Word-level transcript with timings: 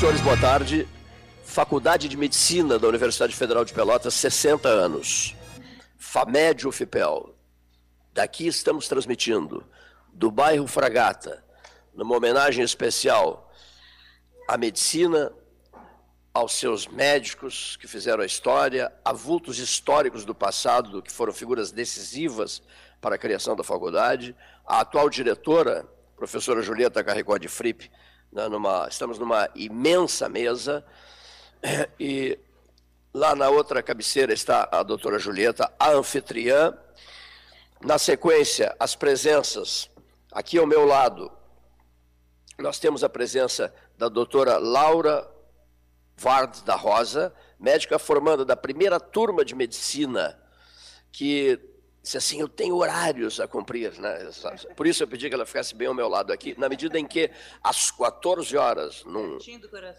senhores, 0.00 0.22
boa 0.22 0.40
tarde. 0.40 0.88
Faculdade 1.44 2.08
de 2.08 2.16
Medicina 2.16 2.78
da 2.78 2.88
Universidade 2.88 3.36
Federal 3.36 3.66
de 3.66 3.74
Pelotas, 3.74 4.14
60 4.14 4.66
anos. 4.66 5.36
FAMED 5.98 6.66
UFPEL. 6.66 7.34
Daqui 8.10 8.46
estamos 8.46 8.88
transmitindo, 8.88 9.62
do 10.10 10.30
bairro 10.30 10.66
Fragata, 10.66 11.44
numa 11.92 12.16
homenagem 12.16 12.64
especial 12.64 13.52
à 14.48 14.56
medicina, 14.56 15.30
aos 16.32 16.54
seus 16.54 16.86
médicos 16.86 17.76
que 17.76 17.86
fizeram 17.86 18.22
a 18.22 18.26
história, 18.26 18.90
a 19.04 19.12
vultos 19.12 19.58
históricos 19.58 20.24
do 20.24 20.34
passado, 20.34 21.02
que 21.02 21.12
foram 21.12 21.34
figuras 21.34 21.72
decisivas 21.72 22.62
para 23.02 23.16
a 23.16 23.18
criação 23.18 23.54
da 23.54 23.62
faculdade, 23.62 24.34
a 24.66 24.80
atual 24.80 25.10
diretora, 25.10 25.86
professora 26.16 26.62
Julieta 26.62 27.04
Carricó 27.04 27.36
de 27.36 27.48
Fripp, 27.48 27.90
né, 28.32 28.48
numa, 28.48 28.86
estamos 28.88 29.18
numa 29.18 29.48
imensa 29.54 30.28
mesa, 30.28 30.84
e 31.98 32.38
lá 33.12 33.34
na 33.34 33.48
outra 33.48 33.82
cabeceira 33.82 34.32
está 34.32 34.68
a 34.70 34.82
doutora 34.82 35.18
Julieta, 35.18 35.72
a 35.78 35.90
anfitriã. 35.90 36.76
Na 37.82 37.98
sequência, 37.98 38.76
as 38.78 38.94
presenças, 38.94 39.90
aqui 40.30 40.58
ao 40.58 40.66
meu 40.66 40.84
lado, 40.84 41.32
nós 42.58 42.78
temos 42.78 43.02
a 43.02 43.08
presença 43.08 43.74
da 43.96 44.08
doutora 44.08 44.58
Laura 44.58 45.26
Vard 46.16 46.62
da 46.64 46.76
Rosa, 46.76 47.34
médica 47.58 47.98
formanda 47.98 48.44
da 48.44 48.54
primeira 48.54 49.00
turma 49.00 49.42
de 49.42 49.54
medicina, 49.54 50.38
que 51.10 51.58
disse 52.02 52.16
assim, 52.16 52.40
eu 52.40 52.48
tenho 52.48 52.76
horários 52.76 53.40
a 53.40 53.46
cumprir. 53.46 53.92
Né? 53.98 54.30
Por 54.76 54.86
isso 54.86 55.02
eu 55.02 55.08
pedi 55.08 55.28
que 55.28 55.34
ela 55.34 55.46
ficasse 55.46 55.74
bem 55.74 55.88
ao 55.88 55.94
meu 55.94 56.08
lado 56.08 56.32
aqui, 56.32 56.54
na 56.58 56.68
medida 56.68 56.98
em 56.98 57.06
que 57.06 57.30
às 57.62 57.90
14 57.90 58.56
horas, 58.56 59.04
num, 59.04 59.38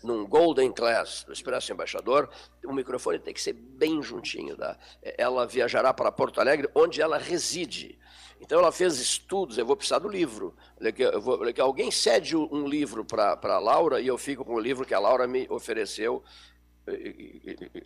num 0.04 0.26
Golden 0.26 0.72
Class 0.72 1.24
do 1.24 1.34
Expresso 1.34 1.72
Embaixador, 1.72 2.30
o 2.66 2.74
microfone 2.74 3.20
tem 3.20 3.34
que 3.34 3.42
ser 3.42 3.54
bem 3.54 4.02
juntinho. 4.02 4.56
Da, 4.56 4.78
ela 5.18 5.46
viajará 5.46 5.94
para 5.94 6.12
Porto 6.12 6.40
Alegre, 6.40 6.70
onde 6.74 7.02
ela 7.02 7.18
reside. 7.18 8.00
Então 8.40 8.60
ela 8.60 8.72
fez 8.72 9.00
estudos, 9.00 9.60
eu 9.60 9.66
vou 9.66 9.78
precisar 9.78 10.00
do 10.00 10.10
livro. 10.10 10.56
Eu 10.98 11.22
vou, 11.22 11.40
alguém 11.60 11.92
cede 11.92 12.36
um 12.36 12.68
livro 12.68 13.06
para 13.06 13.38
a 13.44 13.60
Laura 13.60 14.02
e 14.02 14.08
eu 14.08 14.18
fico 14.18 14.44
com 14.44 14.56
o 14.56 14.60
livro 14.60 14.84
que 14.84 14.96
a 14.96 15.00
Laura 15.00 15.28
me 15.28 15.46
ofereceu, 15.48 16.24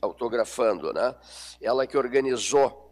autografando. 0.01 0.93
Né? 0.93 1.13
Ela 1.61 1.85
que 1.85 1.97
organizou 1.97 2.84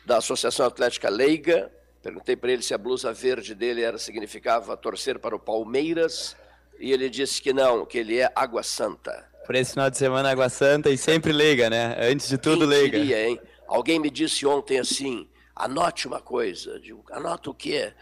da 0.05 0.17
Associação 0.17 0.65
Atlética 0.65 1.09
Leiga, 1.09 1.71
perguntei 2.03 2.35
para 2.35 2.51
ele 2.51 2.61
se 2.61 2.73
a 2.73 2.77
blusa 2.77 3.13
verde 3.13 3.55
dele 3.55 3.81
era 3.81 3.97
significava 3.97 4.75
torcer 4.75 5.19
para 5.19 5.33
o 5.35 5.39
Palmeiras, 5.39 6.35
e 6.81 6.91
ele 6.91 7.09
disse 7.09 7.41
que 7.41 7.53
não, 7.53 7.85
que 7.85 7.99
ele 7.99 8.19
é 8.19 8.31
Água 8.35 8.63
Santa. 8.63 9.29
Por 9.45 9.55
esse 9.55 9.71
final 9.71 9.89
de 9.89 9.97
semana, 9.97 10.31
Água 10.31 10.49
Santa 10.49 10.89
e 10.89 10.97
sempre 10.97 11.31
leiga, 11.31 11.69
né? 11.69 11.95
Antes 11.99 12.27
de 12.27 12.37
tudo, 12.37 12.59
Quem 12.59 12.67
leiga. 12.67 12.97
Queria, 12.97 13.27
hein? 13.27 13.39
Alguém 13.67 13.99
me 13.99 14.09
disse 14.09 14.45
ontem 14.45 14.79
assim: 14.79 15.29
anote 15.55 16.07
uma 16.07 16.19
coisa. 16.19 16.79
Digo, 16.79 17.05
anota 17.11 17.49
o 17.49 17.53
quê? 17.53 17.93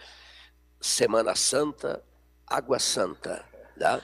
Semana 0.80 1.36
Santa, 1.36 2.02
Água 2.48 2.80
Santa. 2.80 3.44
Tá? 3.78 4.02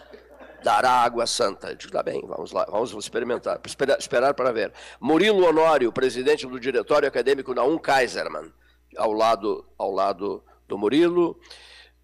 Dará 0.64 0.92
Água 0.92 1.26
Santa. 1.26 1.70
Eu 1.70 1.76
digo, 1.76 1.92
tá 1.92 2.04
bem, 2.04 2.22
vamos 2.26 2.52
lá, 2.52 2.66
vamos 2.66 2.92
experimentar, 2.94 3.60
esperar, 3.66 3.98
esperar 3.98 4.34
para 4.34 4.52
ver. 4.52 4.74
Murilo 5.00 5.46
Honório, 5.46 5.92
presidente 5.92 6.46
do 6.46 6.60
Diretório 6.60 7.08
Acadêmico 7.08 7.54
da 7.54 7.64
Um 7.64 7.78
Kaiserman, 7.78 8.52
ao 8.98 9.14
lado, 9.14 9.66
ao 9.78 9.92
lado 9.92 10.44
do 10.68 10.78
Murilo. 10.78 11.40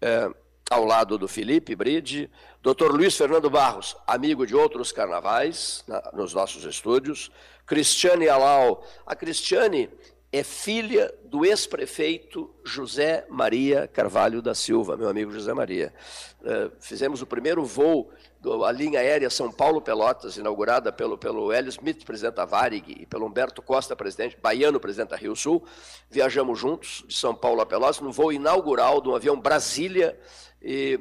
É, 0.00 0.30
ao 0.72 0.84
lado 0.84 1.18
do 1.18 1.28
Felipe 1.28 1.76
Bride, 1.76 2.30
Dr. 2.62 2.90
Luiz 2.90 3.16
Fernando 3.16 3.50
Barros, 3.50 3.94
amigo 4.06 4.46
de 4.46 4.56
outros 4.56 4.90
carnavais 4.90 5.84
na, 5.86 6.10
nos 6.14 6.32
nossos 6.32 6.64
estúdios, 6.64 7.30
Cristiane 7.66 8.28
Alau. 8.28 8.82
A 9.06 9.14
Cristiane 9.14 9.90
é 10.32 10.42
filha 10.42 11.12
do 11.24 11.44
ex-prefeito 11.44 12.50
José 12.64 13.26
Maria 13.28 13.86
Carvalho 13.86 14.40
da 14.40 14.54
Silva, 14.54 14.96
meu 14.96 15.10
amigo 15.10 15.30
José 15.30 15.52
Maria. 15.52 15.92
Uh, 16.40 16.72
fizemos 16.80 17.20
o 17.20 17.26
primeiro 17.26 17.62
voo 17.66 18.10
da 18.40 18.72
linha 18.72 18.98
aérea 18.98 19.28
São 19.28 19.52
Paulo-Pelotas, 19.52 20.38
inaugurada 20.38 20.90
pelo, 20.90 21.18
pelo 21.18 21.52
Hélio 21.52 21.68
Smith, 21.68 22.04
presidente 22.04 22.36
da 22.36 22.46
Varig, 22.46 22.96
e 22.98 23.06
pelo 23.06 23.26
Humberto 23.26 23.60
Costa, 23.60 23.94
presidente 23.94 24.36
baiano, 24.40 24.80
presidente 24.80 25.10
da 25.10 25.16
Rio 25.16 25.36
Sul. 25.36 25.62
Viajamos 26.10 26.58
juntos 26.58 27.04
de 27.06 27.14
São 27.14 27.34
Paulo 27.34 27.60
a 27.60 27.66
Pelotas 27.66 28.00
no 28.00 28.10
voo 28.10 28.32
inaugural 28.32 29.02
de 29.02 29.08
um 29.10 29.14
avião 29.14 29.38
Brasília 29.38 30.18
e 30.62 30.98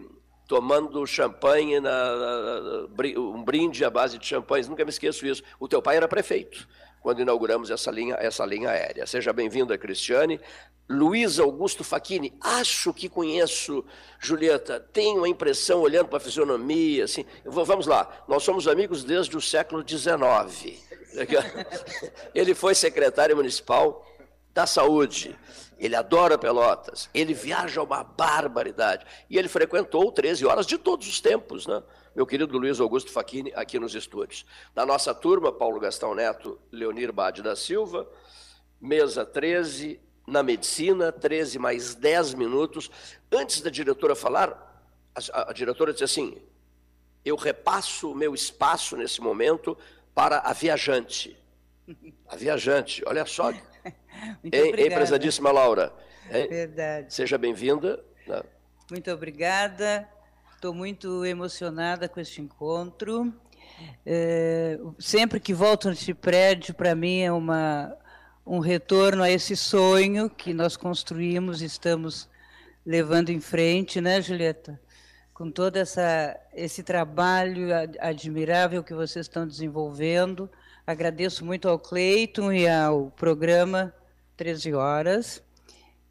tomando 0.48 1.06
champanhe, 1.08 1.80
na, 1.80 1.90
na, 1.90 2.88
um 3.18 3.44
brinde 3.44 3.86
à 3.86 3.90
base 3.90 4.18
de 4.18 4.26
champanhes, 4.26 4.68
nunca 4.68 4.84
me 4.84 4.90
esqueço 4.90 5.26
isso. 5.26 5.42
O 5.60 5.68
teu 5.68 5.82
pai 5.82 5.98
era 5.98 6.08
prefeito 6.08 6.68
quando 7.02 7.22
inauguramos 7.22 7.72
essa 7.72 7.90
linha, 7.90 8.16
essa 8.20 8.46
linha 8.46 8.70
aérea. 8.70 9.08
Seja 9.08 9.34
bem-vinda, 9.34 9.78
Cristiane. 9.78 10.40
Luiz 10.90 11.40
Augusto 11.40 11.84
Facchini, 11.84 12.34
acho 12.42 12.94
que 12.94 13.08
conheço, 13.08 13.84
Julieta, 14.20 14.78
tenho 14.78 15.24
a 15.24 15.30
impressão, 15.30 15.80
olhando 15.80 16.10
para 16.10 16.18
a 16.18 16.22
fisionomia, 16.22 17.06
assim, 17.06 17.26
vou, 17.46 17.64
vamos 17.64 17.88
lá, 17.88 18.26
nós 18.28 18.44
somos 18.44 18.68
amigos 18.68 19.04
desde 19.06 19.38
o 19.38 19.42
século 19.42 19.88
XIX. 19.88 20.84
Ele 22.36 22.54
foi 22.54 22.76
secretário 22.76 23.38
municipal 23.38 24.06
da 24.54 24.66
saúde, 24.68 25.38
ele 25.78 25.96
adora 25.96 26.38
Pelotas, 26.38 27.10
ele 27.14 27.34
viaja 27.34 27.82
uma 27.82 28.04
barbaridade. 28.04 29.06
E 29.30 29.38
ele 29.38 29.48
frequentou 29.48 30.12
13 30.12 30.46
horas 30.46 30.66
de 30.66 30.78
todos 30.78 31.08
os 31.08 31.20
tempos, 31.20 31.66
né? 31.66 31.82
Meu 32.16 32.26
querido 32.26 32.58
Luiz 32.58 32.80
Augusto 32.80 33.12
Facchini, 33.12 33.52
aqui 33.56 33.80
nos 33.80 33.96
estúdios. 33.96 34.46
Da 34.76 34.86
nossa 34.86 35.14
turma, 35.14 35.52
Paulo 35.52 35.80
Gastão 35.80 36.14
Neto, 36.14 36.60
Leonir 36.72 37.12
Bade 37.12 37.42
da 37.42 37.56
Silva, 37.56 38.08
mesa 38.80 39.26
13, 39.26 40.00
na 40.28 40.44
medicina, 40.44 41.12
13 41.12 41.58
mais 41.58 41.96
10 41.96 42.34
minutos. 42.34 42.92
Antes 43.32 43.62
da 43.62 43.70
diretora 43.70 44.16
falar, 44.16 44.86
a, 45.16 45.50
a 45.50 45.54
diretora 45.54 45.94
disse 45.94 46.04
assim: 46.04 46.38
eu 47.24 47.36
repasso 47.36 48.12
o 48.12 48.16
meu 48.16 48.34
espaço 48.34 48.98
nesse 48.98 49.22
momento 49.22 49.78
para 50.14 50.40
a 50.40 50.54
viajante. 50.54 51.38
A 52.28 52.36
viajante, 52.38 53.04
olha 53.06 53.26
só 53.26 53.52
Muito 54.42 54.56
em, 54.56 54.70
obrigada. 54.70 54.94
Empresadíssima 54.94 55.52
Laura. 55.52 55.94
É 56.30 56.48
verdade. 56.48 57.14
Seja 57.14 57.38
bem-vinda. 57.38 58.04
Né? 58.28 58.42
Muito 58.90 59.12
obrigada. 59.12 60.08
Estou 60.54 60.74
muito 60.74 61.26
emocionada 61.26 62.08
com 62.08 62.20
este 62.20 62.42
encontro. 62.42 63.34
É, 64.06 64.80
sempre 65.00 65.40
que 65.40 65.54
volto 65.54 65.90
neste 65.90 66.14
prédio, 66.14 66.74
para 66.74 66.94
mim 66.94 67.22
é 67.22 67.32
uma, 67.32 67.98
um 68.46 68.60
retorno 68.60 69.24
a 69.24 69.30
esse 69.30 69.56
sonho 69.56 70.30
que 70.30 70.54
nós 70.54 70.78
construímos 70.78 71.62
e 71.62 71.66
estamos 71.66 72.30
levando 72.86 73.30
em 73.30 73.40
frente, 73.40 74.00
né, 74.00 74.22
Julieta? 74.22 74.80
Com 75.34 75.50
todo 75.50 75.78
essa, 75.78 76.40
esse 76.54 76.84
trabalho 76.84 77.70
admirável 78.00 78.84
que 78.84 78.94
vocês 78.94 79.26
estão 79.26 79.48
desenvolvendo. 79.48 80.48
Agradeço 80.86 81.44
muito 81.44 81.68
ao 81.68 81.80
Cleiton 81.80 82.52
e 82.52 82.70
ao 82.70 83.12
programa 83.12 83.92
13 84.38 84.74
horas. 84.74 85.44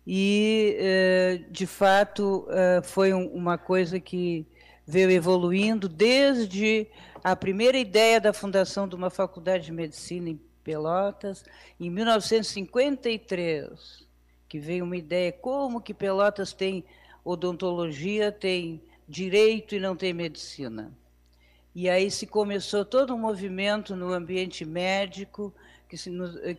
E, 0.06 0.76
eh, 0.78 1.40
de 1.50 1.66
fato, 1.66 2.46
eh, 2.50 2.80
foi 2.82 3.12
uma 3.12 3.58
coisa 3.58 4.00
que 4.00 4.46
veio 4.86 5.10
evoluindo 5.10 5.88
desde 5.88 6.86
a 7.22 7.36
primeira 7.36 7.78
ideia 7.78 8.20
da 8.20 8.32
fundação 8.32 8.88
de 8.88 8.94
uma 8.94 9.10
faculdade 9.10 9.66
de 9.66 9.72
medicina 9.72 10.30
em 10.30 10.40
Pelotas, 10.64 11.44
em 11.78 11.90
1953, 11.90 14.06
que 14.48 14.58
veio 14.58 14.84
uma 14.84 14.96
ideia 14.96 15.32
como 15.32 15.80
que 15.80 15.94
Pelotas 15.94 16.52
tem 16.52 16.84
odontologia, 17.24 18.32
tem 18.32 18.82
direito 19.08 19.74
e 19.74 19.80
não 19.80 19.94
tem 19.94 20.12
medicina. 20.12 20.92
E 21.74 21.88
aí 21.88 22.10
se 22.10 22.26
começou 22.26 22.84
todo 22.84 23.14
um 23.14 23.18
movimento 23.18 23.94
no 23.94 24.12
ambiente 24.12 24.64
médico, 24.64 25.54
que, 25.90 25.98
se, 25.98 26.10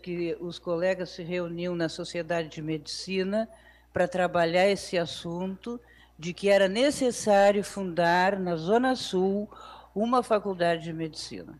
que 0.03 0.37
os 0.41 0.59
colegas 0.59 1.11
se 1.11 1.23
reuniam 1.23 1.73
na 1.73 1.87
Sociedade 1.87 2.49
de 2.49 2.61
Medicina 2.61 3.47
para 3.93 4.05
trabalhar 4.05 4.69
esse 4.69 4.97
assunto 4.97 5.79
de 6.19 6.33
que 6.33 6.49
era 6.49 6.67
necessário 6.67 7.63
fundar 7.63 8.37
na 8.37 8.57
Zona 8.57 8.93
Sul 8.93 9.49
uma 9.95 10.21
faculdade 10.21 10.83
de 10.83 10.91
medicina. 10.91 11.57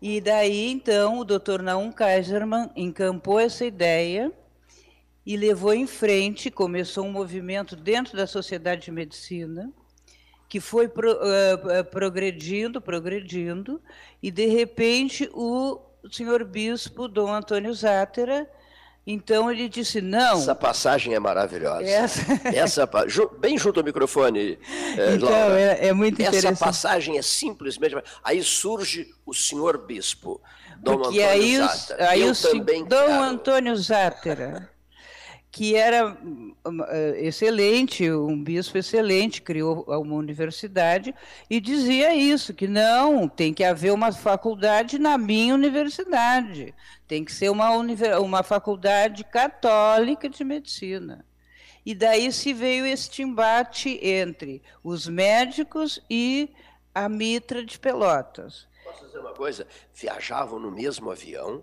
E 0.00 0.18
daí, 0.18 0.70
então, 0.70 1.18
o 1.18 1.24
Dr. 1.24 1.60
Naum 1.62 1.92
Kaiserman 1.92 2.70
encampou 2.74 3.38
essa 3.38 3.66
ideia 3.66 4.32
e 5.26 5.36
levou 5.36 5.74
em 5.74 5.86
frente, 5.86 6.50
começou 6.50 7.04
um 7.04 7.12
movimento 7.12 7.76
dentro 7.76 8.16
da 8.16 8.26
Sociedade 8.26 8.86
de 8.86 8.90
Medicina, 8.90 9.70
que 10.48 10.58
foi 10.58 10.88
pro, 10.88 11.12
uh, 11.12 11.84
progredindo, 11.90 12.80
progredindo, 12.80 13.80
e 14.22 14.30
de 14.30 14.46
repente 14.46 15.28
o 15.32 15.80
senhor 16.10 16.44
bispo 16.44 17.08
Dom 17.08 17.32
Antônio 17.32 17.72
Zátera, 17.74 18.48
então 19.06 19.50
ele 19.50 19.68
disse 19.68 20.00
não. 20.00 20.38
Essa 20.38 20.54
passagem 20.54 21.14
é 21.14 21.18
maravilhosa. 21.18 21.84
Essa, 21.84 22.22
Essa 22.54 22.90
bem 23.38 23.58
junto 23.58 23.80
ao 23.80 23.84
microfone. 23.84 24.58
É, 24.96 25.14
então 25.14 25.28
Laura. 25.30 25.60
É, 25.60 25.88
é 25.88 25.92
muito 25.92 26.14
interessante. 26.14 26.52
Essa 26.52 26.64
passagem 26.64 27.18
é 27.18 27.22
simplesmente. 27.22 27.96
Aí 28.22 28.42
surge 28.42 29.14
o 29.26 29.34
senhor 29.34 29.78
bispo, 29.78 30.40
Dom 30.78 30.98
Porque 30.98 31.22
Antônio 31.22 31.42
aí, 31.42 31.56
Zátera. 31.58 32.10
Aí 32.10 32.22
Eu 32.22 32.32
o 32.32 32.36
também 32.36 32.84
Dom 32.84 33.06
quero. 33.06 33.22
Antônio 33.22 33.76
Zátera 33.76 34.73
que 35.54 35.76
era 35.76 36.18
eh, 36.88 37.26
excelente, 37.28 38.10
um 38.10 38.42
bispo 38.42 38.76
excelente, 38.76 39.40
criou 39.40 39.84
uma 39.86 40.16
universidade 40.16 41.14
e 41.48 41.60
dizia 41.60 42.12
isso, 42.12 42.52
que 42.52 42.66
não, 42.66 43.28
tem 43.28 43.54
que 43.54 43.62
haver 43.62 43.92
uma 43.92 44.10
faculdade 44.10 44.98
na 44.98 45.16
minha 45.16 45.54
universidade, 45.54 46.74
tem 47.06 47.24
que 47.24 47.30
ser 47.30 47.50
uma, 47.50 47.70
uma 48.18 48.42
faculdade 48.42 49.22
católica 49.22 50.28
de 50.28 50.42
medicina. 50.42 51.24
E 51.86 51.94
daí 51.94 52.32
se 52.32 52.52
veio 52.52 52.84
este 52.84 53.22
embate 53.22 54.00
entre 54.02 54.60
os 54.82 55.06
médicos 55.06 56.00
e 56.10 56.50
a 56.92 57.08
Mitra 57.08 57.64
de 57.64 57.78
Pelotas 57.78 58.66
dizer 59.14 59.18
uma 59.18 59.32
coisa? 59.32 59.66
Viajavam 59.94 60.58
no 60.58 60.70
mesmo 60.70 61.10
avião. 61.10 61.62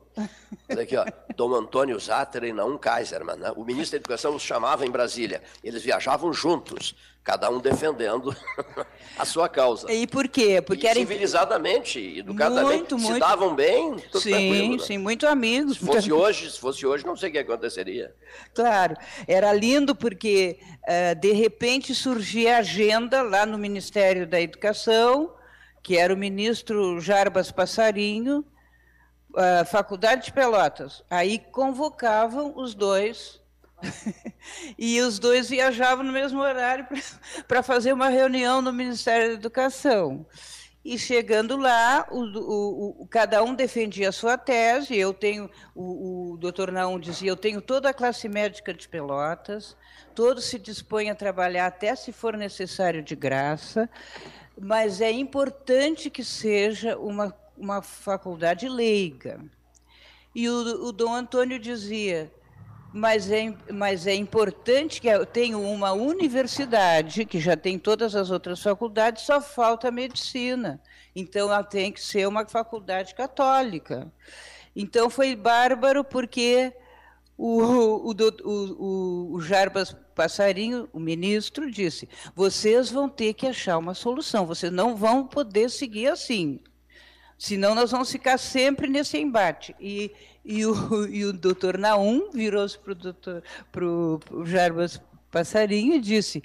Olha 0.69 0.83
aqui, 0.83 0.95
ó, 0.95 1.05
Dom 1.35 1.53
Antônio 1.53 1.99
Zatter 1.99 2.45
e 2.45 2.53
Naum 2.53 2.77
Kaiserman. 2.77 3.37
Né? 3.37 3.51
O 3.55 3.63
ministro 3.63 3.97
da 3.97 4.01
Educação 4.01 4.35
os 4.35 4.41
chamava 4.41 4.85
em 4.85 4.91
Brasília. 4.91 5.41
Eles 5.63 5.83
viajavam 5.83 6.31
juntos, 6.33 6.95
cada 7.23 7.49
um 7.49 7.59
defendendo 7.59 8.35
a 9.17 9.25
sua 9.25 9.49
causa. 9.49 9.91
E 9.91 10.07
por 10.07 10.27
quê? 10.27 10.61
Porque 10.61 10.85
e 10.85 10.89
era 10.89 10.99
civilizadamente, 10.99 12.19
educadamente, 12.19 12.93
muito, 12.93 12.97
muito... 12.97 13.13
se 13.13 13.19
davam 13.19 13.53
bem, 13.53 13.97
tudo 14.11 14.21
Sim, 14.21 14.77
né? 14.77 14.83
sim, 14.83 14.97
muito 14.97 15.27
amigos. 15.27 15.77
Se 15.77 15.85
fosse 15.85 16.11
hoje, 16.11 16.51
se 16.51 16.59
fosse 16.59 16.85
hoje, 16.85 17.05
não 17.05 17.15
sei 17.15 17.29
o 17.29 17.31
que 17.33 17.39
aconteceria. 17.39 18.15
Claro, 18.53 18.95
era 19.27 19.51
lindo 19.53 19.95
porque 19.95 20.59
uh, 20.83 21.19
de 21.19 21.31
repente 21.33 21.93
surgia 21.93 22.55
a 22.55 22.59
agenda 22.59 23.21
lá 23.21 23.45
no 23.45 23.57
Ministério 23.57 24.25
da 24.25 24.41
Educação 24.41 25.33
que 25.83 25.97
era 25.97 26.13
o 26.13 26.17
ministro 26.17 26.99
Jarbas 26.99 27.51
Passarinho, 27.51 28.45
a 29.35 29.65
Faculdade 29.65 30.25
de 30.25 30.33
Pelotas. 30.33 31.03
Aí 31.09 31.39
convocavam 31.39 32.53
os 32.55 32.73
dois, 32.73 33.41
e 34.77 34.99
os 35.01 35.17
dois 35.17 35.49
viajavam 35.49 36.03
no 36.03 36.11
mesmo 36.11 36.39
horário 36.39 36.87
para 37.47 37.63
fazer 37.63 37.93
uma 37.93 38.09
reunião 38.09 38.61
no 38.61 38.71
Ministério 38.71 39.29
da 39.29 39.33
Educação. 39.33 40.25
E 40.83 40.97
chegando 40.97 41.57
lá, 41.57 42.07
o, 42.09 42.23
o, 42.23 43.03
o, 43.03 43.07
cada 43.07 43.43
um 43.43 43.53
defendia 43.53 44.09
a 44.09 44.11
sua 44.11 44.35
tese. 44.35 44.97
Eu 44.97 45.13
tenho, 45.13 45.47
o, 45.75 46.33
o 46.33 46.37
doutor 46.37 46.71
Naum 46.71 46.99
dizia, 46.99 47.29
eu 47.29 47.37
tenho 47.37 47.61
toda 47.61 47.89
a 47.89 47.93
classe 47.93 48.27
médica 48.27 48.73
de 48.73 48.89
Pelotas, 48.89 49.77
todos 50.15 50.45
se 50.45 50.57
dispõem 50.57 51.11
a 51.11 51.15
trabalhar 51.15 51.67
até 51.67 51.95
se 51.95 52.11
for 52.11 52.35
necessário 52.35 53.03
de 53.03 53.15
graça 53.15 53.87
mas 54.59 55.01
é 55.01 55.11
importante 55.11 56.09
que 56.09 56.23
seja 56.23 56.97
uma, 56.97 57.35
uma 57.57 57.81
faculdade 57.81 58.67
leiga. 58.67 59.39
E 60.33 60.47
o, 60.49 60.85
o 60.85 60.91
Dom 60.91 61.13
Antônio 61.13 61.59
dizia, 61.59 62.31
mas 62.93 63.31
é, 63.31 63.53
mas 63.71 64.05
é 64.05 64.13
importante 64.13 64.99
que 64.99 65.07
eu 65.07 65.25
tenha 65.25 65.57
uma 65.57 65.93
universidade, 65.93 67.25
que 67.25 67.39
já 67.39 67.55
tem 67.55 67.79
todas 67.79 68.15
as 68.15 68.31
outras 68.31 68.61
faculdades, 68.61 69.23
só 69.23 69.41
falta 69.41 69.87
a 69.87 69.91
medicina. 69.91 70.81
Então, 71.15 71.49
ela 71.49 71.63
tem 71.63 71.91
que 71.91 72.01
ser 72.01 72.27
uma 72.27 72.45
faculdade 72.45 73.15
católica. 73.15 74.11
Então, 74.75 75.09
foi 75.09 75.35
bárbaro, 75.35 76.03
porque 76.03 76.73
o, 77.43 78.11
o, 78.11 78.15
o, 78.43 79.33
o 79.33 79.41
Jarbas 79.41 79.95
Passarinho, 80.13 80.87
o 80.93 80.99
ministro, 80.99 81.71
disse: 81.71 82.07
vocês 82.35 82.91
vão 82.91 83.09
ter 83.09 83.33
que 83.33 83.47
achar 83.47 83.79
uma 83.79 83.95
solução, 83.95 84.45
vocês 84.45 84.71
não 84.71 84.95
vão 84.95 85.25
poder 85.25 85.71
seguir 85.71 86.07
assim. 86.07 86.59
Senão 87.39 87.73
nós 87.73 87.89
vamos 87.89 88.11
ficar 88.11 88.37
sempre 88.37 88.87
nesse 88.87 89.17
embate. 89.17 89.75
E, 89.79 90.11
e, 90.45 90.63
o, 90.67 91.07
e 91.09 91.25
o 91.25 91.33
doutor 91.33 91.79
Naum 91.79 92.29
virou-se 92.31 92.77
para 93.71 93.85
o 93.85 94.45
Jarbas 94.45 95.01
Passarinho 95.31 95.95
e 95.95 95.99
disse: 95.99 96.43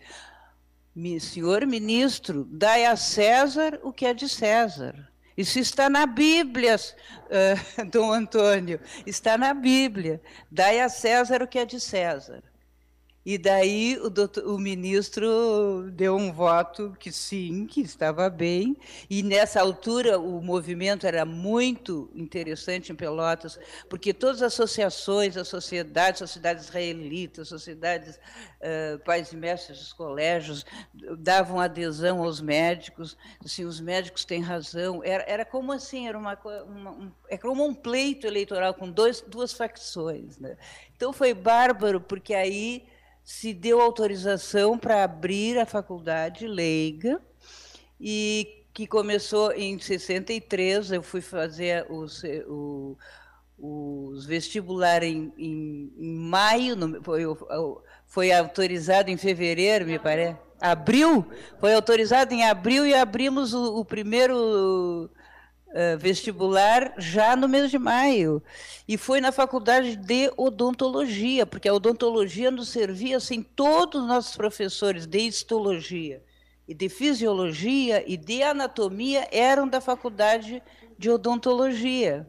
Senhor 1.21 1.67
ministro, 1.67 2.49
dai 2.51 2.87
a 2.87 2.97
César 2.97 3.79
o 3.83 3.93
que 3.93 4.07
é 4.07 4.15
de 4.15 4.31
César. 4.31 5.13
Isso 5.37 5.59
está 5.59 5.91
na 5.91 6.07
Bíblia, 6.07 6.77
uh, 6.77 7.85
Dom 7.91 8.13
Antônio, 8.13 8.81
está 9.05 9.37
na 9.37 9.53
Bíblia. 9.53 10.21
Dai 10.51 10.81
a 10.81 10.89
César 10.89 11.43
o 11.43 11.47
que 11.47 11.59
é 11.59 11.67
de 11.67 11.79
César. 11.79 12.43
E 13.27 13.37
daí 13.37 13.99
o, 14.01 14.09
doutor, 14.09 14.47
o, 14.47 14.57
ministro 14.57 15.91
deu 15.91 16.15
um 16.15 16.33
voto 16.33 16.97
que 16.97 17.11
sim, 17.11 17.67
que 17.67 17.81
estava 17.81 18.31
bem. 18.31 18.77
E 19.11 19.21
nessa 19.21 19.61
altura 19.61 20.17
o 20.17 20.41
movimento 20.41 21.09
era 21.09 21.25
muito 21.25 22.09
interessante 22.15 22.93
em 22.93 22.95
Pelotas, 22.95 23.59
porque 23.91 24.15
todas 24.15 24.43
as 24.43 24.53
associações, 24.53 25.37
as 25.37 25.49
sociedades, 25.49 26.21
sociedades 26.21 26.67
israelitas, 26.67 27.49
sociedades 27.49 28.15
uh, 28.15 29.01
pais 29.01 29.33
e 29.33 29.37
mestres 29.37 29.81
dos 29.81 29.93
colégios, 29.93 30.65
davam 31.19 31.59
adesão 31.59 32.23
aos 32.23 32.41
médicos. 32.41 33.17
Assim, 33.45 33.65
os 33.65 33.81
médicos 33.81 34.25
têm 34.25 34.41
razão. 34.41 35.03
Era, 35.03 35.25
era 35.27 35.45
como 35.45 35.73
assim, 35.73 36.07
era 36.07 36.17
uma, 36.17 36.39
uma 36.65 36.91
um, 36.93 37.11
é 37.29 37.37
como 37.37 37.67
um 37.67 37.75
pleito 37.75 38.25
eleitoral 38.25 38.73
com 38.73 38.89
dois, 38.89 39.21
duas 39.21 39.53
facções. 39.53 40.39
Né? 40.39 40.57
Então 40.97 41.13
foi 41.13 41.35
bárbaro, 41.35 42.01
porque 42.01 42.33
aí 42.33 42.87
se 43.27 43.53
deu 43.53 43.81
autorização 43.81 44.79
para 44.79 45.03
abrir 45.03 45.59
a 45.59 45.67
faculdade 45.67 46.47
leiga 46.47 47.21
e 48.01 48.63
que 48.73 48.87
começou 48.87 49.51
em 49.51 49.77
63. 49.77 50.93
Eu 50.93 51.03
fui 51.03 51.21
fazer 51.21 51.85
os, 51.91 52.23
o, 52.47 52.97
os 53.59 54.25
vestibular 54.25 55.03
em, 55.03 55.33
em, 55.37 55.93
em 55.99 56.15
maio, 56.15 56.77
no, 56.77 57.03
foi, 57.03 57.23
foi 58.07 58.31
autorizado 58.31 59.11
em 59.11 59.17
fevereiro, 59.17 59.87
me 59.87 59.99
parece. 59.99 60.39
Abril? 60.61 61.27
Foi 61.59 61.75
autorizado 61.75 62.33
em 62.33 62.45
abril 62.45 62.87
e 62.87 62.95
abrimos 62.95 63.53
o, 63.53 63.81
o 63.81 63.85
primeiro 63.85 65.11
uh, 65.77 65.99
vestibular 65.99 66.95
já 66.97 67.37
no 67.37 67.47
mês 67.47 67.71
de 67.71 67.79
maio. 67.79 68.43
E 68.89 68.97
foi 68.97 69.21
na 69.21 69.31
faculdade 69.31 69.95
de 69.95 70.33
odontologia, 70.37 71.45
porque 71.45 71.69
a 71.69 71.75
odontologia 71.75 72.51
nos 72.51 72.71
servia 72.71 73.19
assim, 73.19 73.43
todos 73.43 74.01
os 74.01 74.09
nossos 74.09 74.37
professores 74.37 75.07
de 75.07 75.19
histologia 75.19 76.23
e 76.67 76.75
de 76.75 76.89
fisiologia 76.89 78.03
e 78.11 78.17
de 78.17 78.43
anatomia 78.43 79.29
eram 79.31 79.69
da 79.69 79.81
faculdade 79.81 80.63
de 80.99 81.11
odontologia. 81.11 82.27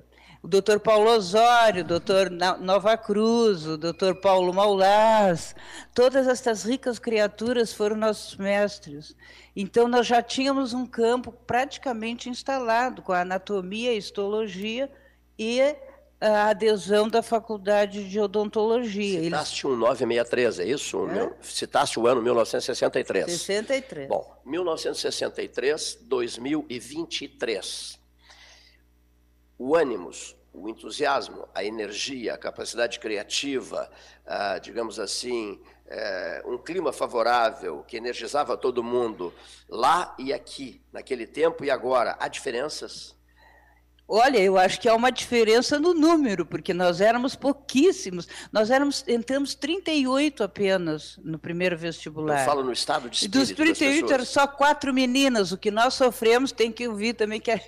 O 0.47 0.49
doutor 0.49 0.79
Paulo 0.79 1.09
Osório, 1.09 1.81
o 1.81 1.85
doutor 1.85 2.31
Nova 2.31 2.95
Cruz, 2.95 3.65
o 3.65 3.77
doutor 3.77 4.15
Paulo 4.15 4.53
Maulás, 4.53 5.53
todas 5.93 6.25
essas 6.25 6.63
ricas 6.63 6.97
criaturas 6.97 7.73
foram 7.73 7.97
nossos 7.97 8.37
mestres. 8.37 9.13
Então, 9.53 9.89
nós 9.89 10.07
já 10.07 10.21
tínhamos 10.23 10.73
um 10.73 10.85
campo 10.85 11.33
praticamente 11.33 12.29
instalado, 12.29 13.01
com 13.01 13.11
a 13.11 13.23
anatomia, 13.23 13.91
a 13.91 13.95
histologia 13.95 14.89
e 15.37 15.59
a 16.21 16.47
adesão 16.51 17.09
da 17.09 17.21
faculdade 17.21 18.09
de 18.09 18.17
odontologia. 18.17 19.21
Citaste 19.21 19.67
Eles... 19.67 19.77
um 19.77 19.79
963, 19.79 20.59
é 20.59 20.65
isso? 20.65 21.09
É? 21.09 21.33
Citaste 21.41 21.99
o 21.99 22.07
ano 22.07 22.21
1963. 22.21 23.25
63. 23.25 24.07
Bom, 24.07 24.41
1963, 24.45 25.97
2023. 26.03 27.99
O 29.59 29.75
ânimos, 29.75 30.36
o 30.57 30.67
entusiasmo, 30.67 31.47
a 31.53 31.63
energia, 31.63 32.33
a 32.33 32.37
capacidade 32.37 32.99
criativa, 32.99 33.89
ah, 34.25 34.57
digamos 34.57 34.99
assim, 34.99 35.59
é, 35.85 36.41
um 36.45 36.57
clima 36.57 36.91
favorável 36.91 37.83
que 37.87 37.95
energizava 37.95 38.57
todo 38.57 38.83
mundo 38.83 39.33
lá 39.69 40.15
e 40.17 40.33
aqui, 40.33 40.81
naquele 40.91 41.27
tempo 41.27 41.63
e 41.63 41.69
agora, 41.69 42.17
há 42.19 42.27
diferenças? 42.27 43.15
Olha, 44.09 44.39
eu 44.39 44.57
acho 44.57 44.79
que 44.79 44.87
há 44.87 44.95
uma 44.95 45.11
diferença 45.11 45.77
no 45.77 45.93
número, 45.93 46.45
porque 46.45 46.73
nós 46.73 47.01
éramos 47.01 47.35
pouquíssimos. 47.35 48.25
Nós 48.53 48.71
éramos, 48.71 49.03
entramos 49.05 49.53
38 49.53 50.43
apenas 50.43 51.19
no 51.21 51.37
primeiro 51.37 51.77
vestibular. 51.77 52.39
Eu 52.39 52.45
falo 52.45 52.63
no 52.63 52.71
estado 52.71 53.09
de 53.09 53.17
espírito 53.17 53.37
Dos 53.37 53.51
38 53.51 54.13
eram 54.13 54.25
só 54.25 54.47
quatro 54.47 54.93
meninas. 54.93 55.51
O 55.51 55.57
que 55.57 55.69
nós 55.69 55.93
sofremos 55.93 56.53
tem 56.53 56.71
que 56.71 56.87
ouvir 56.87 57.15
também 57.15 57.41
que 57.41 57.51
a, 57.51 57.59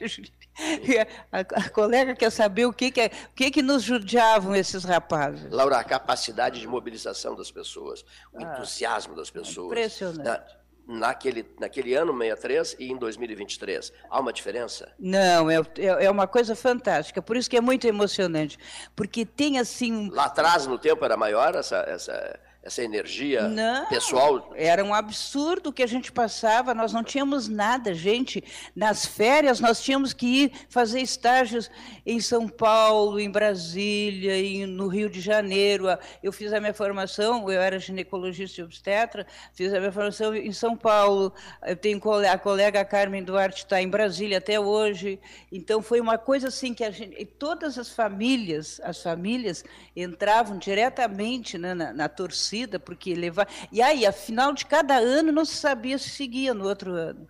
a, 1.32 1.40
a 1.40 1.70
colega 1.70 2.16
quer 2.16 2.32
saber 2.32 2.66
o 2.66 2.74
que 2.74 2.92
que, 2.92 3.02
é, 3.02 3.08
o 3.08 3.36
que 3.36 3.52
que 3.52 3.62
nos 3.62 3.84
judiavam 3.84 4.56
esses 4.56 4.84
rapazes. 4.84 5.50
Laura, 5.52 5.78
a 5.78 5.84
capacidade 5.84 6.60
de 6.60 6.68
mobilização 6.68 7.36
das 7.36 7.52
pessoas, 7.52 8.04
o 8.34 8.40
ah, 8.40 8.44
entusiasmo 8.44 9.16
das 9.16 9.30
pessoas. 9.30 9.72
Impressionante 9.72 10.60
naquele, 10.90 11.46
naquele 11.60 11.94
ano 11.94 12.12
63 12.12 12.76
e 12.80 12.92
em 12.92 12.98
2023. 12.98 13.94
Há 14.10 14.20
uma 14.20 14.34
diferença? 14.34 14.92
Não, 14.98 15.50
é, 15.50 15.58
é, 15.78 16.06
é 16.06 16.12
uma 16.12 16.28
coisa 16.28 16.56
fantástica, 16.56 17.22
por 17.22 17.38
isso 17.38 17.50
que 17.50 17.56
é 17.56 17.62
muito 17.62 17.86
emocionante, 17.86 18.58
porque 18.96 19.24
tem 19.24 19.60
assim... 19.60 20.10
Lá 20.10 20.26
atrás, 20.26 20.66
no 20.66 20.80
tempo, 20.80 21.06
era 21.06 21.16
maior 21.16 21.56
essa, 21.56 21.78
essa 21.88 22.40
essa 22.62 22.84
energia 22.84 23.48
não, 23.48 23.88
pessoal? 23.88 24.52
Era 24.54 24.84
um 24.84 24.94
absurdo 24.94 25.72
que 25.72 25.82
a 25.82 25.88
gente 25.88 26.12
passava, 26.12 26.74
nós 26.74 26.92
não 26.92 27.04
tínhamos 27.04 27.48
nada, 27.48 27.94
gente. 27.94 28.44
Nas 28.76 29.06
férias 29.06 29.62
nós 29.62 29.82
tínhamos 29.82 30.12
que 30.12 30.44
ir 30.44 30.52
fazer 30.68 31.00
estágios 31.00 31.72
em 32.06 32.20
São 32.20 32.50
Paulo, 32.50 33.18
em 33.18 33.32
Brasília, 33.32 34.38
em, 34.38 34.66
no 34.66 34.88
Rio 34.88 35.10
de 35.10 35.22
Janeiro. 35.22 35.86
Eu 36.22 36.34
fiz 36.34 36.52
a 36.52 36.60
minha 36.60 36.74
formação, 36.74 37.50
eu 37.50 37.62
era 37.62 37.80
ginecologista 37.80 38.60
e 38.60 38.64
obstetra, 38.66 39.26
fiz 39.54 39.74
a 39.74 39.80
minha 39.80 39.92
formação 39.92 40.36
em 40.36 40.52
São 40.52 40.76
Paulo. 40.76 41.34
Eu 41.66 41.78
tenho 41.78 42.02
a 42.30 42.38
colega 42.38 42.84
Carmen 42.84 43.24
Duarte 43.24 43.64
está 43.64 43.82
em 43.82 43.88
Brasília 43.88 44.38
até 44.38 44.60
hoje. 44.60 45.18
Então 45.50 45.82
foi 45.82 46.02
uma 46.02 46.18
coisa 46.18 46.50
assim 46.50 46.74
que 46.74 46.84
a 46.84 46.92
gente, 46.92 47.24
todas 47.26 47.78
as 47.78 47.90
famílias, 47.90 48.82
as 48.84 49.02
famílias 49.02 49.64
entravam 49.96 50.58
diretamente 50.58 51.58
né, 51.58 51.74
na, 51.74 51.94
na 51.94 52.10
torcida 52.10 52.49
torcida, 52.50 52.80
porque 52.80 53.14
levar. 53.14 53.48
E 53.72 53.82
aí, 53.82 54.06
afinal 54.06 54.54
de 54.54 54.66
cada 54.66 54.98
ano, 54.98 55.32
não 55.32 55.46
se 55.46 55.56
sabia 55.56 55.98
se 55.98 56.10
seguia 56.10 56.54
no 56.54 56.68
outro 56.68 56.92
ano. 56.92 57.28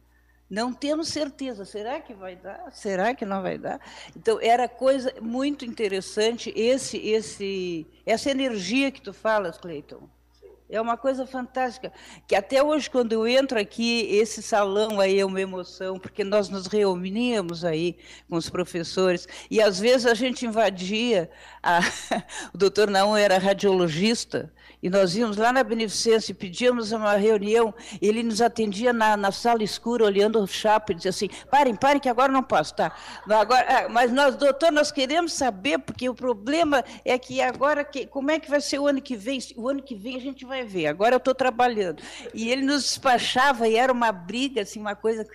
Não 0.50 0.74
temos 0.74 1.10
certeza. 1.10 1.64
Será 1.66 2.00
que 2.00 2.14
vai 2.14 2.36
dar? 2.36 2.72
Será 2.72 3.14
que 3.14 3.26
não 3.26 3.42
vai 3.42 3.58
dar? 3.58 3.80
Então, 4.16 4.40
era 4.42 4.68
coisa 4.68 5.14
muito 5.22 5.66
interessante 5.66 6.52
esse, 6.56 6.98
esse, 6.98 7.86
essa 8.06 8.32
energia 8.32 8.92
que 8.92 9.02
tu 9.02 9.14
falas, 9.14 9.58
Cleiton. 9.58 10.10
É 10.72 10.80
uma 10.80 10.96
coisa 10.96 11.26
fantástica, 11.26 11.92
que 12.28 12.36
até 12.36 12.62
hoje, 12.62 12.92
quando 12.92 13.12
eu 13.12 13.28
entro 13.28 13.60
aqui, 13.60 14.02
esse 14.12 14.40
salão 14.44 15.00
aí 15.00 15.20
é 15.20 15.26
uma 15.26 15.42
emoção, 15.42 15.98
porque 15.98 16.24
nós 16.24 16.48
nos 16.48 16.68
reuníamos 16.68 17.66
aí 17.66 17.98
com 18.30 18.36
os 18.36 18.52
professores, 18.52 19.28
e 19.50 19.60
às 19.60 19.80
vezes 19.80 20.06
a 20.06 20.14
gente 20.14 20.46
invadia, 20.46 21.28
a... 21.64 21.80
o 22.54 22.58
doutor 22.58 22.88
Naum 22.88 23.18
era 23.18 23.40
radiologista, 23.40 24.54
e 24.82 24.90
nós 24.90 25.16
íamos 25.16 25.38
lá 25.38 25.52
na 25.52 25.64
Beneficência 25.64 26.32
e 26.32 26.36
pedíamos 26.36 26.92
uma 26.92 27.16
reunião, 27.16 27.74
ele 28.02 28.24
nos 28.24 28.42
atendia 28.42 28.94
na, 28.94 29.18
na 29.18 29.32
sala 29.32 29.64
escura, 29.64 30.06
olhando 30.06 30.40
o 30.40 30.48
chapa, 30.48 30.92
e 30.92 30.96
dizia 30.96 31.10
assim, 31.10 31.30
parem, 31.50 31.76
parem, 31.76 32.00
que 32.00 32.10
agora 32.10 32.32
não 32.32 32.44
posso, 32.44 32.76
tá? 32.76 32.92
Agora, 33.30 33.66
ah, 33.68 33.90
mas 33.90 34.12
nós, 34.12 34.36
doutor, 34.36 34.72
nós 34.72 34.92
queremos 34.92 35.34
saber, 35.34 35.80
porque 35.80 36.08
o 36.10 36.16
problema 36.16 36.84
é 37.04 37.18
que 37.18 37.42
agora, 37.42 37.84
que, 37.84 38.06
como 38.06 38.32
é 38.32 38.40
que 38.40 38.50
vai 38.50 38.62
ser 38.62 38.80
o 38.80 38.88
ano 38.88 39.02
que 39.02 39.16
vem? 39.16 39.40
O 39.56 39.68
ano 39.68 39.82
que 39.82 39.96
vem 39.96 40.16
a 40.16 40.20
gente 40.20 40.46
vai 40.46 40.64
ver, 40.64 40.88
agora 40.88 41.16
eu 41.16 41.18
estou 41.18 41.36
trabalhando. 41.36 42.02
E 42.34 42.50
ele 42.50 42.62
nos 42.62 42.84
despachava, 42.84 43.68
e 43.68 43.76
era 43.76 43.92
uma 43.92 44.12
briga, 44.12 44.62
assim, 44.62 44.80
uma 44.80 44.96
coisa... 44.96 45.26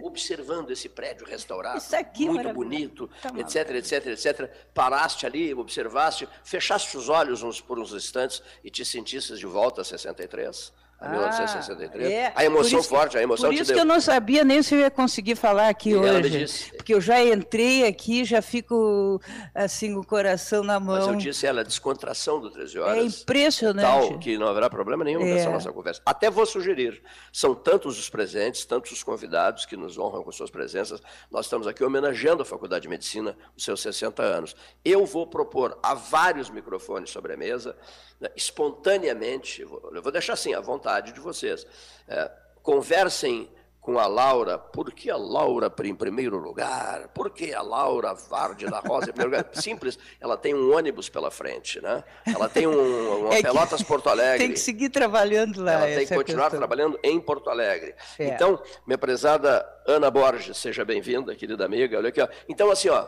Observando 0.00 0.70
esse 0.70 0.88
prédio 0.88 1.26
restaurado, 1.26 1.82
aqui, 1.94 2.26
muito 2.28 2.52
bonito, 2.52 3.10
tá 3.20 3.30
etc, 3.36 3.70
etc, 3.74 4.06
etc, 4.06 4.50
paraste 4.72 5.26
ali, 5.26 5.52
observaste, 5.52 6.26
fechaste 6.44 6.96
os 6.96 7.08
olhos 7.08 7.42
uns 7.42 7.60
por 7.60 7.78
uns 7.78 7.92
instantes 7.92 8.42
e 8.64 8.70
te 8.70 8.84
sentisse 8.84 9.36
de 9.36 9.44
volta 9.44 9.82
a 9.82 9.84
63? 9.84 10.72
A 10.98 11.08
1963. 11.10 12.06
Ah, 12.06 12.10
é. 12.10 12.32
A 12.34 12.44
emoção 12.44 12.80
isso, 12.80 12.88
forte, 12.88 13.18
a 13.18 13.22
emoção 13.22 13.50
Por 13.50 13.54
isso 13.54 13.72
que 13.72 13.78
eu 13.78 13.84
não 13.84 14.00
sabia 14.00 14.44
nem 14.44 14.62
se 14.62 14.74
eu 14.74 14.78
ia 14.80 14.90
conseguir 14.90 15.36
falar 15.36 15.68
aqui 15.68 15.90
e 15.90 15.96
hoje. 15.96 16.72
Porque 16.86 16.94
eu 16.94 17.00
já 17.00 17.20
entrei 17.20 17.84
aqui, 17.84 18.24
já 18.24 18.40
fico 18.40 19.20
assim, 19.52 19.96
o 19.96 20.04
coração 20.04 20.62
na 20.62 20.78
mão. 20.78 20.94
Mas 20.94 21.08
eu 21.08 21.16
disse 21.16 21.44
ela, 21.44 21.62
a 21.62 21.64
descontração 21.64 22.40
do 22.40 22.48
13 22.48 22.78
horas. 22.78 22.96
É 22.98 23.02
impressionante. 23.02 24.08
Tal 24.08 24.18
que 24.20 24.38
não 24.38 24.46
haverá 24.46 24.70
problema 24.70 25.02
nenhum 25.02 25.20
é. 25.22 25.34
nessa 25.34 25.50
nossa 25.50 25.72
conversa. 25.72 26.00
Até 26.06 26.30
vou 26.30 26.46
sugerir. 26.46 27.02
São 27.32 27.56
tantos 27.56 27.98
os 27.98 28.08
presentes, 28.08 28.64
tantos 28.64 28.92
os 28.92 29.02
convidados 29.02 29.66
que 29.66 29.76
nos 29.76 29.98
honram 29.98 30.22
com 30.22 30.30
suas 30.30 30.48
presenças. 30.48 31.02
Nós 31.28 31.46
estamos 31.46 31.66
aqui 31.66 31.82
homenageando 31.82 32.42
a 32.42 32.46
Faculdade 32.46 32.82
de 32.82 32.88
Medicina, 32.88 33.36
os 33.56 33.64
seus 33.64 33.82
60 33.82 34.22
anos. 34.22 34.54
Eu 34.84 35.04
vou 35.04 35.26
propor 35.26 35.76
a 35.82 35.92
vários 35.92 36.48
microfones 36.48 37.10
sobre 37.10 37.32
a 37.32 37.36
mesa 37.36 37.76
né, 38.20 38.30
espontaneamente, 38.36 39.60
eu 39.60 40.00
vou 40.00 40.12
deixar 40.12 40.34
assim, 40.34 40.54
à 40.54 40.60
vontade 40.60 41.10
de 41.10 41.18
vocês, 41.18 41.66
é, 42.06 42.30
conversem 42.62 43.50
com 43.86 44.00
a 44.00 44.08
Laura, 44.08 44.58
por 44.58 44.92
que 44.92 45.08
a 45.08 45.16
Laura 45.16 45.72
em 45.84 45.94
primeiro 45.94 46.38
lugar? 46.38 47.06
Por 47.14 47.30
que 47.30 47.54
a 47.54 47.62
Laura 47.62 48.14
Varde 48.14 48.66
da 48.66 48.80
Rosa 48.80 49.10
em 49.10 49.12
primeiro 49.12 49.30
lugar? 49.36 49.46
Simples, 49.54 49.96
ela 50.20 50.36
tem 50.36 50.52
um 50.56 50.74
ônibus 50.74 51.08
pela 51.08 51.30
frente, 51.30 51.80
né? 51.80 52.02
Ela 52.26 52.48
tem 52.48 52.66
um, 52.66 52.72
uma 53.30 53.34
é 53.36 53.42
Pelotas 53.42 53.84
Porto 53.84 54.08
Alegre. 54.08 54.38
Tem 54.38 54.52
que 54.52 54.58
seguir 54.58 54.88
trabalhando 54.88 55.62
lá. 55.62 55.74
Ela 55.74 55.86
tem 55.86 56.04
que 56.04 56.12
continuar 56.16 56.46
questão. 56.46 56.58
trabalhando 56.58 56.98
em 57.00 57.20
Porto 57.20 57.48
Alegre. 57.48 57.94
É. 58.18 58.26
Então, 58.26 58.60
minha 58.84 58.98
prezada 58.98 59.64
Ana 59.86 60.10
Borges, 60.10 60.56
seja 60.56 60.84
bem-vinda, 60.84 61.32
querida 61.36 61.64
amiga. 61.64 61.96
Olha 61.96 62.08
aqui, 62.08 62.20
ó. 62.20 62.26
Então, 62.48 62.72
assim, 62.72 62.88
ó, 62.88 63.06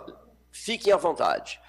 fiquem 0.52 0.92
à 0.92 0.96
vontade. 0.96 1.60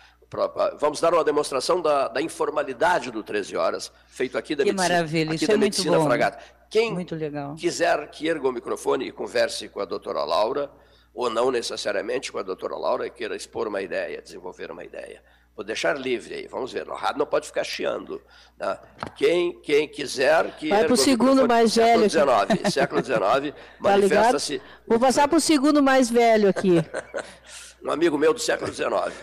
Vamos 0.79 1.01
dar 1.01 1.15
uma 1.15 1.23
demonstração 1.23 1.81
da, 1.81 2.09
da, 2.09 2.21
informalidade 2.21 3.09
do 3.09 3.23
13 3.23 3.57
Horas, 3.57 3.91
feito 4.07 4.37
aqui 4.37 4.55
da 4.55 4.63
que 4.63 4.71
Medicina, 4.71 4.95
maravilha, 4.95 5.31
aqui 5.31 5.35
isso 5.37 5.47
da 5.47 5.53
é 5.53 5.57
medicina 5.57 5.97
muito 5.97 6.03
bom. 6.03 6.07
Fragata. 6.07 6.58
Quem 6.69 6.93
muito 6.93 7.15
legal. 7.15 7.55
quiser 7.55 8.09
que 8.11 8.27
erga 8.27 8.47
o 8.47 8.51
microfone 8.51 9.07
e 9.07 9.11
converse 9.11 9.67
com 9.69 9.79
a 9.79 9.85
doutora 9.85 10.23
Laura, 10.23 10.71
ou 11.13 11.29
não 11.29 11.49
necessariamente 11.51 12.31
com 12.31 12.37
a 12.37 12.43
doutora 12.43 12.77
Laura, 12.77 13.09
queira 13.09 13.35
expor 13.35 13.67
uma 13.67 13.81
ideia, 13.81 14.21
desenvolver 14.21 14.71
uma 14.71 14.83
ideia. 14.83 15.23
Vou 15.59 15.65
deixar 15.65 15.99
livre 15.99 16.35
aí, 16.35 16.47
vamos 16.47 16.71
ver. 16.71 16.87
O 16.87 16.93
rádio 16.93 17.19
não 17.19 17.25
pode 17.25 17.47
ficar 17.47 17.65
chiando. 17.65 18.21
Né? 18.57 18.77
Quem, 19.17 19.59
quem 19.59 19.89
quiser 19.89 20.55
que. 20.55 20.69
Vai 20.69 20.85
para 20.85 20.93
o 20.93 20.95
segundo 20.95 21.45
mais 21.45 21.75
velho. 21.75 22.09
Século 22.09 22.47
XIX, 22.47 22.73
século 22.73 23.03
XIX, 23.03 23.19
tá 23.19 23.61
manifesta-se. 23.81 24.61
Vou 24.87 24.97
passar 24.97 25.27
para 25.27 25.37
o 25.37 25.41
segundo 25.41 25.83
mais 25.83 26.09
velho 26.09 26.47
aqui. 26.47 26.81
um 27.83 27.91
amigo 27.91 28.17
meu 28.17 28.33
do 28.33 28.39
século 28.39 28.73
XIX, 28.73 29.13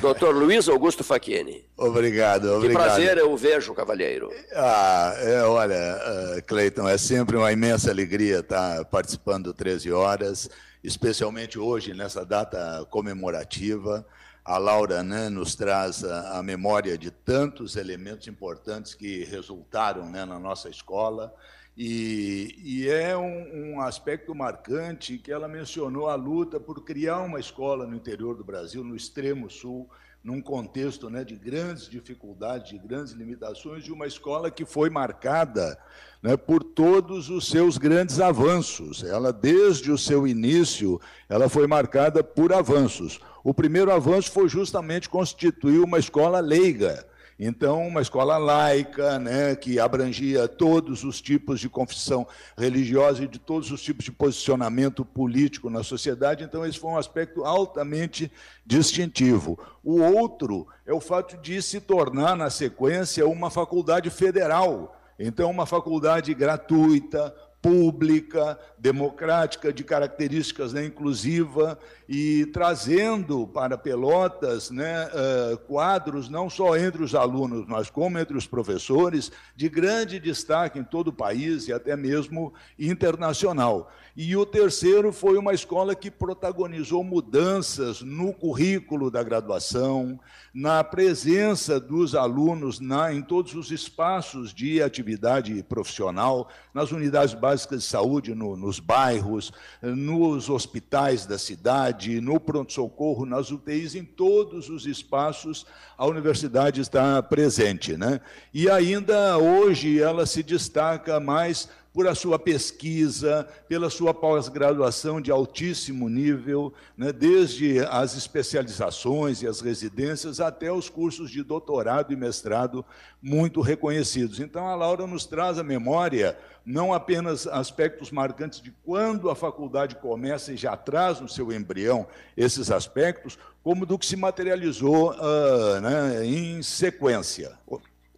doutor 0.00 0.34
Luiz 0.34 0.68
Augusto 0.68 1.04
Facchini. 1.04 1.64
Obrigado, 1.76 2.52
obrigado. 2.54 2.66
Que 2.66 2.72
prazer 2.72 3.16
eu 3.16 3.36
vejo, 3.36 3.72
cavalheiro. 3.72 4.32
Ah, 4.52 5.14
é, 5.18 5.44
olha, 5.44 5.76
uh, 5.76 6.42
Cleiton, 6.44 6.88
é 6.88 6.98
sempre 6.98 7.36
uma 7.36 7.52
imensa 7.52 7.92
alegria 7.92 8.40
estar 8.40 8.84
participando 8.86 9.44
do 9.44 9.54
13 9.54 9.92
Horas, 9.92 10.50
especialmente 10.82 11.56
hoje, 11.56 11.94
nessa 11.94 12.26
data 12.26 12.84
comemorativa. 12.90 14.04
A 14.44 14.58
Laura 14.58 15.02
né, 15.02 15.30
nos 15.30 15.54
traz 15.54 16.04
a, 16.04 16.38
a 16.38 16.42
memória 16.42 16.98
de 16.98 17.10
tantos 17.10 17.76
elementos 17.76 18.28
importantes 18.28 18.94
que 18.94 19.24
resultaram 19.24 20.10
né, 20.10 20.26
na 20.26 20.38
nossa 20.38 20.68
escola, 20.68 21.34
e, 21.76 22.54
e 22.62 22.88
é 22.88 23.16
um, 23.16 23.72
um, 23.72 23.80
aspecto 23.80 24.32
marcante 24.34 25.18
que 25.18 25.32
ela 25.32 25.48
mencionou 25.48 26.08
a 26.08 26.14
luta 26.14 26.60
por 26.60 26.84
criar 26.84 27.20
uma 27.20 27.40
escola 27.40 27.84
no 27.84 27.96
interior 27.96 28.36
do 28.36 28.44
Brasil, 28.44 28.84
no 28.84 28.94
extremo 28.94 29.50
sul, 29.50 29.88
num 30.22 30.40
contexto 30.40 31.10
né, 31.10 31.24
de 31.24 31.36
grandes 31.36 31.88
dificuldades, 31.88 32.70
de 32.70 32.78
grandes 32.78 33.12
limitações, 33.12 33.82
de 33.82 33.92
uma 33.92 34.06
escola 34.06 34.50
que 34.50 34.64
foi 34.64 34.88
marcada 34.88 35.78
né, 36.22 36.36
por 36.36 36.62
todos 36.62 37.28
os 37.28 37.48
seus 37.48 37.76
grandes 37.76 38.20
avanços. 38.20 39.02
Ela, 39.02 39.32
desde 39.32 39.90
o 39.90 39.98
seu 39.98 40.26
início, 40.26 41.00
ela 41.28 41.48
foi 41.48 41.66
marcada 41.66 42.22
por 42.22 42.52
avanços. 42.52 43.20
O 43.44 43.54
primeiro 43.54 43.92
avanço 43.92 44.32
foi 44.32 44.48
justamente 44.48 45.08
constituir 45.08 45.78
uma 45.78 45.98
escola 45.98 46.40
leiga, 46.40 47.06
então, 47.38 47.86
uma 47.86 48.00
escola 48.00 48.38
laica, 48.38 49.18
né, 49.18 49.56
que 49.56 49.80
abrangia 49.80 50.46
todos 50.46 51.02
os 51.02 51.20
tipos 51.20 51.58
de 51.58 51.68
confissão 51.68 52.26
religiosa 52.56 53.24
e 53.24 53.28
de 53.28 53.40
todos 53.40 53.72
os 53.72 53.82
tipos 53.82 54.04
de 54.04 54.12
posicionamento 54.12 55.04
político 55.04 55.68
na 55.68 55.82
sociedade. 55.82 56.44
Então, 56.44 56.64
esse 56.64 56.78
foi 56.78 56.90
um 56.90 56.96
aspecto 56.96 57.44
altamente 57.44 58.30
distintivo. 58.64 59.58
O 59.82 60.00
outro 60.00 60.68
é 60.86 60.92
o 60.92 61.00
fato 61.00 61.36
de 61.38 61.60
se 61.60 61.80
tornar, 61.80 62.36
na 62.36 62.50
sequência, 62.50 63.26
uma 63.26 63.50
faculdade 63.50 64.10
federal. 64.10 64.96
Então, 65.18 65.50
uma 65.50 65.66
faculdade 65.66 66.32
gratuita, 66.34 67.34
pública, 67.60 68.58
democrática, 68.84 69.72
de 69.72 69.82
características 69.82 70.74
né, 70.74 70.84
inclusiva 70.84 71.78
e 72.06 72.44
trazendo 72.52 73.46
para 73.46 73.78
Pelotas 73.78 74.70
né, 74.70 75.06
uh, 75.06 75.56
quadros 75.56 76.28
não 76.28 76.50
só 76.50 76.76
entre 76.76 77.02
os 77.02 77.14
alunos, 77.14 77.64
mas 77.66 77.88
como 77.88 78.18
entre 78.18 78.36
os 78.36 78.46
professores, 78.46 79.32
de 79.56 79.70
grande 79.70 80.20
destaque 80.20 80.78
em 80.78 80.84
todo 80.84 81.08
o 81.08 81.12
país 81.14 81.66
e 81.66 81.72
até 81.72 81.96
mesmo 81.96 82.52
internacional. 82.78 83.90
E 84.14 84.36
o 84.36 84.44
terceiro 84.44 85.12
foi 85.12 85.38
uma 85.38 85.54
escola 85.54 85.94
que 85.94 86.10
protagonizou 86.10 87.02
mudanças 87.02 88.02
no 88.02 88.34
currículo 88.34 89.10
da 89.10 89.22
graduação, 89.22 90.20
na 90.52 90.84
presença 90.84 91.80
dos 91.80 92.14
alunos 92.14 92.78
na, 92.78 93.12
em 93.12 93.22
todos 93.22 93.54
os 93.54 93.72
espaços 93.72 94.54
de 94.54 94.80
atividade 94.80 95.60
profissional, 95.64 96.48
nas 96.72 96.92
unidades 96.92 97.34
básicas 97.34 97.82
de 97.82 97.88
saúde, 97.88 98.34
no, 98.36 98.56
nos 98.74 98.80
bairros, 98.80 99.52
nos 99.80 100.48
hospitais 100.48 101.26
da 101.26 101.38
cidade, 101.38 102.20
no 102.20 102.40
pronto-socorro, 102.40 103.24
nas 103.24 103.50
UTIs, 103.50 103.94
em 103.94 104.04
todos 104.04 104.68
os 104.68 104.86
espaços 104.86 105.66
a 105.96 106.06
universidade 106.06 106.80
está 106.80 107.22
presente. 107.22 107.96
Né? 107.96 108.20
E 108.52 108.68
ainda 108.68 109.38
hoje 109.38 110.00
ela 110.00 110.26
se 110.26 110.42
destaca 110.42 111.20
mais 111.20 111.68
por 111.94 112.08
a 112.08 112.14
sua 112.14 112.40
pesquisa, 112.40 113.46
pela 113.68 113.88
sua 113.88 114.12
pós-graduação 114.12 115.20
de 115.20 115.30
altíssimo 115.30 116.08
nível, 116.08 116.74
né, 116.98 117.12
desde 117.12 117.78
as 117.86 118.16
especializações 118.16 119.42
e 119.42 119.46
as 119.46 119.60
residências 119.60 120.40
até 120.40 120.72
os 120.72 120.90
cursos 120.90 121.30
de 121.30 121.44
doutorado 121.44 122.12
e 122.12 122.16
mestrado 122.16 122.84
muito 123.22 123.60
reconhecidos. 123.60 124.40
Então, 124.40 124.66
a 124.66 124.74
Laura 124.74 125.06
nos 125.06 125.24
traz 125.24 125.56
à 125.56 125.62
memória 125.62 126.36
não 126.66 126.92
apenas 126.92 127.46
aspectos 127.46 128.10
marcantes 128.10 128.60
de 128.60 128.72
quando 128.84 129.30
a 129.30 129.36
faculdade 129.36 129.94
começa 129.94 130.52
e 130.52 130.56
já 130.56 130.76
traz 130.76 131.20
no 131.20 131.28
seu 131.28 131.52
embrião 131.52 132.08
esses 132.36 132.72
aspectos, 132.72 133.38
como 133.62 133.86
do 133.86 133.96
que 133.96 134.06
se 134.06 134.16
materializou 134.16 135.12
uh, 135.12 135.80
né, 135.80 136.26
em 136.26 136.60
sequência. 136.60 137.52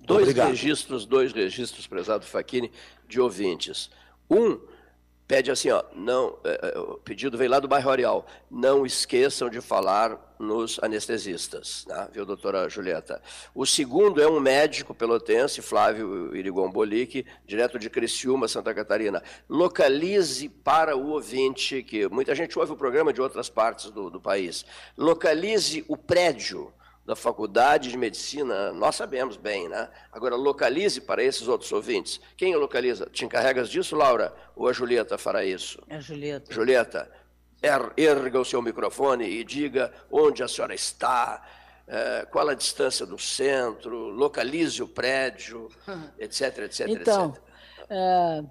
Dois 0.07 0.23
Obrigado. 0.23 0.49
registros, 0.51 1.05
dois 1.05 1.33
registros, 1.33 1.87
prezado 1.87 2.25
Faquini, 2.25 2.71
de 3.09 3.21
ouvintes. 3.21 3.91
Um 4.31 4.59
pede 5.27 5.51
assim, 5.51 5.71
ó, 5.71 5.83
não, 5.95 6.39
é, 6.45 6.73
é, 6.75 6.79
o 6.79 6.99
pedido 6.99 7.37
veio 7.37 7.51
lá 7.51 7.59
do 7.59 7.67
bairro 7.67 7.91
Areal, 7.91 8.27
não 8.49 8.87
esqueçam 8.87 9.51
de 9.51 9.61
falar 9.61 10.37
nos 10.39 10.79
anestesistas, 10.81 11.85
né? 11.89 12.09
viu, 12.13 12.25
doutora 12.25 12.69
Julieta? 12.69 13.21
O 13.55 13.67
segundo 13.67 14.23
é 14.23 14.29
um 14.29 14.39
médico 14.39 14.95
pelotense, 14.95 15.61
Flávio 15.61 16.37
Irigon 16.37 16.71
Bolic, 16.71 17.27
direto 17.45 17.79
de 17.79 17.91
Criciúma, 17.91 18.47
Santa 18.47 18.73
Catarina. 18.73 19.21
Localize 19.49 20.49
para 20.49 20.97
o 20.97 21.09
ouvinte, 21.09 21.83
que 21.83 22.07
muita 22.09 22.35
gente 22.35 22.57
ouve 22.57 22.73
o 22.73 22.77
programa 22.77 23.13
de 23.13 23.21
outras 23.21 23.49
partes 23.49 23.91
do, 23.91 24.09
do 24.09 24.21
país, 24.21 24.65
localize 24.97 25.85
o 25.89 25.97
prédio 25.97 26.73
da 27.07 27.15
Faculdade 27.15 27.89
de 27.89 27.97
Medicina, 27.97 28.73
nós 28.73 28.97
sabemos 28.97 29.37
bem, 29.37 29.69
né? 29.69 29.89
Agora, 30.11 30.35
localize 30.35 31.01
para 31.01 31.23
esses 31.23 31.47
outros 31.47 31.71
ouvintes. 31.71 32.21
Quem 32.37 32.57
localiza? 32.57 33.07
Te 33.07 33.25
encarregas 33.25 33.69
disso, 33.69 33.95
Laura? 33.95 34.35
Ou 34.57 34.69
a 34.69 34.73
Julieta 34.73 35.17
fará 35.17 35.45
isso? 35.45 35.81
É 35.89 35.97
a 35.97 36.01
Julieta. 36.01 36.53
Julieta, 36.53 37.11
er, 37.63 37.93
erga 37.97 38.41
o 38.41 38.45
seu 38.45 38.61
microfone 38.61 39.25
e 39.25 39.45
diga 39.45 39.93
onde 40.11 40.43
a 40.43 40.49
senhora 40.49 40.75
está, 40.75 41.47
é, 41.87 42.27
qual 42.29 42.49
a 42.49 42.55
distância 42.55 43.07
do 43.07 43.17
centro, 43.17 44.09
localize 44.09 44.83
o 44.83 44.89
prédio, 44.89 45.69
etc, 46.19 46.59
etc, 46.59 46.89
então, 46.89 47.29
etc. 47.31 47.43
É, 47.89 48.45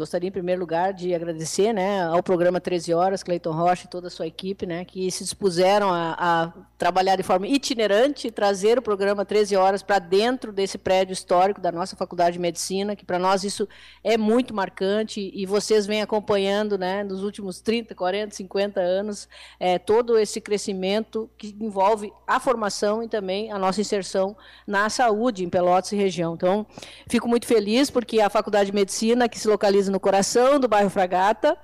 Gostaria, 0.00 0.30
em 0.30 0.32
primeiro 0.32 0.62
lugar, 0.62 0.94
de 0.94 1.14
agradecer 1.14 1.74
né, 1.74 2.02
ao 2.04 2.22
programa 2.22 2.58
13 2.58 2.94
Horas, 2.94 3.22
Cleiton 3.22 3.52
Rocha 3.52 3.84
e 3.84 3.90
toda 3.90 4.06
a 4.06 4.10
sua 4.10 4.26
equipe, 4.26 4.64
né, 4.64 4.82
que 4.82 5.10
se 5.10 5.22
dispuseram 5.22 5.92
a, 5.92 6.16
a 6.18 6.52
trabalhar 6.78 7.16
de 7.16 7.22
forma 7.22 7.46
itinerante 7.46 8.28
e 8.28 8.30
trazer 8.30 8.78
o 8.78 8.82
programa 8.82 9.26
13 9.26 9.56
Horas 9.56 9.82
para 9.82 9.98
dentro 9.98 10.52
desse 10.52 10.78
prédio 10.78 11.12
histórico 11.12 11.60
da 11.60 11.70
nossa 11.70 11.96
Faculdade 11.96 12.32
de 12.32 12.38
Medicina, 12.38 12.96
que 12.96 13.04
para 13.04 13.18
nós 13.18 13.44
isso 13.44 13.68
é 14.02 14.16
muito 14.16 14.54
marcante 14.54 15.30
e 15.34 15.44
vocês 15.44 15.86
vêm 15.86 16.00
acompanhando 16.00 16.78
né, 16.78 17.04
nos 17.04 17.22
últimos 17.22 17.60
30, 17.60 17.94
40, 17.94 18.34
50 18.34 18.80
anos 18.80 19.28
é, 19.58 19.78
todo 19.78 20.18
esse 20.18 20.40
crescimento 20.40 21.28
que 21.36 21.54
envolve 21.60 22.10
a 22.26 22.40
formação 22.40 23.02
e 23.02 23.08
também 23.08 23.52
a 23.52 23.58
nossa 23.58 23.82
inserção 23.82 24.34
na 24.66 24.88
saúde 24.88 25.44
em 25.44 25.50
Pelotas 25.50 25.92
e 25.92 25.96
região. 25.96 26.32
Então, 26.32 26.66
fico 27.06 27.28
muito 27.28 27.46
feliz 27.46 27.90
porque 27.90 28.18
a 28.22 28.30
Faculdade 28.30 28.70
de 28.70 28.74
Medicina, 28.74 29.28
que 29.28 29.38
se 29.38 29.46
localiza 29.46 29.89
no 29.90 30.00
coração 30.00 30.58
do 30.58 30.68
bairro 30.68 30.88
Fragata, 30.90 31.56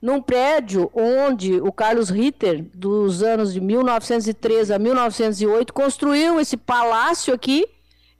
num 0.00 0.20
prédio 0.20 0.90
onde 0.94 1.60
o 1.60 1.72
Carlos 1.72 2.10
Ritter, 2.10 2.64
dos 2.74 3.22
anos 3.22 3.52
de 3.52 3.60
1903 3.60 4.70
a 4.70 4.78
1908, 4.78 5.72
construiu 5.72 6.40
esse 6.40 6.56
palácio 6.56 7.32
aqui, 7.32 7.66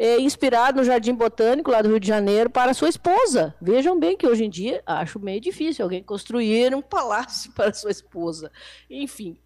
é, 0.01 0.19
inspirado 0.19 0.79
no 0.79 0.85
Jardim 0.85 1.13
Botânico, 1.13 1.71
lá 1.71 1.83
do 1.83 1.91
Rio 1.91 2.01
de 2.01 2.09
Janeiro, 2.09 2.49
para 2.49 2.73
sua 2.73 2.89
esposa. 2.89 3.55
Vejam 3.61 4.01
bem 4.01 4.17
que 4.17 4.27
hoje 4.27 4.47
em 4.47 4.49
dia 4.49 4.83
acho 4.87 5.21
meio 5.21 5.39
difícil 5.43 5.85
alguém 5.85 6.03
construir 6.03 6.75
um 6.75 6.81
palácio 6.81 7.53
para 7.55 7.75
sua 7.75 7.91
esposa. 7.91 8.51
Enfim, 8.89 9.37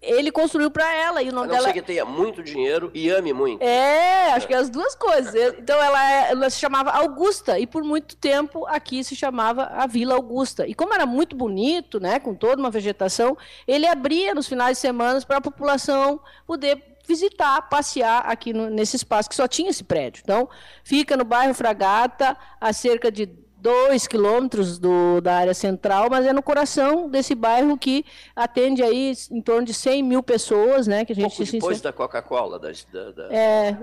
ele 0.00 0.32
construiu 0.32 0.70
para 0.70 0.90
ela. 0.94 1.22
E 1.22 1.28
o 1.28 1.32
nome 1.32 1.44
a 1.44 1.48
não 1.48 1.54
dela... 1.56 1.66
ser 1.66 1.74
que 1.74 1.82
tenha 1.82 2.06
muito 2.06 2.42
dinheiro 2.42 2.90
e 2.94 3.10
ame 3.10 3.34
muito. 3.34 3.60
É, 3.60 4.32
acho 4.32 4.46
que 4.46 4.54
é 4.54 4.56
as 4.56 4.70
duas 4.70 4.94
coisas. 4.94 5.34
Então 5.58 5.78
ela, 5.78 6.10
é, 6.10 6.30
ela 6.30 6.48
se 6.48 6.58
chamava 6.58 6.90
Augusta 6.90 7.58
e 7.58 7.66
por 7.66 7.84
muito 7.84 8.16
tempo 8.16 8.66
aqui 8.68 9.04
se 9.04 9.14
chamava 9.14 9.64
a 9.64 9.86
Vila 9.86 10.14
Augusta. 10.14 10.66
E 10.66 10.74
como 10.74 10.94
era 10.94 11.04
muito 11.04 11.36
bonito, 11.36 12.00
né, 12.00 12.18
com 12.18 12.34
toda 12.34 12.56
uma 12.56 12.70
vegetação, 12.70 13.36
ele 13.68 13.86
abria 13.86 14.34
nos 14.34 14.48
finais 14.48 14.78
de 14.78 14.80
semana 14.80 15.20
para 15.20 15.36
a 15.36 15.42
população 15.42 16.18
poder 16.46 16.91
visitar, 17.06 17.62
passear 17.62 18.24
aqui 18.26 18.52
no, 18.52 18.70
nesse 18.70 18.96
espaço 18.96 19.28
que 19.28 19.34
só 19.34 19.48
tinha 19.48 19.70
esse 19.70 19.84
prédio. 19.84 20.20
Então, 20.22 20.48
fica 20.84 21.16
no 21.16 21.24
bairro 21.24 21.54
Fragata, 21.54 22.36
a 22.60 22.72
cerca 22.72 23.10
de 23.10 23.26
dois 23.62 24.08
quilômetros 24.08 24.76
do, 24.76 25.20
da 25.20 25.36
área 25.36 25.54
central, 25.54 26.08
mas 26.10 26.26
é 26.26 26.32
no 26.32 26.42
coração 26.42 27.08
desse 27.08 27.32
bairro 27.32 27.78
que 27.78 28.04
atende 28.34 28.82
aí 28.82 29.14
em 29.30 29.40
torno 29.40 29.64
de 29.64 29.72
100 29.72 30.02
mil 30.02 30.20
pessoas, 30.20 30.88
né? 30.88 31.04
Que 31.04 31.12
a 31.12 31.14
gente 31.14 31.36
pouco 31.36 31.52
depois 31.52 31.80
da 31.80 31.92
Coca-Cola, 31.92 32.58
da, 32.58 32.70
da, 33.12 33.32
é 33.32 33.78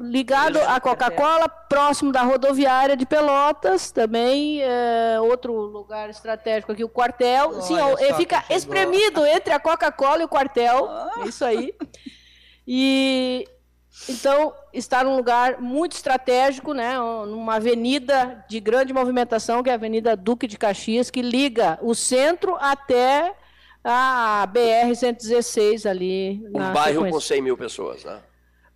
ligado 0.00 0.58
à 0.60 0.80
Coca-Cola, 0.80 1.46
próximo 1.46 2.10
da 2.10 2.22
rodoviária 2.22 2.96
de 2.96 3.04
Pelotas, 3.04 3.90
também 3.90 4.62
é, 4.62 5.20
outro 5.20 5.52
lugar 5.52 6.08
estratégico 6.08 6.72
aqui, 6.72 6.82
o 6.82 6.88
quartel. 6.88 7.60
Sim, 7.60 7.78
ó, 7.78 7.96
fica 8.16 8.42
espremido 8.48 9.26
entre 9.26 9.52
a 9.52 9.60
Coca-Cola 9.60 10.22
e 10.22 10.24
o 10.24 10.28
quartel, 10.28 10.88
ah. 10.88 11.24
isso 11.26 11.44
aí. 11.44 11.74
E 12.70 13.48
então, 14.06 14.52
está 14.74 15.02
num 15.02 15.16
lugar 15.16 15.58
muito 15.58 15.92
estratégico, 15.92 16.74
né, 16.74 16.98
numa 17.26 17.54
avenida 17.54 18.44
de 18.46 18.60
grande 18.60 18.92
movimentação, 18.92 19.62
que 19.62 19.70
é 19.70 19.72
a 19.72 19.76
Avenida 19.76 20.14
Duque 20.14 20.46
de 20.46 20.58
Caxias, 20.58 21.10
que 21.10 21.22
liga 21.22 21.78
o 21.80 21.94
centro 21.94 22.56
até 22.60 23.34
a 23.82 24.46
BR-116 24.52 25.88
ali. 25.88 26.42
Um 26.54 26.72
bairro 26.72 27.10
com 27.10 27.18
100 27.18 27.42
mil 27.42 27.56
pessoas, 27.56 28.04
né? 28.04 28.20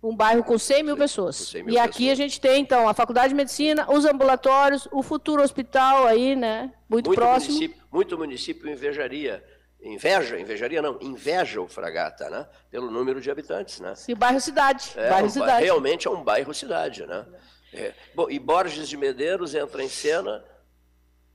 Um 0.01 0.15
bairro 0.15 0.43
com 0.43 0.57
100 0.57 0.83
mil 0.83 0.97
pessoas. 0.97 1.35
100 1.35 1.63
mil 1.63 1.73
e 1.73 1.77
aqui 1.77 2.09
pessoas. 2.09 2.11
a 2.11 2.15
gente 2.15 2.41
tem, 2.41 2.61
então, 2.61 2.89
a 2.89 2.93
Faculdade 2.95 3.29
de 3.29 3.35
Medicina, 3.35 3.85
os 3.89 4.05
ambulatórios, 4.05 4.87
o 4.91 5.03
futuro 5.03 5.43
hospital 5.43 6.07
aí, 6.07 6.35
né, 6.35 6.73
muito, 6.89 7.07
muito 7.07 7.19
próximo. 7.19 7.53
Município, 7.53 7.83
muito 7.91 8.17
município 8.17 8.69
invejaria 8.69 9.43
inveja, 9.83 10.39
invejaria 10.39 10.81
não, 10.81 10.97
inveja 11.01 11.61
o 11.61 11.67
Fragata, 11.67 12.29
né? 12.29 12.47
Pelo 12.71 12.89
número 12.89 13.19
de 13.19 13.29
habitantes, 13.29 13.79
né? 13.79 13.93
Sim, 13.95 14.15
bairro 14.15 14.39
cidade, 14.39 14.93
é, 14.95 15.09
bairro 15.09 15.27
um, 15.27 15.29
cidade. 15.29 15.63
Realmente 15.63 16.07
é 16.07 16.11
um 16.11 16.23
bairro 16.23 16.53
cidade, 16.53 17.05
né? 17.05 17.25
É. 17.73 17.93
Bom, 18.15 18.29
e 18.29 18.39
Borges 18.39 18.87
de 18.87 18.95
Medeiros 18.95 19.53
entra 19.53 19.83
em 19.83 19.89
cena. 19.89 20.43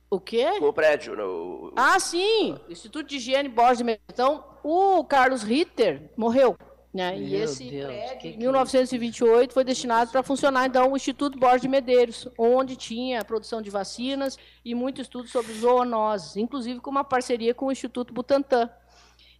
O 0.09 0.19
quê? 0.19 0.59
Com 0.59 0.69
o 0.69 0.73
prédio. 0.73 1.15
No, 1.15 1.71
ah, 1.75 1.99
sim! 1.99 2.57
Instituto 2.67 3.07
de 3.07 3.17
Higiene 3.17 3.47
Borges 3.47 3.79
de 3.79 3.83
Medeiros. 3.83 4.07
Então, 4.11 4.43
o 4.63 5.03
Carlos 5.03 5.43
Ritter 5.43 6.09
morreu. 6.17 6.57
Né? 6.91 7.19
E 7.19 7.35
esse 7.35 7.69
Deus, 7.69 7.85
prédio, 7.85 8.31
em 8.31 8.37
1928, 8.37 9.53
foi 9.53 9.63
destinado 9.63 10.09
para 10.09 10.23
funcionar, 10.23 10.65
então, 10.65 10.91
o 10.91 10.97
Instituto 10.97 11.37
Borges 11.37 11.61
de 11.61 11.67
Medeiros, 11.67 12.27
onde 12.35 12.75
tinha 12.75 13.23
produção 13.23 13.61
de 13.61 13.69
vacinas 13.69 14.39
e 14.65 14.73
muito 14.73 14.99
estudo 14.99 15.27
sobre 15.27 15.53
zoonoses, 15.53 16.35
inclusive 16.35 16.79
com 16.79 16.89
uma 16.89 17.03
parceria 17.03 17.53
com 17.53 17.67
o 17.67 17.71
Instituto 17.71 18.11
Butantan. 18.11 18.69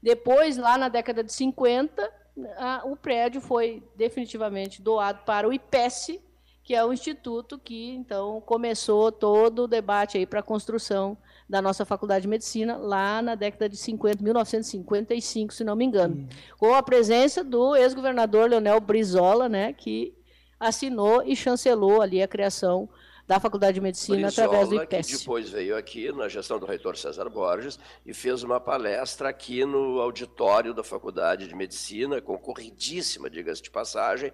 Depois, 0.01 0.57
lá 0.57 0.77
na 0.77 0.89
década 0.89 1.23
de 1.23 1.33
50, 1.33 2.13
a, 2.57 2.81
o 2.85 2.95
prédio 2.95 3.41
foi 3.41 3.83
definitivamente 3.95 4.79
doado 4.79 5.21
para 5.25 5.47
o 5.47 5.51
IPES, 5.51 6.19
que 6.63 6.75
é 6.75 6.85
o 6.85 6.93
instituto 6.93 7.57
que, 7.57 7.95
então, 7.95 8.39
começou 8.41 9.11
todo 9.11 9.63
o 9.63 9.67
debate 9.67 10.19
aí 10.19 10.25
para 10.27 10.39
a 10.39 10.43
construção 10.43 11.17
da 11.49 11.61
nossa 11.61 11.83
Faculdade 11.83 12.21
de 12.21 12.27
Medicina, 12.27 12.77
lá 12.77 13.21
na 13.23 13.33
década 13.33 13.67
de 13.67 13.75
50, 13.75 14.23
1955, 14.23 15.51
se 15.51 15.63
não 15.63 15.75
me 15.75 15.83
engano, 15.83 16.15
uhum. 16.15 16.27
com 16.59 16.73
a 16.75 16.83
presença 16.83 17.43
do 17.43 17.75
ex-governador 17.75 18.47
Leonel 18.47 18.79
Brizola, 18.79 19.49
né, 19.49 19.73
que 19.73 20.13
assinou 20.59 21.23
e 21.23 21.35
chancelou 21.35 22.01
ali 22.01 22.21
a 22.21 22.27
criação 22.27 22.87
da 23.29 23.39
Faculdade 23.39 23.75
de 23.75 23.81
Medicina 23.81 24.25
Brizola, 24.25 24.47
através 24.47 24.69
do 24.69 24.83
IPES. 24.83 25.05
que 25.05 25.17
depois 25.19 25.49
veio 25.51 25.77
aqui 25.77 26.11
na 26.11 26.27
gestão 26.27 26.57
do 26.57 26.65
reitor 26.65 26.97
César 26.97 27.29
Borges 27.29 27.77
e 28.03 28.11
fez 28.11 28.41
uma 28.41 28.59
palestra 28.59 29.29
aqui 29.29 29.63
no 29.63 30.01
auditório 30.01 30.73
da 30.73 30.83
Faculdade 30.83 31.47
de 31.47 31.53
Medicina, 31.53 32.19
concorridíssima, 32.19 33.29
diga-se 33.29 33.61
de 33.61 33.69
passagem, 33.69 34.33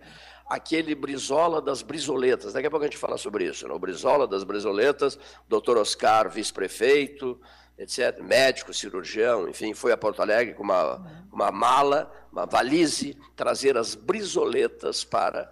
aquele 0.49 0.95
Brizola 0.95 1.62
das 1.62 1.81
Brizoletas. 1.81 2.53
Daqui 2.53 2.67
a 2.67 2.69
pouco 2.69 2.86
a 2.86 2.88
gente 2.88 2.97
fala 2.97 3.17
sobre 3.17 3.43
isso. 3.43 3.67
Né? 3.67 3.73
O 3.73 3.79
Brizola 3.79 4.25
das 4.25 4.45
Brizoletas, 4.45 5.19
doutor 5.45 5.77
Oscar, 5.77 6.29
vice-prefeito, 6.29 7.38
etc., 7.77 8.21
médico, 8.21 8.73
cirurgião, 8.73 9.49
enfim, 9.49 9.73
foi 9.73 9.91
a 9.91 9.97
Porto 9.97 10.21
Alegre 10.21 10.53
com 10.53 10.63
uma, 10.63 11.05
uma 11.34 11.51
mala, 11.51 12.10
uma 12.31 12.45
valise, 12.45 13.17
trazer 13.36 13.77
as 13.77 13.93
brisoletas 13.93 15.03
para 15.03 15.51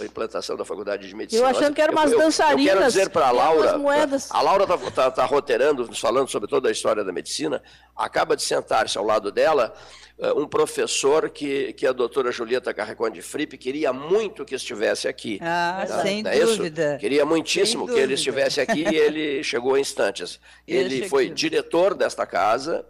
a 0.00 0.04
implantação 0.04 0.56
da 0.56 0.64
Faculdade 0.64 1.06
de 1.06 1.14
Medicina. 1.14 1.42
Eu 1.42 1.46
achando 1.46 1.74
que 1.74 1.82
eram 1.82 1.92
umas 1.92 2.10
dançarinas. 2.10 2.66
Eu, 2.66 2.72
quero 2.72 2.86
dizer 2.86 3.10
para 3.10 3.28
a 3.28 3.30
Laura, 3.30 3.78
a 4.30 4.42
Laura 4.42 4.64
está 4.64 4.90
tá, 4.90 5.10
tá 5.10 5.24
roteirando, 5.24 5.86
nos 5.86 6.00
falando 6.00 6.28
sobre 6.28 6.48
toda 6.48 6.68
a 6.68 6.72
história 6.72 7.04
da 7.04 7.12
medicina, 7.12 7.62
acaba 7.94 8.34
de 8.34 8.42
sentar-se 8.42 8.96
ao 8.96 9.04
lado 9.04 9.30
dela 9.30 9.74
eh, 10.18 10.32
um 10.32 10.46
professor 10.46 11.28
que, 11.28 11.72
que 11.74 11.86
a 11.86 11.92
doutora 11.92 12.32
Julieta 12.32 12.72
Carreconde 12.72 13.16
de 13.16 13.22
Fripe 13.22 13.58
queria 13.58 13.92
muito 13.92 14.44
que 14.44 14.54
estivesse 14.54 15.08
aqui. 15.08 15.38
Ah, 15.42 15.84
tá? 15.86 16.02
sem 16.02 16.22
é 16.26 16.40
dúvida. 16.40 16.96
Queria 16.98 17.26
muitíssimo 17.26 17.86
que 17.86 17.98
ele 17.98 18.14
estivesse 18.14 18.60
aqui 18.60 18.84
e 18.90 18.96
ele 18.96 19.42
chegou 19.44 19.76
em 19.76 19.80
instantes. 19.80 20.40
Ele, 20.66 20.96
ele 20.96 21.08
foi 21.08 21.28
diretor 21.28 21.94
desta 21.94 22.26
casa, 22.26 22.84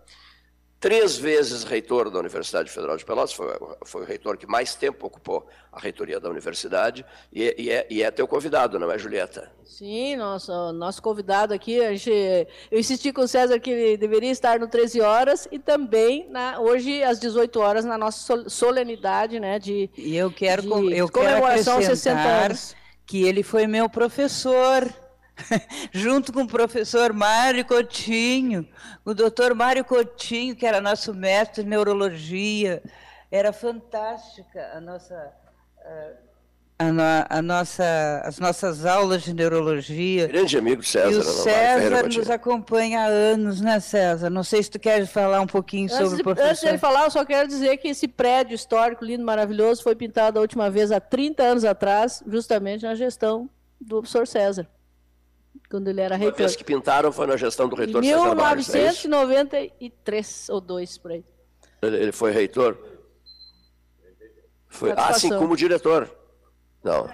três 0.81 1.19
vezes 1.19 1.63
reitor 1.63 2.11
da 2.11 2.19
Universidade 2.19 2.71
Federal 2.71 2.97
de 2.97 3.05
Pelotas, 3.05 3.35
foi, 3.35 3.47
foi 3.85 4.03
o 4.03 4.05
reitor 4.07 4.39
que 4.39 4.47
mais 4.47 4.75
tempo 4.75 5.07
ocupou 5.07 5.47
a 5.71 5.79
reitoria 5.79 6.19
da 6.19 6.31
universidade, 6.31 7.05
e, 7.31 7.55
e, 7.59 7.71
é, 7.71 7.87
e 7.91 8.03
é 8.03 8.11
teu 8.11 8.27
convidado, 8.27 8.79
não 8.79 8.91
é, 8.91 8.99
Julieta? 8.99 9.53
Sim, 9.63 10.17
nosso, 10.17 10.73
nosso 10.73 11.03
convidado 11.03 11.53
aqui, 11.53 11.85
a 11.85 11.91
gente, 11.91 12.11
eu 12.71 12.81
insisti 12.81 13.13
com 13.13 13.21
o 13.21 13.29
César 13.29 13.61
que 13.61 13.71
ele 13.71 13.97
deveria 13.99 14.31
estar 14.31 14.59
no 14.59 14.67
13 14.67 15.03
horas 15.03 15.47
e 15.53 15.59
também 15.59 16.27
na, 16.31 16.59
hoje 16.59 17.03
às 17.03 17.21
18 17.21 17.61
horas 17.61 17.85
na 17.85 17.99
nossa 17.99 18.49
solenidade 18.49 19.39
né, 19.39 19.59
de, 19.59 19.91
e 19.97 20.17
eu 20.17 20.33
quero, 20.33 20.63
de 20.63 20.97
eu 20.97 21.11
comemoração 21.11 21.79
quero 21.79 21.95
60 21.95 22.21
anos. 22.21 22.75
que 23.05 23.23
ele 23.23 23.43
foi 23.43 23.67
meu 23.67 23.89
professor 23.89 24.91
junto 25.93 26.33
com 26.33 26.43
o 26.43 26.49
professor 26.49 27.13
Mário 27.13 27.65
Coutinho, 27.65 28.67
o 29.05 29.15
doutor 29.15 29.55
Mário 29.55 29.85
Coutinho, 29.85 30.55
que 30.57 30.67
era 30.67 30.81
nosso 30.81 31.15
mestre 31.15 31.63
de 31.63 31.71
neurologia. 31.71 32.83
Era 33.31 33.53
fantástica 33.53 34.73
a 34.75 34.81
nossa. 34.81 35.33
A, 36.79 36.93
no, 36.93 37.03
a, 37.29 37.43
nossa, 37.43 38.23
as 38.25 38.39
nossas 38.39 38.87
aulas 38.87 39.23
de 39.23 39.35
neurologia. 39.35 40.27
Grande 40.29 40.57
amigo 40.57 40.83
César. 40.83 41.11
E 41.11 41.17
o 41.19 41.23
César 41.23 42.03
nos 42.05 42.31
acompanha 42.31 43.01
há 43.01 43.07
anos, 43.07 43.61
né, 43.61 43.79
César? 43.81 44.31
Não 44.31 44.43
sei 44.43 44.63
se 44.63 44.71
tu 44.71 44.79
queres 44.79 45.11
falar 45.11 45.43
um 45.43 45.47
pouquinho 45.47 45.85
antes 45.85 45.99
sobre 45.99 46.17
de, 46.17 46.21
o 46.23 46.25
professor. 46.25 46.49
Antes 46.49 46.63
de 46.63 46.69
ele 46.69 46.79
falar, 46.79 47.05
eu 47.05 47.11
só 47.11 47.23
quero 47.23 47.47
dizer 47.47 47.77
que 47.77 47.89
esse 47.89 48.09
prédio 48.09 48.55
histórico, 48.55 49.05
lindo, 49.05 49.23
maravilhoso, 49.23 49.83
foi 49.83 49.95
pintado 49.95 50.39
a 50.39 50.43
última 50.43 50.71
vez 50.71 50.91
há 50.91 50.99
30 50.99 51.43
anos 51.43 51.65
atrás, 51.67 52.23
justamente 52.27 52.85
na 52.85 52.95
gestão 52.95 53.51
do 53.79 53.99
professor 53.99 54.27
César 54.27 54.67
quando 55.71 55.89
ele 55.89 56.01
era 56.01 56.17
reitor. 56.17 56.35
A 56.35 56.39
vez 56.39 56.57
que 56.57 56.65
pintaram 56.65 57.13
foi 57.13 57.27
na 57.27 57.37
gestão 57.37 57.69
do 57.69 57.77
reitor 57.77 58.03
em 58.03 58.09
1993 58.09 60.49
é 60.49 60.53
ou 60.53 60.61
2 60.61 60.99
por 60.99 61.13
aí. 61.13 61.25
Ele, 61.83 61.97
ele 61.97 62.13
foi 62.13 62.33
reitor? 62.33 62.77
Foi, 64.69 64.93
ah, 64.97 65.13
sim, 65.15 65.31
como 65.31 65.57
diretor. 65.57 66.11
Não. 66.83 67.09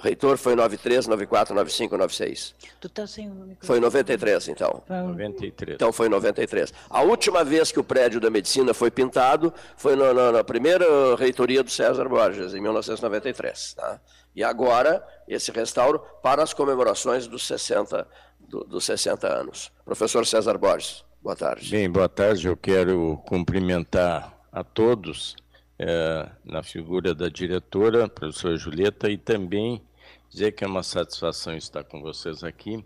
Reitor 0.00 0.38
foi 0.38 0.54
93, 0.54 1.08
94, 1.08 1.54
95, 1.54 1.98
96. 1.98 2.54
Tu 2.80 2.88
tá 2.88 3.04
sem 3.04 3.28
o 3.28 3.34
nome. 3.34 3.58
Foi 3.60 3.78
em 3.78 3.80
93, 3.80 4.48
então. 4.48 4.84
93. 4.88 5.74
Então 5.74 5.92
foi 5.92 6.06
em 6.06 6.10
93. 6.10 6.72
A 6.88 7.02
última 7.02 7.42
vez 7.42 7.72
que 7.72 7.80
o 7.80 7.84
prédio 7.84 8.20
da 8.20 8.30
medicina 8.30 8.72
foi 8.72 8.92
pintado 8.92 9.52
foi 9.76 9.96
na, 9.96 10.14
na, 10.14 10.32
na 10.32 10.44
primeira 10.44 11.16
reitoria 11.16 11.64
do 11.64 11.70
César 11.70 12.08
Borges, 12.08 12.54
em 12.54 12.60
1993. 12.60 13.74
Tá? 13.74 14.00
E 14.34 14.44
agora, 14.44 15.04
esse 15.26 15.50
restauro 15.50 16.00
para 16.22 16.42
as 16.42 16.52
comemorações 16.54 17.26
dos 17.26 17.46
60, 17.46 18.06
do, 18.40 18.64
dos 18.64 18.84
60 18.84 19.26
anos. 19.26 19.72
Professor 19.84 20.24
César 20.26 20.56
Borges, 20.56 21.04
boa 21.22 21.36
tarde. 21.36 21.70
Bem, 21.70 21.90
boa 21.90 22.08
tarde. 22.08 22.46
Eu 22.46 22.56
quero 22.56 23.20
cumprimentar 23.26 24.38
a 24.52 24.62
todos 24.62 25.36
é, 25.78 26.28
na 26.44 26.62
figura 26.62 27.14
da 27.14 27.28
diretora, 27.28 28.08
professora 28.08 28.56
Julieta, 28.56 29.10
e 29.10 29.16
também 29.16 29.82
dizer 30.28 30.52
que 30.52 30.64
é 30.64 30.66
uma 30.66 30.82
satisfação 30.82 31.56
estar 31.56 31.84
com 31.84 32.00
vocês 32.00 32.44
aqui, 32.44 32.84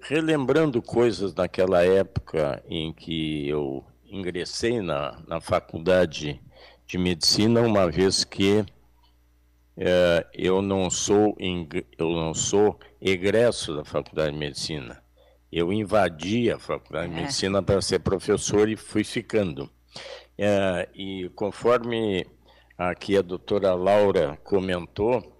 relembrando 0.00 0.80
coisas 0.80 1.34
daquela 1.34 1.84
época 1.84 2.62
em 2.68 2.92
que 2.92 3.48
eu 3.48 3.84
ingressei 4.06 4.80
na, 4.80 5.20
na 5.26 5.40
faculdade 5.40 6.40
de 6.86 6.98
medicina, 6.98 7.60
uma 7.60 7.90
vez 7.90 8.24
que 8.24 8.64
é, 9.76 10.26
eu 10.34 10.60
não 10.60 10.90
sou 10.90 11.36
eu 11.98 12.10
não 12.10 12.34
sou 12.34 12.78
egresso 13.00 13.74
da 13.74 13.84
faculdade 13.84 14.32
de 14.32 14.38
medicina. 14.38 15.02
Eu 15.50 15.72
invadi 15.72 16.50
a 16.50 16.58
faculdade 16.58 17.12
de 17.12 17.18
é. 17.18 17.22
medicina 17.22 17.62
para 17.62 17.82
ser 17.82 18.00
professor 18.00 18.68
e 18.68 18.76
fui 18.76 19.02
ficando. 19.02 19.70
É, 20.38 20.88
e 20.94 21.28
conforme 21.34 22.26
aqui 22.78 23.16
a 23.16 23.22
doutora 23.22 23.74
Laura 23.74 24.38
comentou, 24.44 25.36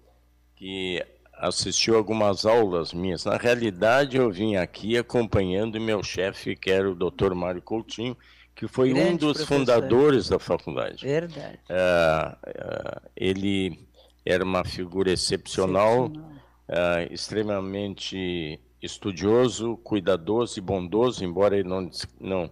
que 0.57 1.03
assistiu 1.41 1.97
algumas 1.97 2.45
aulas 2.45 2.93
minhas. 2.93 3.25
Na 3.25 3.37
realidade, 3.37 4.19
eu 4.19 4.31
vim 4.31 4.57
aqui 4.57 4.99
acompanhando 4.99 5.81
meu 5.81 6.03
chefe, 6.03 6.55
que 6.55 6.71
era 6.71 6.91
o 6.91 6.95
doutor 6.95 7.35
Mário 7.35 7.63
Coutinho, 7.63 8.17
que 8.55 8.69
foi 8.69 8.93
Grande 8.93 9.11
um 9.11 9.17
dos 9.17 9.39
professor. 9.39 9.59
fundadores 9.59 10.29
da 10.29 10.39
faculdade. 10.39 11.07
Verdade. 11.07 11.59
É, 11.69 12.37
é, 12.47 13.01
ele 13.17 13.79
era 14.25 14.45
uma 14.45 14.65
figura 14.65 15.11
excepcional, 15.11 16.07
excepcional. 16.07 16.31
Uh, 16.69 17.13
extremamente 17.13 18.61
estudioso, 18.83 19.77
cuidadoso 19.79 20.59
e 20.59 20.63
bondoso, 20.63 21.25
embora 21.25 21.59
ele 21.59 21.69
não, 21.69 21.91
não, 22.19 22.51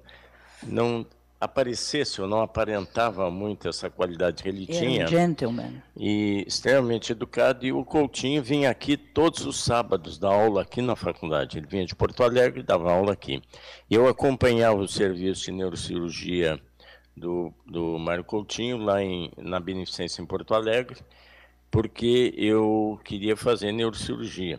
não 0.62 1.07
aparecesse 1.40 2.20
ou 2.20 2.26
não 2.26 2.42
aparentava 2.42 3.31
muito 3.31 3.68
essa 3.68 3.88
qualidade 3.88 4.42
que 4.42 4.48
ele 4.48 4.66
era 4.68 4.78
tinha. 4.78 5.04
Um 5.04 5.09
gentleman. 5.09 5.83
E 5.96 6.44
extremamente 6.46 7.12
educado. 7.12 7.64
E 7.64 7.72
o 7.72 7.85
Coutinho 7.85 8.42
vinha 8.42 8.70
aqui 8.70 8.96
todos 8.96 9.46
os 9.46 9.62
sábados 9.62 10.18
dar 10.18 10.33
aula 10.33 10.62
aqui 10.62 10.83
na 10.83 10.96
faculdade. 10.96 11.59
Ele 11.59 11.66
vinha 11.66 11.87
de 11.87 11.94
Porto 11.94 12.22
Alegre 12.22 12.61
e 12.61 12.64
dava 12.64 12.92
aula 12.92 13.12
aqui. 13.12 13.40
Eu 13.88 14.09
acompanhava 14.09 14.81
o 14.81 14.88
serviço 14.88 15.44
de 15.44 15.52
neurocirurgia 15.52 16.61
do, 17.16 17.52
do 17.64 17.98
Mário 17.98 18.24
Coutinho 18.24 18.78
lá 18.78 19.02
em, 19.02 19.31
na 19.37 19.61
Beneficência 19.61 20.20
em 20.20 20.26
Porto 20.26 20.54
Alegre 20.54 20.98
porque 21.70 22.35
eu 22.37 23.00
queria 23.04 23.37
fazer 23.37 23.72
neurocirurgia. 23.72 24.59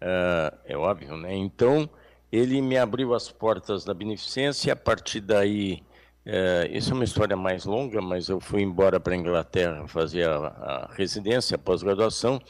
Uh, 0.00 0.56
é 0.64 0.76
óbvio, 0.76 1.16
né? 1.16 1.34
Então, 1.34 1.88
ele 2.32 2.62
me 2.62 2.78
abriu 2.78 3.14
as 3.14 3.30
portas 3.30 3.84
da 3.84 3.92
beneficência, 3.92 4.72
a 4.72 4.76
partir 4.76 5.20
daí, 5.20 5.82
uh, 6.26 6.70
isso 6.70 6.92
é 6.92 6.94
uma 6.94 7.04
história 7.04 7.36
mais 7.36 7.64
longa, 7.64 8.00
mas 8.00 8.28
eu 8.28 8.40
fui 8.40 8.62
embora 8.62 8.98
para 8.98 9.14
a 9.14 9.16
Inglaterra 9.16 9.86
fazer 9.88 10.28
a, 10.28 10.36
a 10.36 10.90
residência, 10.94 11.56
a 11.56 11.58
pós-graduação, 11.58 12.40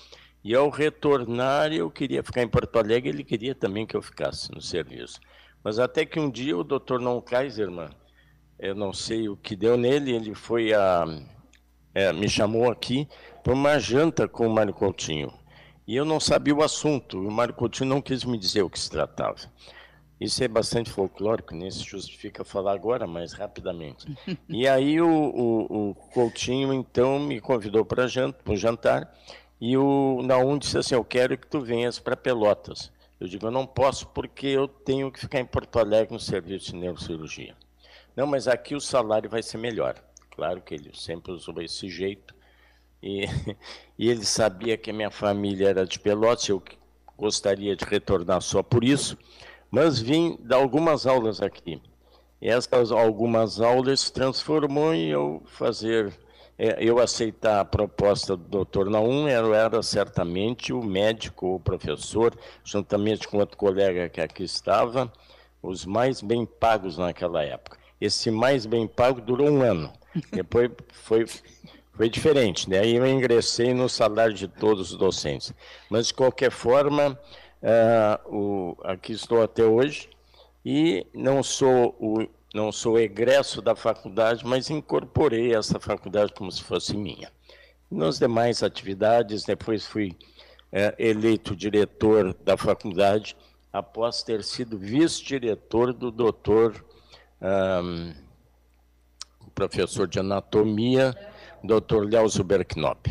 e 0.44 0.54
ao 0.54 0.70
retornar 0.70 1.72
eu 1.72 1.90
queria 1.90 2.22
ficar 2.22 2.42
em 2.42 2.48
Porto 2.48 2.78
Alegre, 2.78 3.10
ele 3.10 3.24
queria 3.24 3.54
também 3.54 3.86
que 3.86 3.96
eu 3.96 4.02
ficasse 4.02 4.50
no 4.52 4.60
serviço. 4.60 5.20
Mas 5.62 5.78
até 5.78 6.06
que 6.06 6.18
um 6.18 6.30
dia 6.30 6.56
o 6.56 6.64
Dr. 6.64 6.98
Non 6.98 7.20
Kaiserman, 7.20 7.90
eu 8.58 8.74
não 8.74 8.92
sei 8.92 9.28
o 9.28 9.36
que 9.36 9.54
deu 9.56 9.76
nele, 9.76 10.14
ele 10.14 10.34
foi 10.34 10.72
a, 10.72 11.04
é, 11.94 12.12
me 12.12 12.28
chamou 12.28 12.70
aqui 12.70 13.08
para 13.42 13.52
uma 13.52 13.78
janta 13.78 14.28
com 14.28 14.46
o 14.46 14.50
Mário 14.50 14.72
Coutinho. 14.72 15.32
E 15.86 15.96
eu 15.96 16.04
não 16.04 16.20
sabia 16.20 16.54
o 16.54 16.62
assunto, 16.62 17.18
o 17.18 17.30
Mário 17.30 17.54
Coutinho 17.54 17.90
não 17.90 18.00
quis 18.00 18.24
me 18.24 18.38
dizer 18.38 18.62
o 18.62 18.70
que 18.70 18.78
se 18.78 18.90
tratava. 18.90 19.38
Isso 20.20 20.44
é 20.44 20.48
bastante 20.48 20.90
folclórico, 20.90 21.54
nem 21.54 21.70
se 21.70 21.82
justifica 21.82 22.44
falar 22.44 22.74
agora, 22.74 23.06
mas 23.06 23.32
rapidamente. 23.32 24.06
E 24.48 24.68
aí 24.68 25.00
o, 25.00 25.08
o, 25.08 25.90
o 25.90 25.94
Coutinho, 25.94 26.74
então, 26.74 27.18
me 27.18 27.40
convidou 27.40 27.84
para 27.84 28.06
jant, 28.06 28.36
um 28.46 28.54
jantar, 28.54 29.12
e 29.60 29.76
o 29.76 30.20
Naum 30.22 30.58
disse 30.58 30.76
assim, 30.76 30.94
eu 30.94 31.04
quero 31.04 31.38
que 31.38 31.46
tu 31.46 31.60
venhas 31.60 31.98
para 31.98 32.16
Pelotas. 32.16 32.92
Eu 33.18 33.26
digo, 33.26 33.46
eu 33.46 33.50
não 33.50 33.66
posso 33.66 34.06
porque 34.08 34.46
eu 34.46 34.68
tenho 34.68 35.10
que 35.10 35.20
ficar 35.20 35.40
em 35.40 35.44
Porto 35.44 35.78
Alegre 35.78 36.12
no 36.12 36.20
serviço 36.20 36.72
de 36.72 36.78
neurocirurgia. 36.78 37.54
Não, 38.14 38.26
mas 38.26 38.46
aqui 38.46 38.74
o 38.74 38.80
salário 38.80 39.28
vai 39.28 39.42
ser 39.42 39.58
melhor. 39.58 39.94
Claro 40.40 40.62
que 40.62 40.72
ele 40.72 40.90
sempre 40.94 41.32
usou 41.32 41.60
esse 41.60 41.90
jeito, 41.90 42.34
e, 43.02 43.26
e 43.98 44.08
ele 44.08 44.24
sabia 44.24 44.74
que 44.78 44.90
minha 44.90 45.10
família 45.10 45.68
era 45.68 45.84
de 45.84 45.98
Pelotas, 45.98 46.48
eu 46.48 46.62
gostaria 47.14 47.76
de 47.76 47.84
retornar 47.84 48.40
só 48.40 48.62
por 48.62 48.82
isso, 48.82 49.18
mas 49.70 49.98
vim 49.98 50.38
dar 50.40 50.56
algumas 50.56 51.06
aulas 51.06 51.42
aqui. 51.42 51.78
E 52.40 52.48
essas 52.48 52.90
algumas 52.90 53.60
aulas 53.60 54.10
transformou 54.10 54.94
em 54.94 55.10
eu 55.10 55.42
fazer 55.44 56.10
é, 56.56 56.82
eu 56.82 56.98
aceitar 56.98 57.60
a 57.60 57.64
proposta 57.66 58.34
do 58.34 58.44
doutor 58.44 58.88
Naum, 58.88 59.28
eu 59.28 59.52
era 59.52 59.82
certamente 59.82 60.72
o 60.72 60.82
médico, 60.82 61.56
o 61.56 61.60
professor, 61.60 62.34
juntamente 62.64 63.28
com 63.28 63.36
outro 63.36 63.58
colega 63.58 64.08
que 64.08 64.22
aqui 64.22 64.44
estava, 64.44 65.12
os 65.62 65.84
mais 65.84 66.22
bem 66.22 66.46
pagos 66.46 66.96
naquela 66.96 67.44
época. 67.44 67.78
Esse 68.00 68.30
mais 68.30 68.64
bem 68.64 68.88
pago 68.88 69.20
durou 69.20 69.46
um 69.46 69.60
ano. 69.60 69.99
Depois 70.32 70.70
foi, 70.92 71.26
foi 71.92 72.08
diferente. 72.08 72.68
Né? 72.68 72.86
eu 72.86 73.06
ingressei 73.06 73.74
no 73.74 73.88
salário 73.88 74.34
de 74.34 74.48
todos 74.48 74.92
os 74.92 74.98
docentes. 74.98 75.52
Mas, 75.88 76.08
de 76.08 76.14
qualquer 76.14 76.50
forma, 76.50 77.18
uh, 77.62 78.36
o, 78.36 78.76
aqui 78.84 79.12
estou 79.12 79.42
até 79.42 79.64
hoje 79.64 80.08
e 80.64 81.06
não 81.14 81.42
sou 81.42 81.96
o 81.98 82.26
não 82.52 82.72
sou 82.72 82.98
egresso 82.98 83.62
da 83.62 83.76
faculdade, 83.76 84.44
mas 84.44 84.70
incorporei 84.70 85.54
essa 85.54 85.78
faculdade 85.78 86.32
como 86.32 86.50
se 86.50 86.62
fosse 86.62 86.96
minha. 86.96 87.30
Nas 87.88 88.18
demais 88.18 88.62
atividades, 88.64 89.44
depois 89.44 89.86
fui 89.86 90.16
é, 90.72 90.94
eleito 90.98 91.54
diretor 91.54 92.34
da 92.34 92.56
faculdade, 92.56 93.36
após 93.72 94.22
ter 94.22 94.42
sido 94.42 94.76
vice-diretor 94.76 95.92
do 95.92 96.10
doutor, 96.10 96.84
um, 97.40 98.12
professor 99.68 100.08
de 100.08 100.18
anatomia, 100.18 101.14
doutor 101.62 102.10
Léo 102.10 102.26
Zuberknop. 102.28 103.08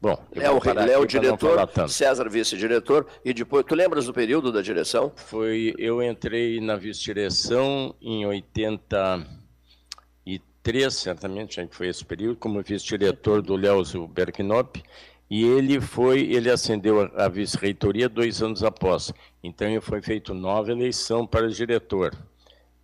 Bom, 0.00 0.18
Léo, 0.34 0.58
Léo 0.74 1.06
diretor, 1.06 1.68
César 1.88 2.26
vice-diretor, 2.28 3.06
e 3.24 3.34
depois, 3.34 3.64
tu 3.64 3.76
lembras 3.76 4.06
do 4.06 4.14
período 4.14 4.50
da 4.50 4.60
direção? 4.62 5.12
Foi, 5.14 5.72
eu 5.78 6.02
entrei 6.02 6.60
na 6.60 6.74
vice-direção 6.74 7.94
em 8.00 8.26
83, 8.26 10.94
certamente, 10.94 11.60
acho 11.60 11.68
que 11.68 11.76
foi 11.76 11.86
esse 11.88 12.04
período, 12.04 12.36
como 12.36 12.60
vice-diretor 12.62 13.42
do 13.42 13.54
Léo 13.54 13.84
Berknop, 14.08 14.82
e 15.30 15.44
ele 15.44 15.80
foi, 15.80 16.22
ele 16.32 16.50
ascendeu 16.50 17.08
a 17.14 17.28
vice-reitoria 17.28 18.08
dois 18.08 18.42
anos 18.42 18.64
após. 18.64 19.12
Então, 19.42 19.68
foi 19.80 20.02
feita 20.02 20.34
nova 20.34 20.72
eleição 20.72 21.26
para 21.26 21.48
diretor, 21.48 22.12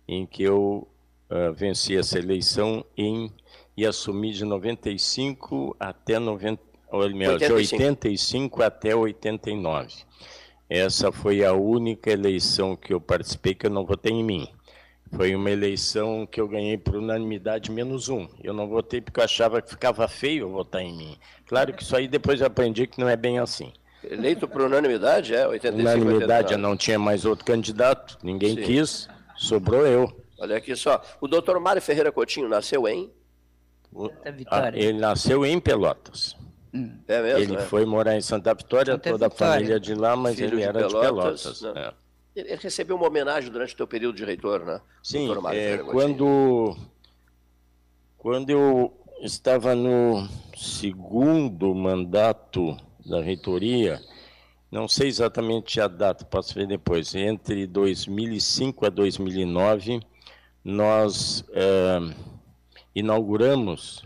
em 0.07 0.25
que 0.25 0.43
eu 0.43 0.87
uh, 1.29 1.53
venci 1.53 1.95
essa 1.95 2.17
eleição 2.17 2.85
em, 2.97 3.31
e 3.75 3.85
assumi 3.85 4.31
de 4.31 4.45
95 4.45 5.75
até 5.79 6.19
90 6.19 6.69
de 7.37 7.51
85 7.51 8.63
até 8.63 8.95
89. 8.95 9.93
Essa 10.69 11.11
foi 11.11 11.45
a 11.45 11.53
única 11.53 12.11
eleição 12.11 12.75
que 12.75 12.93
eu 12.93 12.99
participei 12.99 13.53
que 13.53 13.67
eu 13.67 13.69
não 13.69 13.85
votei 13.85 14.11
em 14.11 14.23
mim. 14.23 14.47
Foi 15.15 15.35
uma 15.35 15.49
eleição 15.49 16.27
que 16.27 16.39
eu 16.39 16.47
ganhei 16.47 16.77
por 16.77 16.95
unanimidade 16.95 17.71
menos 17.71 18.09
um. 18.09 18.27
Eu 18.43 18.53
não 18.53 18.67
votei 18.67 19.01
porque 19.01 19.19
eu 19.19 19.23
achava 19.23 19.61
que 19.61 19.69
ficava 19.69 20.07
feio 20.07 20.49
votar 20.49 20.81
em 20.81 20.95
mim. 20.95 21.17
Claro 21.47 21.73
que 21.73 21.81
isso 21.81 21.95
aí 21.95 22.07
depois 22.07 22.41
eu 22.41 22.47
aprendi 22.47 22.85
que 22.85 22.99
não 22.99 23.09
é 23.09 23.15
bem 23.15 23.39
assim. 23.39 23.73
Eleito 24.03 24.47
por 24.47 24.61
unanimidade, 24.61 25.33
é? 25.33 25.47
85, 25.47 25.81
unanimidade, 25.81 26.53
89. 26.53 26.61
não 26.61 26.77
tinha 26.77 26.99
mais 26.99 27.25
outro 27.25 27.43
candidato, 27.43 28.17
ninguém 28.23 28.55
Sim. 28.55 28.61
quis, 28.61 29.09
sobrou 29.35 29.85
eu. 29.85 30.15
Olha 30.39 30.57
aqui 30.57 30.75
só, 30.75 31.01
o 31.19 31.27
doutor 31.27 31.59
Mário 31.59 31.81
Ferreira 31.81 32.11
Coutinho 32.11 32.47
nasceu 32.47 32.87
em? 32.87 33.11
O, 33.91 34.09
ah, 34.47 34.69
ele 34.73 34.99
nasceu 34.99 35.45
em 35.45 35.59
Pelotas. 35.59 36.35
É 37.07 37.21
mesmo, 37.21 37.39
ele 37.39 37.55
é. 37.55 37.65
foi 37.65 37.85
morar 37.85 38.15
em 38.15 38.21
Santa 38.21 38.53
Vitória, 38.53 38.93
Santa 38.93 39.09
toda 39.09 39.27
Vitória. 39.27 39.53
a 39.53 39.57
família 39.57 39.79
de 39.79 39.95
lá, 39.95 40.15
mas 40.15 40.35
Filho 40.35 40.55
ele 40.55 40.63
era 40.63 40.87
de 40.87 40.93
Pelotas. 40.93 41.41
De 41.41 41.59
Pelotas 41.59 41.75
é. 41.75 41.93
Ele 42.35 42.55
recebeu 42.55 42.95
uma 42.95 43.07
homenagem 43.07 43.51
durante 43.51 43.73
o 43.73 43.77
teu 43.77 43.87
período 43.87 44.15
de 44.15 44.23
reitor, 44.23 44.63
né? 44.63 44.79
Sim, 45.03 45.29
é, 45.51 45.79
quando, 45.79 46.77
quando 48.17 48.49
eu 48.51 48.93
estava 49.21 49.75
no 49.75 50.27
segundo 50.55 51.73
mandato 51.73 52.77
da 53.05 53.19
reitoria, 53.19 53.99
não 54.71 54.87
sei 54.87 55.07
exatamente 55.07 55.81
a 55.81 55.87
data, 55.87 56.23
posso 56.23 56.53
ver 56.53 56.67
depois, 56.67 57.15
entre 57.15 57.65
2005 57.65 58.85
a 58.85 58.89
2009, 58.89 59.99
nós 60.63 61.43
é, 61.51 61.99
inauguramos, 62.93 64.05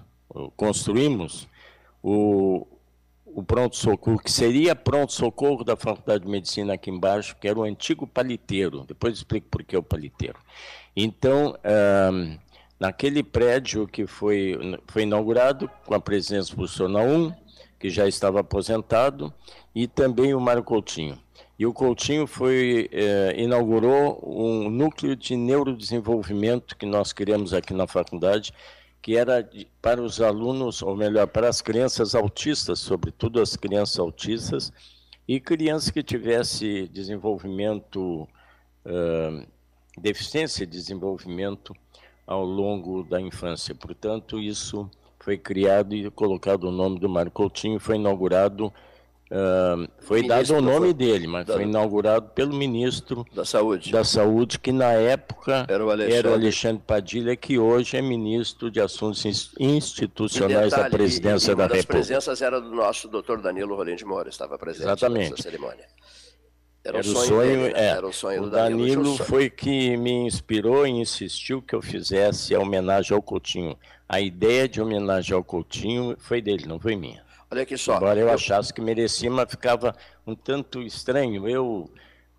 construímos 0.56 1.48
o, 2.02 2.68
o 3.26 3.44
pronto-socorro, 3.44 4.20
que 4.20 4.32
seria 4.32 4.76
pronto-socorro 4.76 5.64
da 5.64 5.76
Faculdade 5.76 6.26
de 6.26 6.30
Medicina 6.30 6.74
aqui 6.74 6.90
embaixo, 6.90 7.36
que 7.40 7.48
era 7.48 7.60
o 7.60 7.64
antigo 7.64 8.06
paliteiro. 8.06 8.86
Depois 8.86 9.16
explico 9.16 9.48
por 9.50 9.64
que 9.64 9.76
o 9.76 9.84
paliteiro. 9.84 10.38
Então, 10.96 11.58
ah, 11.64 12.38
naquele 12.80 13.24
prédio 13.24 13.88
que 13.88 14.06
foi, 14.06 14.58
foi 14.88 15.04
inaugurado, 15.04 15.70
com 15.86 15.94
a 15.96 16.00
presença 16.00 16.52
do 16.52 16.58
professor 16.58 16.90
Naum, 16.90 17.34
que 17.80 17.90
já 17.90 18.08
estava 18.08 18.42
aposentado, 18.42 19.34
e 19.74 19.88
também 19.88 20.34
o 20.34 20.40
Mário 20.40 20.64
Coutinho. 20.64 21.18
E 21.64 21.66
o 21.66 21.72
Coutinho 21.72 22.28
foi, 22.28 22.90
eh, 22.92 23.36
inaugurou 23.38 24.20
um 24.22 24.70
núcleo 24.70 25.16
de 25.16 25.34
neurodesenvolvimento 25.38 26.76
que 26.76 26.86
nós 26.86 27.14
criamos 27.14 27.54
aqui 27.54 27.74
na 27.74 27.88
faculdade, 27.88 28.52
que 29.02 29.16
era 29.16 29.50
para 29.82 30.02
os 30.02 30.20
alunos, 30.20 30.82
ou 30.82 30.94
melhor, 30.94 31.26
para 31.26 31.48
as 31.48 31.62
crianças 31.62 32.16
autistas, 32.16 32.80
sobretudo 32.80 33.40
as 33.40 33.56
crianças 33.56 33.98
autistas, 33.98 34.74
e 35.26 35.40
crianças 35.40 35.90
que 35.90 36.04
tivessem 36.04 36.86
desenvolvimento, 36.88 38.28
deficiência 39.98 40.66
de 40.66 40.74
desenvolvimento 40.74 41.74
ao 42.28 42.44
longo 42.44 43.04
da 43.06 43.22
infância. 43.22 43.74
Portanto, 43.74 44.38
isso 44.38 44.92
foi 45.18 45.38
criado 45.38 45.96
e 45.96 46.12
colocado 46.12 46.66
o 46.66 46.72
nome 46.74 47.00
do 47.00 47.08
Mário 47.08 47.32
Coutinho, 47.32 47.80
foi 47.80 47.96
inaugurado 47.96 48.70
Uh, 49.34 49.90
foi 50.02 50.22
ministro, 50.22 50.58
dado 50.58 50.60
o 50.60 50.62
nome 50.62 50.86
foi, 50.88 50.94
dele, 50.94 51.26
mas 51.26 51.48
da, 51.48 51.56
foi 51.56 51.64
inaugurado 51.64 52.30
pelo 52.36 52.54
ministro 52.56 53.26
da 53.34 53.44
Saúde. 53.44 53.92
da 53.92 54.04
Saúde, 54.04 54.60
que 54.60 54.72
na 54.72 54.92
época 54.92 55.66
era 55.68 55.84
o 55.84 55.90
Alexandre, 55.90 56.18
era 56.20 56.30
o 56.30 56.34
Alexandre 56.34 56.84
Padilha, 56.86 57.36
que 57.36 57.58
hoje 57.58 57.98
é 57.98 58.02
ministro 58.02 58.70
de 58.70 58.80
Assuntos 58.80 59.26
Institucionais 59.60 60.70
detalhe, 60.70 60.84
da 60.84 60.90
Presidência 60.96 61.50
e, 61.50 61.54
e 61.54 61.56
da 61.56 61.64
República. 61.64 61.94
Uma 61.94 62.00
das 62.00 62.08
presenças 62.08 62.42
era 62.44 62.62
do 62.62 62.70
nosso 62.76 63.08
doutor 63.08 63.42
Danilo 63.42 63.76
Rolim 63.76 63.96
de 63.96 64.06
Moura, 64.06 64.30
estava 64.30 64.56
presente 64.60 64.84
Exatamente. 64.84 65.32
nessa 65.32 65.42
cerimônia. 65.42 65.86
Era, 66.86 66.98
era, 67.00 67.08
o 67.08 67.12
sonho, 67.12 67.28
sonho 67.28 67.58
dele, 67.58 67.74
né? 67.74 67.80
é, 67.80 67.88
era 67.88 68.08
o 68.08 68.14
sonho 68.14 68.44
o 68.44 68.50
Danilo. 68.52 69.04
Danilo 69.04 69.18
foi 69.18 69.50
que 69.50 69.98
me 69.98 70.12
inspirou 70.28 70.86
e 70.86 70.92
insistiu 70.92 71.60
que 71.60 71.74
eu 71.74 71.82
fizesse 71.82 72.54
a 72.54 72.60
homenagem 72.60 73.16
ao 73.16 73.22
Coutinho. 73.22 73.76
A 74.08 74.22
ideia 74.22 74.70
de 74.70 74.80
homenagem 74.80 75.34
ao 75.34 75.44
Coutinho 75.44 76.16
foi 76.20 76.40
dele, 76.40 76.68
não 76.68 76.80
foi 76.80 76.96
minha. 76.96 77.24
Olha 77.54 77.62
aqui 77.62 77.78
só. 77.78 77.98
Embora 77.98 78.20
eu, 78.20 78.28
eu 78.28 78.34
achasse 78.34 78.74
que 78.74 78.82
merecia, 78.82 79.30
mas 79.30 79.48
ficava 79.48 79.96
um 80.26 80.34
tanto 80.34 80.82
estranho 80.82 81.48
eu 81.48 81.88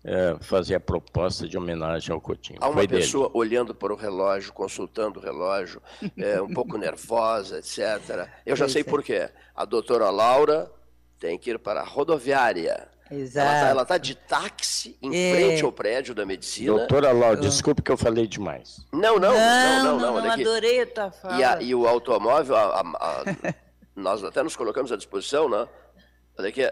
é, 0.03 0.35
fazer 0.41 0.75
a 0.75 0.79
proposta 0.79 1.47
de 1.47 1.57
homenagem 1.57 2.13
ao 2.13 2.19
Coutinho. 2.19 2.59
Há 2.61 2.67
uma 2.67 2.73
Foi 2.73 2.87
pessoa 2.87 3.27
dele. 3.29 3.39
olhando 3.39 3.73
para 3.73 3.93
o 3.93 3.95
relógio, 3.95 4.51
consultando 4.51 5.17
o 5.17 5.23
relógio, 5.23 5.81
é, 6.17 6.41
um 6.41 6.53
pouco 6.53 6.75
nervosa, 6.77 7.59
etc. 7.59 8.27
Eu 8.45 8.57
já 8.57 8.67
sei 8.67 8.83
por 8.83 9.01
quê. 9.01 9.29
A 9.55 9.63
doutora 9.63 10.09
Laura 10.09 10.69
tem 11.17 11.37
que 11.37 11.51
ir 11.51 11.59
para 11.59 11.79
a 11.79 11.85
rodoviária. 11.85 12.89
Tá, 13.07 13.15
Exato. 13.15 13.65
Ela 13.67 13.83
está 13.83 13.97
de 13.97 14.15
táxi 14.15 14.97
em 15.01 15.15
é. 15.15 15.33
frente 15.33 15.63
ao 15.63 15.71
prédio 15.71 16.13
da 16.13 16.25
medicina. 16.25 16.73
Doutora 16.73 17.13
Laura, 17.13 17.37
desculpe 17.37 17.81
que 17.81 17.91
eu 17.91 17.97
falei 17.97 18.27
demais. 18.27 18.85
Não, 18.91 19.17
não, 19.17 19.31
não, 19.31 19.33
não, 19.33 19.83
não. 19.83 19.99
não, 19.99 20.21
não 20.21 20.31
adorei 20.31 20.81
a 20.81 20.87
tua 20.87 21.11
fala. 21.11 21.39
E, 21.39 21.43
a, 21.43 21.61
e 21.61 21.73
o 21.73 21.87
automóvel, 21.87 22.55
a, 22.57 22.81
a, 22.81 23.23
nós 23.95 24.23
até 24.23 24.43
nos 24.43 24.55
colocamos 24.55 24.91
à 24.91 24.97
disposição, 24.97 25.49
né? 25.49 25.67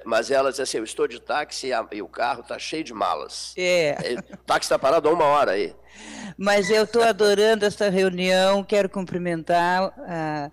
Mas 0.05 0.29
ela 0.29 0.49
disse 0.49 0.61
assim: 0.61 0.77
Eu 0.77 0.83
estou 0.83 1.07
de 1.07 1.21
táxi 1.21 1.71
e, 1.91 2.01
o 2.01 2.07
carro 2.07 2.41
está 2.41 2.59
cheio 2.59 2.83
de 2.83 2.93
malas. 2.93 3.53
É. 3.57 3.95
O 4.33 4.37
táxi 4.45 4.65
está 4.65 4.77
parado 4.77 5.07
há 5.07 5.13
uma 5.13 5.23
hora 5.23 5.51
aí. 5.51 5.73
Mas 6.37 6.69
eu 6.69 6.83
estou 6.83 7.01
adorando 7.01 7.65
esta 7.65 7.89
reunião, 7.89 8.63
quero 8.63 8.89
cumprimentar 8.89 9.93
a, 9.99 10.51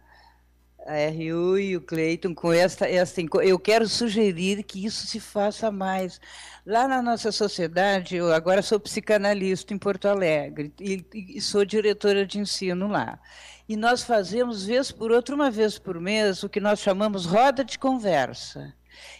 a 0.87 1.09
RU 1.09 1.59
e 1.59 1.77
o 1.77 1.81
Cleiton 1.81 2.35
com 2.35 2.53
esta, 2.53 2.89
esta. 2.89 3.21
Eu 3.43 3.59
quero 3.59 3.89
sugerir 3.89 4.63
que 4.63 4.87
isso 4.87 5.07
se 5.09 5.19
faça 5.19 5.73
mais. 5.73 6.21
Lá 6.65 6.87
na 6.87 7.03
nossa 7.03 7.33
sociedade, 7.33 8.15
eu 8.15 8.33
agora 8.33 8.63
sou 8.63 8.79
psicanalista 8.79 9.75
em 9.75 9.79
Porto 9.79 10.07
Alegre 10.07 10.73
e, 10.79 11.05
e 11.13 11.41
sou 11.41 11.65
diretora 11.65 12.25
de 12.25 12.39
ensino 12.39 12.87
lá 12.87 13.19
e 13.71 13.77
nós 13.77 14.03
fazemos, 14.03 14.67
vez 14.67 14.91
por 14.91 15.13
outra, 15.13 15.33
uma 15.33 15.49
vez 15.49 15.79
por 15.79 16.01
mês, 16.01 16.43
o 16.43 16.49
que 16.49 16.59
nós 16.59 16.81
chamamos 16.81 17.25
roda 17.25 17.65
de 17.65 17.79
conversa. 17.79 18.75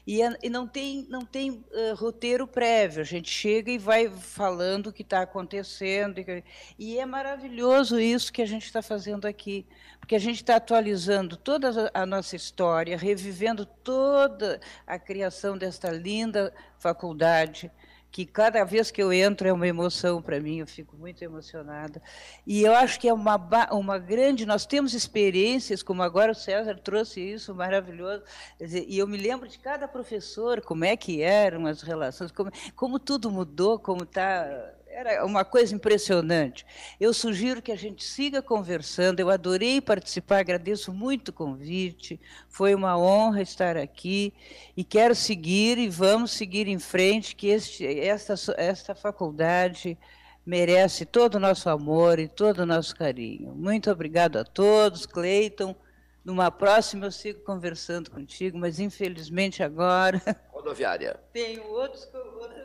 E, 0.05 0.21
é, 0.21 0.37
e 0.43 0.51
não 0.51 0.67
tem, 0.67 1.07
não 1.09 1.25
tem 1.25 1.53
uh, 1.53 1.95
roteiro 1.95 2.49
prévio, 2.49 3.01
a 3.01 3.05
gente 3.05 3.31
chega 3.31 3.71
e 3.71 3.79
vai 3.79 4.11
falando 4.11 4.89
o 4.89 4.93
que 4.93 5.03
está 5.03 5.23
acontecendo. 5.23 6.19
E, 6.19 6.45
e, 6.77 6.99
é 6.99 7.07
maravilhoso 7.07 8.01
isso 8.01 8.33
que 8.33 8.43
a 8.43 8.47
gente 8.47 8.65
está 8.65 8.83
fazendo 8.83 9.25
aqui, 9.25 9.65
porque 10.01 10.17
a 10.17 10.19
gente 10.19 10.43
está 10.43 10.57
atualizando 10.57 11.37
toda 11.37 11.89
a, 11.95 12.03
a 12.03 12.05
nossa 12.05 12.35
história, 12.35 12.99
revivendo 12.99 13.65
toda 13.65 14.61
a 14.85 14.99
criação 14.99 15.57
desta 15.57 15.93
linda 15.93 16.53
faculdade 16.77 17.71
que 18.11 18.27
cada 18.27 18.65
vez 18.65 18.91
que 18.91 19.03
eu 19.03 19.13
entro 19.13 19.47
é 19.47 19.53
uma 19.53 19.67
emoção 19.67 20.21
para 20.21 20.41
mim, 20.41 20.59
eu 20.59 20.67
fico 20.67 20.97
muito 20.97 21.23
emocionada. 21.23 22.03
E 22.47 22.63
eu 22.63 22.75
acho 22.75 22.99
que 22.99 23.09
é 23.09 23.13
uma, 23.13 23.37
uma 23.73 23.99
grande. 23.99 24.45
Nós 24.45 24.67
temos 24.67 24.95
experiências, 24.95 25.83
como 25.83 26.03
agora 26.03 26.33
o 26.33 26.35
César 26.35 26.75
trouxe 26.77 27.21
isso, 27.21 27.55
maravilhoso. 27.55 28.23
E 28.61 28.99
eu 28.99 29.07
me 29.07 29.17
lembro 29.17 29.49
de 29.49 29.59
cada 29.59 29.87
professor, 29.87 30.61
como 30.61 30.85
é 30.85 30.97
que 30.97 31.23
eram 31.23 31.67
as 31.67 31.83
relações, 31.83 32.33
como, 32.33 32.51
como 32.75 32.99
tudo 32.99 33.31
mudou, 33.31 33.79
como 33.79 34.03
está 34.03 34.75
era 34.91 35.25
uma 35.25 35.45
coisa 35.45 35.75
impressionante. 35.75 36.67
Eu 36.99 37.15
sugiro 37.15 37.63
que 37.63 37.73
a 37.73 37.77
gente 37.77 38.05
siga 38.05 38.43
conversando. 38.43 39.21
Eu 39.21 39.31
adorei 39.31 39.81
participar, 39.81 40.41
agradeço 40.41 40.93
muito 40.93 41.29
o 41.29 41.33
convite. 41.33 42.21
Foi 42.49 42.75
uma 42.75 42.99
honra 42.99 43.41
estar 43.41 43.77
aqui 43.77 44.35
e 44.77 44.83
quero 44.85 45.15
seguir 45.15 45.79
e 45.79 45.89
vamos 45.89 46.33
seguir 46.33 46.67
em 46.69 46.79
frente, 46.79 47.37
que 47.37 47.49
este, 47.49 47.87
esta, 48.01 48.35
esta 48.57 48.95
faculdade 48.95 49.97
merece 50.45 51.07
todo 51.07 51.37
o 51.37 51.41
nosso 51.41 51.71
amor 51.71 52.19
e 52.19 52.27
todo 52.27 52.61
o 52.61 52.67
nosso 52.67 52.95
carinho. 52.97 53.55
Muito 53.55 53.91
obrigado 53.91 54.39
a 54.39 54.45
todos, 54.45 55.07
Cleiton. 55.07 55.75
Numa 56.25 56.51
próxima 56.51 57.07
eu 57.07 57.13
sigo 57.13 57.41
conversando 57.41 58.11
contigo, 58.11 58.59
mas 58.59 58.79
infelizmente 58.79 59.63
agora. 59.63 60.21
Rodoviária. 60.53 61.19
Tenho 61.33 61.65
outros, 61.69 62.07
outras 62.13 62.60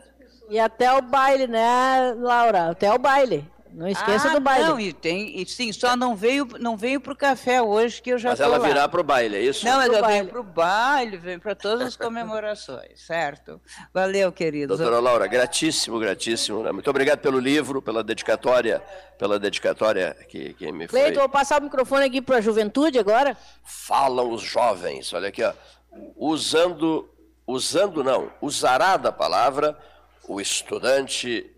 e 0.49 0.59
até 0.59 0.91
o 0.93 1.01
baile, 1.01 1.47
né, 1.47 2.15
Laura? 2.17 2.69
Até 2.69 2.91
o 2.93 2.97
baile. 2.97 3.45
Não 3.75 3.89
esqueça 3.89 4.29
ah, 4.29 4.33
do 4.33 4.39
baile. 4.39 4.65
Não, 4.65 4.79
e 4.79 4.93
tem, 4.93 5.37
e 5.37 5.45
sim, 5.45 5.73
só 5.73 5.97
não 5.97 6.15
veio, 6.15 6.47
não 6.59 6.77
veio 6.77 7.01
para 7.01 7.11
o 7.11 7.15
café 7.15 7.61
hoje 7.61 8.01
que 8.01 8.09
eu 8.09 8.17
já 8.17 8.29
Mas 8.29 8.39
ela 8.39 8.57
lá. 8.57 8.65
virá 8.65 8.87
para 8.87 9.01
o 9.01 9.03
baile, 9.03 9.35
é 9.35 9.41
isso? 9.41 9.65
Não, 9.65 9.75
mas 9.75 9.87
pro 9.87 9.97
eu 9.97 10.01
baile. 10.01 10.17
venho 10.19 10.31
para 10.31 10.39
o 10.39 10.43
baile, 10.43 11.17
venho 11.17 11.39
para 11.41 11.55
todas 11.55 11.87
as 11.87 11.97
comemorações, 11.97 13.05
certo? 13.05 13.59
Valeu, 13.93 14.31
queridos. 14.31 14.77
Doutora 14.77 15.01
Laura, 15.01 15.27
gratíssimo, 15.27 15.99
gratíssimo. 15.99 16.63
né? 16.63 16.71
Muito 16.71 16.89
obrigado 16.89 17.19
pelo 17.19 17.37
livro, 17.37 17.81
pela 17.81 18.01
dedicatória, 18.01 18.81
pela 19.19 19.37
dedicatória 19.37 20.15
que, 20.29 20.53
que 20.53 20.71
me 20.71 20.87
foi. 20.87 21.01
Cleiton, 21.01 21.19
vou 21.19 21.29
passar 21.29 21.59
o 21.59 21.63
microfone 21.65 22.05
aqui 22.05 22.21
para 22.21 22.37
a 22.37 22.41
juventude 22.41 22.97
agora. 22.97 23.35
Falam 23.61 24.31
os 24.31 24.41
jovens, 24.41 25.13
olha 25.13 25.27
aqui, 25.27 25.43
ó, 25.43 25.51
usando, 26.15 27.09
usando 27.45 28.05
não, 28.05 28.31
usará 28.41 28.95
da 28.95 29.11
palavra 29.11 29.77
o 30.27 30.39
estudante, 30.41 31.49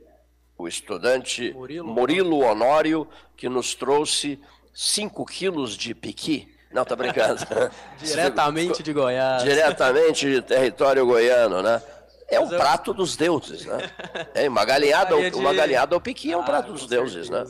o 0.57 0.67
estudante 0.67 1.53
Murilo. 1.53 1.87
Murilo 1.87 2.39
Honório, 2.39 3.07
que 3.35 3.47
nos 3.49 3.75
trouxe 3.75 4.39
5 4.73 5.25
quilos 5.25 5.75
de 5.77 5.93
piqui. 5.95 6.47
Não, 6.71 6.83
tá 6.83 6.95
brincando. 6.95 7.39
Diretamente 8.01 8.83
de 8.83 8.93
Goiás. 8.93 9.43
Diretamente 9.43 10.29
de 10.29 10.41
território 10.41 11.05
goiano, 11.05 11.61
né? 11.61 11.81
É 12.29 12.39
um 12.39 12.51
eu- 12.51 12.57
prato 12.57 12.93
dos 12.93 13.15
deuses, 13.15 13.65
né? 13.65 13.77
É, 14.35 14.49
uma 14.49 14.65
galinhada, 14.65 15.15
uma 15.35 15.53
galinhada 15.53 15.95
ao 15.95 16.01
piqui 16.01 16.31
é 16.31 16.37
um 16.37 16.41
Ah, 16.41 16.43
prato 16.43 16.73
dos 16.73 16.85
deuses, 16.85 17.29
né? 17.29 17.43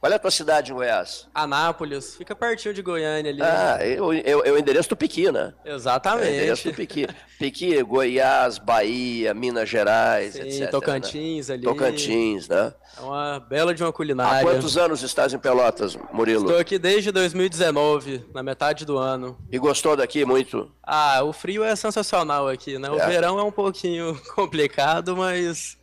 Qual 0.00 0.12
é 0.12 0.14
a 0.14 0.18
tua 0.18 0.30
cidade 0.30 0.70
em 0.70 0.74
Goiás? 0.76 1.26
Anápolis, 1.34 2.14
fica 2.14 2.34
pertinho 2.36 2.72
de 2.72 2.82
Goiânia 2.82 3.32
ali. 3.32 3.42
Ah, 3.42 3.78
é 3.80 4.00
o, 4.00 4.12
é 4.12 4.36
o- 4.36 4.56
é 4.56 4.60
endereço 4.60 4.88
do 4.90 4.96
piqui, 4.96 5.30
né? 5.32 5.40
É 5.40 5.42
o 5.42 5.48
endereço 5.50 5.74
Exatamente. 5.74 6.68
do 6.68 6.74
piqui. 6.74 7.06
Piqui, 7.36 7.82
Goiás, 7.82 8.58
Bahia, 8.58 9.34
Minas 9.34 9.68
Gerais, 9.68 10.34
Sim, 10.34 10.42
etc. 10.42 10.60
né? 10.60 10.66
Tocantins 10.68 11.50
ali. 11.50 11.62
Tocantins, 11.62 12.48
né? 12.48 12.72
É 12.96 13.00
uma 13.00 13.40
bela 13.40 13.74
de 13.74 13.82
uma 13.82 13.88
Há 13.90 13.92
culinária. 13.92 14.42
quantos 14.48 14.76
anos 14.78 15.02
estás 15.02 15.32
em 15.32 15.38
Pelotas, 15.38 15.96
Murilo? 16.12 16.42
Estou 16.46 16.58
aqui 16.58 16.78
desde 16.78 17.10
2019, 17.10 18.24
na 18.34 18.42
metade 18.42 18.84
do 18.84 18.98
ano. 18.98 19.36
E 19.50 19.58
gostou 19.58 19.96
daqui 19.96 20.24
muito? 20.24 20.70
Ah, 20.82 21.22
o 21.22 21.32
frio 21.32 21.64
é 21.64 21.74
sensacional 21.76 22.48
aqui, 22.48 22.78
né? 22.78 22.90
O 22.90 22.98
É. 23.00 23.06
verão 23.06 23.38
é 23.38 23.42
um 23.42 23.52
pouquinho 23.52 24.20
complicado, 24.34 25.16
mas, 25.16 25.77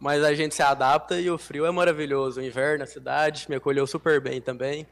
mas 0.00 0.24
a 0.24 0.34
gente 0.34 0.54
se 0.54 0.62
adapta 0.62 1.20
e 1.20 1.30
o 1.30 1.36
frio 1.38 1.66
é 1.66 1.70
maravilhoso. 1.70 2.40
O 2.40 2.44
inverno, 2.44 2.84
a 2.84 2.86
cidade, 2.86 3.46
me 3.48 3.56
acolheu 3.56 3.86
super 3.86 4.20
bem 4.20 4.40
também. 4.40 4.86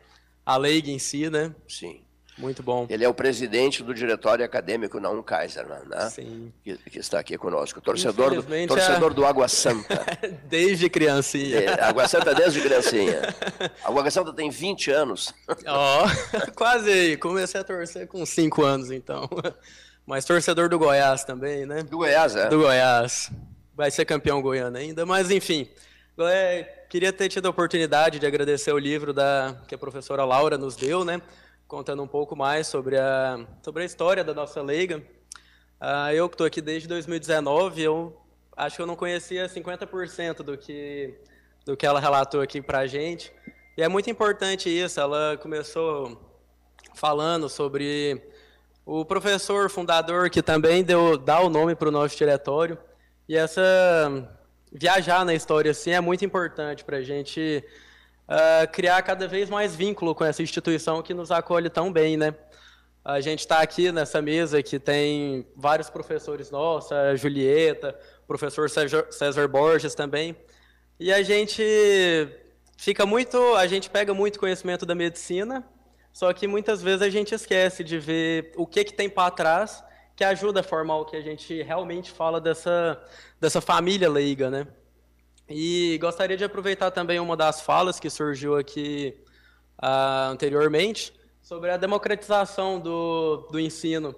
A 0.44 0.57
Leiga 0.57 0.90
em 0.90 0.99
si, 0.99 1.29
né? 1.31 1.55
Sim. 1.66 2.03
Muito 2.38 2.62
bom. 2.62 2.87
Ele 2.88 3.05
é 3.05 3.09
o 3.09 3.12
presidente 3.12 3.83
do 3.83 3.92
diretório 3.92 4.44
acadêmico 4.44 5.01
Naum 5.01 5.21
Kaiserman, 5.25 5.81
né? 5.88 6.09
Sim. 6.09 6.53
Que, 6.62 6.77
que 6.77 6.99
está 7.01 7.18
aqui 7.18 7.37
conosco. 7.37 7.81
Torcedor, 7.81 8.33
do, 8.33 8.42
torcedor 8.68 9.11
a- 9.11 9.14
do 9.14 9.27
Água 9.27 9.49
Santa. 9.49 10.07
Desde 10.47 10.88
criancinha. 10.88 11.59
É, 11.59 11.83
Água 11.83 12.07
Santa 12.07 12.33
desde 12.37 12.61
criancinha. 12.61 13.23
A 13.85 13.88
Água 13.88 14.09
Santa 14.09 14.33
tem 14.33 14.51
20 14.51 14.88
anos. 14.92 15.35
Ó, 15.66 16.07
quase 16.55 16.90
aí. 16.90 17.16
Comecei 17.16 17.61
a 17.61 17.64
torcer 17.64 18.07
com 18.07 18.25
5 18.25 18.62
anos, 18.62 18.92
então. 18.92 19.29
Mas 20.07 20.25
torcedor 20.25 20.68
do 20.68 20.79
Goiás 20.79 21.25
também, 21.25 21.66
né? 21.66 21.83
Do 21.83 21.99
Goiás, 21.99 22.37
é? 22.37 22.49
do 22.49 22.59
Goiás. 22.61 23.33
Vai 23.79 23.93
ser 23.93 24.05
campeão 24.05 24.43
goiano 24.43 24.77
ainda, 24.77 25.07
mas 25.07 25.31
enfim. 25.31 25.69
É, 26.19 26.64
queria 26.91 27.12
ter 27.12 27.29
tido 27.29 27.47
a 27.47 27.51
oportunidade 27.51 28.19
de 28.19 28.27
agradecer 28.27 28.73
o 28.73 28.79
livro 28.79 29.12
da, 29.12 29.57
que 29.69 29.75
a 29.77 29.79
professora 29.79 30.25
Laura 30.25 30.59
nos 30.59 30.75
deu, 30.75 31.05
né? 31.05 31.23
Contando 31.69 32.03
um 32.03 32.07
pouco 32.09 32.35
mais 32.35 32.67
sobre 32.67 32.99
a, 32.99 33.38
sobre 33.62 33.85
a 33.85 33.87
história 33.87 34.25
da 34.25 34.35
nossa 34.35 34.61
leiga. 34.61 35.01
Ah, 35.81 36.12
eu 36.12 36.29
que 36.29 36.35
estou 36.35 36.45
aqui 36.45 36.61
desde 36.61 36.88
2019, 36.88 37.81
eu 37.81 38.21
acho 38.57 38.75
que 38.75 38.83
eu 38.83 38.87
não 38.87 38.97
conhecia 38.97 39.49
50% 39.49 40.38
do 40.38 40.59
que, 40.59 41.14
do 41.64 41.77
que 41.77 41.87
ela 41.87 42.01
relatou 42.01 42.41
aqui 42.41 42.61
para 42.61 42.81
a 42.81 42.87
gente. 42.88 43.33
E 43.77 43.83
é 43.85 43.87
muito 43.87 44.11
importante 44.11 44.69
isso, 44.69 44.99
ela 44.99 45.38
começou 45.41 46.21
falando 46.97 47.49
sobre 47.49 48.21
o 48.85 49.05
professor 49.05 49.71
fundador 49.71 50.31
que 50.31 50.43
também 50.43 50.83
deu 50.83 51.17
dá 51.17 51.38
o 51.38 51.49
nome 51.49 51.77
para 51.77 51.88
o 51.88 51.93
nosso 51.93 52.17
diretório 52.17 52.77
e 53.29 53.37
essa 53.37 53.62
viajar 54.73 55.25
na 55.25 55.35
história 55.35 55.71
assim 55.71 55.91
é 55.91 56.01
muito 56.01 56.25
importante 56.25 56.85
para 56.85 56.99
a 56.99 57.03
gente 57.03 57.64
ah, 58.27 58.67
criar 58.67 59.03
cada 59.03 59.27
vez 59.27 59.49
mais 59.49 59.75
vínculo 59.75 60.14
com 60.14 60.25
essa 60.25 60.43
instituição 60.43 61.03
que 61.03 61.14
nos 61.14 61.31
acolhe 61.31 61.71
tão 61.71 61.93
bem, 61.93 62.17
né? 62.17 62.35
A 63.05 63.21
gente 63.21 63.41
está 63.41 63.61
aqui 63.61 63.91
nessa 63.91 64.21
mesa 64.21 64.62
que 64.62 64.79
tem 64.79 65.47
vários 65.57 65.88
professores 65.88 66.51
nossos, 66.51 66.93
a 66.93 67.17
Julieta, 67.17 67.99
o 68.23 68.27
professor 68.27 68.69
César 68.69 69.49
Borges 69.49 69.95
também, 69.95 70.37
e 71.01 71.11
a 71.11 71.23
gente 71.23 71.62
fica 72.77 73.07
muito, 73.07 73.55
a 73.55 73.67
gente 73.67 73.88
pega 73.88 74.12
muito 74.12 74.38
conhecimento 74.38 74.85
da 74.85 74.95
medicina, 74.95 75.67
só 76.12 76.31
que 76.35 76.47
muitas 76.47 76.83
vezes 76.83 77.01
a 77.01 77.09
gente 77.09 77.35
esquece 77.35 77.83
de 77.83 77.99
ver 77.99 78.53
o 78.57 78.67
que 78.67 78.85
que 78.85 78.93
tem 78.93 79.09
para 79.09 79.31
trás 79.31 79.83
que 80.18 80.24
ajuda 80.24 80.59
a 80.59 80.64
formar 80.64 80.96
o 80.96 81.04
que 81.04 81.14
a 81.14 81.20
gente 81.20 81.62
realmente 81.62 82.11
fala 82.11 82.40
dessa 82.40 83.00
dessa 83.40 83.61
família 83.61 84.11
leiga, 84.11 84.50
né? 84.50 84.66
E 85.48 85.96
gostaria 86.00 86.37
de 86.37 86.42
aproveitar 86.42 86.90
também 86.90 87.20
uma 87.20 87.37
das 87.37 87.61
falas 87.61 88.00
que 88.00 88.11
surgiu 88.11 88.57
aqui 88.57 89.16
ah, 89.81 90.26
anteriormente 90.28 91.12
sobre 91.40 91.70
a 91.70 91.76
democratização 91.76 92.81
do, 92.81 93.46
do 93.48 93.61
ensino 93.61 94.12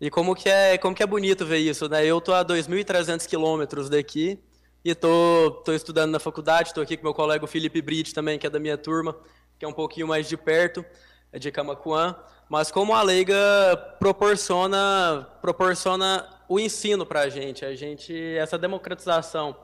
e 0.00 0.08
como 0.08 0.34
que 0.34 0.48
é 0.48 0.78
como 0.78 0.96
que 0.96 1.02
é 1.02 1.06
bonito 1.06 1.44
ver 1.44 1.58
isso, 1.58 1.86
né? 1.86 2.02
Eu 2.02 2.18
tô 2.18 2.32
a 2.32 2.42
2.300 2.42 3.26
quilômetros 3.26 3.90
daqui 3.90 4.42
e 4.82 4.94
tô, 4.94 5.60
tô 5.66 5.74
estudando 5.74 6.12
na 6.12 6.18
faculdade, 6.18 6.68
estou 6.68 6.82
aqui 6.82 6.96
com 6.96 7.02
meu 7.02 7.12
colega 7.12 7.46
Felipe 7.46 7.82
Brite 7.82 8.14
também, 8.14 8.38
que 8.38 8.46
é 8.46 8.50
da 8.50 8.58
minha 8.58 8.78
turma, 8.78 9.14
que 9.58 9.66
é 9.66 9.68
um 9.68 9.74
pouquinho 9.74 10.08
mais 10.08 10.26
de 10.26 10.36
perto, 10.38 10.82
é 11.30 11.38
de 11.38 11.52
Camacuã, 11.52 12.16
mas 12.52 12.70
como 12.70 12.92
a 12.92 13.00
Leiga 13.00 13.34
proporciona 13.98 15.26
proporciona 15.40 16.28
o 16.46 16.60
ensino 16.60 17.06
para 17.06 17.20
a 17.20 17.28
gente, 17.30 17.64
a 17.64 17.74
gente 17.74 18.14
essa 18.36 18.58
democratização. 18.58 19.56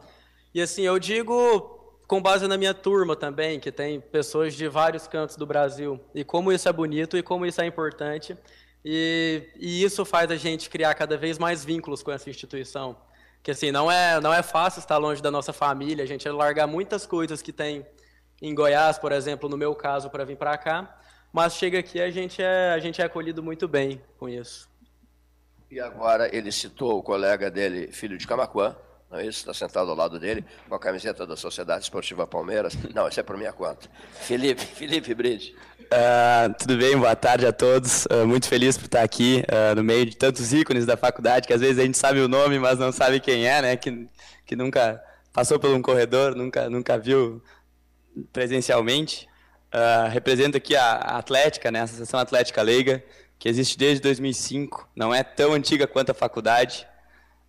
E 0.54 0.62
assim, 0.62 0.84
eu 0.84 0.98
digo 0.98 2.00
com 2.08 2.22
base 2.22 2.48
na 2.48 2.56
minha 2.56 2.72
turma 2.72 3.14
também, 3.14 3.60
que 3.60 3.70
tem 3.70 4.00
pessoas 4.00 4.54
de 4.54 4.66
vários 4.68 5.06
cantos 5.06 5.36
do 5.36 5.44
Brasil, 5.44 6.00
e 6.14 6.24
como 6.24 6.50
isso 6.50 6.66
é 6.66 6.72
bonito 6.72 7.18
e 7.18 7.22
como 7.22 7.44
isso 7.44 7.60
é 7.60 7.66
importante. 7.66 8.34
E, 8.82 9.42
e 9.56 9.84
isso 9.84 10.02
faz 10.06 10.30
a 10.30 10.36
gente 10.36 10.70
criar 10.70 10.94
cada 10.94 11.18
vez 11.18 11.38
mais 11.38 11.62
vínculos 11.62 12.02
com 12.02 12.10
essa 12.10 12.30
instituição. 12.30 12.96
Que 13.42 13.50
assim, 13.50 13.70
não 13.70 13.92
é, 13.92 14.18
não 14.18 14.32
é 14.32 14.42
fácil 14.42 14.80
estar 14.80 14.96
longe 14.96 15.20
da 15.20 15.30
nossa 15.30 15.52
família, 15.52 16.04
a 16.04 16.08
gente 16.08 16.26
largar 16.26 16.66
muitas 16.66 17.04
coisas 17.04 17.42
que 17.42 17.52
tem 17.52 17.86
em 18.40 18.54
Goiás, 18.54 18.98
por 18.98 19.12
exemplo, 19.12 19.46
no 19.46 19.58
meu 19.58 19.74
caso, 19.74 20.08
para 20.08 20.24
vir 20.24 20.38
para 20.38 20.56
cá, 20.56 20.98
mas 21.32 21.54
chega 21.54 21.78
aqui 21.78 22.00
a 22.00 22.10
gente 22.10 22.42
é, 22.42 22.72
a 22.72 22.78
gente 22.78 23.00
é 23.00 23.04
acolhido 23.04 23.42
muito 23.42 23.68
bem 23.68 24.00
com 24.18 24.28
isso. 24.28 24.68
E 25.70 25.78
agora 25.80 26.34
ele 26.34 26.50
citou 26.50 26.98
o 26.98 27.02
colega 27.02 27.50
dele, 27.50 27.92
filho 27.92 28.16
de 28.16 28.26
Camacuã, 28.26 28.74
não 29.10 29.18
é 29.18 29.26
isso? 29.26 29.40
Está 29.40 29.54
sentado 29.54 29.90
ao 29.90 29.96
lado 29.96 30.18
dele, 30.18 30.44
com 30.68 30.74
a 30.74 30.78
camiseta 30.78 31.26
da 31.26 31.36
Sociedade 31.36 31.84
Esportiva 31.84 32.26
Palmeiras. 32.26 32.76
Não, 32.94 33.08
isso 33.08 33.18
é 33.18 33.22
por 33.22 33.36
minha 33.36 33.52
conta. 33.52 33.88
Felipe, 34.12 34.60
Felipe 34.76 35.14
Bride. 35.14 35.54
Ah, 35.90 36.54
tudo 36.58 36.76
bem, 36.76 36.96
boa 36.96 37.16
tarde 37.16 37.46
a 37.46 37.52
todos. 37.52 38.06
Ah, 38.10 38.26
muito 38.26 38.46
feliz 38.46 38.76
por 38.76 38.84
estar 38.84 39.02
aqui 39.02 39.42
ah, 39.48 39.74
no 39.74 39.82
meio 39.82 40.04
de 40.04 40.16
tantos 40.16 40.52
ícones 40.52 40.84
da 40.84 40.96
faculdade, 40.96 41.46
que 41.46 41.54
às 41.54 41.60
vezes 41.60 41.78
a 41.78 41.84
gente 41.84 41.96
sabe 41.96 42.20
o 42.20 42.28
nome, 42.28 42.58
mas 42.58 42.78
não 42.78 42.92
sabe 42.92 43.18
quem 43.18 43.46
é, 43.46 43.62
né? 43.62 43.76
Que, 43.76 44.06
que 44.44 44.54
nunca 44.54 45.02
passou 45.32 45.58
por 45.58 45.70
um 45.70 45.80
corredor, 45.80 46.34
nunca, 46.34 46.68
nunca 46.68 46.98
viu 46.98 47.42
presencialmente. 48.30 49.26
Ah, 49.70 50.08
represento 50.10 50.56
aqui 50.56 50.74
a, 50.74 50.92
a 50.92 51.18
Atlética, 51.18 51.70
né? 51.70 51.80
a 51.80 51.82
Associação 51.84 52.18
Atlética 52.18 52.62
Leiga, 52.62 53.04
que 53.38 53.48
existe 53.48 53.76
desde 53.76 54.00
2005. 54.00 54.88
Não 54.96 55.14
é 55.14 55.22
tão 55.22 55.52
antiga 55.52 55.86
quanto 55.86 56.10
a 56.10 56.14
faculdade, 56.14 56.86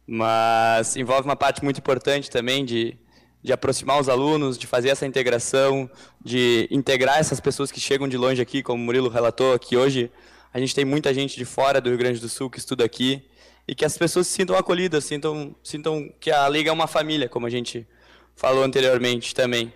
mas 0.05 0.95
envolve 0.97 1.27
uma 1.27 1.35
parte 1.35 1.63
muito 1.63 1.79
importante 1.79 2.29
também 2.29 2.65
de, 2.65 2.97
de 3.41 3.53
aproximar 3.53 3.99
os 3.99 4.09
alunos, 4.09 4.57
de 4.57 4.67
fazer 4.67 4.89
essa 4.89 5.05
integração, 5.05 5.89
de 6.23 6.67
integrar 6.69 7.19
essas 7.19 7.39
pessoas 7.39 7.71
que 7.71 7.79
chegam 7.79 8.07
de 8.07 8.17
longe 8.17 8.41
aqui, 8.41 8.61
como 8.61 8.81
o 8.81 8.85
Murilo 8.85 9.09
relatou, 9.09 9.57
que 9.57 9.77
hoje 9.77 10.11
a 10.53 10.59
gente 10.59 10.75
tem 10.75 10.83
muita 10.83 11.13
gente 11.13 11.37
de 11.37 11.45
fora 11.45 11.79
do 11.79 11.89
Rio 11.89 11.97
Grande 11.97 12.19
do 12.19 12.27
Sul 12.27 12.49
que 12.49 12.59
estuda 12.59 12.83
aqui, 12.83 13.23
e 13.67 13.75
que 13.75 13.85
as 13.85 13.97
pessoas 13.97 14.27
se 14.27 14.33
sintam 14.33 14.57
acolhidas, 14.57 15.05
sintam, 15.05 15.55
sintam 15.63 16.11
que 16.19 16.31
a 16.31 16.49
Liga 16.49 16.69
é 16.69 16.73
uma 16.73 16.87
família, 16.87 17.29
como 17.29 17.45
a 17.45 17.49
gente 17.49 17.87
falou 18.35 18.63
anteriormente 18.63 19.33
também. 19.33 19.71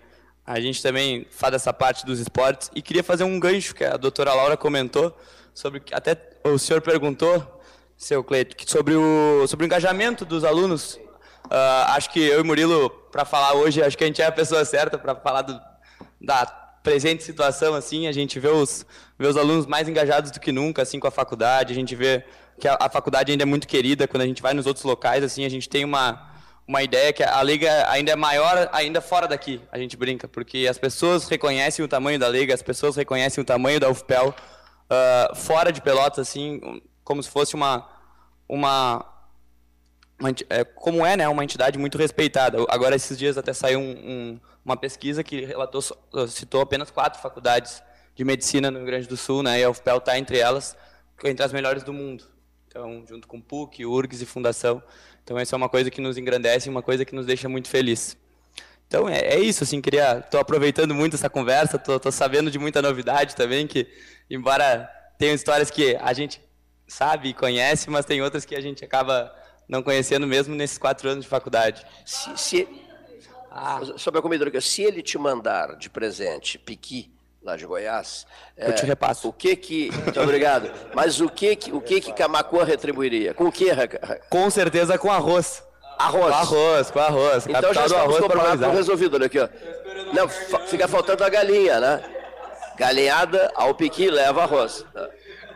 A 0.46 0.60
gente 0.60 0.84
também 0.84 1.26
faz 1.32 1.54
essa 1.54 1.72
parte 1.72 2.06
dos 2.06 2.20
esportes 2.20 2.70
e 2.76 2.82
queria 2.82 3.04
fazer 3.04 3.24
um 3.24 3.40
gancho 3.40 3.74
que 3.74 3.84
a 3.84 3.96
doutora 3.96 4.34
Laura 4.34 4.58
comentou 4.58 5.18
sobre 5.54 5.82
até 5.94 6.18
o 6.44 6.58
senhor 6.58 6.82
perguntou, 6.82 7.62
seu 7.96 8.22
Cleito, 8.24 8.70
sobre 8.70 8.94
o 8.94 9.48
sobre 9.48 9.66
o 9.66 9.68
engajamento 9.68 10.26
dos 10.26 10.44
alunos. 10.44 10.96
Uh, 11.46 11.86
acho 11.90 12.10
que 12.10 12.20
eu 12.20 12.42
e 12.42 12.44
Murilo 12.44 12.90
para 13.12 13.24
falar 13.24 13.54
hoje, 13.54 13.82
acho 13.82 13.98
que 13.98 14.04
a 14.04 14.08
gente 14.08 14.22
é 14.22 14.26
a 14.26 14.32
pessoa 14.32 14.66
certa 14.66 14.98
para 14.98 15.16
falar 15.16 15.44
do, 15.44 15.60
da 16.20 16.46
presente 16.46 17.24
situação 17.24 17.74
assim. 17.74 18.08
A 18.08 18.12
gente 18.12 18.38
vê 18.38 18.50
os 18.50 18.86
vê 19.18 19.28
os 19.28 19.38
alunos 19.38 19.66
mais 19.66 19.88
engajados 19.88 20.30
do 20.30 20.42
que 20.42 20.52
nunca 20.52 20.82
assim 20.82 21.00
com 21.00 21.08
a 21.08 21.12
faculdade. 21.12 21.72
A 21.72 21.76
gente 21.76 21.96
vê 21.96 22.26
que 22.60 22.68
a, 22.68 22.78
a 22.82 22.90
faculdade 22.90 23.32
ainda 23.32 23.44
é 23.44 23.46
muito 23.46 23.66
querida 23.66 24.10
quando 24.10 24.24
a 24.24 24.28
gente 24.28 24.42
vai 24.42 24.54
nos 24.54 24.66
outros 24.66 24.84
locais 24.84 25.24
assim. 25.24 25.46
A 25.46 25.50
gente 25.50 25.70
tem 25.70 25.86
uma 25.86 26.33
uma 26.68 26.82
ideia 26.82 27.12
que 27.12 27.24
a 27.24 27.44
liga 27.44 27.90
ainda 27.90 28.12
é 28.12 28.16
maior 28.16 28.70
ainda 28.72 29.02
fora 29.02 29.28
daqui, 29.28 29.62
a 29.72 29.78
gente 29.78 29.98
brinca, 29.98 30.28
porque 30.28 30.68
as 30.70 30.78
pessoas 30.78 31.28
reconhecem 31.28 31.84
o 31.84 31.88
tamanho 31.88 32.18
da 32.18 32.30
liga, 32.30 32.54
as 32.54 32.62
pessoas 32.62 32.96
reconhecem 32.96 33.42
o 33.42 33.46
tamanho 33.46 33.80
da 33.80 33.90
UFPEL 33.90 34.30
uh, 34.30 35.36
fora 35.36 35.72
de 35.72 35.82
Pelotas, 35.82 36.28
assim, 36.28 36.82
como 37.04 37.22
se 37.22 37.30
fosse 37.30 37.54
uma, 37.54 37.88
uma, 38.48 39.06
uma 40.20 40.30
é, 40.50 40.64
como 40.64 41.06
é, 41.06 41.18
né, 41.18 41.28
uma 41.28 41.44
entidade 41.44 41.78
muito 41.78 41.98
respeitada. 41.98 42.58
Agora, 42.70 42.96
esses 42.96 43.18
dias 43.18 43.38
até 43.38 43.52
saiu 43.52 43.80
um, 43.80 43.92
um, 43.92 44.40
uma 44.64 44.78
pesquisa 44.78 45.22
que 45.24 45.44
relatou, 45.44 45.82
citou 46.30 46.62
apenas 46.62 46.90
quatro 46.90 47.22
faculdades 47.22 47.84
de 48.16 48.24
medicina 48.24 48.72
no 48.72 48.78
Rio 48.78 48.88
Grande 48.88 49.08
do 49.08 49.18
Sul, 49.18 49.44
né, 49.44 49.60
e 49.60 49.64
a 49.64 49.70
UFPEL 49.70 49.98
está 49.98 50.18
entre 50.18 50.40
elas, 50.40 50.78
entre 51.26 51.44
as 51.44 51.52
melhores 51.52 51.84
do 51.84 51.92
mundo. 51.92 52.24
Então, 52.68 53.06
junto 53.08 53.28
com 53.28 53.40
PUC, 53.40 53.86
URGS 53.86 54.22
e 54.22 54.26
Fundação. 54.26 54.82
Então, 55.24 55.40
essa 55.40 55.56
é 55.56 55.58
uma 55.58 55.70
coisa 55.70 55.90
que 55.90 56.02
nos 56.02 56.18
engrandece, 56.18 56.70
uma 56.70 56.82
coisa 56.82 57.06
que 57.06 57.16
nos 57.16 57.26
deixa 57.26 57.48
muito 57.48 57.70
feliz. 57.70 58.18
Então, 58.88 59.08
é, 59.08 59.20
é 59.20 59.40
isso, 59.40 59.64
assim, 59.64 59.82
queria... 59.82 60.20
Estou 60.20 60.40
aproveitando 60.40 60.94
muito 60.94 61.16
essa 61.16 61.30
conversa, 61.30 61.78
estou 61.78 62.12
sabendo 62.12 62.52
de 62.52 62.60
muita 62.60 62.82
novidade 62.82 63.36
também, 63.36 63.66
que, 63.66 63.88
embora 64.30 64.90
tenham 65.18 65.34
histórias 65.34 65.72
que 65.72 65.96
a 65.96 66.14
gente 66.14 66.42
sabe 66.88 67.30
e 67.30 67.34
conhece, 67.34 67.90
mas 67.90 68.06
tem 68.06 68.22
outras 68.22 68.46
que 68.46 68.56
a 68.56 68.62
gente 68.62 68.84
acaba 68.84 69.34
não 69.68 69.82
conhecendo 69.82 70.28
mesmo 70.28 70.54
nesses 70.54 70.78
quatro 70.78 71.10
anos 71.10 71.24
de 71.24 71.30
faculdade. 71.30 71.86
Se, 72.06 72.38
se... 72.38 72.68
Ah. 73.50 73.80
Sobre 73.98 74.20
a 74.20 74.22
comida, 74.22 74.60
se 74.60 74.82
ele 74.82 75.02
te 75.02 75.18
mandar 75.18 75.78
de 75.78 75.90
presente 75.90 76.58
piqui, 76.58 77.12
lá 77.44 77.58
de 77.58 77.66
Goiás. 77.66 78.26
Eu 78.58 78.70
é, 78.70 78.72
te 78.72 78.86
repasso. 78.86 79.28
O 79.28 79.34
que 79.34 79.56
que, 79.56 79.92
muito 79.92 80.20
obrigado. 80.22 80.72
Mas 80.94 81.20
o 81.20 81.30
que 81.30 81.56
que 81.56 81.72
o 81.72 81.82
que 81.82 82.00
que 82.00 82.14
Camacuã 82.14 82.64
retribuiria? 82.64 83.34
Com 83.34 83.46
o 83.46 83.52
que? 83.52 83.68
Com 84.30 84.50
certeza 84.50 84.98
com 84.98 85.12
arroz. 85.12 85.64
Arroz. 85.98 86.30
Com 86.30 86.34
arroz, 86.34 86.92
com 86.92 87.00
arroz. 87.00 87.48
Então 87.48 87.74
já 87.74 87.86
estamos 87.86 88.18
com 88.18 88.26
o 88.26 88.30
prato 88.30 88.70
resolvido, 88.72 89.16
olha 89.16 89.28
aqui, 89.28 89.40
ó. 89.40 89.48
Não, 90.14 90.28
fica 90.28 90.88
faltando 90.88 91.24
a 91.24 91.30
galinha, 91.30 91.80
né? 91.80 92.04
Galinhada 92.78 93.52
ao 93.56 93.76
piqui 93.76 94.10
leva 94.10 94.44
arroz. 94.44 94.86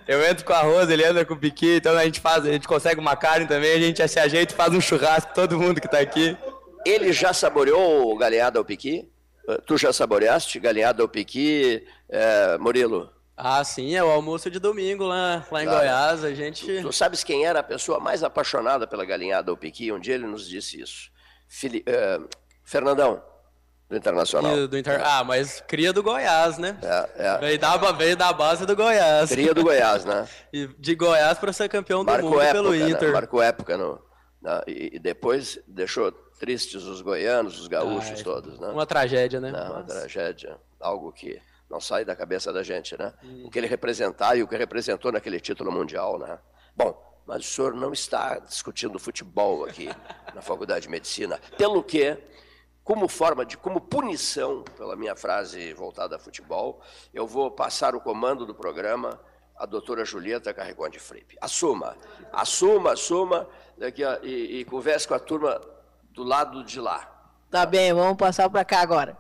Eu 0.08 0.26
entro 0.26 0.46
com 0.46 0.54
arroz, 0.54 0.90
ele 0.90 1.04
anda 1.04 1.26
com 1.26 1.36
piqui, 1.36 1.78
então 1.78 1.98
a 1.98 2.06
gente 2.06 2.22
faz, 2.22 2.46
a 2.46 2.52
gente 2.52 2.68
consegue 2.68 3.00
uma 3.00 3.16
carne 3.16 3.46
também, 3.46 3.74
a 3.74 3.80
gente 3.80 4.08
se 4.08 4.20
ajeita 4.20 4.54
e 4.54 4.56
faz 4.56 4.74
um 4.74 4.80
churrasco, 4.80 5.34
todo 5.34 5.60
mundo 5.60 5.82
que 5.82 5.88
está 5.88 6.00
aqui. 6.00 6.38
Ele 6.86 7.12
já 7.12 7.34
saboreou 7.34 8.14
o 8.14 8.18
galinhada 8.18 8.58
ao 8.58 8.64
piqui? 8.64 9.10
Tu 9.66 9.78
já 9.78 9.94
saboreaste 9.94 10.60
galinhada 10.60 11.02
ao 11.02 11.08
piqui, 11.08 11.86
é, 12.10 12.58
Murilo? 12.58 13.10
Ah, 13.36 13.64
sim, 13.64 13.96
é 13.96 14.04
o 14.04 14.10
almoço 14.10 14.50
de 14.50 14.60
domingo 14.60 15.06
lá, 15.06 15.46
lá 15.52 15.62
em 15.62 15.66
claro. 15.66 15.80
Goiás. 15.80 16.24
A 16.24 16.34
gente. 16.34 16.66
Tu, 16.66 16.82
tu, 16.82 16.92
sabes 16.92 17.24
quem 17.24 17.46
era 17.46 17.60
a 17.60 17.64
pessoa 17.64 18.00
mais 18.00 18.24
apaixonada 18.24 18.88
pela 18.88 19.06
galinhada 19.06 19.52
ao 19.52 19.56
piqui? 19.56 19.92
Um 19.92 20.00
dia 20.00 20.16
ele 20.16 20.26
nos 20.26 20.48
disse 20.48 20.82
isso. 20.82 21.12
Fili... 21.48 21.86
Uh, 21.88 22.28
Fernandão, 22.64 23.24
do 23.90 23.96
Internacional. 23.96 24.68
Do 24.68 24.78
inter... 24.78 25.00
Ah, 25.02 25.24
mas 25.24 25.64
cria 25.66 25.94
do 25.94 26.04
Goiás, 26.04 26.58
né? 26.58 26.78
É, 26.82 27.28
é. 27.28 27.38
Veio, 27.38 27.60
da, 27.60 27.78
veio 27.94 28.18
da 28.18 28.34
base 28.34 28.66
do 28.66 28.76
Goiás. 28.76 29.30
Cria 29.30 29.54
do 29.54 29.64
Goiás, 29.64 30.04
né? 30.04 30.28
e 30.52 30.68
de 30.68 30.96
Goiás 30.96 31.38
para 31.38 31.54
ser 31.54 31.70
campeão 31.70 32.04
do 32.04 32.12
mundo 32.12 32.42
época, 32.42 32.52
pelo 32.52 32.72
né? 32.72 32.90
Inter. 32.90 33.14
Marcou 33.14 33.42
época 33.42 33.78
no, 33.78 34.02
na, 34.42 34.64
e, 34.68 34.96
e 34.96 35.00
depois 35.00 35.60
deixou 35.68 36.12
tristes 36.38 36.84
os 36.84 37.02
goianos, 37.02 37.60
os 37.60 37.68
gaúchos 37.68 38.20
Ai, 38.20 38.24
todos, 38.24 38.60
né? 38.60 38.68
Uma 38.68 38.86
tragédia, 38.86 39.40
né? 39.40 39.52
Não, 39.52 39.72
uma 39.72 39.84
tragédia, 39.84 40.58
algo 40.80 41.12
que 41.12 41.42
não 41.70 41.82
sai 41.82 42.06
da 42.06 42.16
cabeça 42.16 42.54
da 42.54 42.64
gente, 42.64 42.98
né? 42.98 43.14
Hum. 43.24 43.44
O 43.46 43.52
que 43.52 43.60
ele 43.60 43.68
representar 43.68 44.36
e 44.38 44.44
o 44.44 44.48
que 44.48 44.56
representou 44.56 45.12
naquele 45.12 45.40
título 45.40 45.72
mundial, 45.72 46.18
né? 46.18 46.40
Bom, 46.76 46.96
mas 47.26 47.42
o 47.42 47.44
senhor 47.44 47.74
não 47.74 47.92
está 47.92 48.40
discutindo 48.40 48.98
futebol 48.98 49.66
aqui 49.66 49.90
na 50.34 50.42
Faculdade 50.42 50.84
de 50.84 50.90
Medicina, 50.90 51.40
pelo 51.58 51.84
que, 51.84 52.18
como 52.84 53.08
forma 53.08 53.46
de, 53.46 53.58
como 53.58 53.82
punição 53.82 54.64
pela 54.78 54.96
minha 54.96 55.16
frase 55.16 55.74
voltada 55.74 56.16
a 56.16 56.20
futebol, 56.20 56.82
eu 57.14 57.28
vou 57.28 57.52
passar 57.52 57.96
o 57.96 58.02
comando 58.02 58.46
do 58.46 58.56
programa 58.56 59.20
à 59.58 59.66
doutora 59.66 60.06
Julieta 60.06 60.54
Carregão 60.54 60.88
de 60.88 61.00
Fripe. 61.00 61.36
Assuma, 61.42 61.98
assuma, 62.32 62.94
assuma, 62.94 63.50
daqui 63.78 64.04
a, 64.04 64.20
e, 64.24 64.60
e 64.60 64.66
converse 64.66 65.08
com 65.08 65.16
a 65.16 65.20
turma 65.20 65.60
do 66.18 66.24
lado 66.24 66.64
de 66.64 66.82
lá. 66.82 67.08
Tá 67.50 67.64
bem, 67.64 67.94
vamos 67.94 68.18
passar 68.18 68.50
para 68.50 68.66
cá 68.66 68.82
agora. 68.82 69.16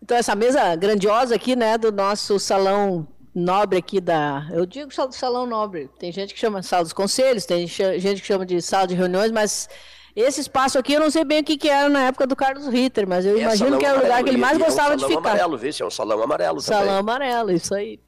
Então, 0.00 0.14
essa 0.14 0.36
mesa 0.36 0.76
grandiosa 0.76 1.34
aqui, 1.34 1.56
né, 1.56 1.78
do 1.78 1.90
nosso 1.90 2.38
salão 2.38 3.08
nobre 3.34 3.78
aqui 3.78 3.98
da. 3.98 4.46
Eu 4.52 4.66
digo 4.66 4.92
salão 5.10 5.46
nobre. 5.46 5.88
Tem 5.98 6.12
gente 6.12 6.34
que 6.34 6.38
chama 6.38 6.60
de 6.60 6.66
sala 6.66 6.84
dos 6.84 6.92
conselhos, 6.92 7.46
tem 7.46 7.66
gente 7.66 8.20
que 8.20 8.26
chama 8.26 8.44
de 8.44 8.60
sala 8.60 8.86
de 8.86 8.94
reuniões, 8.94 9.32
mas 9.32 9.68
esse 10.14 10.42
espaço 10.42 10.78
aqui 10.78 10.92
eu 10.92 11.00
não 11.00 11.10
sei 11.10 11.24
bem 11.24 11.40
o 11.40 11.44
que, 11.44 11.56
que 11.56 11.68
era 11.68 11.88
na 11.88 12.04
época 12.04 12.26
do 12.26 12.36
Carlos 12.36 12.68
Ritter, 12.68 13.08
mas 13.08 13.24
eu 13.24 13.38
é 13.38 13.40
imagino 13.40 13.78
que 13.78 13.86
era 13.86 13.98
o 13.98 14.02
lugar 14.02 14.22
que 14.22 14.28
ele 14.28 14.38
mais 14.38 14.58
gostava 14.58 14.92
é 14.92 14.94
um 14.94 14.98
de 14.98 15.06
ficar. 15.06 15.18
amarelo, 15.18 15.56
vê 15.56 15.72
se 15.72 15.82
é 15.82 15.86
um 15.86 15.90
salão 15.90 16.22
amarelo 16.22 16.60
salão 16.60 16.80
também. 16.80 16.94
Salão 16.94 17.00
amarelo, 17.00 17.52
isso 17.52 17.74
aí. 17.74 17.98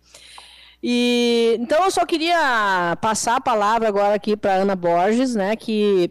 E 0.83 1.57
então 1.59 1.85
eu 1.85 1.91
só 1.91 2.05
queria 2.05 2.97
passar 3.01 3.37
a 3.37 3.41
palavra 3.41 3.89
agora 3.89 4.14
aqui 4.14 4.37
para 4.37 4.55
Ana 4.55 4.77
Borges, 4.77 5.35
né, 5.35 5.57
que 5.57 6.11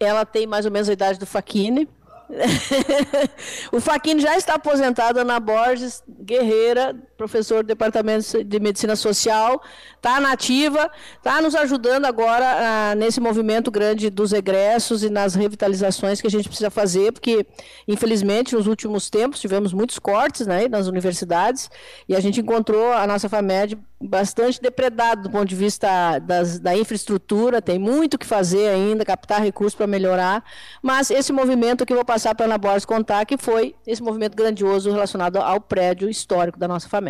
ela 0.00 0.24
tem 0.24 0.46
mais 0.46 0.64
ou 0.64 0.72
menos 0.72 0.88
a 0.88 0.92
idade 0.92 1.18
do 1.18 1.26
Faquini. 1.26 1.88
o 3.72 3.80
Faquini 3.80 4.20
já 4.20 4.36
está 4.36 4.54
aposentado, 4.54 5.20
Ana 5.20 5.40
Borges, 5.40 6.02
guerreira, 6.06 6.94
professor 7.18 7.64
do 7.64 7.66
Departamento 7.66 8.44
de 8.44 8.60
Medicina 8.60 8.94
Social, 8.94 9.60
está 9.96 10.20
nativa, 10.20 10.88
está 11.16 11.42
nos 11.42 11.54
ajudando 11.56 12.06
agora 12.06 12.46
ah, 12.46 12.94
nesse 12.94 13.20
movimento 13.20 13.70
grande 13.70 14.08
dos 14.08 14.32
egressos 14.32 15.02
e 15.02 15.10
nas 15.10 15.34
revitalizações 15.34 16.20
que 16.20 16.28
a 16.28 16.30
gente 16.30 16.48
precisa 16.48 16.70
fazer, 16.70 17.12
porque, 17.12 17.44
infelizmente, 17.86 18.54
nos 18.54 18.68
últimos 18.68 19.10
tempos 19.10 19.40
tivemos 19.40 19.72
muitos 19.72 19.98
cortes 19.98 20.46
né, 20.46 20.68
nas 20.68 20.86
universidades 20.86 21.68
e 22.08 22.14
a 22.14 22.20
gente 22.20 22.40
encontrou 22.40 22.92
a 22.92 23.06
nossa 23.06 23.28
FAMED 23.28 23.76
bastante 24.00 24.62
depredada 24.62 25.22
do 25.22 25.30
ponto 25.30 25.46
de 25.46 25.56
vista 25.56 26.20
das, 26.20 26.60
da 26.60 26.76
infraestrutura, 26.76 27.60
tem 27.60 27.80
muito 27.80 28.16
que 28.16 28.24
fazer 28.24 28.68
ainda, 28.68 29.04
captar 29.04 29.42
recursos 29.42 29.74
para 29.74 29.88
melhorar, 29.88 30.44
mas 30.80 31.10
esse 31.10 31.32
movimento 31.32 31.84
que 31.84 31.92
eu 31.92 31.96
vou 31.96 32.04
passar 32.04 32.32
para 32.34 32.46
a 32.46 32.48
Ana 32.48 32.58
Borges 32.58 32.84
contar, 32.84 33.26
que 33.26 33.36
foi 33.36 33.74
esse 33.84 34.00
movimento 34.00 34.36
grandioso 34.36 34.90
relacionado 34.92 35.38
ao 35.38 35.60
prédio 35.60 36.08
histórico 36.08 36.58
da 36.58 36.68
nossa 36.68 36.88
FAMED. 36.88 37.07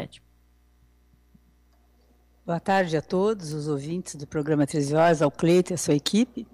Boa 2.47 2.61
tarde 2.61 2.97
a 2.97 3.03
todos 3.03 3.53
os 3.53 3.69
ouvintes 3.69 4.15
do 4.15 4.27
programa 4.27 4.67
13 4.67 4.95
Horas, 4.95 5.21
ao 5.21 5.31
Cleito 5.31 5.73
e 5.73 5.75
a 5.75 5.77
sua 5.77 5.95
equipe. 5.95 6.47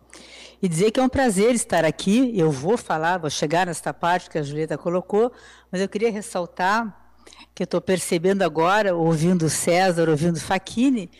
E 0.60 0.68
dizer 0.68 0.90
que 0.90 0.98
é 0.98 1.02
um 1.02 1.08
prazer 1.08 1.54
estar 1.54 1.84
aqui. 1.84 2.32
Eu 2.34 2.50
vou 2.50 2.76
falar, 2.76 3.18
vou 3.18 3.30
chegar 3.30 3.66
nesta 3.66 3.94
parte 3.94 4.28
que 4.28 4.38
a 4.38 4.42
Julieta 4.42 4.76
colocou, 4.78 5.30
mas 5.70 5.80
eu 5.80 5.88
queria 5.88 6.10
ressaltar 6.10 7.04
que 7.54 7.62
eu 7.62 7.64
estou 7.64 7.80
percebendo 7.80 8.42
agora, 8.42 8.94
ouvindo 8.96 9.48
César, 9.48 10.08
ouvindo 10.08 10.40
Faquini, 10.40 11.10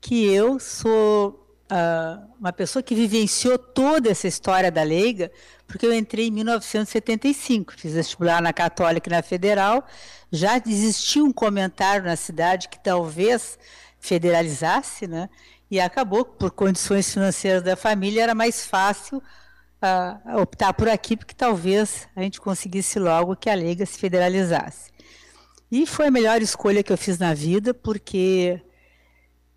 que 0.00 0.32
eu 0.32 0.60
sou 0.60 1.58
uh, 1.70 2.30
uma 2.38 2.52
pessoa 2.52 2.82
que 2.82 2.94
vivenciou 2.94 3.58
toda 3.58 4.10
essa 4.10 4.28
história 4.28 4.70
da 4.70 4.82
Leiga, 4.82 5.30
porque 5.66 5.86
eu 5.86 5.92
entrei 5.92 6.28
em 6.28 6.30
1975, 6.30 7.74
fiz 7.76 7.92
vestibular 7.92 8.40
na 8.40 8.52
Católica 8.52 9.08
e 9.08 9.12
na 9.12 9.22
Federal, 9.22 9.84
já 10.32 10.56
existia 10.58 11.24
um 11.24 11.32
comentário 11.32 12.04
na 12.04 12.16
cidade 12.16 12.68
que 12.68 12.78
talvez 12.78 13.58
federalizasse, 13.98 15.06
né? 15.06 15.28
E 15.70 15.80
acabou 15.80 16.24
por 16.24 16.50
condições 16.50 17.12
financeiras 17.12 17.62
da 17.62 17.76
família 17.76 18.22
era 18.22 18.34
mais 18.34 18.66
fácil 18.66 19.18
uh, 19.18 20.40
optar 20.40 20.72
por 20.72 20.88
aqui, 20.88 21.16
porque 21.16 21.34
talvez 21.34 22.08
a 22.14 22.22
gente 22.22 22.40
conseguisse 22.40 22.98
logo 22.98 23.36
que 23.36 23.48
a 23.48 23.54
Liga 23.54 23.86
se 23.86 23.98
federalizasse. 23.98 24.90
E 25.70 25.86
foi 25.86 26.08
a 26.08 26.10
melhor 26.10 26.42
escolha 26.42 26.82
que 26.82 26.92
eu 26.92 26.98
fiz 26.98 27.18
na 27.18 27.32
vida, 27.32 27.72
porque 27.72 28.60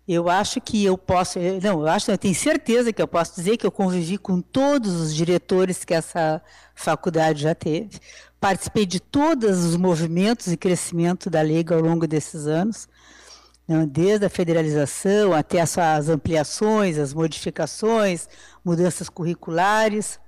eu 0.06 0.28
acho 0.28 0.60
que 0.60 0.84
eu 0.84 0.98
posso, 0.98 1.38
não, 1.62 1.80
eu 1.80 1.88
acho, 1.88 2.10
eu 2.10 2.18
tenho 2.18 2.34
certeza 2.34 2.92
que 2.92 3.02
eu 3.02 3.08
posso 3.08 3.34
dizer 3.34 3.56
que 3.56 3.66
eu 3.66 3.72
convivi 3.72 4.18
com 4.18 4.40
todos 4.40 4.94
os 5.00 5.14
diretores 5.14 5.84
que 5.84 5.94
essa 5.94 6.42
faculdade 6.74 7.42
já 7.42 7.54
teve. 7.54 7.98
Participei 8.44 8.84
de 8.84 9.00
todos 9.00 9.64
os 9.64 9.74
movimentos 9.74 10.48
e 10.48 10.56
crescimento 10.58 11.30
da 11.30 11.42
Liga 11.42 11.74
ao 11.74 11.80
longo 11.80 12.06
desses 12.06 12.46
anos, 12.46 12.86
né, 13.66 13.86
desde 13.86 14.26
a 14.26 14.28
federalização 14.28 15.32
até 15.32 15.62
as 15.62 15.70
suas 15.70 16.10
ampliações, 16.10 16.98
as 16.98 17.14
modificações, 17.14 18.28
mudanças 18.62 19.08
curriculares. 19.08 20.20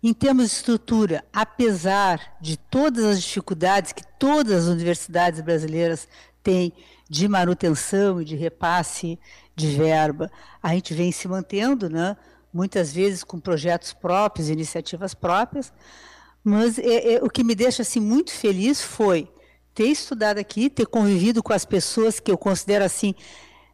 Em 0.00 0.14
termos 0.14 0.50
de 0.50 0.52
estrutura, 0.52 1.24
apesar 1.32 2.36
de 2.40 2.56
todas 2.56 3.04
as 3.04 3.20
dificuldades 3.20 3.92
que 3.92 4.06
todas 4.16 4.62
as 4.62 4.72
universidades 4.72 5.40
brasileiras 5.40 6.06
têm 6.44 6.72
de 7.10 7.26
manutenção 7.26 8.22
e 8.22 8.24
de 8.24 8.36
repasse 8.36 9.18
de 9.56 9.66
verba, 9.76 10.30
a 10.62 10.68
gente 10.74 10.94
vem 10.94 11.10
se 11.10 11.26
mantendo, 11.26 11.90
né? 11.90 12.16
muitas 12.52 12.92
vezes 12.92 13.24
com 13.24 13.40
projetos 13.40 13.92
próprios, 13.92 14.48
iniciativas 14.48 15.12
próprias, 15.12 15.72
mas 16.44 16.78
é, 16.78 17.14
é, 17.14 17.24
o 17.24 17.30
que 17.30 17.42
me 17.42 17.54
deixa 17.54 17.80
assim 17.80 18.00
muito 18.00 18.30
feliz 18.30 18.82
foi 18.82 19.32
ter 19.74 19.86
estudado 19.86 20.38
aqui, 20.38 20.68
ter 20.68 20.86
convivido 20.86 21.42
com 21.42 21.54
as 21.54 21.64
pessoas 21.64 22.20
que 22.20 22.30
eu 22.30 22.36
considero 22.36 22.84
assim 22.84 23.14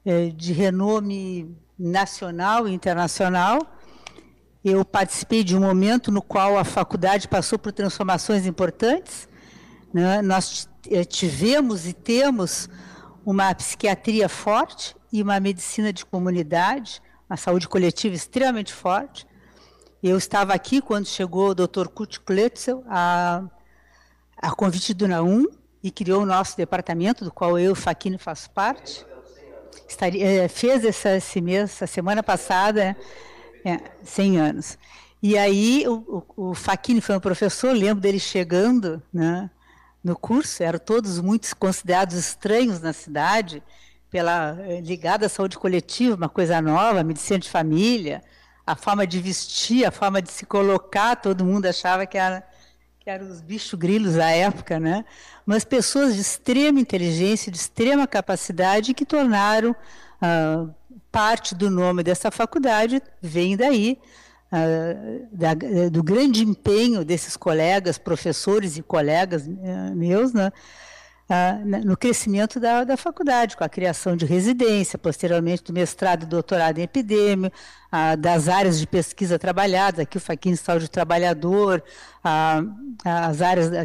é, 0.05 0.29
de 0.29 0.53
renome 0.53 1.55
nacional 1.77 2.69
e 2.69 2.73
internacional. 2.73 3.61
Eu 4.65 4.85
participei 4.85 5.43
de 5.43 5.57
um 5.57 5.61
momento 5.61 6.13
no 6.13 6.23
qual 6.23 6.57
a 6.57 6.65
faculdade 6.65 7.27
passou 7.27 7.59
por 7.59 7.73
transformações 7.73 8.47
importantes. 8.47 9.29
Né? 9.93 10.23
Nós 10.23 10.69
é, 10.89 11.03
tivemos 11.03 11.87
e 11.87 11.93
temos 11.93 12.69
uma 13.27 13.53
psiquiatria 13.55 14.29
forte 14.29 14.95
e 15.13 15.23
uma 15.23 15.41
medicina 15.41 15.93
de 15.93 16.07
comunidade, 16.07 17.03
uma 17.29 17.37
saúde 17.37 17.69
coletiva 17.69 18.15
extremamente 18.15 18.73
forte. 18.73 19.27
Eu 20.03 20.17
estava 20.17 20.55
aqui 20.55 20.81
quando 20.81 21.07
chegou 21.07 21.51
o 21.51 21.55
Dr. 21.55 21.89
Kurt 21.89 22.21
Kletzel, 22.21 22.83
a, 22.89 23.43
a 24.35 24.51
convite 24.53 24.95
do 24.95 25.07
NAUM, 25.07 25.45
e 25.83 25.91
criou 25.91 26.23
o 26.23 26.27
nosso 26.27 26.57
departamento, 26.57 27.23
do 27.23 27.31
qual 27.31 27.59
eu, 27.59 27.75
Faquini, 27.75 28.17
faço 28.17 28.49
parte. 28.51 29.05
Estaria, 29.87 30.45
é, 30.45 30.49
fez 30.49 30.87
essa, 30.87 31.17
esse 31.17 31.41
mês, 31.43 31.71
essa 31.71 31.87
semana 31.87 32.23
passada, 32.23 32.97
é, 33.63 33.79
100 34.03 34.39
anos. 34.39 34.79
E 35.23 35.37
aí 35.37 35.85
o, 35.87 36.25
o, 36.35 36.51
o 36.51 36.55
Faquini 36.55 37.03
foi 37.03 37.17
um 37.17 37.21
professor, 37.21 37.75
lembro 37.75 38.01
dele 38.01 38.19
chegando, 38.19 39.03
né, 39.13 39.51
no 40.03 40.17
curso, 40.17 40.63
eram 40.63 40.79
todos 40.79 41.21
muito 41.21 41.55
considerados 41.57 42.17
estranhos 42.17 42.81
na 42.81 42.95
cidade, 42.95 43.63
pela 44.11 44.57
eh, 44.61 44.81
ligada 44.81 45.27
à 45.27 45.29
saúde 45.29 45.59
coletiva, 45.59 46.17
uma 46.17 46.29
coisa 46.29 46.61
nova, 46.61 47.05
medicina 47.05 47.39
de 47.39 47.51
família, 47.51 48.23
a 48.73 48.77
forma 48.77 49.07
de 49.07 49.21
vestir, 49.21 49.85
a 49.85 49.91
forma 49.91 50.21
de 50.23 50.31
se 50.31 50.47
colocar, 50.47 51.17
todo 51.17 51.45
mundo 51.45 51.67
achava 51.67 52.07
que 52.07 52.19
era 52.19 52.43
que 53.01 53.09
eram 53.09 53.31
os 53.31 53.41
bichos 53.41 53.79
grilos 53.79 54.15
da 54.15 54.29
época, 54.29 54.79
né? 54.79 55.07
Mas 55.47 55.65
pessoas 55.65 56.15
de 56.15 56.21
extrema 56.21 56.79
inteligência, 56.79 57.51
de 57.51 57.57
extrema 57.57 58.07
capacidade 58.07 58.93
que 58.93 59.07
tornaram 59.07 59.75
ah, 60.21 60.67
parte 61.11 61.55
do 61.55 61.71
nome 61.71 62.03
dessa 62.03 62.31
faculdade 62.31 63.03
vem 63.21 63.57
daí 63.57 63.99
uh, 64.53 65.29
da, 65.33 65.55
do 65.91 66.03
grande 66.03 66.45
empenho 66.45 67.05
desses 67.05 67.37
colegas, 67.37 67.99
professores 67.99 68.77
e 68.77 68.83
colegas 68.83 69.47
uh, 69.47 69.97
meus, 69.97 70.33
né, 70.33 70.53
uh, 71.31 71.87
no 71.87 71.97
crescimento 71.97 72.59
da, 72.59 72.85
da 72.85 72.97
faculdade, 72.97 73.57
com 73.57 73.65
a 73.65 73.69
criação 73.69 74.17
de 74.17 74.27
residência, 74.27 74.99
posteriormente 74.99 75.63
do 75.63 75.73
mestrado 75.73 76.25
e 76.25 76.27
doutorado 76.27 76.79
em 76.79 76.83
epidemia, 76.83 77.53
das 78.21 78.49
áreas 78.49 78.79
de 78.79 78.87
pesquisa 78.87 79.37
trabalhadas, 79.37 80.01
aqui 80.01 80.17
o 80.17 80.21
Faquinha 80.21 80.57
Saúde 80.57 80.89
Trabalhador, 80.89 81.83
as 83.05 83.43
áreas 83.43 83.69
da, 83.69 83.85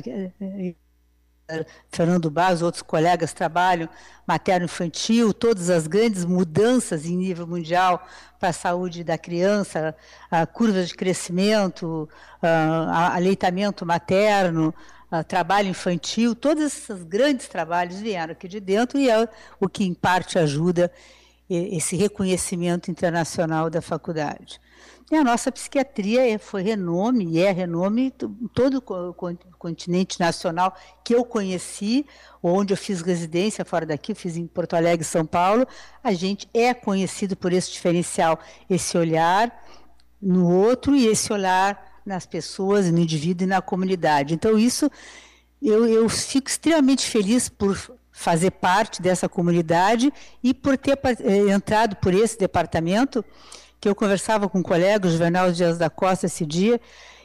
Fernando 1.89 2.31
Barros, 2.31 2.61
outros 2.61 2.81
colegas 2.81 3.31
trabalham 3.31 3.87
materno-infantil, 4.27 5.31
todas 5.31 5.69
as 5.69 5.85
grandes 5.85 6.25
mudanças 6.25 7.05
em 7.05 7.15
nível 7.15 7.45
mundial 7.45 8.03
para 8.39 8.49
a 8.49 8.53
saúde 8.53 9.03
da 9.03 9.17
criança, 9.17 9.95
a 10.29 10.45
curva 10.47 10.83
de 10.83 10.95
crescimento, 10.95 12.09
a 12.41 13.15
aleitamento 13.15 13.85
materno, 13.85 14.73
a 15.09 15.23
trabalho 15.23 15.69
infantil, 15.69 16.35
todos 16.35 16.63
esses 16.63 17.03
grandes 17.03 17.47
trabalhos 17.47 17.99
vieram 17.99 18.31
aqui 18.31 18.47
de 18.47 18.59
dentro 18.59 18.99
e 18.99 19.09
é 19.09 19.27
o 19.59 19.69
que, 19.69 19.83
em 19.83 19.93
parte, 19.93 20.37
ajuda 20.39 20.91
esse 21.49 21.95
reconhecimento 21.95 22.89
internacional 22.89 23.69
da 23.69 23.81
faculdade. 23.81 24.59
E 25.11 25.15
a 25.15 25.23
nossa 25.23 25.51
psiquiatria 25.51 26.27
é, 26.27 26.39
foi 26.39 26.63
renome, 26.63 27.25
e 27.25 27.39
é 27.39 27.51
renome 27.51 28.11
todo 28.55 28.77
o 28.79 29.13
continente 29.59 30.19
nacional 30.19 30.75
que 31.03 31.13
eu 31.13 31.23
conheci, 31.23 32.07
onde 32.41 32.73
eu 32.73 32.77
fiz 32.77 33.01
residência 33.01 33.63
fora 33.63 33.85
daqui, 33.85 34.15
fiz 34.15 34.35
em 34.35 34.47
Porto 34.47 34.75
Alegre, 34.75 35.05
São 35.05 35.23
Paulo. 35.23 35.67
A 36.03 36.11
gente 36.11 36.49
é 36.51 36.73
conhecido 36.73 37.35
por 37.35 37.53
esse 37.53 37.71
diferencial, 37.71 38.39
esse 38.67 38.97
olhar 38.97 39.63
no 40.19 40.51
outro 40.51 40.95
e 40.95 41.05
esse 41.05 41.31
olhar 41.31 41.94
nas 42.05 42.25
pessoas, 42.25 42.91
no 42.91 42.99
indivíduo 42.99 43.45
e 43.45 43.49
na 43.49 43.61
comunidade. 43.61 44.33
Então, 44.33 44.57
isso 44.57 44.89
eu, 45.61 45.87
eu 45.87 46.07
fico 46.07 46.49
extremamente 46.49 47.05
feliz 47.05 47.49
por 47.49 47.75
fazer 48.11 48.51
parte 48.51 49.01
dessa 49.01 49.27
comunidade 49.27 50.11
e 50.41 50.53
por 50.53 50.77
ter 50.77 50.97
eh, 51.03 51.49
entrado 51.49 51.97
por 51.97 52.13
esse 52.13 52.37
departamento 52.37 53.25
que 53.79 53.89
eu 53.89 53.95
conversava 53.95 54.47
com 54.47 54.59
um 54.59 54.63
colega, 54.63 55.07
o 55.07 55.11
Juvenal 55.11 55.51
Dias 55.51 55.77
da 55.77 55.89
Costa, 55.89 56.25
esse 56.25 56.45
dia, 56.45 56.79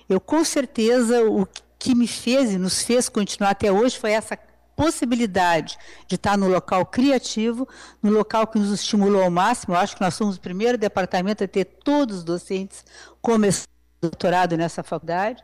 eu 0.08 0.20
com 0.20 0.44
certeza 0.44 1.22
o 1.24 1.46
que 1.78 1.94
me 1.94 2.08
fez 2.08 2.52
e 2.52 2.58
nos 2.58 2.82
fez 2.82 3.08
continuar 3.08 3.50
até 3.50 3.70
hoje 3.70 3.98
foi 3.98 4.12
essa 4.12 4.36
possibilidade 4.74 5.78
de 6.08 6.16
estar 6.16 6.36
no 6.36 6.48
local 6.48 6.84
criativo, 6.86 7.68
no 8.02 8.10
local 8.10 8.46
que 8.46 8.58
nos 8.58 8.72
estimulou 8.72 9.22
ao 9.22 9.30
máximo. 9.30 9.74
Eu 9.74 9.78
acho 9.78 9.94
que 9.94 10.00
nós 10.00 10.14
somos 10.14 10.36
o 10.36 10.40
primeiro 10.40 10.76
departamento 10.76 11.44
a 11.44 11.48
ter 11.48 11.64
todos 11.64 12.18
os 12.18 12.24
docentes 12.24 12.84
começando 13.22 13.69
doutorado 14.00 14.56
nessa 14.56 14.82
faculdade. 14.82 15.42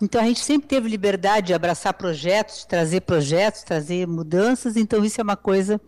Então 0.00 0.20
a 0.20 0.24
gente 0.24 0.40
sempre 0.40 0.68
teve 0.68 0.88
liberdade 0.88 1.48
de 1.48 1.54
abraçar 1.54 1.94
projetos, 1.94 2.60
de 2.60 2.66
trazer 2.66 3.00
projetos, 3.00 3.62
trazer 3.62 4.06
mudanças. 4.06 4.76
Então 4.76 5.04
isso 5.04 5.20
é 5.20 5.24
uma 5.24 5.36
coisa 5.36 5.80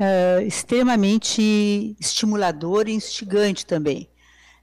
uh, 0.00 0.42
extremamente 0.46 1.94
estimulador 2.00 2.88
e 2.88 2.92
instigante 2.92 3.66
também. 3.66 4.08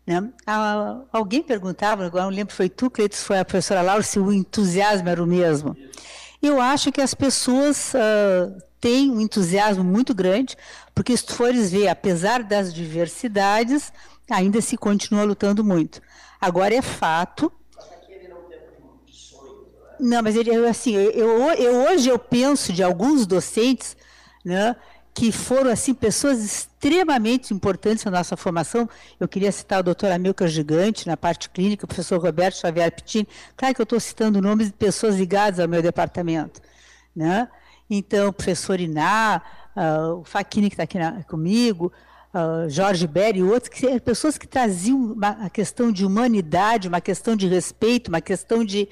Né? 0.06 0.28
Ah, 0.48 1.04
alguém 1.12 1.44
perguntava, 1.44 2.04
agora 2.04 2.24
não 2.24 2.32
lembro, 2.32 2.56
foi 2.56 2.68
tu, 2.68 2.90
Cleiton, 2.90 3.16
foi 3.16 3.38
a 3.38 3.46
professora 3.46 3.84
Laura, 3.84 4.02
se 4.02 4.18
o 4.20 4.34
entusiasmo 4.34 5.08
era 5.08 5.24
o 5.24 5.28
mesmo. 5.28 5.78
Eu 6.42 6.60
acho 6.60 6.92
que 6.92 7.02
as 7.02 7.14
pessoas 7.14 7.94
uh, 7.94 8.60
têm 8.82 9.12
um 9.12 9.22
entusiasmo 9.22 9.84
muito 9.84 10.16
grande, 10.16 10.58
porque 10.96 11.16
se 11.16 11.26
tu 11.26 11.36
fores 11.36 11.72
ver, 11.72 11.90
apesar 11.90 12.42
das 12.42 12.74
diversidades, 12.74 13.94
ainda 14.28 14.62
se 14.62 14.76
continua 14.76 15.24
lutando 15.24 15.64
muito. 15.64 16.02
Agora 16.40 16.74
é 16.74 16.82
fato 16.82 17.52
não, 20.00 20.24
mas 20.24 20.36
ele 20.36 20.56
assim, 20.66 20.94
eu, 20.94 21.52
eu, 21.52 21.76
hoje 21.84 22.08
eu 22.08 22.18
penso 22.18 22.72
de 22.72 22.82
alguns 22.82 23.28
docentes, 23.28 23.98
né, 24.46 24.76
que 25.14 25.30
foram 25.32 25.70
assim 25.70 25.94
pessoas 25.94 26.40
extremamente 26.40 27.54
importantes 27.54 28.06
na 28.06 28.12
nossa 28.12 28.38
formação. 28.38 28.90
Eu 29.20 29.28
queria 29.28 29.52
citar 29.52 29.82
o 29.82 29.84
doutor 29.84 30.10
Amilcar 30.12 30.48
Gigante, 30.48 31.06
na 31.06 31.18
parte 31.18 31.50
clínica, 31.50 31.84
o 31.84 31.88
professor 31.88 32.22
Roberto 32.22 32.56
Xavier 32.56 32.90
Pittini. 32.90 33.28
Claro 33.58 33.76
que 33.76 33.82
eu 33.82 33.84
estou 33.84 34.00
citando 34.00 34.42
nomes 34.42 34.68
de 34.68 34.74
pessoas 34.74 35.16
ligadas 35.18 35.60
ao 35.60 35.68
meu 35.68 35.82
departamento. 35.82 36.62
Né? 37.14 37.50
Então, 37.90 38.30
o 38.30 38.34
professor 38.34 38.80
Iná, 38.80 39.42
uh, 39.76 40.20
o 40.20 40.24
Faquini, 40.24 40.70
que 40.70 40.76
está 40.76 40.84
aqui 40.84 40.98
na, 40.98 41.24
comigo, 41.24 41.92
uh, 42.34 42.70
Jorge 42.70 43.08
Berry 43.08 43.40
e 43.40 43.44
outros, 43.44 43.70
que, 43.70 44.00
pessoas 44.00 44.38
que 44.38 44.48
traziam 44.48 44.98
uma, 45.14 45.50
questão 45.50 45.92
de 45.92 46.06
humanidade, 46.06 46.88
uma 46.88 47.02
questão 47.02 47.36
de 47.36 47.48
respeito, 47.48 48.10
uma 48.10 48.22
questão 48.22 48.64
de, 48.64 48.88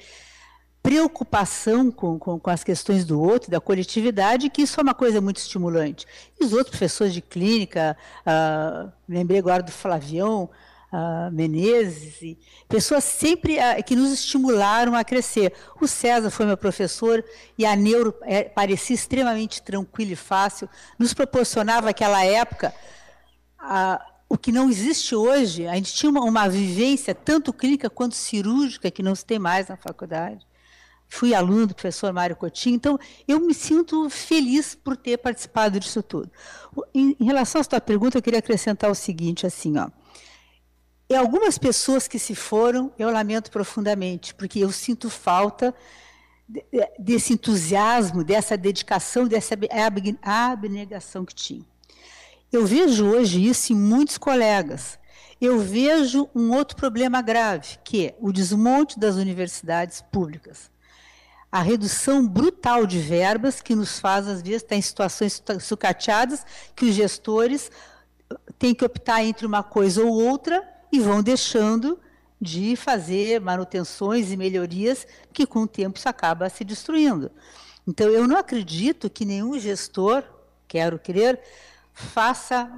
preocupação 0.82 1.90
com, 1.90 2.18
com, 2.18 2.38
com, 2.38 2.50
as 2.50 2.64
questões 2.64 3.04
do 3.04 3.20
outro, 3.20 3.50
da 3.50 3.60
coletividade, 3.60 4.48
que 4.48 4.62
isso 4.62 4.80
é 4.80 4.82
uma 4.82 4.94
coisa 4.94 5.20
muito 5.20 5.36
estimulante. 5.36 6.06
E 6.40 6.44
os 6.44 6.52
outros 6.52 6.70
professores 6.70 7.12
de 7.12 7.20
clínica, 7.20 7.96
uh, 8.22 8.90
lembrei 9.08 9.38
agora 9.38 9.62
do 9.62 9.72
Flavião, 9.72 10.48
uh, 10.92 11.30
Menezes, 11.30 12.36
pessoas 12.68 13.04
sempre 13.04 13.58
uh, 13.58 13.82
que 13.84 13.94
nos 13.94 14.10
estimularam 14.12 14.94
a 14.94 15.04
crescer. 15.04 15.52
O 15.80 15.86
César 15.86 16.30
foi 16.30 16.46
meu 16.46 16.56
professor 16.56 17.24
e 17.58 17.66
a 17.66 17.76
Neuro 17.76 18.14
é, 18.22 18.44
parecia 18.44 18.94
extremamente 18.94 19.60
tranquila 19.62 20.12
e 20.12 20.16
fácil, 20.16 20.68
nos 20.98 21.12
proporcionava 21.12 21.90
aquela 21.90 22.24
época 22.24 22.72
o 24.28 24.36
que 24.36 24.52
não 24.52 24.70
existe 24.70 25.14
hoje. 25.14 25.66
A 25.66 25.74
gente 25.74 25.94
tinha 25.94 26.10
uma, 26.10 26.22
uma 26.22 26.48
vivência 26.48 27.14
tanto 27.14 27.52
clínica 27.52 27.90
quanto 27.90 28.14
cirúrgica 28.14 28.90
que 28.90 29.02
não 29.02 29.14
se 29.14 29.24
tem 29.24 29.38
mais 29.38 29.68
na 29.68 29.76
faculdade 29.76 30.46
fui 31.08 31.34
aluno 31.34 31.66
do 31.66 31.74
professor 31.74 32.12
Mário 32.12 32.36
Coutinho, 32.36 32.76
então 32.76 32.98
eu 33.26 33.40
me 33.40 33.54
sinto 33.54 34.08
feliz 34.10 34.74
por 34.74 34.96
ter 34.96 35.16
participado 35.16 35.80
disso 35.80 36.02
tudo. 36.02 36.30
Em, 36.94 37.16
em 37.18 37.24
relação 37.24 37.60
à 37.60 37.64
sua 37.64 37.80
pergunta, 37.80 38.18
eu 38.18 38.22
queria 38.22 38.38
acrescentar 38.38 38.90
o 38.90 38.94
seguinte, 38.94 39.46
assim, 39.46 39.78
ó. 39.78 39.88
E 41.10 41.16
algumas 41.16 41.56
pessoas 41.56 42.06
que 42.06 42.18
se 42.18 42.34
foram, 42.34 42.92
eu 42.98 43.10
lamento 43.10 43.50
profundamente, 43.50 44.34
porque 44.34 44.58
eu 44.58 44.70
sinto 44.70 45.08
falta 45.08 45.74
desse 46.98 47.32
entusiasmo, 47.32 48.22
dessa 48.22 48.58
dedicação, 48.58 49.26
dessa 49.26 49.54
abnegação 50.22 51.24
que 51.24 51.34
tinha. 51.34 51.64
Eu 52.52 52.66
vejo 52.66 53.06
hoje 53.06 53.46
isso 53.46 53.72
em 53.72 53.76
muitos 53.76 54.18
colegas. 54.18 54.98
Eu 55.40 55.58
vejo 55.60 56.28
um 56.34 56.52
outro 56.52 56.76
problema 56.76 57.22
grave, 57.22 57.78
que 57.84 58.06
é 58.06 58.16
o 58.20 58.32
desmonte 58.32 58.98
das 58.98 59.16
universidades 59.16 60.00
públicas 60.00 60.70
a 61.50 61.62
redução 61.62 62.26
brutal 62.26 62.86
de 62.86 62.98
verbas 62.98 63.60
que 63.60 63.74
nos 63.74 63.98
faz, 63.98 64.28
às 64.28 64.42
vezes, 64.42 64.62
estar 64.62 64.76
em 64.76 64.82
situações 64.82 65.42
sucateadas, 65.60 66.44
que 66.76 66.84
os 66.84 66.94
gestores 66.94 67.70
têm 68.58 68.74
que 68.74 68.84
optar 68.84 69.24
entre 69.24 69.46
uma 69.46 69.62
coisa 69.62 70.04
ou 70.04 70.12
outra 70.12 70.62
e 70.92 71.00
vão 71.00 71.22
deixando 71.22 71.98
de 72.40 72.76
fazer 72.76 73.40
manutenções 73.40 74.30
e 74.30 74.36
melhorias 74.36 75.06
que, 75.32 75.46
com 75.46 75.62
o 75.62 75.66
tempo, 75.66 75.98
isso 75.98 76.08
acaba 76.08 76.48
se 76.50 76.64
destruindo. 76.64 77.30
Então, 77.86 78.08
eu 78.08 78.28
não 78.28 78.36
acredito 78.36 79.08
que 79.08 79.24
nenhum 79.24 79.58
gestor, 79.58 80.22
quero 80.68 80.98
crer, 80.98 81.40
faça 81.98 82.70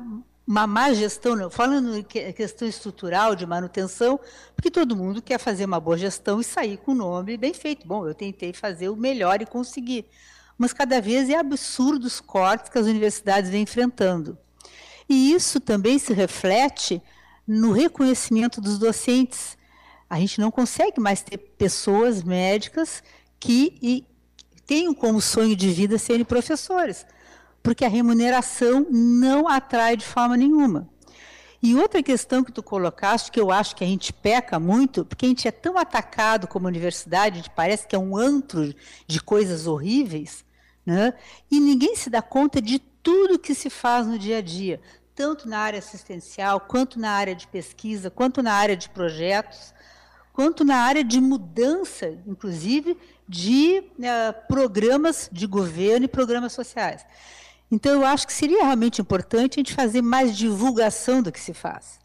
uma 0.46 0.66
má 0.66 0.92
gestão, 0.92 1.50
falando 1.50 1.96
em 1.96 2.02
questão 2.02 2.66
estrutural 2.66 3.36
de 3.36 3.46
manutenção, 3.46 4.18
porque 4.56 4.70
todo 4.70 4.96
mundo 4.96 5.22
quer 5.22 5.38
fazer 5.38 5.66
uma 5.66 5.78
boa 5.78 5.96
gestão 5.96 6.40
e 6.40 6.44
sair 6.44 6.78
com 6.78 6.92
o 6.92 6.94
nome 6.94 7.36
bem 7.36 7.54
feito. 7.54 7.86
Bom, 7.86 8.06
eu 8.08 8.14
tentei 8.14 8.52
fazer 8.52 8.88
o 8.88 8.96
melhor 8.96 9.40
e 9.40 9.46
consegui. 9.46 10.06
Mas 10.58 10.72
cada 10.72 11.00
vez 11.00 11.28
é 11.28 11.36
absurdo 11.36 12.06
os 12.06 12.20
cortes 12.20 12.70
que 12.70 12.78
as 12.78 12.86
universidades 12.86 13.50
vêm 13.50 13.62
enfrentando. 13.62 14.36
E 15.08 15.32
isso 15.32 15.60
também 15.60 15.98
se 15.98 16.12
reflete 16.12 17.00
no 17.46 17.72
reconhecimento 17.72 18.60
dos 18.60 18.78
docentes. 18.78 19.56
A 20.08 20.18
gente 20.18 20.40
não 20.40 20.50
consegue 20.50 21.00
mais 21.00 21.22
ter 21.22 21.38
pessoas 21.38 22.22
médicas 22.22 23.02
que 23.38 24.04
tenham 24.66 24.94
como 24.94 25.20
sonho 25.20 25.54
de 25.54 25.70
vida 25.70 25.98
serem 25.98 26.24
professores 26.24 27.06
porque 27.62 27.84
a 27.84 27.88
remuneração 27.88 28.86
não 28.90 29.48
atrai 29.48 29.96
de 29.96 30.04
forma 30.04 30.36
nenhuma. 30.36 30.88
E 31.62 31.74
outra 31.74 32.02
questão 32.02 32.42
que 32.42 32.52
tu 32.52 32.62
colocaste, 32.62 33.30
que 33.30 33.38
eu 33.38 33.50
acho 33.50 33.76
que 33.76 33.84
a 33.84 33.86
gente 33.86 34.12
peca 34.14 34.58
muito, 34.58 35.04
porque 35.04 35.26
a 35.26 35.28
gente 35.28 35.46
é 35.46 35.50
tão 35.50 35.76
atacado 35.76 36.48
como 36.48 36.66
universidade, 36.66 37.38
a 37.38 37.42
gente 37.42 37.50
parece 37.50 37.86
que 37.86 37.94
é 37.94 37.98
um 37.98 38.16
antro 38.16 38.74
de 39.06 39.20
coisas 39.20 39.66
horríveis, 39.66 40.42
né? 40.86 41.12
e 41.50 41.60
ninguém 41.60 41.94
se 41.94 42.08
dá 42.08 42.22
conta 42.22 42.62
de 42.62 42.78
tudo 42.78 43.38
que 43.38 43.54
se 43.54 43.68
faz 43.68 44.06
no 44.06 44.18
dia 44.18 44.38
a 44.38 44.40
dia, 44.40 44.80
tanto 45.14 45.46
na 45.46 45.58
área 45.58 45.78
assistencial, 45.78 46.60
quanto 46.60 46.98
na 46.98 47.10
área 47.10 47.34
de 47.34 47.46
pesquisa, 47.46 48.10
quanto 48.10 48.42
na 48.42 48.54
área 48.54 48.74
de 48.74 48.88
projetos, 48.88 49.74
quanto 50.32 50.64
na 50.64 50.76
área 50.76 51.04
de 51.04 51.20
mudança, 51.20 52.18
inclusive, 52.26 52.96
de 53.28 53.84
uh, 53.98 54.46
programas 54.48 55.28
de 55.30 55.46
governo 55.46 56.06
e 56.06 56.08
programas 56.08 56.54
sociais. 56.54 57.04
Então, 57.70 57.92
eu 57.92 58.04
acho 58.04 58.26
que 58.26 58.32
seria 58.32 58.64
realmente 58.64 59.00
importante 59.00 59.54
a 59.54 59.60
gente 59.60 59.74
fazer 59.74 60.02
mais 60.02 60.36
divulgação 60.36 61.22
do 61.22 61.30
que 61.30 61.38
se 61.38 61.54
faz. 61.54 62.00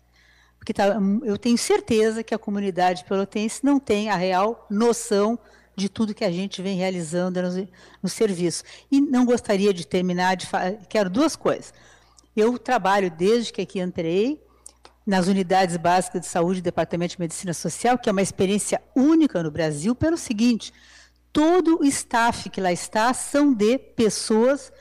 Porque 0.59 0.73
tá, 0.73 0.97
eu 1.23 1.37
tenho 1.37 1.57
certeza 1.57 2.23
que 2.23 2.33
a 2.33 2.39
comunidade 2.39 3.03
pelotense 3.05 3.63
não 3.63 3.79
tem 3.79 4.09
a 4.09 4.15
real 4.15 4.65
noção 4.69 5.37
de 5.75 5.89
tudo 5.89 6.13
que 6.13 6.23
a 6.23 6.31
gente 6.31 6.61
vem 6.61 6.77
realizando 6.77 7.41
no, 7.41 7.67
no 8.01 8.09
serviço. 8.09 8.63
E 8.91 9.01
não 9.01 9.25
gostaria 9.25 9.73
de 9.73 9.85
terminar 9.85 10.35
de 10.35 10.47
quero 10.89 11.09
duas 11.09 11.35
coisas. 11.35 11.73
Eu 12.35 12.57
trabalho 12.57 13.11
desde 13.11 13.51
que 13.53 13.61
aqui 13.61 13.79
entrei 13.79 14.41
nas 15.05 15.27
unidades 15.27 15.77
básicas 15.77 16.21
de 16.21 16.27
saúde 16.27 16.61
do 16.61 16.65
Departamento 16.65 17.13
de 17.13 17.19
Medicina 17.19 17.53
Social, 17.53 17.97
que 17.97 18.09
é 18.09 18.11
uma 18.11 18.21
experiência 18.21 18.81
única 18.95 19.43
no 19.43 19.51
Brasil, 19.51 19.93
pelo 19.93 20.17
seguinte: 20.17 20.73
todo 21.31 21.79
o 21.79 21.85
staff 21.85 22.49
que 22.49 22.59
lá 22.59 22.71
está 22.71 23.13
são 23.13 23.53
de 23.53 23.77
pessoas 23.77 24.71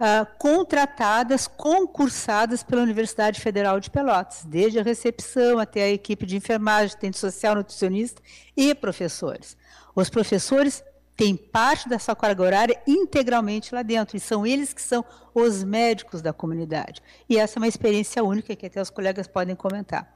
uh, 0.00 0.26
contratadas, 0.38 1.46
concursadas 1.46 2.62
pela 2.62 2.82
Universidade 2.82 3.40
Federal 3.40 3.78
de 3.78 3.90
Pelotas, 3.90 4.44
desde 4.46 4.78
a 4.78 4.82
recepção 4.82 5.58
até 5.58 5.82
a 5.82 5.90
equipe 5.90 6.24
de 6.24 6.36
enfermagem, 6.36 6.86
assistente 6.86 7.18
social, 7.18 7.54
nutricionista 7.54 8.22
e 8.56 8.74
professores. 8.74 9.56
Os 9.94 10.08
professores 10.08 10.82
têm 11.16 11.36
parte 11.36 11.86
da 11.86 11.98
sua 11.98 12.16
carga 12.16 12.42
horária 12.42 12.82
integralmente 12.86 13.74
lá 13.74 13.82
dentro, 13.82 14.16
e 14.16 14.20
são 14.20 14.46
eles 14.46 14.72
que 14.72 14.80
são 14.80 15.04
os 15.34 15.62
médicos 15.62 16.22
da 16.22 16.32
comunidade. 16.32 17.02
E 17.28 17.36
essa 17.36 17.58
é 17.58 17.60
uma 17.60 17.68
experiência 17.68 18.24
única 18.24 18.56
que 18.56 18.66
até 18.66 18.80
os 18.80 18.88
colegas 18.88 19.28
podem 19.28 19.54
comentar. 19.54 20.10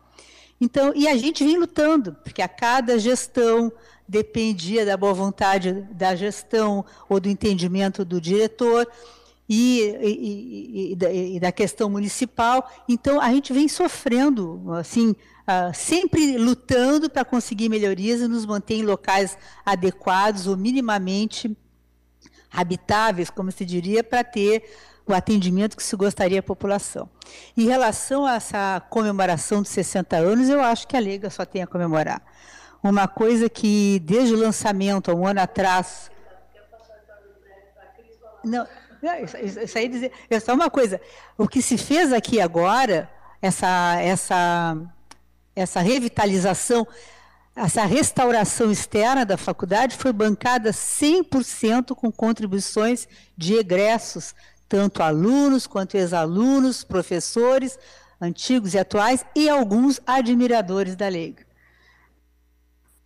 Então, 0.59 0.93
e 0.95 1.07
a 1.07 1.17
gente 1.17 1.45
vem 1.45 1.59
lutando, 1.59 2.17
porque 2.25 2.41
a 2.41 2.49
cada 2.49 2.99
gestão 2.99 3.71
dependia 4.09 4.87
da 4.87 4.97
boa 4.97 5.13
vontade 5.13 5.73
da 5.91 6.15
gestão 6.15 6.85
ou 7.09 7.21
do 7.21 7.29
entendimento 7.29 8.05
do 8.05 8.21
diretor, 8.21 8.89
e, 9.49 9.81
e, 10.03 10.93
e, 10.95 11.37
e, 11.37 11.41
da 11.41 11.53
questão 11.53 11.91
municipal. 11.91 12.71
Então, 12.89 13.21
a 13.21 13.31
gente 13.31 13.53
vem 13.53 13.69
sofrendo, 13.69 14.73
assim, 14.73 15.11
uh, 15.11 15.75
sempre 15.75 16.39
lutando 16.39 17.11
para 17.11 17.25
conseguir 17.25 17.69
melhorias 17.69 18.21
e 18.21 18.29
nos 18.29 18.47
manter 18.47 18.75
em 18.75 18.83
locais 18.83 19.37
adequados 19.65 20.47
ou 20.47 20.57
minimamente 20.57 21.55
habitáveis, 22.51 23.31
como 23.31 23.51
se 23.51 23.65
diria, 23.65 24.03
para 24.03 24.25
ter 24.25 24.65
o 25.07 25.13
atendimento 25.13 25.77
que 25.77 25.83
se 25.83 25.95
gostaria 25.97 26.41
à 26.41 26.43
população. 26.43 27.11
Em 27.57 27.67
relação 27.67 28.25
a 28.25 28.37
essa 28.37 28.81
comemoração 28.89 29.61
dos 29.61 29.71
60 29.71 30.17
anos, 30.17 30.49
eu 30.49 30.63
acho 30.63 30.89
que 30.89 30.97
a 30.97 31.01
Lega 31.01 31.29
só 31.29 31.45
tem 31.45 31.63
a 31.63 31.67
comemorar. 31.67 32.23
Uma 32.83 33.09
coisa 33.09 33.49
que, 33.49 33.99
desde 34.01 34.35
o 34.35 34.39
lançamento, 34.39 35.11
há 35.11 35.15
um 35.15 35.27
ano 35.27 35.41
atrás... 35.41 36.11
Não, 38.43 38.67
isso, 39.23 39.61
isso 39.61 39.79
aí 39.79 39.89
dizer, 39.89 40.13
é 40.29 40.41
só 40.41 40.55
uma 40.55 40.71
coisa. 40.71 41.01
O 41.37 41.49
que 41.49 41.61
se 41.61 41.77
fez 41.77 42.13
aqui 42.13 42.41
agora, 42.41 43.11
essa, 43.41 44.01
essa, 44.01 44.77
essa 45.55 45.81
revitalização, 45.81 46.87
essa 47.55 47.85
restauração 47.85 48.71
externa 48.71 49.25
da 49.25 49.37
faculdade 49.37 49.97
foi 49.97 50.13
bancada 50.13 50.71
100% 50.71 51.95
com 51.95 52.11
contribuições 52.11 53.07
de 53.37 53.55
egressos, 53.55 54.35
tanto 54.69 55.03
alunos 55.03 55.67
quanto 55.67 55.97
ex-alunos, 55.97 56.83
professores, 56.83 57.79
antigos 58.21 58.75
e 58.75 58.79
atuais, 58.79 59.25
e 59.37 59.49
alguns 59.49 60.01
admiradores 60.07 60.97
da 60.97 61.09
lei 61.09 61.37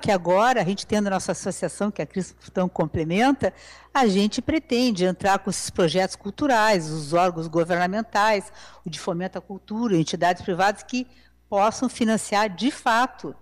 que 0.00 0.10
agora, 0.12 0.60
a 0.60 0.64
gente 0.64 0.86
tendo 0.86 1.08
a 1.08 1.10
nossa 1.10 1.32
associação, 1.32 1.90
que 1.90 2.00
a 2.00 2.06
Cristão 2.06 2.68
complementa, 2.68 3.52
a 3.92 4.06
gente 4.06 4.40
pretende 4.40 5.04
entrar 5.04 5.40
com 5.40 5.50
esses 5.50 5.70
projetos 5.70 6.14
culturais, 6.14 6.88
os 6.88 7.12
órgãos 7.12 7.48
governamentais, 7.48 8.52
o 8.84 8.90
de 8.90 9.00
fomento 9.00 9.38
à 9.38 9.40
cultura, 9.40 9.96
entidades 9.96 10.42
privadas 10.42 10.84
que 10.84 11.06
possam 11.48 11.88
financiar 11.88 12.48
de 12.48 12.70
fato 12.70 13.34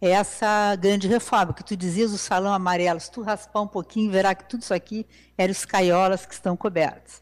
essa 0.00 0.76
grande 0.76 1.08
reforma. 1.08 1.52
Que 1.52 1.64
tu 1.64 1.76
dizias 1.76 2.12
o 2.12 2.18
salão 2.18 2.52
amarelo, 2.52 3.00
se 3.00 3.10
tu 3.10 3.22
raspar 3.22 3.62
um 3.62 3.68
pouquinho, 3.68 4.10
verá 4.10 4.34
que 4.34 4.48
tudo 4.48 4.62
isso 4.62 4.74
aqui 4.74 5.04
eram 5.36 5.50
os 5.50 5.64
caiolas 5.64 6.24
que 6.24 6.34
estão 6.34 6.56
cobertos. 6.56 7.20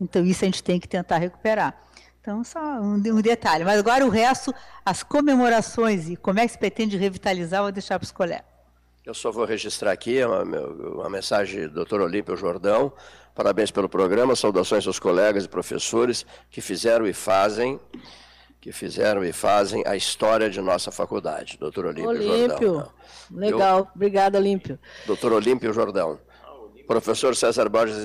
Então, 0.00 0.24
isso 0.24 0.44
a 0.44 0.46
gente 0.46 0.62
tem 0.64 0.80
que 0.80 0.88
tentar 0.88 1.18
recuperar. 1.18 1.76
Então, 2.20 2.44
só 2.44 2.60
um, 2.60 2.94
um, 2.96 3.20
detalhe. 3.22 3.64
Mas 3.64 3.78
agora 3.78 4.04
o 4.04 4.10
resto, 4.10 4.54
as 4.84 5.02
comemorações 5.02 6.08
e 6.08 6.16
como 6.16 6.38
é 6.38 6.46
que 6.46 6.52
se 6.52 6.58
pretende 6.58 6.96
revitalizar, 6.96 7.62
vou 7.62 7.72
deixar 7.72 7.98
para 7.98 8.04
os 8.04 8.12
colegas. 8.12 8.44
Eu 9.04 9.14
só 9.14 9.32
vou 9.32 9.46
registrar 9.46 9.92
aqui 9.92 10.22
uma, 10.22 10.42
uma 10.42 11.08
mensagem 11.08 11.66
do 11.68 11.84
Dr. 11.84 12.00
Olímpio 12.02 12.36
Jordão. 12.36 12.92
Parabéns 13.34 13.70
pelo 13.70 13.88
programa, 13.88 14.36
saudações 14.36 14.86
aos 14.86 14.98
colegas 14.98 15.46
e 15.46 15.48
professores 15.48 16.26
que 16.50 16.60
fizeram 16.60 17.06
e 17.06 17.14
fazem 17.14 17.80
que 18.60 18.72
fizeram 18.72 19.24
e 19.24 19.32
fazem 19.32 19.82
a 19.86 19.96
história 19.96 20.50
de 20.50 20.60
nossa 20.60 20.90
faculdade. 20.90 21.56
Doutor 21.58 21.86
Olímpio, 21.86 22.10
Olímpio. 22.10 22.74
Jordão. 22.74 22.92
Legal, 23.30 23.78
Eu, 23.78 23.88
obrigada, 23.94 24.38
Olímpio. 24.38 24.78
Doutor 25.06 25.32
Olímpio 25.32 25.72
Jordão. 25.72 26.20
Professor 26.90 27.36
César 27.36 27.68
Borges 27.68 28.04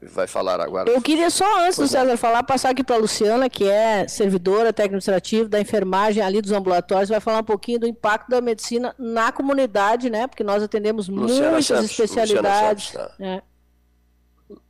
vai 0.00 0.26
falar 0.26 0.62
agora. 0.62 0.90
Eu 0.90 1.02
queria 1.02 1.28
só, 1.28 1.44
antes 1.60 1.76
pois 1.76 1.90
do 1.90 1.92
César 1.92 2.16
falar, 2.16 2.42
passar 2.42 2.70
aqui 2.70 2.82
para 2.82 2.96
a 2.96 2.98
Luciana, 2.98 3.50
que 3.50 3.64
é 3.68 4.08
servidora 4.08 4.72
técnico 4.72 4.96
administrativa 4.96 5.46
da 5.46 5.60
enfermagem 5.60 6.22
ali 6.22 6.40
dos 6.40 6.50
ambulatórios, 6.50 7.10
vai 7.10 7.20
falar 7.20 7.40
um 7.40 7.44
pouquinho 7.44 7.80
do 7.80 7.86
impacto 7.86 8.30
da 8.30 8.40
medicina 8.40 8.94
na 8.98 9.30
comunidade, 9.30 10.08
né? 10.08 10.26
Porque 10.26 10.42
nós 10.42 10.62
atendemos 10.62 11.06
Luciana 11.06 11.50
muitas 11.50 11.66
Santos, 11.66 11.90
especialidades. 11.90 12.94
Luciana, 12.94 13.08
Santos, 13.10 13.18
tá. 13.18 13.24
é. 13.26 13.42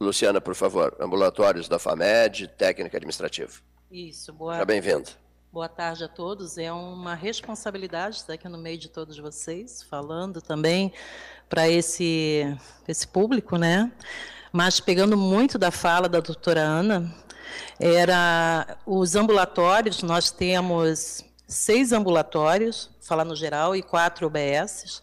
Luciana, 0.01 0.41
por 0.41 0.57
favor, 0.57 0.97
ambulatórios 0.99 1.69
da 1.69 1.79
FAMED, 1.79 2.49
técnica 2.49 2.97
administrativa. 2.97 3.53
Isso, 3.89 4.33
boa. 4.33 4.55
Seja 4.55 4.65
bem-vindo. 4.65 5.11
Boa 5.53 5.69
tarde 5.69 6.05
a 6.05 6.09
todos. 6.09 6.59
É 6.59 6.71
uma 6.71 7.15
responsabilidade 7.15 8.17
estar 8.17 8.35
aqui 8.35 8.49
no 8.49 8.59
meio 8.59 8.77
de 8.77 8.89
todos 8.91 9.17
vocês, 9.19 9.83
falando 9.83 10.43
também 10.43 10.93
para 11.49 11.69
esse, 11.69 12.57
esse 12.87 13.07
público, 13.07 13.57
né? 13.57 13.91
Mas 14.53 14.81
pegando 14.81 15.17
muito 15.17 15.59
da 15.59 15.71
fala 15.71 16.09
da 16.09 16.21
doutora 16.21 16.61
Ana, 16.61 17.15
era 17.79 18.79
os 18.87 19.15
ambulatórios, 19.15 20.03
nós 20.03 20.31
temos 20.31 21.25
seis 21.47 21.93
ambulatórios, 21.93 22.91
falar 23.01 23.25
no 23.25 23.37
geral, 23.37 23.75
e 23.75 23.83
quatro 23.83 24.27
UBSs, 24.27 25.03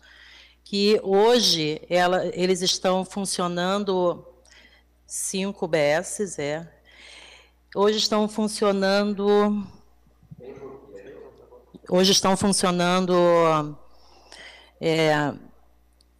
que 0.63 0.99
hoje 1.03 1.81
ela, 1.89 2.25
eles 2.33 2.61
estão 2.61 3.05
funcionando, 3.05 4.25
cinco 5.05 5.65
UBSs, 5.65 6.39
é, 6.39 6.67
hoje 7.75 7.97
estão 7.97 8.27
funcionando, 8.27 9.65
hoje 11.89 12.11
estão 12.11 12.35
funcionando 12.35 13.15
é, 14.81 15.33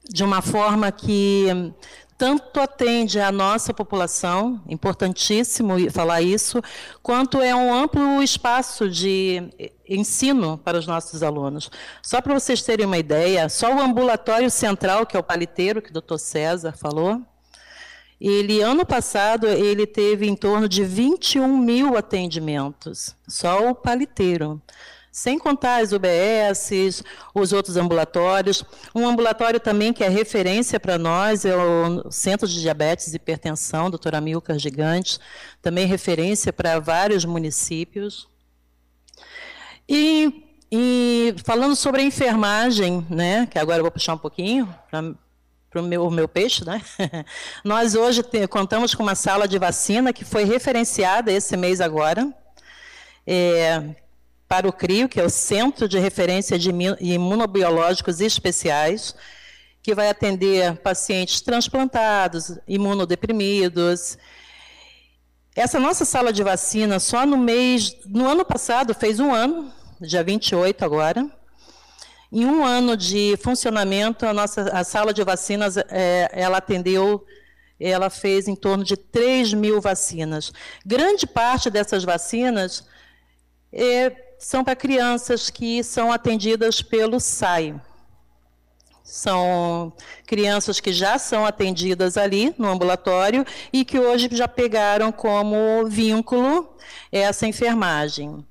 de 0.09 0.23
uma 0.23 0.41
forma 0.41 0.91
que 0.91 1.73
tanto 2.17 2.61
atende 2.61 3.19
a 3.19 3.31
nossa 3.31 3.73
população, 3.73 4.61
importantíssimo 4.69 5.91
falar 5.91 6.21
isso, 6.21 6.61
quanto 7.03 7.41
é 7.41 7.53
um 7.53 7.73
amplo 7.73 8.23
espaço 8.23 8.89
de 8.89 9.43
ensino 9.87 10.57
para 10.57 10.77
os 10.77 10.87
nossos 10.87 11.21
alunos. 11.21 11.69
Só 12.01 12.21
para 12.21 12.33
vocês 12.33 12.61
terem 12.61 12.85
uma 12.85 12.97
ideia, 12.97 13.49
só 13.49 13.75
o 13.75 13.81
ambulatório 13.81 14.49
central, 14.49 15.05
que 15.05 15.17
é 15.17 15.19
o 15.19 15.23
paliteiro, 15.23 15.81
que 15.81 15.89
o 15.89 15.93
doutor 15.93 16.17
César 16.17 16.71
falou, 16.71 17.21
ele, 18.19 18.61
ano 18.61 18.85
passado, 18.85 19.45
ele 19.45 19.85
teve 19.85 20.25
em 20.25 20.37
torno 20.37 20.69
de 20.69 20.85
21 20.85 21.57
mil 21.57 21.97
atendimentos, 21.97 23.13
só 23.27 23.69
o 23.69 23.75
paliteiro 23.75 24.61
sem 25.15 25.39
contar 25.39 25.81
as 25.81 25.93
UBSs, 25.93 27.01
os 27.33 27.53
outros 27.53 27.77
ambulatórios. 27.77 28.65
Um 28.93 29.07
ambulatório 29.07 29.61
também 29.61 29.93
que 29.93 30.03
é 30.03 30.09
referência 30.09 30.77
para 30.77 30.97
nós 30.97 31.45
é 31.45 31.55
o 31.55 32.11
Centro 32.11 32.45
de 32.45 32.59
Diabetes 32.59 33.13
e 33.13 33.15
Hipertensão, 33.15 33.89
doutora 33.89 34.19
Milka 34.19 34.59
Gigante, 34.59 35.17
também 35.61 35.87
referência 35.87 36.51
para 36.51 36.81
vários 36.81 37.23
municípios. 37.23 38.27
E, 39.87 40.43
e, 40.69 41.33
falando 41.45 41.77
sobre 41.77 42.01
a 42.01 42.05
enfermagem, 42.05 43.07
né, 43.09 43.45
que 43.45 43.57
agora 43.57 43.79
eu 43.79 43.83
vou 43.83 43.91
puxar 43.91 44.15
um 44.15 44.17
pouquinho 44.17 44.67
para 44.91 45.81
o 45.81 45.81
meu, 45.81 46.11
meu 46.11 46.27
peixe, 46.27 46.65
né? 46.65 46.81
Nós 47.63 47.95
hoje 47.95 48.21
te, 48.21 48.45
contamos 48.49 48.93
com 48.93 49.01
uma 49.01 49.15
sala 49.15 49.47
de 49.47 49.57
vacina 49.57 50.11
que 50.11 50.25
foi 50.25 50.43
referenciada 50.43 51.31
esse 51.31 51.55
mês 51.55 51.79
agora. 51.79 52.35
É, 53.25 53.95
para 54.47 54.67
o 54.67 54.73
CRIO, 54.73 55.09
que 55.09 55.19
é 55.19 55.23
o 55.23 55.29
Centro 55.29 55.87
de 55.87 55.97
Referência 55.97 56.57
de 56.57 56.69
Imunobiológicos 56.99 58.21
Especiais, 58.21 59.15
que 59.81 59.93
vai 59.93 60.09
atender 60.09 60.77
pacientes 60.77 61.41
transplantados, 61.41 62.57
imunodeprimidos. 62.67 64.17
Essa 65.55 65.79
nossa 65.79 66.05
sala 66.05 66.33
de 66.33 66.43
vacina, 66.43 66.99
só 66.99 67.25
no 67.25 67.37
mês, 67.37 67.95
no 68.05 68.27
ano 68.27 68.43
passado, 68.43 68.93
fez 68.93 69.19
um 69.19 69.33
ano, 69.33 69.71
dia 70.01 70.23
28 70.23 70.83
agora. 70.83 71.29
Em 72.31 72.45
um 72.45 72.65
ano 72.65 72.97
de 72.97 73.37
funcionamento, 73.41 74.25
a 74.25 74.33
nossa 74.33 74.63
a 74.69 74.83
sala 74.83 75.13
de 75.13 75.23
vacinas, 75.23 75.77
é, 75.77 76.29
ela 76.33 76.57
atendeu, 76.57 77.25
ela 77.79 78.09
fez 78.09 78.47
em 78.47 78.55
torno 78.55 78.83
de 78.83 78.97
3 78.97 79.53
mil 79.53 79.79
vacinas. 79.79 80.51
Grande 80.85 81.25
parte 81.25 81.69
dessas 81.69 82.03
vacinas 82.03 82.83
é, 83.71 84.24
são 84.37 84.63
para 84.63 84.75
crianças 84.75 85.49
que 85.49 85.83
são 85.83 86.11
atendidas 86.11 86.81
pelo 86.81 87.19
SAI. 87.19 87.79
São 89.03 89.93
crianças 90.25 90.79
que 90.79 90.91
já 90.91 91.17
são 91.19 91.45
atendidas 91.45 92.17
ali 92.17 92.53
no 92.57 92.67
ambulatório 92.67 93.45
e 93.71 93.85
que 93.85 93.99
hoje 93.99 94.29
já 94.31 94.47
pegaram 94.47 95.11
como 95.11 95.85
vínculo 95.87 96.75
essa 97.11 97.45
enfermagem. 97.45 98.45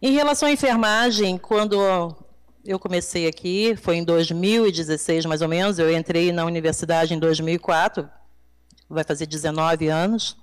Em 0.00 0.12
relação 0.12 0.48
à 0.48 0.52
enfermagem, 0.52 1.38
quando 1.38 2.16
eu 2.64 2.78
comecei 2.78 3.26
aqui, 3.26 3.76
foi 3.76 3.96
em 3.96 4.04
2016 4.04 5.26
mais 5.26 5.42
ou 5.42 5.48
menos, 5.48 5.78
eu 5.78 5.94
entrei 5.94 6.32
na 6.32 6.44
universidade 6.44 7.14
em 7.14 7.18
2004, 7.18 8.08
vai 8.88 9.04
fazer 9.04 9.26
19 9.26 9.88
anos 9.88 10.41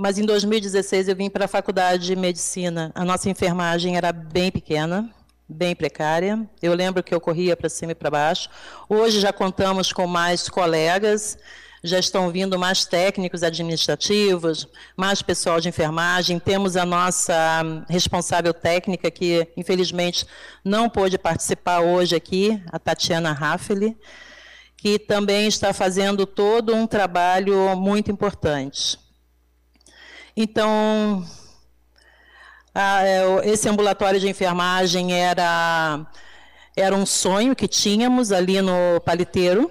mas 0.00 0.18
em 0.18 0.24
2016 0.24 1.08
eu 1.08 1.14
vim 1.14 1.28
para 1.28 1.44
a 1.44 1.48
faculdade 1.48 2.06
de 2.06 2.16
medicina. 2.16 2.90
A 2.94 3.04
nossa 3.04 3.28
enfermagem 3.28 3.98
era 3.98 4.10
bem 4.10 4.50
pequena, 4.50 5.14
bem 5.46 5.76
precária. 5.76 6.48
Eu 6.62 6.72
lembro 6.72 7.02
que 7.02 7.14
eu 7.14 7.20
corria 7.20 7.54
para 7.54 7.68
cima 7.68 7.92
e 7.92 7.94
para 7.94 8.10
baixo. 8.10 8.48
Hoje 8.88 9.20
já 9.20 9.30
contamos 9.30 9.92
com 9.92 10.06
mais 10.06 10.48
colegas, 10.48 11.36
já 11.84 11.98
estão 11.98 12.30
vindo 12.30 12.58
mais 12.58 12.86
técnicos 12.86 13.42
administrativos, 13.42 14.66
mais 14.96 15.20
pessoal 15.20 15.60
de 15.60 15.68
enfermagem. 15.68 16.38
Temos 16.38 16.78
a 16.78 16.86
nossa 16.86 17.84
responsável 17.86 18.54
técnica, 18.54 19.10
que 19.10 19.46
infelizmente 19.54 20.26
não 20.64 20.88
pôde 20.88 21.18
participar 21.18 21.80
hoje 21.80 22.16
aqui, 22.16 22.58
a 22.72 22.78
Tatiana 22.78 23.32
Raffeli, 23.32 23.94
que 24.78 24.98
também 24.98 25.46
está 25.46 25.74
fazendo 25.74 26.24
todo 26.24 26.74
um 26.74 26.86
trabalho 26.86 27.76
muito 27.76 28.10
importante. 28.10 29.09
Então, 30.42 31.22
a, 32.74 33.06
é, 33.06 33.50
esse 33.50 33.68
ambulatório 33.68 34.18
de 34.18 34.26
enfermagem 34.26 35.12
era, 35.12 36.06
era 36.74 36.96
um 36.96 37.04
sonho 37.04 37.54
que 37.54 37.68
tínhamos 37.68 38.32
ali 38.32 38.62
no 38.62 38.98
Paliteiro. 39.04 39.70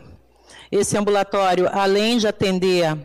Esse 0.71 0.95
ambulatório, 0.95 1.67
além 1.71 2.19
de 2.19 2.27
atender 2.27 2.95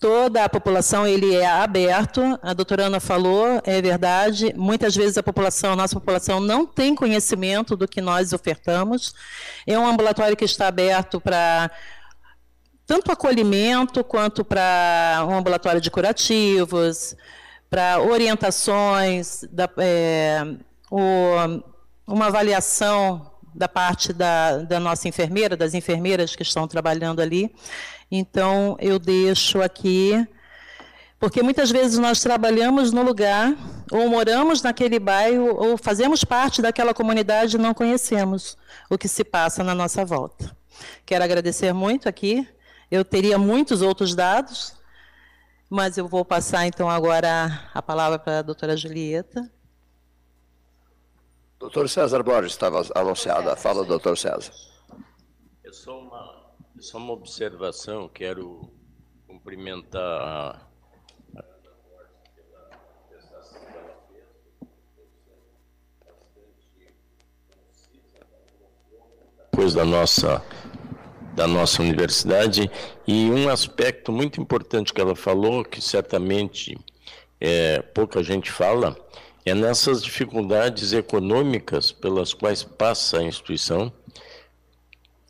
toda 0.00 0.42
a 0.42 0.48
população, 0.48 1.06
ele 1.06 1.34
é 1.34 1.46
aberto. 1.46 2.22
A 2.42 2.54
doutora 2.54 2.86
Ana 2.86 2.98
falou, 2.98 3.60
é 3.64 3.82
verdade. 3.82 4.54
Muitas 4.56 4.96
vezes 4.96 5.18
a 5.18 5.22
população, 5.22 5.72
a 5.72 5.76
nossa 5.76 5.96
população, 5.96 6.40
não 6.40 6.64
tem 6.64 6.94
conhecimento 6.94 7.76
do 7.76 7.86
que 7.86 8.00
nós 8.00 8.32
ofertamos. 8.32 9.14
É 9.66 9.78
um 9.78 9.86
ambulatório 9.86 10.34
que 10.34 10.46
está 10.46 10.68
aberto 10.68 11.20
para 11.20 11.70
tanto 12.86 13.10
acolhimento 13.10 14.04
quanto 14.04 14.44
para 14.44 15.26
um 15.28 15.34
ambulatório 15.34 15.80
de 15.80 15.90
curativos, 15.90 17.16
para 17.68 18.00
orientações, 18.00 19.44
da, 19.50 19.68
é, 19.78 20.42
o, 20.90 21.02
uma 22.06 22.26
avaliação 22.26 23.32
da 23.52 23.68
parte 23.68 24.12
da, 24.12 24.58
da 24.58 24.78
nossa 24.78 25.08
enfermeira, 25.08 25.56
das 25.56 25.74
enfermeiras 25.74 26.36
que 26.36 26.42
estão 26.42 26.68
trabalhando 26.68 27.20
ali. 27.20 27.52
Então, 28.10 28.76
eu 28.78 28.98
deixo 29.00 29.60
aqui, 29.60 30.26
porque 31.18 31.42
muitas 31.42 31.70
vezes 31.70 31.98
nós 31.98 32.20
trabalhamos 32.20 32.92
no 32.92 33.02
lugar, 33.02 33.52
ou 33.90 34.08
moramos 34.08 34.62
naquele 34.62 35.00
bairro, 35.00 35.56
ou 35.56 35.76
fazemos 35.76 36.22
parte 36.22 36.62
daquela 36.62 36.94
comunidade 36.94 37.56
e 37.56 37.58
não 37.58 37.74
conhecemos 37.74 38.56
o 38.88 38.96
que 38.96 39.08
se 39.08 39.24
passa 39.24 39.64
na 39.64 39.74
nossa 39.74 40.04
volta. 40.04 40.54
Quero 41.04 41.24
agradecer 41.24 41.72
muito 41.72 42.08
aqui 42.08 42.46
eu 42.90 43.04
teria 43.04 43.38
muitos 43.38 43.82
outros 43.82 44.14
dados, 44.14 44.76
mas 45.68 45.98
eu 45.98 46.06
vou 46.06 46.24
passar 46.24 46.66
então 46.66 46.88
agora 46.88 47.68
a 47.74 47.82
palavra 47.82 48.18
para 48.18 48.38
a 48.38 48.42
doutora 48.42 48.76
Julieta. 48.76 49.50
Doutor 51.58 51.88
César 51.88 52.22
Borges 52.22 52.52
estava 52.52 52.82
anunciada 52.94 53.56
fala 53.56 53.82
do 53.82 53.88
doutor 53.88 54.16
César. 54.16 54.52
É 55.64 55.72
só 55.72 55.98
uma, 55.98 56.52
só 56.78 56.98
uma 56.98 57.12
observação, 57.12 58.08
quero 58.08 58.70
cumprimentar 59.26 60.02
a 60.02 60.66
depois 69.56 69.72
da 69.72 69.86
nossa 69.86 70.44
da 71.36 71.46
nossa 71.46 71.82
universidade 71.82 72.70
e 73.06 73.30
um 73.30 73.48
aspecto 73.50 74.10
muito 74.10 74.40
importante 74.40 74.92
que 74.92 75.00
ela 75.00 75.14
falou, 75.14 75.62
que 75.62 75.82
certamente 75.82 76.76
é, 77.38 77.82
pouca 77.82 78.22
gente 78.22 78.50
fala, 78.50 78.96
é 79.44 79.54
nessas 79.54 80.02
dificuldades 80.02 80.94
econômicas 80.94 81.92
pelas 81.92 82.32
quais 82.32 82.64
passa 82.64 83.18
a 83.18 83.22
instituição, 83.22 83.92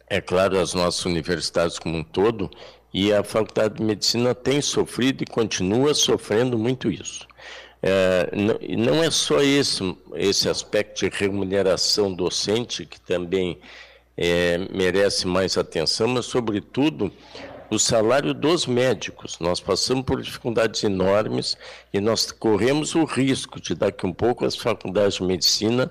é 0.09 0.21
claro, 0.21 0.59
as 0.61 0.73
nossas 0.73 1.05
universidades 1.05 1.79
como 1.79 1.99
um 1.99 2.05
todo, 2.05 2.49
e 2.95 3.13
a 3.13 3.25
Faculdade 3.25 3.75
de 3.75 3.83
Medicina 3.83 4.33
tem 4.35 4.63
sofrido 4.63 5.23
e 5.23 5.27
continua 5.27 5.93
sofrendo 5.93 6.57
muito 6.57 6.89
isso. 6.89 7.27
É, 7.83 8.31
não, 8.33 8.95
não 8.95 9.03
é 9.03 9.11
só 9.11 9.43
esse, 9.43 9.83
esse 10.15 10.49
aspecto 10.49 11.01
de 11.01 11.15
remuneração 11.15 12.15
docente, 12.15 12.87
que 12.87 13.01
também 13.01 13.59
é, 14.17 14.59
merece 14.73 15.27
mais 15.27 15.59
atenção, 15.59 16.09
mas, 16.09 16.27
sobretudo, 16.27 17.13
o 17.71 17.79
salário 17.79 18.33
dos 18.33 18.67
médicos. 18.67 19.39
Nós 19.41 19.61
passamos 19.61 20.05
por 20.05 20.23
dificuldades 20.23 20.83
enormes 20.85 21.57
e 21.93 22.01
nós 22.01 22.31
corremos 22.31 22.95
o 22.95 23.05
risco 23.05 23.61
de 23.61 23.75
daqui 23.75 24.07
um 24.07 24.13
pouco 24.13 24.45
as 24.45 24.57
faculdades 24.57 25.17
de 25.17 25.25
medicina 25.25 25.91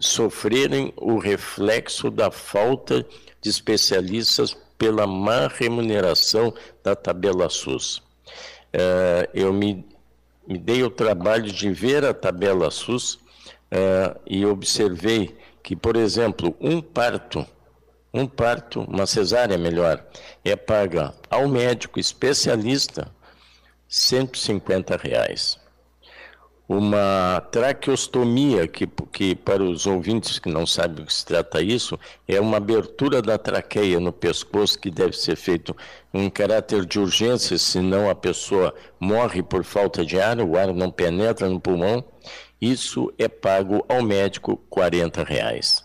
sofrerem 0.00 0.92
o 0.96 1.18
reflexo 1.18 2.10
da 2.10 2.30
falta 2.30 3.04
de 3.40 3.50
especialistas 3.50 4.56
pela 4.76 5.06
má 5.06 5.48
remuneração 5.48 6.54
da 6.84 6.94
tabela 6.94 7.48
SUS. 7.48 8.02
É, 8.72 9.28
eu 9.34 9.52
me, 9.52 9.84
me, 10.46 10.58
dei 10.58 10.82
o 10.84 10.90
trabalho 10.90 11.50
de 11.50 11.70
ver 11.70 12.04
a 12.04 12.14
tabela 12.14 12.70
SUS 12.70 13.18
é, 13.70 14.16
e 14.26 14.46
observei 14.46 15.36
que, 15.68 15.76
por 15.76 15.98
exemplo, 15.98 16.56
um 16.58 16.80
parto 16.80 17.46
um 18.12 18.26
parto, 18.26 18.80
uma 18.88 19.04
cesárea 19.06 19.58
melhor, 19.58 20.02
é 20.42 20.56
paga 20.56 21.12
ao 21.28 21.46
médico 21.46 22.00
especialista 22.00 23.12
150 23.86 24.96
reais. 24.96 25.58
Uma 26.66 27.46
traqueostomia, 27.52 28.66
que, 28.66 28.86
que 29.12 29.34
para 29.34 29.62
os 29.62 29.86
ouvintes 29.86 30.38
que 30.38 30.48
não 30.48 30.66
sabem 30.66 31.02
o 31.02 31.06
que 31.06 31.12
se 31.12 31.26
trata 31.26 31.60
isso, 31.60 32.00
é 32.26 32.40
uma 32.40 32.56
abertura 32.56 33.20
da 33.20 33.36
traqueia 33.36 34.00
no 34.00 34.12
pescoço 34.12 34.78
que 34.78 34.90
deve 34.90 35.12
ser 35.12 35.36
feito 35.36 35.76
em 36.14 36.30
caráter 36.30 36.86
de 36.86 36.98
urgência, 36.98 37.58
senão 37.58 38.08
a 38.08 38.14
pessoa 38.14 38.74
morre 38.98 39.42
por 39.42 39.64
falta 39.64 40.02
de 40.02 40.18
ar, 40.18 40.40
o 40.40 40.56
ar 40.56 40.72
não 40.72 40.90
penetra 40.90 41.46
no 41.46 41.60
pulmão. 41.60 42.02
Isso 42.60 43.12
é 43.18 43.28
pago 43.28 43.84
ao 43.88 44.02
médico 44.02 44.56
40 44.68 45.24
reais. 45.24 45.84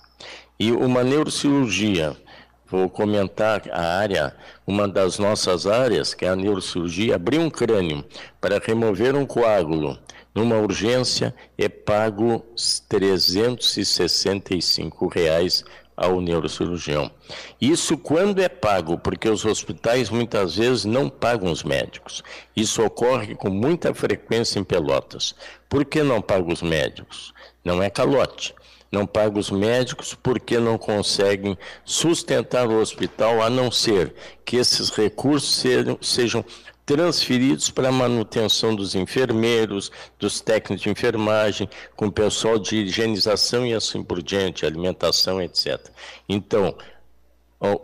E 0.59 0.71
uma 0.71 1.03
neurocirurgia, 1.03 2.17
vou 2.65 2.89
comentar 2.89 3.63
a 3.71 3.97
área, 3.97 4.35
uma 4.65 4.87
das 4.87 5.19
nossas 5.19 5.67
áreas, 5.67 6.13
que 6.13 6.25
é 6.25 6.29
a 6.29 6.35
neurocirurgia, 6.35 7.15
abrir 7.15 7.39
um 7.39 7.49
crânio 7.49 8.03
para 8.41 8.59
remover 8.59 9.15
um 9.15 9.25
coágulo 9.25 9.97
numa 10.33 10.57
urgência 10.57 11.35
é 11.57 11.69
pago 11.69 12.43
365 12.89 15.07
reais 15.07 15.63
ao 15.95 16.19
neurocirurgião. 16.21 17.11
Isso 17.59 17.97
quando 17.97 18.41
é 18.41 18.49
pago, 18.49 18.97
porque 18.97 19.29
os 19.29 19.45
hospitais 19.45 20.09
muitas 20.09 20.55
vezes 20.55 20.85
não 20.85 21.09
pagam 21.09 21.51
os 21.51 21.63
médicos. 21.63 22.23
Isso 22.55 22.83
ocorre 22.83 23.35
com 23.35 23.49
muita 23.49 23.93
frequência 23.93 24.59
em 24.59 24.63
Pelotas. 24.63 25.35
Por 25.69 25.85
que 25.85 26.03
não 26.03 26.21
pagam 26.21 26.51
os 26.51 26.61
médicos? 26.61 27.33
Não 27.63 27.81
é 27.81 27.89
calote 27.89 28.53
não 28.93 29.07
paga 29.07 29.39
os 29.39 29.49
médicos 29.49 30.13
porque 30.13 30.59
não 30.59 30.77
conseguem 30.77 31.57
sustentar 31.83 32.67
o 32.67 32.79
hospital, 32.79 33.41
a 33.41 33.49
não 33.49 33.71
ser 33.71 34.13
que 34.45 34.55
esses 34.55 34.91
recursos 34.91 35.55
sejam, 35.55 35.97
sejam 35.99 36.45
transferidos 36.85 37.69
para 37.69 37.89
a 37.89 37.91
manutenção 37.91 38.75
dos 38.75 38.95
enfermeiros, 38.95 39.91
dos 40.19 40.41
técnicos 40.41 40.83
de 40.83 40.89
enfermagem, 40.89 41.69
com 41.95 42.07
o 42.07 42.11
pessoal 42.11 42.59
de 42.59 42.77
higienização 42.77 43.65
e 43.65 43.73
assim 43.73 44.03
por 44.03 44.21
diante, 44.21 44.65
alimentação, 44.65 45.41
etc. 45.41 45.89
Então, 46.27 46.75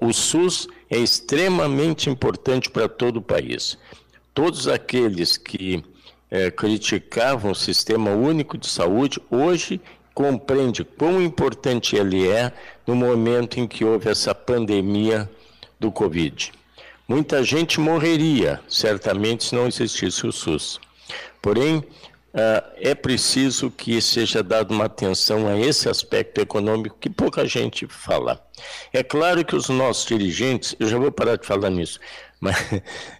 o 0.02 0.12
SUS 0.12 0.68
é 0.89 0.97
extremamente 0.97 2.10
importante 2.10 2.70
para 2.70 2.89
todo 2.89 3.18
o 3.18 3.22
país. 3.22 3.78
Todos 4.34 4.68
aqueles 4.68 5.38
que 5.38 5.84
é, 6.30 6.52
criticavam 6.52 7.52
o 7.52 7.56
sistema 7.56 8.12
único 8.12 8.58
de 8.58 8.68
saúde, 8.68 9.20
hoje 9.30 9.82
compreende 10.14 10.84
quão 10.84 11.22
importante 11.22 11.95
ele 11.95 12.28
é 12.28 12.52
no 12.86 12.93
momento 12.93 13.60
em 13.60 13.68
que 13.68 13.86
houve 13.86 14.10
essa 14.10 14.36
pandemia 14.36 15.30
do 15.80 15.91
Covid. 15.91 16.52
Muita 17.10 17.43
gente 17.43 17.80
morreria, 17.80 18.62
certamente, 18.70 19.45
se 19.45 19.55
não 19.55 19.66
existisse 19.66 20.28
o 20.28 20.32
SUS. 20.32 20.80
Porém, 21.41 21.84
ah, 22.32 22.64
é 22.76 22.93
preciso 22.93 23.72
que 23.72 23.99
seja 23.99 24.43
dada 24.43 24.72
uma 24.72 24.86
atenção 24.86 25.47
a 25.47 25.57
esse 25.57 25.89
aspecto 25.89 26.39
econômico 26.39 26.97
que 26.99 27.10
pouca 27.10 27.47
gente 27.47 27.88
fala. 27.88 28.39
É 28.93 29.01
claro 29.01 29.43
que 29.43 29.55
os 29.55 29.70
nossos 29.70 30.05
dirigentes, 30.05 30.76
eu 30.80 30.88
já 30.88 30.99
vou 30.99 31.12
parar 31.12 31.36
de 31.38 31.47
falar 31.47 31.72
nisso, 31.72 31.99
mas 32.39 32.55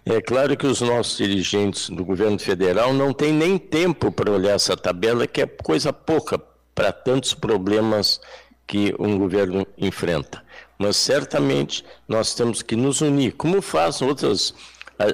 é 0.06 0.20
claro 0.20 0.56
que 0.56 0.68
os 0.68 0.80
nossos 0.80 1.18
dirigentes 1.18 1.90
do 1.90 2.04
governo 2.04 2.38
federal 2.38 2.94
não 2.94 3.12
têm 3.12 3.32
nem 3.32 3.58
tempo 3.58 4.12
para 4.12 4.30
olhar 4.30 4.54
essa 4.54 4.76
tabela, 4.76 5.26
que 5.26 5.42
é 5.42 5.46
coisa 5.46 5.92
pouca 5.92 6.40
para 6.76 6.92
tantos 6.92 7.34
problemas 7.34 8.20
que 8.68 8.94
um 9.00 9.18
governo 9.18 9.66
enfrenta. 9.76 10.44
Mas 10.80 10.96
certamente 10.96 11.84
nós 12.08 12.34
temos 12.34 12.62
que 12.62 12.74
nos 12.74 13.02
unir, 13.02 13.32
como 13.32 13.60
fazem 13.60 14.08
outras 14.08 14.54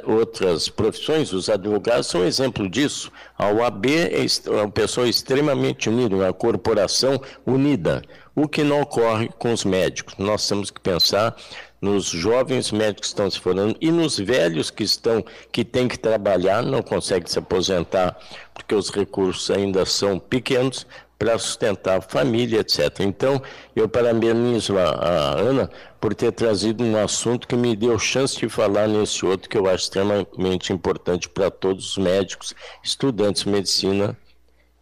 outras 0.05 0.69
profissões, 0.69 1.33
os 1.33 1.49
advogados 1.49 2.09
são 2.09 2.25
exemplo 2.25 2.69
disso. 2.69 3.11
A 3.39 3.49
OAB 3.49 3.87
é 3.87 4.51
uma 4.51 4.71
pessoa 4.71 5.09
extremamente 5.09 5.89
unida, 5.89 6.17
uma 6.17 6.33
corporação 6.33 7.21
unida, 7.47 8.03
o 8.35 8.49
que 8.49 8.65
não 8.65 8.81
ocorre 8.81 9.29
com 9.39 9.53
os 9.53 9.65
médicos. 9.65 10.15
Nós 10.19 10.47
temos 10.49 10.71
que 10.71 10.81
pensar 10.81 11.37
nos 11.81 12.07
jovens 12.07 12.73
médicos 12.73 13.03
que 13.03 13.07
estão 13.07 13.31
se 13.31 13.39
formando 13.39 13.77
e 13.81 13.93
nos 13.93 14.19
velhos 14.19 14.71
que 14.71 14.83
estão 14.83 15.25
que 15.53 15.65
têm 15.65 15.87
que 15.87 15.99
trabalhar, 15.99 16.63
não 16.63 16.83
conseguem 16.83 17.29
se 17.29 17.39
aposentar 17.39 18.17
porque 18.55 18.75
os 18.75 18.91
recursos 18.91 19.51
ainda 19.51 19.85
são 19.85 20.19
pequenos, 20.19 20.87
para 21.19 21.39
sustentar 21.39 21.99
a 21.99 22.01
família, 22.01 22.61
etc. 22.61 23.01
Então, 23.01 23.41
eu 23.75 23.89
parabenizo 23.89 24.79
a, 24.79 24.91
a, 24.91 25.41
Ana 25.41 25.71
por 26.01 26.15
ter 26.15 26.33
trazido 26.33 26.85
um 26.85 26.97
assunto 27.03 27.49
que 27.49 27.57
me 27.57 27.75
deu 27.75 27.99
chance 27.99 28.37
de 28.37 28.49
falar 28.49 28.87
nesse 28.87 29.25
outro 29.25 29.49
que 29.49 29.57
eu 29.57 29.67
acho 29.67 29.85
extremamente 29.85 30.73
importante 30.73 31.29
para 31.29 31.51
todos 31.51 31.93
os 31.93 31.99
médicos, 31.99 32.55
estudantes 32.83 33.45
de 33.45 33.51
medicina 33.51 34.17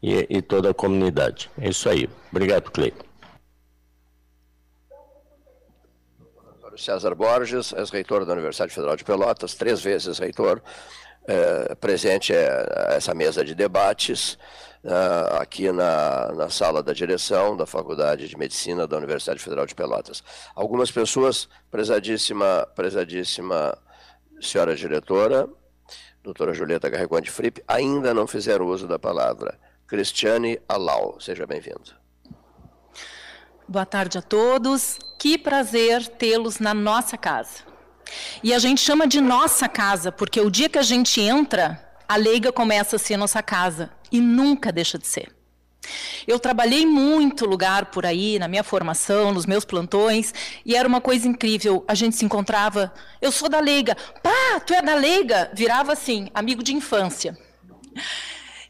e, 0.02 0.26
e 0.28 0.42
toda 0.42 0.70
a 0.70 0.74
comunidade. 0.74 1.50
É 1.58 1.68
isso 1.68 1.88
aí. 1.88 2.08
Obrigado, 2.30 2.70
Cleiton. 2.70 3.04
César 6.76 7.14
Borges, 7.14 7.72
ex-reitor 7.72 8.24
da 8.26 8.32
Universidade 8.32 8.74
Federal 8.74 8.96
de 8.96 9.04
Pelotas, 9.04 9.54
três 9.54 9.80
vezes 9.80 10.18
reitor, 10.18 10.60
é, 11.26 11.74
presente 11.76 12.32
a 12.34 12.94
essa 12.94 13.14
mesa 13.14 13.44
de 13.44 13.54
debates 13.54 14.36
uh, 14.84 15.40
aqui 15.40 15.72
na, 15.72 16.32
na 16.32 16.48
sala 16.48 16.82
da 16.82 16.92
direção 16.92 17.56
da 17.56 17.66
Faculdade 17.66 18.28
de 18.28 18.36
Medicina 18.36 18.86
da 18.86 18.96
Universidade 18.96 19.40
Federal 19.40 19.66
de 19.66 19.74
Pelotas. 19.74 20.22
Algumas 20.54 20.90
pessoas, 20.90 21.48
prezadíssima, 21.70 22.68
prezadíssima 22.74 23.76
senhora 24.40 24.76
diretora, 24.76 25.48
doutora 26.22 26.52
Julieta 26.52 26.88
Garregon 26.88 27.20
de 27.20 27.30
Fripp, 27.30 27.62
ainda 27.66 28.12
não 28.12 28.26
fizeram 28.26 28.66
uso 28.66 28.86
da 28.86 28.98
palavra. 28.98 29.58
Cristiane 29.86 30.60
Alau, 30.68 31.20
seja 31.20 31.46
bem-vindo. 31.46 31.94
Boa 33.66 33.86
tarde 33.86 34.18
a 34.18 34.22
todos. 34.22 34.98
Que 35.18 35.38
prazer 35.38 36.06
tê-los 36.06 36.58
na 36.58 36.74
nossa 36.74 37.16
casa. 37.16 37.62
E 38.42 38.52
a 38.52 38.58
gente 38.58 38.80
chama 38.80 39.06
de 39.06 39.20
nossa 39.20 39.68
casa 39.68 40.12
porque 40.12 40.40
o 40.40 40.50
dia 40.50 40.68
que 40.68 40.78
a 40.78 40.82
gente 40.82 41.20
entra, 41.20 41.80
a 42.08 42.16
leiga 42.16 42.52
começa 42.52 42.96
a 42.96 42.98
ser 42.98 43.16
nossa 43.16 43.42
casa 43.42 43.90
e 44.10 44.20
nunca 44.20 44.70
deixa 44.70 44.98
de 44.98 45.06
ser. 45.06 45.34
Eu 46.26 46.38
trabalhei 46.38 46.86
muito 46.86 47.44
lugar 47.44 47.86
por 47.86 48.06
aí, 48.06 48.38
na 48.38 48.48
minha 48.48 48.64
formação, 48.64 49.32
nos 49.32 49.44
meus 49.44 49.64
plantões, 49.64 50.32
e 50.64 50.74
era 50.74 50.88
uma 50.88 51.00
coisa 51.00 51.28
incrível. 51.28 51.84
A 51.86 51.94
gente 51.94 52.16
se 52.16 52.24
encontrava, 52.24 52.92
eu 53.20 53.30
sou 53.30 53.48
da 53.48 53.60
Leiga, 53.60 53.96
pá, 54.22 54.60
tu 54.60 54.72
é 54.72 54.80
da 54.80 54.94
Leiga? 54.94 55.50
Virava 55.52 55.92
assim, 55.92 56.28
amigo 56.34 56.62
de 56.62 56.74
infância. 56.74 57.36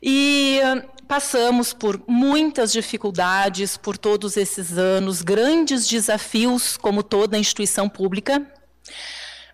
E 0.03 0.61
passamos 1.07 1.72
por 1.72 2.03
muitas 2.09 2.72
dificuldades 2.72 3.76
por 3.76 3.97
todos 3.97 4.37
esses 4.37 4.76
anos, 4.76 5.22
grandes 5.22 5.87
desafios, 5.87 6.76
como 6.76 7.03
toda 7.03 7.39
instituição 7.39 7.89
pública, 7.89 8.45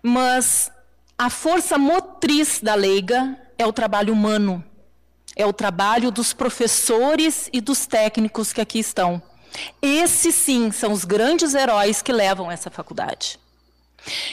mas 0.01 0.71
a 1.17 1.29
força 1.29 1.77
motriz 1.77 2.59
da 2.61 2.73
Leiga 2.73 3.37
é 3.61 3.65
o 3.65 3.73
trabalho 3.73 4.13
humano 4.13 4.63
é 5.35 5.45
o 5.45 5.53
trabalho 5.53 6.11
dos 6.11 6.33
professores 6.33 7.49
e 7.53 7.61
dos 7.61 7.85
técnicos 7.85 8.51
que 8.51 8.61
aqui 8.61 8.79
estão. 8.79 9.21
Esses 9.81 10.35
sim 10.35 10.71
são 10.71 10.91
os 10.91 11.05
grandes 11.05 11.53
heróis 11.53 12.01
que 12.01 12.11
levam 12.11 12.51
essa 12.51 12.69
faculdade. 12.69 13.39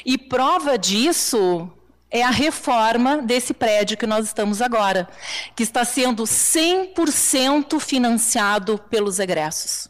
E 0.04 0.16
prova 0.16 0.78
disso 0.78 1.70
é 2.10 2.22
a 2.22 2.30
reforma 2.30 3.18
desse 3.18 3.52
prédio 3.52 3.98
que 3.98 4.06
nós 4.06 4.26
estamos 4.26 4.62
agora, 4.62 5.08
que 5.54 5.62
está 5.62 5.84
sendo 5.84 6.24
100% 6.24 7.78
financiado 7.80 8.78
pelos 8.90 9.18
egressos. 9.18 9.88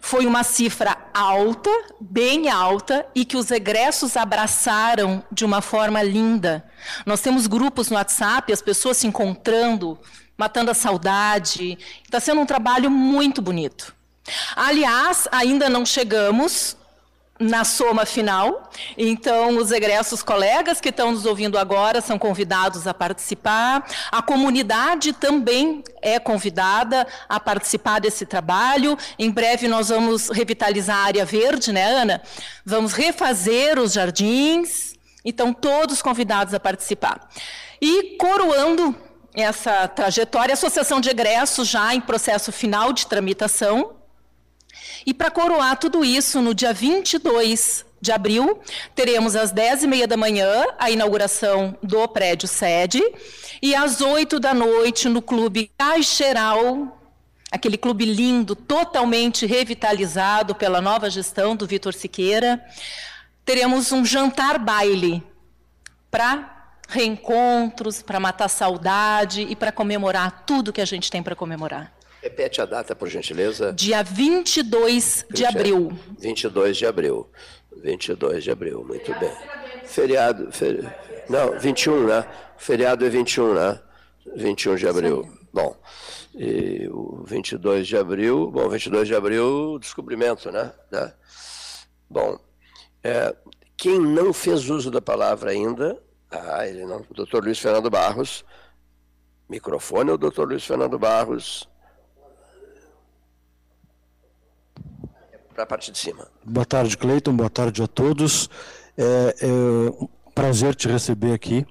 Foi 0.00 0.26
uma 0.26 0.42
cifra 0.42 0.96
alta, 1.14 1.70
bem 2.00 2.48
alta, 2.48 3.06
e 3.14 3.24
que 3.24 3.36
os 3.36 3.50
egressos 3.50 4.16
abraçaram 4.16 5.22
de 5.30 5.44
uma 5.44 5.60
forma 5.60 6.02
linda. 6.02 6.64
Nós 7.06 7.20
temos 7.20 7.46
grupos 7.46 7.88
no 7.88 7.96
WhatsApp, 7.96 8.52
as 8.52 8.60
pessoas 8.62 8.96
se 8.96 9.06
encontrando, 9.06 9.98
matando 10.36 10.70
a 10.70 10.74
saudade. 10.74 11.78
Está 12.04 12.20
sendo 12.20 12.40
um 12.40 12.46
trabalho 12.46 12.90
muito 12.90 13.40
bonito. 13.40 13.94
Aliás, 14.54 15.26
ainda 15.30 15.68
não 15.68 15.84
chegamos 15.84 16.76
na 17.42 17.64
soma 17.64 18.06
final. 18.06 18.70
Então, 18.96 19.56
os 19.58 19.70
egressos 19.70 20.22
colegas 20.22 20.80
que 20.80 20.88
estão 20.88 21.10
nos 21.10 21.26
ouvindo 21.26 21.58
agora 21.58 22.00
são 22.00 22.18
convidados 22.18 22.86
a 22.86 22.94
participar. 22.94 23.84
A 24.10 24.22
comunidade 24.22 25.12
também 25.12 25.82
é 26.00 26.18
convidada 26.18 27.06
a 27.28 27.40
participar 27.40 28.00
desse 28.00 28.24
trabalho. 28.24 28.96
Em 29.18 29.30
breve 29.30 29.68
nós 29.68 29.88
vamos 29.88 30.28
revitalizar 30.28 30.96
a 30.96 31.04
área 31.04 31.24
verde, 31.24 31.72
né, 31.72 31.84
Ana? 31.84 32.22
Vamos 32.64 32.92
refazer 32.92 33.78
os 33.78 33.92
jardins. 33.92 34.92
Então, 35.24 35.52
todos 35.52 36.02
convidados 36.02 36.54
a 36.54 36.60
participar. 36.60 37.28
E 37.80 38.16
coroando 38.16 38.94
essa 39.34 39.88
trajetória, 39.88 40.52
a 40.52 40.54
Associação 40.54 41.00
de 41.00 41.08
Egressos 41.08 41.68
já 41.68 41.94
em 41.94 42.00
processo 42.00 42.52
final 42.52 42.92
de 42.92 43.06
tramitação, 43.06 44.01
e 45.06 45.12
para 45.12 45.30
coroar 45.30 45.76
tudo 45.78 46.04
isso, 46.04 46.40
no 46.40 46.54
dia 46.54 46.72
22 46.72 47.84
de 48.00 48.10
abril, 48.10 48.60
teremos 48.94 49.36
às 49.36 49.52
10h30 49.52 50.06
da 50.06 50.16
manhã 50.16 50.64
a 50.78 50.90
inauguração 50.90 51.76
do 51.82 52.06
prédio 52.08 52.48
sede 52.48 53.00
e 53.62 53.74
às 53.74 54.00
8 54.00 54.40
da 54.40 54.52
noite 54.52 55.08
no 55.08 55.22
Clube 55.22 55.70
Caixeral, 55.78 57.00
aquele 57.50 57.78
clube 57.78 58.04
lindo, 58.04 58.56
totalmente 58.56 59.46
revitalizado 59.46 60.54
pela 60.54 60.80
nova 60.80 61.08
gestão 61.08 61.54
do 61.54 61.66
Vitor 61.66 61.94
Siqueira, 61.94 62.60
teremos 63.44 63.92
um 63.92 64.04
jantar 64.04 64.58
baile 64.58 65.22
para 66.10 66.72
reencontros, 66.88 68.02
para 68.02 68.18
matar 68.18 68.48
saudade 68.48 69.42
e 69.48 69.54
para 69.54 69.72
comemorar 69.72 70.44
tudo 70.44 70.72
que 70.72 70.80
a 70.80 70.84
gente 70.84 71.10
tem 71.10 71.22
para 71.22 71.36
comemorar. 71.36 71.92
Repete 72.22 72.60
a 72.60 72.64
data, 72.64 72.94
por 72.94 73.08
gentileza. 73.08 73.72
Dia 73.72 74.04
22 74.04 75.26
de 75.28 75.44
abril. 75.44 75.90
22 76.20 76.76
de 76.76 76.86
abril. 76.86 77.28
22 77.82 78.44
de 78.44 78.50
abril, 78.52 78.84
muito 78.84 79.12
bem. 79.18 79.32
Feriado, 79.84 80.52
feri... 80.52 80.88
não, 81.28 81.58
21, 81.58 82.06
né? 82.06 82.24
Feriado 82.56 83.04
é 83.04 83.08
21, 83.08 83.54
né? 83.54 83.80
21 84.36 84.76
de 84.76 84.88
abril. 84.88 85.28
Bom, 85.52 85.76
e 86.32 86.88
o 86.92 87.24
22 87.24 87.88
de 87.88 87.96
abril, 87.96 88.52
bom, 88.52 88.68
22 88.68 89.08
de 89.08 89.16
abril, 89.16 89.78
descobrimento, 89.80 90.50
né? 90.52 90.72
né? 90.92 91.12
Bom, 92.08 92.38
é, 93.02 93.34
quem 93.76 93.98
não 93.98 94.32
fez 94.32 94.70
uso 94.70 94.92
da 94.92 95.02
palavra 95.02 95.50
ainda, 95.50 96.00
ah, 96.30 96.66
ele 96.66 96.86
não, 96.86 97.04
o 97.10 97.14
doutor 97.14 97.42
Luiz 97.44 97.58
Fernando 97.58 97.90
Barros, 97.90 98.44
microfone, 99.48 100.12
o 100.12 100.16
doutor 100.16 100.48
Luiz 100.48 100.64
Fernando 100.64 100.98
Barros. 101.00 101.68
Para 105.52 105.64
a 105.64 105.66
parte 105.66 105.90
de 105.90 105.98
cima. 105.98 106.26
Boa 106.44 106.66
tarde, 106.66 106.96
Cleiton. 106.96 107.36
Boa 107.36 107.50
tarde 107.50 107.82
a 107.82 107.86
todos. 107.86 108.48
É, 108.96 109.36
é 109.40 109.46
um 109.46 110.08
prazer 110.34 110.74
te 110.74 110.88
receber 110.88 111.32
aqui. 111.32 111.66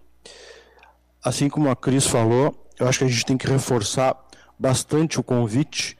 Assim 1.24 1.50
como 1.50 1.70
a 1.70 1.76
Cris 1.76 2.08
falou, 2.08 2.56
eu 2.80 2.88
acho 2.88 3.00
que 3.00 3.06
a 3.06 3.08
gente 3.08 3.26
tem 3.26 3.38
que 3.38 3.48
reforçar 3.48 4.16
bastante 4.58 5.20
o 5.20 5.24
convite 5.24 5.98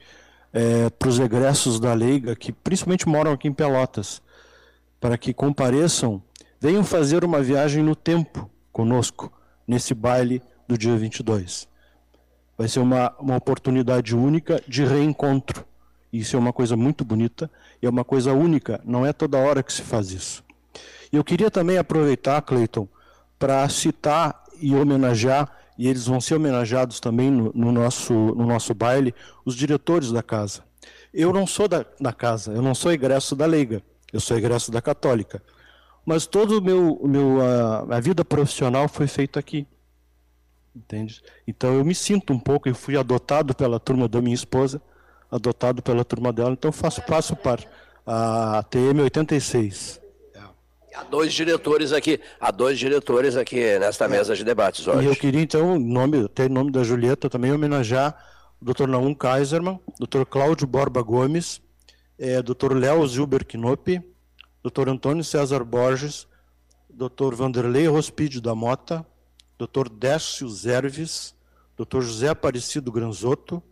é, 0.52 0.90
para 0.90 1.08
os 1.08 1.18
egressos 1.18 1.80
da 1.80 1.94
Leiga, 1.94 2.36
que 2.36 2.52
principalmente 2.52 3.08
moram 3.08 3.32
aqui 3.32 3.48
em 3.48 3.52
Pelotas, 3.52 4.22
para 5.00 5.16
que 5.16 5.32
compareçam, 5.32 6.22
venham 6.60 6.84
fazer 6.84 7.24
uma 7.24 7.42
viagem 7.42 7.82
no 7.82 7.96
tempo 7.96 8.50
conosco, 8.72 9.32
nesse 9.66 9.94
baile 9.94 10.42
do 10.68 10.76
dia 10.76 10.96
22. 10.96 11.68
Vai 12.56 12.68
ser 12.68 12.80
uma, 12.80 13.14
uma 13.18 13.36
oportunidade 13.36 14.14
única 14.14 14.62
de 14.68 14.84
reencontro. 14.84 15.64
Isso 16.12 16.36
é 16.36 16.38
uma 16.38 16.52
coisa 16.52 16.76
muito 16.76 17.04
bonita 17.04 17.50
é 17.86 17.90
uma 17.90 18.04
coisa 18.04 18.32
única, 18.32 18.80
não 18.84 19.04
é 19.04 19.12
toda 19.12 19.38
hora 19.38 19.62
que 19.62 19.72
se 19.72 19.82
faz 19.82 20.12
isso. 20.12 20.44
Eu 21.12 21.24
queria 21.24 21.50
também 21.50 21.76
aproveitar, 21.76 22.40
Cleiton, 22.42 22.88
para 23.38 23.68
citar 23.68 24.44
e 24.60 24.74
homenagear, 24.74 25.50
e 25.76 25.88
eles 25.88 26.06
vão 26.06 26.20
ser 26.20 26.36
homenageados 26.36 27.00
também 27.00 27.30
no, 27.30 27.50
no, 27.54 27.72
nosso, 27.72 28.12
no 28.12 28.46
nosso 28.46 28.72
baile, 28.72 29.14
os 29.44 29.56
diretores 29.56 30.12
da 30.12 30.22
casa. 30.22 30.62
Eu 31.12 31.32
não 31.32 31.46
sou 31.46 31.66
da, 31.66 31.84
da 32.00 32.12
casa, 32.12 32.52
eu 32.52 32.62
não 32.62 32.74
sou 32.74 32.92
egresso 32.92 33.34
da 33.34 33.46
Leiga, 33.46 33.82
eu 34.12 34.20
sou 34.20 34.36
egresso 34.36 34.70
da 34.70 34.80
Católica. 34.80 35.42
Mas 36.06 36.26
toda 36.26 36.60
meu, 36.60 37.00
meu, 37.04 37.40
a, 37.40 37.96
a 37.96 38.00
vida 38.00 38.24
profissional 38.24 38.88
foi 38.88 39.06
feita 39.06 39.40
aqui. 39.40 39.66
Entende? 40.74 41.20
Então 41.46 41.74
eu 41.74 41.84
me 41.84 41.94
sinto 41.94 42.32
um 42.32 42.38
pouco, 42.38 42.68
eu 42.68 42.74
fui 42.74 42.96
adotado 42.96 43.54
pela 43.54 43.78
turma 43.78 44.08
da 44.08 44.22
minha 44.22 44.34
esposa, 44.34 44.80
adotado 45.32 45.82
pela 45.82 46.04
turma 46.04 46.30
dela, 46.30 46.52
então 46.52 46.70
faço 46.70 47.00
passo 47.02 47.34
para 47.34 47.64
a 48.06 48.62
TM 48.68 49.00
86. 49.00 50.02
Há 50.94 51.04
dois 51.04 51.32
diretores 51.32 51.90
aqui, 51.90 52.20
há 52.38 52.50
dois 52.50 52.78
diretores 52.78 53.34
aqui 53.34 53.78
nesta 53.78 54.06
mesa 54.06 54.36
de 54.36 54.44
debates 54.44 54.86
hoje. 54.86 55.06
E 55.06 55.10
eu 55.10 55.16
queria 55.16 55.40
então, 55.40 55.78
nome, 55.78 56.28
ter 56.28 56.50
nome 56.50 56.70
da 56.70 56.84
Julieta 56.84 57.30
também 57.30 57.50
homenagear 57.50 58.14
o 58.60 58.64
Dr. 58.64 58.86
Naum 58.86 59.14
Kaiserman, 59.14 59.80
Dr. 59.98 60.26
Cláudio 60.28 60.66
Borba 60.66 61.00
Gomes, 61.00 61.62
é, 62.18 62.42
Dr. 62.42 62.74
Léo 62.74 63.06
Zilber 63.08 63.42
Knop, 63.46 64.02
Dr. 64.62 64.90
Antônio 64.90 65.24
César 65.24 65.64
Borges, 65.64 66.26
Dr. 66.90 67.34
Vanderlei 67.34 67.86
Rospídio 67.86 68.42
da 68.42 68.54
Mota, 68.54 69.04
Dr. 69.58 69.88
Décio 69.88 70.46
Zerves, 70.50 71.34
Dr. 71.74 72.02
José 72.02 72.28
Aparecido 72.28 72.92
Granzotto, 72.92 73.62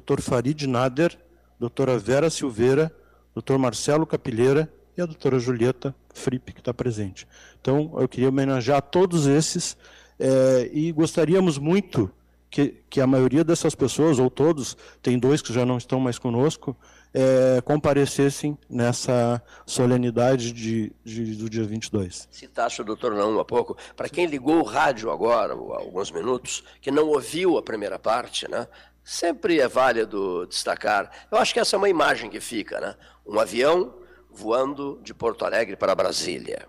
Dr. 0.00 0.20
Farid 0.20 0.66
Nader, 0.66 1.16
doutora 1.58 1.98
Vera 1.98 2.28
Silveira, 2.28 2.94
doutor 3.32 3.58
Marcelo 3.58 4.06
Capilheira 4.06 4.72
e 4.96 5.00
a 5.00 5.06
doutora 5.06 5.38
Julieta 5.38 5.94
Fripp, 6.12 6.52
que 6.52 6.60
está 6.60 6.74
presente. 6.74 7.26
Então, 7.60 7.92
eu 7.98 8.08
queria 8.08 8.28
homenagear 8.28 8.82
todos 8.82 9.26
esses 9.26 9.76
é, 10.18 10.70
e 10.72 10.90
gostaríamos 10.92 11.58
muito 11.58 12.10
que, 12.50 12.82
que, 12.88 13.00
a 13.00 13.06
maioria 13.06 13.42
dessas 13.42 13.74
pessoas, 13.74 14.18
ou 14.20 14.30
todos, 14.30 14.76
tem 15.02 15.18
dois 15.18 15.42
que 15.42 15.52
já 15.52 15.66
não 15.66 15.76
estão 15.76 15.98
mais 15.98 16.20
conosco, 16.20 16.76
é, 17.12 17.60
comparecessem 17.62 18.56
nessa 18.68 19.42
solenidade 19.66 20.52
de, 20.52 20.92
de, 21.04 21.34
do 21.34 21.50
dia 21.50 21.64
22. 21.64 22.28
Citaste 22.30 22.80
o 22.80 22.84
doutor 22.84 23.14
Naum 23.14 23.40
há 23.40 23.44
pouco. 23.44 23.76
Para 23.96 24.08
quem 24.08 24.26
ligou 24.26 24.60
o 24.60 24.64
rádio 24.64 25.10
agora, 25.10 25.52
alguns 25.52 26.12
minutos, 26.12 26.62
que 26.80 26.92
não 26.92 27.08
ouviu 27.08 27.58
a 27.58 27.62
primeira 27.62 27.98
parte, 27.98 28.48
né, 28.48 28.68
sempre 29.04 29.60
é 29.60 29.68
válido 29.68 30.46
destacar. 30.46 31.10
Eu 31.30 31.38
acho 31.38 31.52
que 31.52 31.60
essa 31.60 31.76
é 31.76 31.78
uma 31.78 31.88
imagem 31.88 32.30
que 32.30 32.40
fica, 32.40 32.80
né? 32.80 32.96
Um 33.26 33.38
avião 33.38 33.94
voando 34.30 34.98
de 35.02 35.12
Porto 35.12 35.44
Alegre 35.44 35.76
para 35.76 35.94
Brasília. 35.94 36.66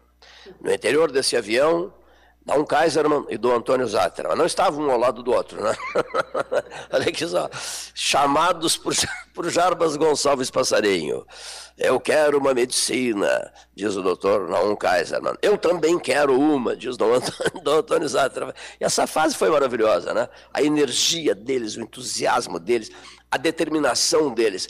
No 0.62 0.72
interior 0.72 1.12
desse 1.12 1.36
avião, 1.38 1.94
um 2.54 2.64
Kaiserman 2.64 3.26
e 3.30 3.38
do 3.38 3.52
Antônio 3.52 3.88
Zatter. 3.88 4.28
Não 4.36 4.46
estavam 4.46 4.86
um 4.86 4.92
ao 4.92 5.00
lado 5.00 5.24
do 5.24 5.32
outro, 5.32 5.64
né? 5.64 5.76
Olha 6.94 7.10
aqui 7.10 7.26
só. 7.28 7.50
Chamados 7.96 8.78
por, 8.78 8.94
por 9.34 9.50
Jarbas 9.50 9.96
Gonçalves 9.96 10.52
Passarinho. 10.52 11.26
Eu 11.76 12.00
quero 12.00 12.38
uma 12.38 12.54
medicina, 12.54 13.52
diz 13.76 13.96
o 13.96 14.02
doutor 14.02 14.48
Naum 14.48 14.76
Kaiserman. 14.76 15.36
Eu 15.42 15.58
também 15.58 15.98
quero 15.98 16.40
uma, 16.40 16.76
diz 16.76 16.96
o 16.98 17.72
Antônio, 17.72 18.08
Zatter. 18.08 18.54
E 18.80 18.86
essa 18.86 19.08
fase 19.08 19.36
foi 19.36 19.50
maravilhosa, 19.50 20.14
né? 20.14 20.30
A 20.54 20.62
energia 20.62 21.34
deles, 21.34 21.76
o 21.76 21.82
entusiasmo 21.82 22.60
deles, 22.60 22.92
a 23.30 23.38
determinação 23.38 24.32
deles. 24.32 24.70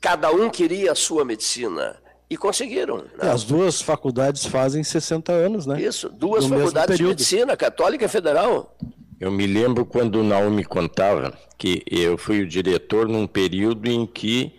Cada 0.00 0.32
um 0.32 0.48
queria 0.48 0.92
a 0.92 0.96
sua 0.96 1.26
medicina. 1.26 2.00
E 2.30 2.36
conseguiram. 2.36 2.98
Né? 2.98 3.04
É, 3.22 3.28
as 3.28 3.42
duas 3.42 3.82
faculdades 3.82 4.46
fazem 4.46 4.84
60 4.84 5.32
anos, 5.32 5.66
né? 5.66 5.82
Isso, 5.82 6.08
duas 6.08 6.46
no 6.46 6.56
faculdades 6.56 6.96
de 6.96 7.02
medicina, 7.02 7.56
católica 7.56 8.04
e 8.04 8.08
federal. 8.08 8.76
Eu 9.18 9.32
me 9.32 9.46
lembro 9.46 9.84
quando 9.84 10.20
o 10.20 10.24
Naum 10.24 10.50
me 10.50 10.64
contava 10.64 11.36
que 11.58 11.82
eu 11.90 12.16
fui 12.16 12.40
o 12.40 12.46
diretor 12.46 13.08
num 13.08 13.26
período 13.26 13.90
em 13.90 14.06
que 14.06 14.52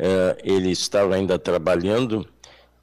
uh, 0.00 0.36
ele 0.42 0.72
estava 0.72 1.14
ainda 1.14 1.38
trabalhando 1.38 2.26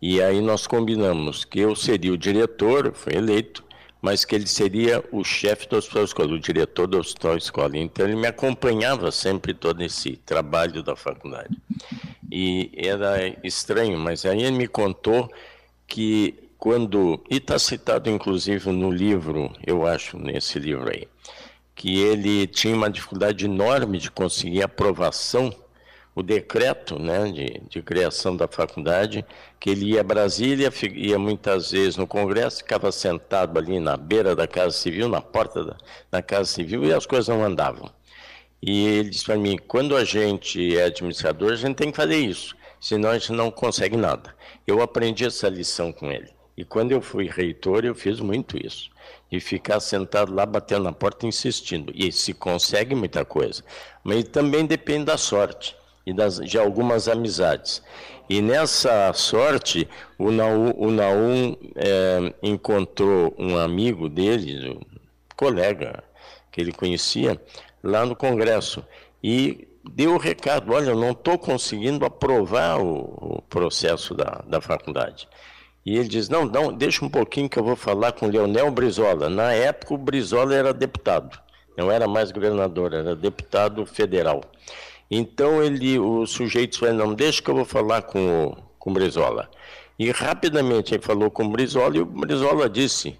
e 0.01 0.21
aí 0.21 0.39
nós 0.39 0.65
combinamos 0.65 1.43
que 1.43 1.59
eu 1.59 1.75
seria 1.75 2.13
o 2.13 2.17
diretor, 2.17 2.93
foi 2.93 3.15
eleito, 3.15 3.65
mas 4.01 4.23
que 4.23 4.33
ele 4.33 4.47
seria 4.47 5.03
o 5.11 5.25
chefe 5.25 5.67
do 5.67 5.75
hospital 5.75 6.03
escola, 6.05 6.33
o 6.33 6.39
diretor 6.39 6.87
do 6.87 6.97
hospital 6.97 7.35
escola. 7.35 7.77
Então 7.77 8.05
ele 8.05 8.15
me 8.15 8.27
acompanhava 8.27 9.11
sempre 9.11 9.53
todo 9.53 9.81
esse 9.81 10.15
trabalho 10.25 10.81
da 10.81 10.95
faculdade. 10.95 11.57
E 12.31 12.71
era 12.75 13.35
estranho, 13.43 13.97
mas 13.97 14.25
aí 14.25 14.43
ele 14.43 14.57
me 14.57 14.67
contou 14.67 15.31
que 15.87 16.49
quando, 16.57 17.23
e 17.29 17.37
está 17.37 17.57
citado 17.57 18.09
inclusive 18.09 18.71
no 18.71 18.91
livro, 18.91 19.51
eu 19.65 19.87
acho, 19.87 20.17
nesse 20.17 20.59
livro 20.59 20.89
aí, 20.89 21.07
que 21.73 21.99
ele 21.99 22.45
tinha 22.45 22.75
uma 22.75 22.89
dificuldade 22.89 23.45
enorme 23.45 23.97
de 23.97 24.11
conseguir 24.11 24.61
aprovação 24.61 25.53
o 26.19 26.23
decreto 26.23 26.99
né, 26.99 27.31
de, 27.31 27.61
de, 27.69 27.81
criação 27.81 28.35
da 28.35 28.45
faculdade, 28.45 29.25
que 29.57 29.69
ele 29.69 29.93
ia 29.93 30.01
a 30.01 30.03
Brasília, 30.03 30.69
ia 30.93 31.17
muitas 31.17 31.71
vezes 31.71 31.95
no 31.95 32.05
Congresso, 32.05 32.57
ficava 32.57 32.91
sentado 32.91 33.57
ali 33.57 33.79
na 33.79 33.95
beira 33.95 34.35
da 34.35 34.45
Casa 34.45 34.75
Civil, 34.75 35.07
na 35.07 35.21
porta 35.21 35.63
da, 35.63 35.77
da 36.11 36.21
Casa 36.21 36.51
Civil, 36.51 36.83
e 36.83 36.91
as 36.91 37.05
coisas 37.05 37.29
não 37.29 37.43
andavam. 37.43 37.89
E 38.61 38.85
ele 38.85 39.09
disse 39.09 39.25
para 39.25 39.37
mim: 39.37 39.57
quando 39.67 39.95
a 39.95 40.03
gente 40.03 40.77
é 40.77 40.85
administrador, 40.85 41.53
a 41.53 41.55
gente 41.55 41.75
tem 41.75 41.91
que 41.91 41.97
fazer 41.97 42.17
isso. 42.17 42.55
senão 42.79 43.09
a 43.09 43.17
gente 43.17 43.31
não 43.31 43.51
consegue 43.51 43.97
nada. 43.97 44.35
Eu 44.65 44.81
aprendi 44.81 45.25
essa 45.25 45.49
lição 45.49 45.91
com 45.91 46.11
ele. 46.11 46.29
E 46.57 46.65
quando 46.65 46.91
eu 46.91 47.01
fui 47.01 47.27
reitor, 47.27 47.85
eu 47.85 47.95
fiz 47.95 48.19
muito 48.19 48.57
isso. 48.57 48.89
E 49.31 49.39
ficar 49.39 49.79
sentado 49.79 50.33
lá 50.33 50.45
batendo 50.45 50.83
na 50.83 50.91
porta 50.91 51.25
insistindo. 51.25 51.91
E 51.95 52.11
se 52.11 52.33
consegue 52.33 52.93
muita 52.95 53.23
coisa. 53.23 53.63
Mas 54.03 54.25
também 54.25 54.65
depende 54.65 55.05
da 55.05 55.17
sorte 55.17 55.75
e 56.05 56.13
das, 56.13 56.37
de 56.39 56.57
algumas 56.57 57.07
amizades. 57.07 57.81
E 58.29 58.41
nessa 58.41 59.11
sorte, 59.13 59.87
o 60.17 60.31
Naum, 60.31 60.73
o 60.75 60.91
Naum 60.91 61.55
é, 61.75 62.33
encontrou 62.43 63.33
um 63.39 63.57
amigo 63.57 64.09
dele, 64.09 64.69
um 64.69 64.81
colega 65.35 66.03
que 66.51 66.59
ele 66.61 66.71
conhecia, 66.71 67.41
lá 67.83 68.05
no 68.05 68.15
Congresso. 68.15 68.83
E 69.23 69.67
deu 69.83 70.13
o 70.13 70.17
recado: 70.17 70.73
olha, 70.73 70.89
eu 70.89 70.95
não 70.95 71.11
estou 71.11 71.37
conseguindo 71.37 72.05
aprovar 72.05 72.79
o, 72.79 73.37
o 73.37 73.41
processo 73.43 74.13
da, 74.13 74.43
da 74.47 74.61
faculdade. 74.61 75.27
E 75.85 75.97
ele 75.97 76.07
diz: 76.07 76.29
não, 76.29 76.45
não, 76.45 76.71
deixa 76.71 77.03
um 77.03 77.09
pouquinho 77.09 77.49
que 77.49 77.57
eu 77.57 77.63
vou 77.63 77.75
falar 77.75 78.11
com 78.11 78.27
Leonel 78.27 78.69
Brizola. 78.71 79.29
Na 79.29 79.53
época, 79.53 79.93
o 79.93 79.97
Brizola 79.97 80.53
era 80.53 80.73
deputado, 80.73 81.39
não 81.77 81.91
era 81.91 82.07
mais 82.07 82.31
governador, 82.31 82.93
era 82.93 83.15
deputado 83.15 83.85
federal. 83.85 84.41
Então, 85.09 85.63
ele, 85.63 85.97
o 85.97 86.25
sujeito 86.25 86.77
falou: 86.79 86.95
não, 86.95 87.13
deixa 87.13 87.41
que 87.41 87.49
eu 87.49 87.55
vou 87.55 87.65
falar 87.65 88.03
com 88.03 88.47
o, 88.47 88.57
com 88.77 88.91
o 88.91 88.93
Brizola. 88.93 89.49
E 89.97 90.11
rapidamente 90.11 90.93
ele 90.93 91.03
falou 91.03 91.29
com 91.29 91.43
o 91.43 91.49
Brizola 91.49 91.97
e 91.97 91.99
o 91.99 92.05
Brizola 92.05 92.69
disse: 92.69 93.17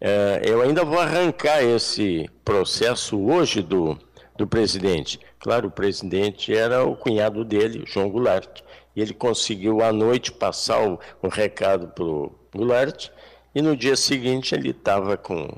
é, 0.00 0.40
eu 0.44 0.62
ainda 0.62 0.82
vou 0.82 0.98
arrancar 0.98 1.62
esse 1.62 2.28
processo 2.42 3.20
hoje 3.20 3.60
do, 3.60 3.98
do 4.36 4.46
presidente. 4.46 5.20
Claro, 5.38 5.68
o 5.68 5.70
presidente 5.70 6.56
era 6.56 6.84
o 6.84 6.96
cunhado 6.96 7.44
dele, 7.44 7.84
João 7.86 8.08
Goulart. 8.08 8.62
E 8.96 9.02
ele 9.02 9.12
conseguiu 9.12 9.82
à 9.82 9.92
noite 9.92 10.32
passar 10.32 10.82
o, 10.82 11.28
recado 11.28 11.88
para 11.88 12.04
o 12.04 12.34
Goulart 12.54 13.08
e 13.54 13.60
no 13.60 13.76
dia 13.76 13.96
seguinte 13.96 14.54
ele 14.54 14.70
estava 14.70 15.16
com, 15.16 15.48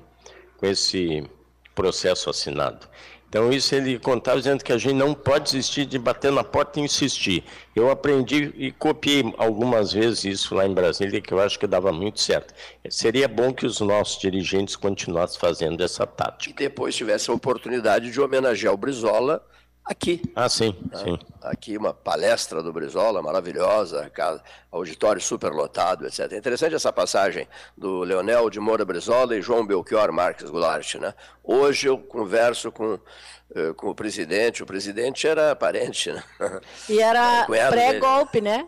com 0.59 0.67
esse 0.67 1.25
processo 1.75 2.29
assinado. 2.29 2.89
Então, 3.33 3.51
isso 3.51 3.75
ele 3.75 3.99
contava 3.99 4.37
dizendo 4.37 4.63
que 4.63 4.75
a 4.75 4.77
gente 4.77 4.93
não 4.93 5.15
pode 5.15 5.45
desistir 5.45 5.87
de 5.87 5.99
bater 5.99 6.31
na 6.31 6.45
porta 6.45 6.79
e 6.79 6.83
insistir. 6.83 7.43
Eu 7.75 7.91
aprendi 7.91 8.53
e 8.59 8.71
copiei 8.71 9.25
algumas 9.39 9.91
vezes 9.91 10.25
isso 10.25 10.55
lá 10.55 10.67
em 10.67 10.75
Brasília, 10.75 11.19
que 11.19 11.33
eu 11.33 11.41
acho 11.41 11.59
que 11.59 11.67
dava 11.67 11.91
muito 11.95 12.21
certo. 12.21 12.53
Seria 12.91 13.27
bom 13.27 13.51
que 13.51 13.65
os 13.65 13.81
nossos 13.81 14.21
dirigentes 14.21 14.77
continuassem 14.77 15.41
fazendo 15.41 15.83
essa 15.83 16.07
tática. 16.07 16.51
E 16.51 16.69
depois 16.69 16.95
tivesse 16.95 17.31
a 17.31 17.33
oportunidade 17.33 18.11
de 18.11 18.21
homenagear 18.21 18.75
o 18.75 18.77
Brizola 18.77 19.43
aqui. 19.85 20.23
Ah, 20.35 20.49
sim, 20.49 20.75
né? 20.91 20.99
sim. 20.99 21.19
Aqui 21.43 21.77
uma 21.77 21.93
palestra 21.93 22.63
do 22.63 22.73
Brizola 22.73 23.23
maravilhosa, 23.23 24.11
auditório 24.71 25.21
superlotado, 25.21 26.07
etc. 26.07 26.33
É 26.33 26.37
interessante 26.37 26.75
essa 26.75 26.93
passagem 26.93 27.49
do 27.77 28.01
Leonel 28.01 28.49
de 28.49 28.61
Moura 28.61 28.85
Brizola 28.85 29.37
e 29.37 29.43
João 29.43 29.67
Belchior 29.67 30.13
Marques 30.13 30.49
Goulart. 30.49 30.95
Né? 30.97 31.15
Hoje 31.43 31.89
eu 31.89 31.99
converso 31.99 32.71
com, 32.71 32.99
eh, 33.55 33.73
com 33.77 33.89
o 33.89 33.95
presidente, 33.95 34.63
o 34.63 34.67
presidente 34.67 35.27
era 35.27 35.55
parente. 35.57 36.13
Né? 36.13 36.23
E 36.89 37.01
era 37.01 37.47
pré-golpe, 37.47 38.41
né? 38.41 38.67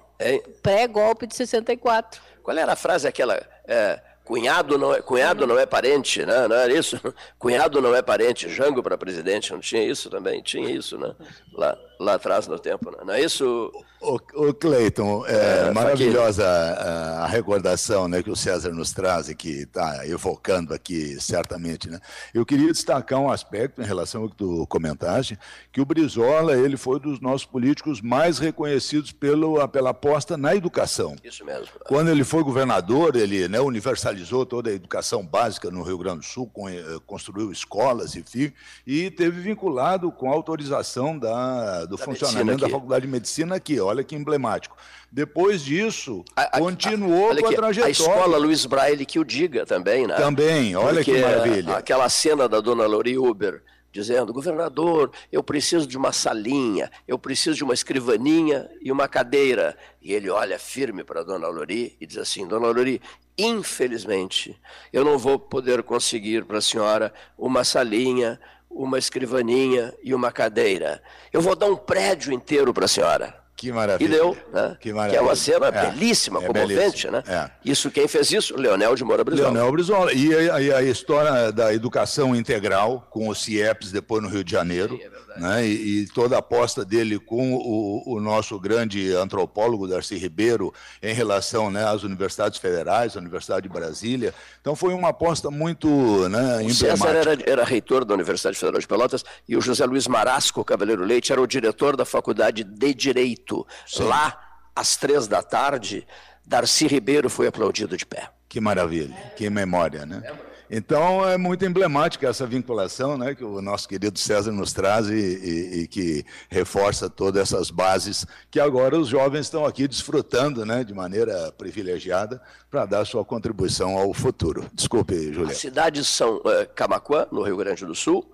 Pré-golpe 0.63 1.27
de 1.27 1.35
64. 1.37 2.21
Qual 2.43 2.57
era 2.57 2.73
a 2.73 2.77
frase 2.77 3.09
aquela? 3.09 3.41
É, 3.67 4.01
Cunhado 4.25 4.79
não 4.79 4.95
é, 4.95 5.03
cunhado 5.03 5.47
não 5.47 5.59
é 5.59 5.67
parente, 5.67 6.25
né? 6.25 6.49
não 6.49 6.57
era 6.57 6.73
isso? 6.73 6.99
Cunhado 7.39 7.83
não 7.83 7.95
é 7.95 8.01
parente, 8.01 8.49
Jango 8.49 8.83
para 8.83 8.97
presidente, 8.97 9.53
não 9.53 9.61
tinha 9.61 9.85
isso 9.85 10.09
também? 10.09 10.43
Tinha 10.43 10.71
isso, 10.71 10.97
né? 10.97 11.15
Lá, 11.53 11.77
lá 12.05 12.15
atrás 12.15 12.47
no 12.47 12.59
tempo, 12.59 12.91
né? 12.91 12.99
não 13.05 13.15
é 13.15 13.21
isso? 13.21 13.73
O, 14.01 14.21
o 14.49 14.55
Cleiton, 14.55 15.25
é, 15.27 15.69
é, 15.69 15.71
maravilhosa 15.73 16.47
a, 16.47 17.25
a, 17.25 17.27
recordação 17.27 18.07
né, 18.07 18.23
que 18.23 18.31
o 18.31 18.37
César 18.37 18.71
nos 18.71 18.93
traz 18.93 19.31
e 19.31 19.35
que 19.35 19.63
está 19.63 20.07
evocando 20.07 20.75
aqui, 20.75 21.19
certamente. 21.21 21.89
Né? 21.89 21.99
Eu 22.35 22.45
queria 22.45 22.71
destacar 22.71 23.19
um 23.19 23.31
aspecto 23.31 23.81
em 23.81 23.85
relação 23.85 24.23
ao 24.23 24.29
que 24.29 24.37
tu 24.37 24.67
comentaste, 24.67 25.39
que 25.73 25.81
o 25.81 25.87
Brizola 25.87 26.57
ele 26.57 26.77
foi 26.77 27.01
dos 27.01 27.19
nossos 27.19 27.47
políticos 27.47 28.03
mais 28.03 28.39
reconhecidos 28.39 29.11
pelo, 29.11 29.67
pela 29.69 29.91
aposta 29.91 30.37
na 30.37 30.55
educação. 30.55 31.17
Isso 31.25 31.45
mesmo. 31.45 31.69
Quando 31.87 32.11
ele 32.11 32.25
foi 32.25 32.43
governador, 32.43 33.17
ele 33.17 33.49
né, 33.49 33.61
universalizou 33.61 34.45
toda 34.45 34.69
a 34.69 34.75
educação 34.75 35.25
básica 35.25 35.71
no 35.71 35.83
Rio 35.83 35.97
Grande 35.97 36.19
do 36.19 36.25
Sul, 36.25 36.51
eh, 36.69 36.99
construiu 37.07 37.51
escolas, 37.51 38.17
enfim, 38.17 38.53
e 38.87 39.11
teve 39.11 39.41
vinculado 39.41 40.13
com 40.13 40.31
a 40.31 40.35
autorização 40.35 41.19
da, 41.19 41.87
do 41.87 41.94
da 41.97 42.05
funcionamento 42.05 42.61
da 42.61 42.69
Faculdade 42.69 43.07
de 43.07 43.13
Medicina 43.13 43.57
aqui. 43.57 43.81
Olha, 43.81 43.85
olha 43.85 44.05
que 44.05 44.15
emblemático. 44.15 44.77
Depois 45.11 45.63
disso, 45.63 46.25
a, 46.35 46.43
a, 46.43 46.59
continuou 46.59 47.31
a, 47.31 47.37
com 47.37 47.47
a 47.47 47.53
trajetória. 47.53 47.87
A 47.87 47.91
escola 47.91 48.37
Luiz 48.37 48.67
Braille 48.67 49.07
que 49.07 49.19
o 49.19 49.25
diga 49.25 49.65
também, 49.65 50.07
né? 50.07 50.17
Também, 50.17 50.75
olha 50.75 50.97
Porque 50.97 51.15
que 51.15 51.21
maravilha. 51.21 51.77
Aquela 51.77 52.09
cena 52.09 52.49
da 52.49 52.61
dona 52.61 52.87
Lori 52.87 53.17
Uber 53.17 53.63
dizendo: 53.95 54.33
governador, 54.33 55.13
eu 55.31 55.43
preciso 55.43 55.87
de 55.87 55.97
uma 55.97 56.13
salinha, 56.13 56.91
eu 57.07 57.17
preciso 57.17 57.57
de 57.57 57.63
uma 57.63 57.73
escrivaninha 57.73 58.69
e 58.83 58.91
uma 58.91 59.07
cadeira. 59.07 59.79
E 60.03 60.13
ele 60.13 60.29
olha 60.29 60.59
firme 60.59 61.05
para 61.05 61.21
a 61.21 61.25
dona 61.25 61.47
Lori 61.47 61.97
e 62.01 62.07
diz 62.07 62.19
assim: 62.19 62.47
dona 62.47 62.67
Lori, 62.67 63.01
infelizmente, 63.39 64.61
eu 64.93 65.05
não 65.05 65.17
vou 65.17 65.39
poder 65.39 65.85
conseguir 65.85 66.45
para 66.45 66.59
a 66.59 66.63
senhora 66.63 67.15
uma 67.39 67.63
salinha, 67.63 68.41
uma 68.75 68.99
escrivaninha 68.99 69.95
e 70.03 70.13
uma 70.13 70.33
cadeira. 70.33 71.03
Eu 71.33 71.41
vou 71.41 71.55
dar 71.55 71.67
um 71.67 71.77
prédio 71.77 72.33
inteiro 72.33 72.75
para 72.75 72.87
a 72.87 72.89
senhora. 72.89 73.44
Que 73.57 73.71
maravilha. 73.71 74.09
E 74.09 74.11
deu, 74.11 74.37
né? 74.53 74.77
Que, 74.81 74.93
maravilha. 74.93 75.19
que 75.19 75.25
é 75.25 75.27
uma 75.27 75.37
cena 75.37 75.67
é, 75.69 75.91
belíssima, 75.91 76.43
é 76.43 76.47
comovente, 76.47 76.75
belíssimo. 76.75 77.13
né? 77.13 77.23
É. 77.27 77.51
Isso 77.65 77.91
quem 77.91 78.09
fez 78.09 78.33
isso? 78.33 78.57
Leonel 78.57 78.95
de 78.95 79.05
Moura 79.05 79.23
Brizola. 79.23 79.51
Leonel 79.51 79.73
Brizola. 79.73 80.13
E 80.13 80.51
a, 80.51 80.55
a, 80.55 80.79
a, 80.79 80.83
história 80.83 81.53
da 81.53 81.73
educação 81.73 82.35
integral 82.35 83.07
com 83.11 83.29
os 83.29 83.43
CIEPs 83.43 83.93
depois 83.93 84.23
no 84.23 84.29
Rio 84.29 84.43
de 84.43 84.51
Janeiro. 84.51 84.97
Sim, 84.97 85.05
é 85.05 85.25
né? 85.37 85.67
E, 85.67 86.03
e, 86.03 86.07
toda 86.07 86.37
a 86.37 86.39
aposta 86.39 86.85
dele 86.85 87.19
com 87.19 87.55
o, 87.55 88.15
o, 88.15 88.21
nosso 88.21 88.59
grande 88.59 89.13
antropólogo 89.13 89.89
Darcy 89.89 90.17
Ribeiro 90.17 90.73
em 91.03 91.13
relação 91.13 91.71
né, 91.71 91.85
às 91.85 92.03
universidades 92.03 92.59
federais, 92.59 93.17
a 93.17 93.21
Universidade 93.21 93.69
de 93.69 93.69
Brasília. 93.69 94.33
Então 94.61 94.77
foi 94.77 94.95
uma 94.95 95.09
aposta 95.09 95.51
muito 95.51 95.89
né, 96.29 96.63
o 96.63 96.73
César 96.73 97.09
era, 97.09 97.39
era 97.47 97.65
reitor 97.65 98.05
da 98.05 98.15
Universidade 98.15 98.57
Federal 98.57 98.81
de 98.81 98.87
Pelotas 98.87 99.25
e 99.49 99.57
o 99.57 99.61
José 99.61 99.85
Luiz 99.85 100.07
Marasco 100.07 100.65
Cavaleiro 100.65 101.05
Leite 101.05 101.33
era 101.33 101.41
o 101.41 101.47
diretor 101.47 101.97
da 101.97 102.05
Faculdade 102.05 102.63
de 102.63 102.95
Direito 102.95 103.54
Sim. 103.87 104.05
lá 104.05 104.39
às 104.75 104.97
três 104.97 105.29
da 105.29 105.43
tarde, 105.43 106.07
Darcy 106.45 106.87
Ribeiro 106.87 107.31
foi 107.31 107.47
aplaudido 107.47 107.97
de 107.97 108.05
pé. 108.05 108.29
Que 108.49 108.61
maravilha, 108.61 109.15
que 109.37 109.49
memória, 109.51 110.05
né? 110.07 110.23
Então 110.71 111.29
é 111.29 111.37
muito 111.37 111.65
emblemática 111.65 112.27
essa 112.27 112.47
vinculação 112.47 113.19
né, 113.19 113.35
que 113.35 113.45
o 113.45 113.61
nosso 113.61 113.89
querido 113.89 114.19
César 114.19 114.51
nos 114.51 114.73
traz 114.73 115.09
e, 115.09 115.13
e, 115.13 115.83
e, 115.83 115.87
que 115.87 116.25
reforça 116.49 117.09
todas 117.11 117.43
essas 117.43 117.71
bases 117.71 118.27
que 118.51 118.59
agora 118.59 118.99
os 118.99 119.09
jovens 119.09 119.47
estão 119.47 119.67
aqui 119.67 119.87
desfrutando 119.87 120.65
né, 120.65 120.83
de 120.83 120.95
maneira 120.95 121.53
privilegiada 121.53 122.41
para 122.71 122.87
dar 122.87 123.05
sua 123.05 123.25
contribuição 123.25 123.97
ao 123.97 124.13
futuro. 124.15 124.69
Desculpe, 124.73 125.15
Juliana. 125.33 125.53
As 125.53 125.59
cidades 125.59 126.09
são 126.09 126.39
uh, 126.39 126.67
Camacuã, 126.75 127.27
no 127.31 127.43
Rio 127.43 127.59
Grande 127.59 127.85
do 127.85 127.95
Sul, 127.95 128.29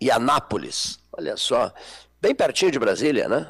e 0.00 0.10
Anápolis, 0.10 0.98
olha 1.12 1.36
só, 1.36 1.72
bem 2.20 2.34
pertinho 2.34 2.72
de 2.72 2.78
Brasília, 2.78 3.28
né? 3.28 3.48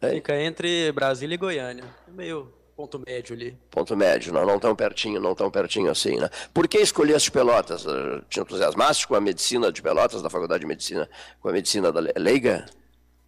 É. 0.00 0.10
Fica 0.10 0.40
entre 0.40 0.90
Brasília 0.92 1.34
e 1.34 1.38
Goiânia. 1.38 1.84
Meio 2.08 2.52
ponto 2.76 2.98
médio 2.98 3.36
ali. 3.36 3.56
Ponto 3.70 3.96
médio, 3.96 4.32
não, 4.32 4.44
não 4.44 4.58
tão 4.58 4.74
pertinho, 4.74 5.20
não 5.20 5.34
tão 5.34 5.50
pertinho 5.50 5.90
assim, 5.90 6.16
né? 6.16 6.28
Por 6.52 6.66
que 6.66 6.78
escolheste 6.78 7.30
Pelotas? 7.30 7.84
Te 8.28 8.40
entusiasmaste 8.40 9.06
com 9.06 9.14
a 9.14 9.20
medicina 9.20 9.70
de 9.70 9.80
Pelotas, 9.80 10.22
da 10.22 10.30
Faculdade 10.30 10.62
de 10.62 10.66
Medicina, 10.66 11.08
com 11.40 11.48
a 11.48 11.52
medicina 11.52 11.92
da 11.92 12.00
Leiga? 12.16 12.66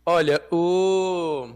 Olha, 0.04 0.42
o... 0.50 1.48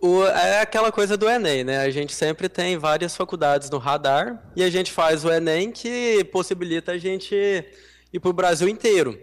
o... 0.00 0.24
é 0.24 0.60
aquela 0.60 0.90
coisa 0.90 1.16
do 1.16 1.28
Enem, 1.28 1.64
né? 1.64 1.78
A 1.78 1.90
gente 1.90 2.14
sempre 2.14 2.48
tem 2.48 2.78
várias 2.78 3.14
faculdades 3.14 3.68
no 3.68 3.78
radar 3.78 4.50
e 4.56 4.64
a 4.64 4.70
gente 4.70 4.90
faz 4.90 5.24
o 5.24 5.30
Enem 5.30 5.70
que 5.70 6.24
possibilita 6.32 6.92
a 6.92 6.98
gente 6.98 7.34
ir 7.34 8.20
para 8.20 8.30
o 8.30 8.32
Brasil 8.32 8.68
inteiro. 8.68 9.18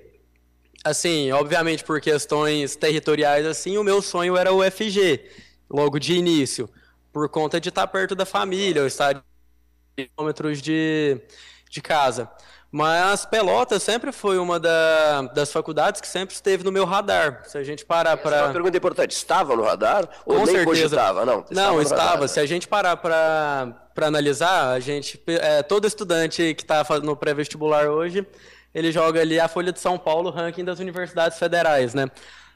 Assim, 0.83 1.31
obviamente 1.31 1.83
por 1.83 1.99
questões 1.99 2.75
territoriais, 2.75 3.45
assim, 3.45 3.77
o 3.77 3.83
meu 3.83 4.01
sonho 4.01 4.37
era 4.37 4.53
o 4.53 4.63
FG, 4.63 5.19
logo 5.69 5.99
de 5.99 6.13
início, 6.13 6.69
por 7.11 7.27
conta 7.29 7.59
de 7.59 7.69
estar 7.69 7.85
perto 7.87 8.15
da 8.15 8.25
família, 8.25 8.79
eu 8.79 8.87
estar 8.87 9.21
quilômetros 9.95 10.61
de, 10.61 11.19
de 11.69 11.81
casa. 11.81 12.29
Mas 12.71 13.25
Pelotas 13.25 13.81
sempre 13.81 14.11
foi 14.11 14.37
uma 14.37 14.59
da, 14.59 15.23
das 15.33 15.51
faculdades 15.51 15.99
que 15.99 16.07
sempre 16.07 16.35
esteve 16.35 16.63
no 16.63 16.71
meu 16.71 16.85
radar. 16.85 17.41
Se 17.45 17.57
a 17.57 17.63
gente 17.63 17.83
parar 17.83 18.15
para. 18.17 18.37
É 18.37 18.43
uma 18.43 18.53
pergunta 18.53 18.77
importante: 18.77 19.11
estava 19.11 19.55
no 19.55 19.63
radar 19.63 20.07
ou 20.23 20.35
Com 20.35 20.45
nem 20.45 20.55
certeza. 20.55 20.65
cogitava? 20.65 21.25
Não, 21.25 21.39
estava. 21.39 21.53
Não, 21.53 21.81
estava. 21.81 22.11
Radar, 22.11 22.29
Se 22.29 22.39
a 22.39 22.45
gente 22.45 22.67
parar 22.67 22.95
para 22.97 23.75
analisar, 24.01 24.69
a 24.69 24.79
gente, 24.79 25.19
é, 25.27 25.63
todo 25.63 25.87
estudante 25.87 26.53
que 26.53 26.61
está 26.61 26.85
no 27.01 27.15
pré-vestibular 27.15 27.87
hoje 27.87 28.25
ele 28.73 28.91
joga 28.91 29.21
ali 29.21 29.39
a 29.39 29.47
Folha 29.47 29.71
de 29.71 29.79
São 29.79 29.97
Paulo, 29.97 30.29
ranking 30.29 30.63
das 30.63 30.79
universidades 30.79 31.37
federais, 31.37 31.93
né? 31.93 32.09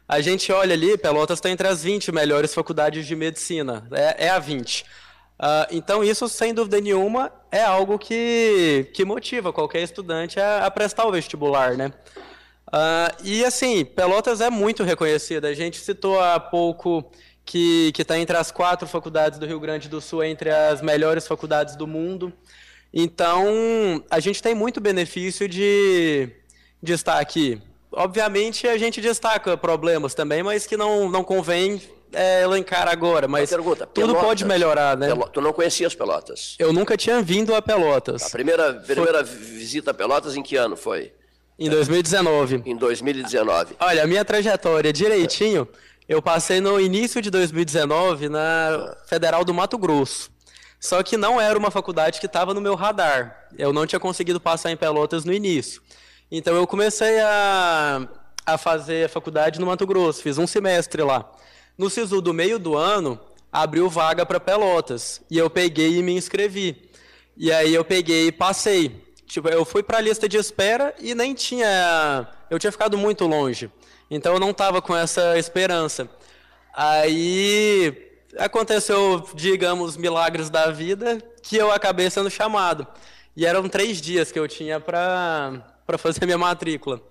a 0.07 0.22
gente 0.22 0.52
olha 0.52 0.73
ali, 0.73 0.98
Pelotas 0.98 1.40
está 1.40 1.49
entre 1.49 1.68
as 1.68 1.84
20 1.84 2.11
melhores 2.11 2.53
faculdades 2.53 3.06
de 3.06 3.15
medicina, 3.15 3.88
é, 3.91 4.26
é 4.26 4.30
a 4.30 4.40
20. 4.40 4.81
Uh, 4.81 4.85
então, 5.72 6.03
isso, 6.03 6.27
sem 6.30 6.53
dúvida 6.53 6.80
nenhuma, 6.80 7.31
é 7.52 7.64
algo 7.64 7.98
que, 7.98 8.90
que 8.94 9.03
motiva 9.03 9.52
qualquer 9.52 9.81
estudante 9.81 10.40
a, 10.40 10.65
a 10.65 10.72
prestar 10.72 11.06
o 11.06 11.11
vestibular, 11.11 11.76
né? 11.76 11.91
Uh, 12.68 13.23
e, 13.23 13.44
assim, 13.44 13.84
Pelotas 13.84 14.41
é 14.41 14.49
muito 14.49 14.84
reconhecida. 14.84 15.48
A 15.48 15.53
gente 15.53 15.77
citou 15.80 16.19
há 16.19 16.40
pouco 16.40 17.11
que 17.45 17.91
está 17.98 18.18
entre 18.18 18.38
as 18.38 18.52
quatro 18.52 18.88
faculdades 18.88 19.38
do 19.38 19.45
Rio 19.45 19.60
Grande 19.60 19.90
do 19.90 19.99
Sul, 19.99 20.23
entre 20.23 20.49
as 20.49 20.81
melhores 20.81 21.27
faculdades 21.27 21.76
do 21.76 21.85
mundo. 21.88 22.31
Então, 22.93 24.03
a 24.09 24.19
gente 24.19 24.41
tem 24.41 24.53
muito 24.53 24.79
benefício 24.79 25.47
de, 25.49 26.29
de 26.81 26.93
estar 26.93 27.19
aqui. 27.19 27.59
Obviamente, 27.91 28.67
a 28.67 28.77
gente 28.77 29.01
destaca 29.01 29.57
problemas 29.57 30.13
também, 30.13 30.43
mas 30.43 30.67
que 30.67 30.77
não, 30.77 31.09
não 31.09 31.23
convém 31.23 31.81
é, 32.13 32.43
elencar 32.43 32.87
agora, 32.87 33.27
mas 33.27 33.49
pergunta, 33.49 33.87
tudo 33.87 34.07
Pelotas, 34.07 34.23
pode 34.23 34.45
melhorar, 34.45 34.95
né? 34.95 35.09
tu 35.31 35.41
não 35.41 35.51
conhecias 35.51 35.95
Pelotas? 35.95 36.55
Eu 36.59 36.71
nunca 36.71 36.95
tinha 36.95 37.21
vindo 37.21 37.55
a 37.55 37.61
Pelotas. 37.61 38.23
A 38.23 38.29
primeira, 38.29 38.73
primeira 38.73 39.25
foi... 39.25 39.37
visita 39.37 39.91
a 39.91 39.93
Pelotas 39.93 40.35
em 40.35 40.43
que 40.43 40.55
ano 40.55 40.75
foi? 40.75 41.11
Em 41.57 41.69
2019. 41.69 42.63
Em 42.65 42.75
2019. 42.75 43.75
Olha, 43.79 44.03
a 44.03 44.07
minha 44.07 44.25
trajetória 44.25 44.91
direitinho, 44.91 45.67
eu 46.07 46.21
passei 46.21 46.59
no 46.59 46.79
início 46.79 47.21
de 47.21 47.29
2019 47.29 48.29
na 48.29 48.95
Federal 49.07 49.45
do 49.45 49.53
Mato 49.53 49.77
Grosso. 49.77 50.32
Só 50.84 51.01
que 51.01 51.15
não 51.15 51.39
era 51.39 51.57
uma 51.57 51.72
faculdade 51.72 52.19
que 52.19 52.26
estava 52.26 52.53
no 52.53 52.60
meu 52.60 52.76
radar. 52.76 53.47
Eu 53.57 53.72
não 53.72 53.88
tinha 53.88 54.01
conseguido 54.01 54.38
passar 54.38 54.69
em 54.69 54.76
Pelotas 54.76 55.23
no 55.23 55.31
início. 55.31 55.81
Então 56.30 56.53
eu 56.57 56.68
comecei 56.68 57.22
a, 57.22 58.05
a 58.45 58.57
fazer 58.57 59.05
a 59.05 59.10
faculdade 59.10 59.61
no 59.61 59.65
Mato 59.65 59.88
Grosso, 59.88 60.22
fiz 60.22 60.38
um 60.38 60.45
semestre 60.45 61.01
lá. 61.01 61.31
No 61.77 61.89
SISU 61.89 62.19
do 62.19 62.34
meio 62.34 62.60
do 62.60 62.76
ano, 62.76 63.18
abriu 63.49 63.89
vaga 63.89 64.26
para 64.26 64.41
Pelotas. 64.41 65.22
E 65.31 65.38
eu 65.38 65.49
peguei 65.49 65.99
e 65.99 66.03
me 66.03 66.18
inscrevi. 66.18 66.91
E 67.38 67.49
aí 67.49 67.73
eu 67.73 67.85
peguei 67.85 68.27
e 68.27 68.31
passei. 68.34 69.05
Tipo, 69.26 69.47
eu 69.47 69.64
fui 69.64 69.84
para 69.84 69.99
a 69.99 70.01
lista 70.01 70.27
de 70.27 70.35
espera 70.35 70.93
e 70.99 71.15
nem 71.15 71.34
tinha. 71.34 72.27
Eu 72.49 72.60
tinha 72.60 72.73
ficado 72.73 72.97
muito 72.97 73.26
longe. 73.26 73.72
Então 74.11 74.34
eu 74.34 74.39
não 74.39 74.49
estava 74.49 74.81
com 74.81 74.93
essa 74.93 75.39
esperança. 75.39 76.10
Aí 76.73 78.12
aconteceu, 78.38 79.23
digamos, 79.35 79.97
milagres 79.97 80.49
da 80.49 80.72
vida 80.72 81.18
que 81.41 81.57
eu 81.57 81.72
acabei 81.72 82.10
sendo 82.10 82.30
chamado. 82.30 82.88
E 83.35 83.45
eram 83.45 83.68
três 83.68 83.99
dias 83.99 84.31
que 84.31 84.39
eu 84.39 84.47
tinha 84.47 84.80
para 84.80 85.64
fazer 85.97 86.26
minha 86.26 86.38
matrícula. 86.38 87.01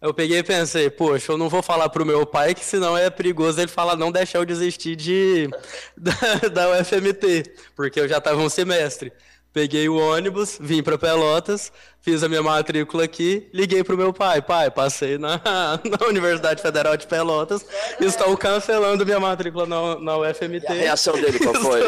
Eu 0.00 0.12
peguei 0.12 0.38
e 0.38 0.42
pensei, 0.42 0.90
poxa, 0.90 1.30
eu 1.30 1.38
não 1.38 1.48
vou 1.48 1.62
falar 1.62 1.88
pro 1.88 2.04
meu 2.04 2.26
pai, 2.26 2.54
que 2.54 2.64
senão 2.64 2.98
é 2.98 3.08
perigoso 3.08 3.60
ele 3.60 3.68
falar 3.68 3.96
não 3.96 4.10
deixar 4.10 4.38
eu 4.38 4.44
desistir 4.44 4.96
de, 4.96 5.48
da, 5.96 6.48
da 6.52 6.80
UFMT, 6.80 7.54
porque 7.76 8.00
eu 8.00 8.08
já 8.08 8.18
estava 8.18 8.40
um 8.40 8.48
semestre. 8.48 9.12
Peguei 9.52 9.88
o 9.88 9.96
ônibus, 9.96 10.58
vim 10.60 10.82
para 10.82 10.98
Pelotas, 10.98 11.70
fiz 12.02 12.22
a 12.22 12.28
minha 12.28 12.42
matrícula 12.42 13.04
aqui, 13.04 13.48
liguei 13.54 13.82
para 13.82 13.94
o 13.94 13.98
meu 13.98 14.12
pai. 14.12 14.42
Pai, 14.42 14.70
passei 14.70 15.16
na, 15.16 15.40
na 15.84 16.06
Universidade 16.08 16.60
Federal 16.60 16.96
de 16.96 17.06
Pelotas, 17.06 17.64
estou 18.00 18.36
cancelando 18.36 19.06
minha 19.06 19.20
matrícula 19.20 19.64
na, 19.64 19.98
na 20.00 20.18
UFMT. 20.18 20.64
E 20.64 20.66
a 20.66 20.72
reação 20.72 21.14
dele 21.14 21.38
qual 21.38 21.54
foi? 21.62 21.82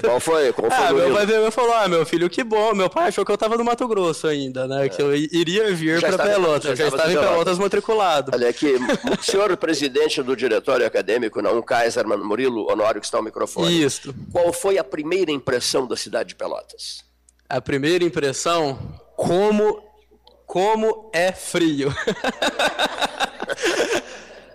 Qual 0.00 0.20
foi? 0.20 0.52
Qual 0.52 0.70
foi 0.70 0.86
ah, 0.86 0.92
meu 0.92 1.12
pai 1.12 1.26
veio 1.26 1.46
e 1.46 1.50
falou, 1.50 1.74
ah, 1.74 1.86
meu 1.86 2.06
filho, 2.06 2.30
que 2.30 2.42
bom. 2.42 2.74
Meu 2.74 2.88
pai 2.88 3.08
achou 3.08 3.24
que 3.24 3.30
eu 3.30 3.34
estava 3.34 3.56
no 3.56 3.64
Mato 3.64 3.86
Grosso 3.86 4.26
ainda, 4.26 4.66
né? 4.66 4.86
É. 4.86 4.88
Que 4.88 5.02
eu 5.02 5.14
iria 5.14 5.72
vir 5.74 6.00
para 6.00 6.18
Pelotas. 6.18 6.78
Já, 6.78 6.84
já 6.84 6.88
estava 6.88 7.12
em 7.12 7.16
Pelotas 7.16 7.58
matriculado. 7.58 8.30
Olha 8.34 8.48
aqui, 8.48 8.74
o 9.20 9.22
senhor 9.22 9.54
presidente 9.56 10.22
do 10.22 10.34
diretório 10.34 10.86
acadêmico, 10.86 11.42
não, 11.42 11.60
Kaiser 11.60 12.06
Murilo 12.06 12.70
Honório, 12.70 13.00
que 13.00 13.06
está 13.06 13.18
ao 13.18 13.22
microfone. 13.22 13.82
Isso. 13.82 14.14
Qual 14.32 14.52
foi 14.52 14.78
a 14.78 14.84
primeira 14.84 15.30
impressão 15.30 15.86
da 15.86 15.96
cidade 15.96 16.30
de 16.30 16.34
Pelotas? 16.34 17.04
A 17.48 17.60
primeira 17.60 18.04
impressão, 18.04 18.78
como, 19.18 19.82
como 20.46 21.10
é 21.12 21.32
frio. 21.32 21.92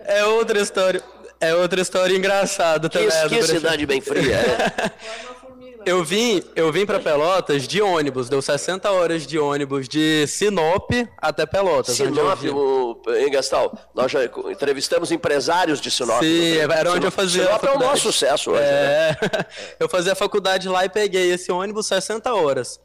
é 0.00 0.24
outra 0.24 0.58
história. 0.58 1.02
É 1.38 1.54
outra 1.54 1.82
história 1.82 2.16
engraçada 2.16 2.88
também. 2.88 3.10
Que, 3.28 3.36
que 3.36 3.42
cidade 3.42 3.84
bem 3.84 4.00
fria, 4.00 4.36
é? 4.36 4.90
Eu 5.86 6.02
vim, 6.02 6.42
eu 6.56 6.72
vim 6.72 6.86
para 6.86 6.98
Pelotas 6.98 7.68
de 7.68 7.82
ônibus, 7.82 8.30
deu 8.30 8.40
60 8.40 8.90
horas 8.90 9.26
de 9.26 9.38
ônibus 9.38 9.86
de 9.86 10.26
Sinop 10.26 10.90
até 11.18 11.44
Pelotas. 11.44 11.94
Sinop, 11.94 12.42
o, 12.42 13.02
em 13.14 13.30
Gastal, 13.30 13.76
nós 13.94 14.10
já 14.10 14.24
entrevistamos 14.24 15.12
empresários 15.12 15.82
de 15.82 15.90
Sinop. 15.90 16.22
Sim, 16.22 16.56
era 16.56 16.90
onde 16.90 17.06
eu 17.06 17.12
fazia 17.12 17.44
Sinop 17.44 17.64
é 17.64 17.70
o 17.72 17.78
nosso 17.78 18.04
sucesso 18.04 18.52
hoje, 18.52 18.62
é... 18.62 19.14
né? 19.20 19.46
eu 19.78 19.86
fazia 19.86 20.14
faculdade 20.14 20.70
lá 20.70 20.86
e 20.86 20.88
peguei 20.88 21.30
esse 21.30 21.52
ônibus 21.52 21.86
60 21.86 22.32
horas. 22.32 22.80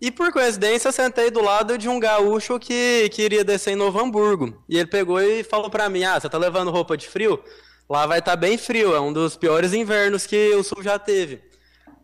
E 0.00 0.10
por 0.10 0.30
coincidência, 0.30 0.92
sentei 0.92 1.30
do 1.30 1.40
lado 1.40 1.78
de 1.78 1.88
um 1.88 1.98
gaúcho 1.98 2.58
que 2.58 3.08
queria 3.10 3.42
descer 3.42 3.72
em 3.72 3.76
Novo 3.76 3.98
Hamburgo. 3.98 4.62
E 4.68 4.76
ele 4.76 4.86
pegou 4.86 5.20
e 5.20 5.42
falou 5.42 5.70
para 5.70 5.88
mim: 5.88 6.04
Ah, 6.04 6.20
você 6.20 6.28
tá 6.28 6.36
levando 6.36 6.70
roupa 6.70 6.96
de 6.96 7.08
frio? 7.08 7.42
Lá 7.88 8.06
vai 8.06 8.18
estar 8.18 8.32
tá 8.32 8.36
bem 8.36 8.58
frio, 8.58 8.94
é 8.94 9.00
um 9.00 9.12
dos 9.12 9.36
piores 9.36 9.72
invernos 9.72 10.26
que 10.26 10.50
o 10.54 10.62
sul 10.62 10.82
já 10.82 10.98
teve. 10.98 11.40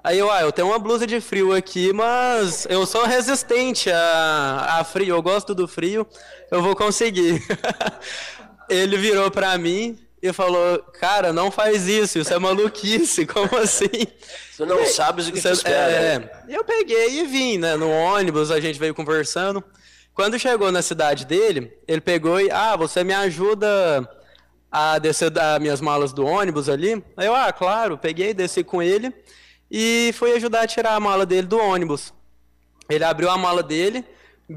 Aí 0.03 0.19
eu, 0.19 0.31
ah, 0.31 0.41
eu 0.41 0.51
tenho 0.51 0.69
uma 0.69 0.79
blusa 0.79 1.07
de 1.07 1.21
frio 1.21 1.53
aqui, 1.53 1.93
mas 1.93 2.67
eu 2.71 2.87
sou 2.87 3.05
resistente 3.05 3.91
a, 3.91 4.79
a 4.81 4.85
frio, 4.85 5.15
eu 5.15 5.23
gosto 5.23 5.55
do 5.55 5.69
frio, 5.69 6.07
eu 6.51 6.63
vou 6.63 6.75
conseguir. 6.75 7.43
Ele 8.69 8.97
virou 8.97 9.31
para 9.31 9.57
mim 9.59 9.99
e 10.23 10.33
falou, 10.33 10.79
cara, 11.01 11.33
não 11.33 11.51
faz 11.51 11.89
isso, 11.89 12.21
isso 12.21 12.33
é 12.33 12.39
maluquice, 12.39 13.27
como 13.27 13.57
assim? 13.57 14.07
Você 14.53 14.65
não 14.65 14.87
sabe 14.87 15.23
o 15.23 15.33
que 15.33 15.41
você 15.41 15.51
espera. 15.51 15.91
É, 15.91 16.19
né? 16.21 16.31
Eu 16.49 16.63
peguei 16.63 17.21
e 17.21 17.27
vim, 17.27 17.59
né, 17.59 17.75
no 17.75 17.91
ônibus, 17.91 18.53
a 18.53 18.61
gente 18.61 18.79
veio 18.79 18.95
conversando. 18.95 19.63
Quando 20.15 20.39
chegou 20.39 20.71
na 20.71 20.81
cidade 20.81 21.27
dele, 21.27 21.77
ele 21.89 22.01
pegou 22.01 22.41
e, 22.41 22.49
ah, 22.53 22.77
você 22.77 23.03
me 23.03 23.13
ajuda 23.13 24.09
a 24.71 24.99
descer 24.99 25.29
das 25.29 25.61
minhas 25.61 25.81
malas 25.81 26.13
do 26.13 26.25
ônibus 26.25 26.69
ali? 26.69 27.03
Aí 27.17 27.27
eu, 27.27 27.35
ah, 27.35 27.53
claro, 27.53 27.99
peguei, 27.99 28.33
desci 28.33 28.63
com 28.63 28.81
ele 28.81 29.13
e 29.69 30.13
fui 30.15 30.33
ajudar 30.35 30.61
a 30.61 30.67
tirar 30.69 30.95
a 30.95 31.01
mala 31.01 31.27
dele 31.27 31.49
do 31.49 31.59
ônibus. 31.59 32.15
Ele 32.89 33.03
abriu 33.03 33.29
a 33.29 33.39
mala 33.39 33.63
dele, 33.63 34.05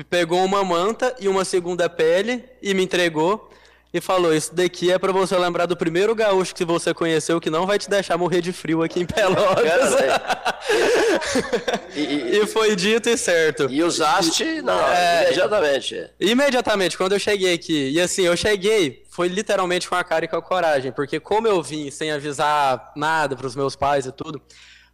pegou 0.09 0.43
uma 0.43 0.63
manta 0.63 1.15
e 1.19 1.27
uma 1.27 1.43
segunda 1.43 1.89
pele 1.89 2.43
e 2.61 2.73
me 2.73 2.83
entregou 2.83 3.49
e 3.95 4.01
falou: 4.01 4.35
Isso 4.35 4.53
daqui 4.53 4.91
é 4.91 4.99
para 4.99 5.13
você 5.13 5.37
lembrar 5.37 5.65
do 5.65 5.77
primeiro 5.77 6.13
gaúcho 6.13 6.53
que 6.53 6.65
você 6.65 6.93
conheceu 6.93 7.39
que 7.39 7.49
não 7.49 7.65
vai 7.65 7.79
te 7.79 7.89
deixar 7.89 8.17
morrer 8.17 8.41
de 8.41 8.51
frio 8.51 8.83
aqui 8.83 8.99
em 8.99 9.05
Pelotas. 9.05 9.95
e, 11.95 12.01
e, 12.01 12.39
e, 12.39 12.47
foi 12.47 12.75
dito 12.75 13.09
e 13.09 13.17
certo. 13.17 13.67
E 13.69 13.81
usaste? 13.81 14.61
Não, 14.61 14.77
é, 14.89 15.27
imediatamente. 15.27 16.09
Imediatamente, 16.19 16.97
quando 16.97 17.13
eu 17.13 17.19
cheguei 17.19 17.53
aqui. 17.53 17.91
E 17.91 18.01
assim, 18.01 18.23
eu 18.23 18.35
cheguei, 18.35 19.05
foi 19.09 19.29
literalmente 19.29 19.87
com 19.87 19.95
a 19.95 20.03
cara 20.03 20.25
e 20.25 20.27
com 20.27 20.35
a 20.35 20.41
coragem, 20.41 20.91
porque 20.91 21.17
como 21.17 21.47
eu 21.47 21.63
vim 21.63 21.89
sem 21.89 22.11
avisar 22.11 22.91
nada 22.97 23.37
para 23.37 23.47
os 23.47 23.55
meus 23.55 23.77
pais 23.77 24.05
e 24.05 24.11
tudo. 24.11 24.41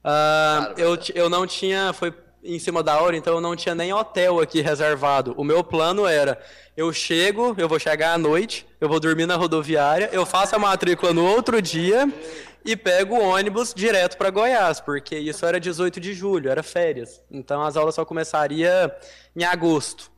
Uh, 0.06 0.78
eu, 0.78 0.96
eu 1.16 1.28
não 1.28 1.48
tinha, 1.48 1.92
foi 1.92 2.14
em 2.44 2.60
cima 2.60 2.82
da 2.82 3.00
hora, 3.00 3.16
então 3.16 3.36
eu 3.36 3.42
não 3.42 3.56
tinha 3.56 3.76
nem 3.76 3.94
hotel 3.94 4.40
aqui 4.40 4.62
reservado. 4.62 5.34
O 5.38 5.44
meu 5.44 5.64
plano 5.64 6.06
era, 6.06 6.42
eu 6.76 6.92
chego, 6.92 7.56
eu 7.58 7.68
vou 7.68 7.80
chegar 7.80 8.14
à 8.14 8.18
noite, 8.18 8.66
eu 8.80 8.90
vou 8.90 9.00
dormir 9.00 9.26
na 9.26 9.36
rodoviária, 9.36 10.10
eu 10.12 10.26
faço 10.26 10.56
a 10.56 10.60
matrícula 10.60 11.14
no 11.14 11.26
outro 11.26 11.62
dia 11.62 12.12
e 12.66 12.76
pego 12.76 13.16
o 13.16 13.24
ônibus 13.24 13.74
direto 13.74 14.18
para 14.18 14.30
Goiás, 14.30 14.80
porque 14.80 15.18
isso 15.18 15.46
era 15.46 15.60
18 15.60 16.00
de 16.00 16.14
julho, 16.14 16.50
era 16.50 16.64
férias. 16.64 17.22
Então 17.30 17.62
as 17.62 17.76
aulas 17.76 17.96
só 17.96 18.06
começaria 18.06 18.96
em 19.36 19.44
agosto. 19.44 20.12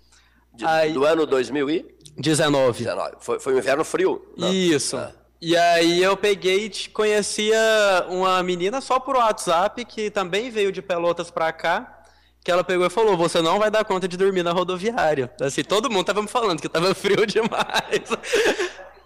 De, 0.54 0.66
Aí, 0.66 0.94
do 0.94 1.04
ano 1.04 1.26
2019. 1.26 2.84
19. 2.84 3.16
Foi, 3.20 3.40
foi 3.40 3.56
um 3.56 3.58
inverno 3.58 3.84
frio. 3.84 4.24
Não? 4.38 4.54
Isso. 4.54 4.96
Ah. 4.98 5.12
E 5.42 5.58
aí 5.58 6.02
eu 6.02 6.16
peguei 6.16 6.68
e 6.68 6.90
conhecia 6.90 7.60
uma 8.08 8.42
menina 8.44 8.80
só 8.80 8.98
por 8.98 9.18
WhatsApp 9.18 9.84
que 9.84 10.10
também 10.10 10.50
veio 10.50 10.72
de 10.72 10.82
Pelotas 10.82 11.30
para 11.30 11.52
cá, 11.52 12.03
que 12.44 12.52
ela 12.52 12.64
pegou 12.64 12.86
e 12.86 12.90
falou: 12.90 13.18
"Você 13.18 13.42
não 13.42 13.60
vai 13.60 13.72
dar 13.72 13.86
conta 13.86 14.08
de 14.08 14.18
dormir 14.18 14.44
na 14.44 14.52
rodoviária". 14.52 15.32
Assim, 15.42 15.64
todo 15.64 15.90
mundo 15.90 16.06
tava 16.06 16.22
me 16.22 16.28
falando 16.28 16.62
que 16.62 16.70
tava 16.70 16.94
frio 16.96 17.26
demais. 17.26 18.10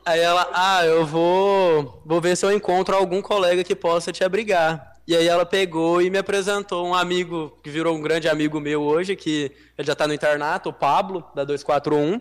Aí 0.05 0.19
ela: 0.19 0.49
"Ah, 0.53 0.85
eu 0.85 1.05
vou 1.05 2.01
vou 2.05 2.21
ver 2.21 2.35
se 2.37 2.45
eu 2.45 2.51
encontro 2.51 2.95
algum 2.95 3.21
colega 3.21 3.63
que 3.63 3.75
possa 3.75 4.11
te 4.11 4.23
abrigar". 4.23 4.95
E 5.07 5.15
aí 5.15 5.27
ela 5.27 5.45
pegou 5.45 6.01
e 6.01 6.09
me 6.09 6.17
apresentou 6.17 6.85
um 6.85 6.93
amigo 6.93 7.57
que 7.63 7.69
virou 7.69 7.95
um 7.95 8.01
grande 8.01 8.27
amigo 8.27 8.59
meu 8.59 8.81
hoje, 8.83 9.15
que 9.15 9.51
ele 9.77 9.85
já 9.85 9.93
está 9.93 10.05
no 10.07 10.13
internato, 10.13 10.69
o 10.69 10.73
Pablo, 10.73 11.23
da 11.33 11.45
241. 11.45 12.19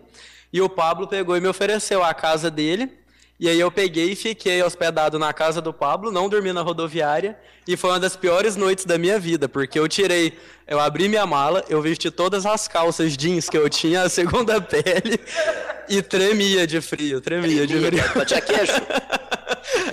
E 0.53 0.61
o 0.61 0.69
Pablo 0.69 1.07
pegou 1.07 1.35
e 1.35 1.41
me 1.41 1.47
ofereceu 1.49 2.01
a 2.03 2.13
casa 2.13 2.49
dele 2.49 2.89
E 3.39 3.47
aí 3.49 3.59
eu 3.59 3.71
peguei 3.71 4.11
e 4.13 4.15
fiquei 4.15 4.63
hospedado 4.63 5.19
na 5.19 5.33
casa 5.33 5.61
do 5.61 5.73
Pablo, 5.73 6.11
não 6.11 6.29
dormi 6.29 6.51
na 6.53 6.61
rodoviária, 6.61 7.37
e 7.67 7.77
foi 7.77 7.91
uma 7.91 7.99
das 7.99 8.15
piores 8.15 8.55
noites 8.55 8.85
da 8.85 8.97
minha 8.97 9.19
vida, 9.19 9.47
porque 9.49 9.77
eu 9.79 9.87
tirei, 9.87 10.37
eu 10.67 10.79
abri 10.79 11.07
minha 11.07 11.25
mala, 11.25 11.63
eu 11.69 11.81
vesti 11.81 12.11
todas 12.11 12.45
as 12.45 12.67
calças 12.67 13.15
jeans 13.15 13.49
que 13.49 13.57
eu 13.57 13.69
tinha, 13.69 14.03
a 14.03 14.09
segunda 14.09 14.59
pele, 14.61 15.19
e 15.87 16.01
tremia 16.01 16.67
de 16.67 16.81
frio, 16.81 17.21
tremia 17.21 17.65
de 17.65 17.79
frio. 17.79 18.03
Batia 18.13 18.41
queijo. 18.41 18.73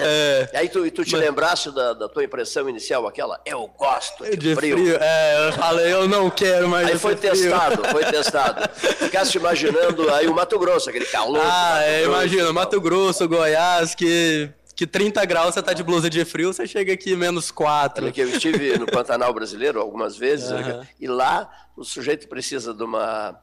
É. 0.00 0.48
E 0.52 0.56
aí 0.56 0.68
tu, 0.68 0.90
tu 0.90 1.04
te 1.04 1.12
Mas... 1.12 1.20
lembraste 1.20 1.70
da, 1.72 1.92
da, 1.92 2.08
tua 2.08 2.24
impressão 2.24 2.68
inicial, 2.68 3.06
aquela, 3.06 3.40
eu 3.46 3.66
gosto 3.78 4.24
de, 4.24 4.36
de 4.36 4.54
frio. 4.54 4.76
frio. 4.76 4.98
É, 5.00 5.48
eu 5.48 5.52
falei, 5.52 5.92
eu 5.92 6.08
não 6.08 6.28
quero 6.28 6.68
mais 6.68 6.88
Aí 6.88 6.98
foi 6.98 7.14
testado, 7.14 7.82
frio. 7.82 7.92
foi 7.92 8.04
testado. 8.10 8.68
Ficaste 8.74 9.36
imaginando 9.36 10.10
aí 10.12 10.26
o 10.26 10.34
Mato 10.34 10.58
Grosso, 10.58 10.90
aquele 10.90 11.06
calor. 11.06 11.40
Ah, 11.40 11.80
é, 11.84 12.04
imagina, 12.04 12.52
Mato 12.52 12.80
Grosso, 12.80 13.28
Goiás, 13.28 13.94
que 13.94 14.50
que 14.76 14.86
30 14.86 15.24
graus 15.24 15.54
você 15.54 15.62
tá 15.62 15.72
de 15.72 15.82
blusa 15.82 16.10
de 16.10 16.24
frio, 16.24 16.52
você 16.52 16.66
chega 16.66 16.92
aqui 16.92 17.14
menos 17.14 17.50
4. 17.50 18.12
eu 18.16 18.28
estive 18.28 18.78
no 18.78 18.86
Pantanal 18.86 19.32
brasileiro 19.32 19.80
algumas 19.80 20.16
vezes, 20.16 20.50
uhum. 20.50 20.84
e 21.00 21.06
lá 21.06 21.50
o 21.76 21.84
sujeito 21.84 22.28
precisa 22.28 22.74
de 22.74 22.82
uma, 22.82 23.38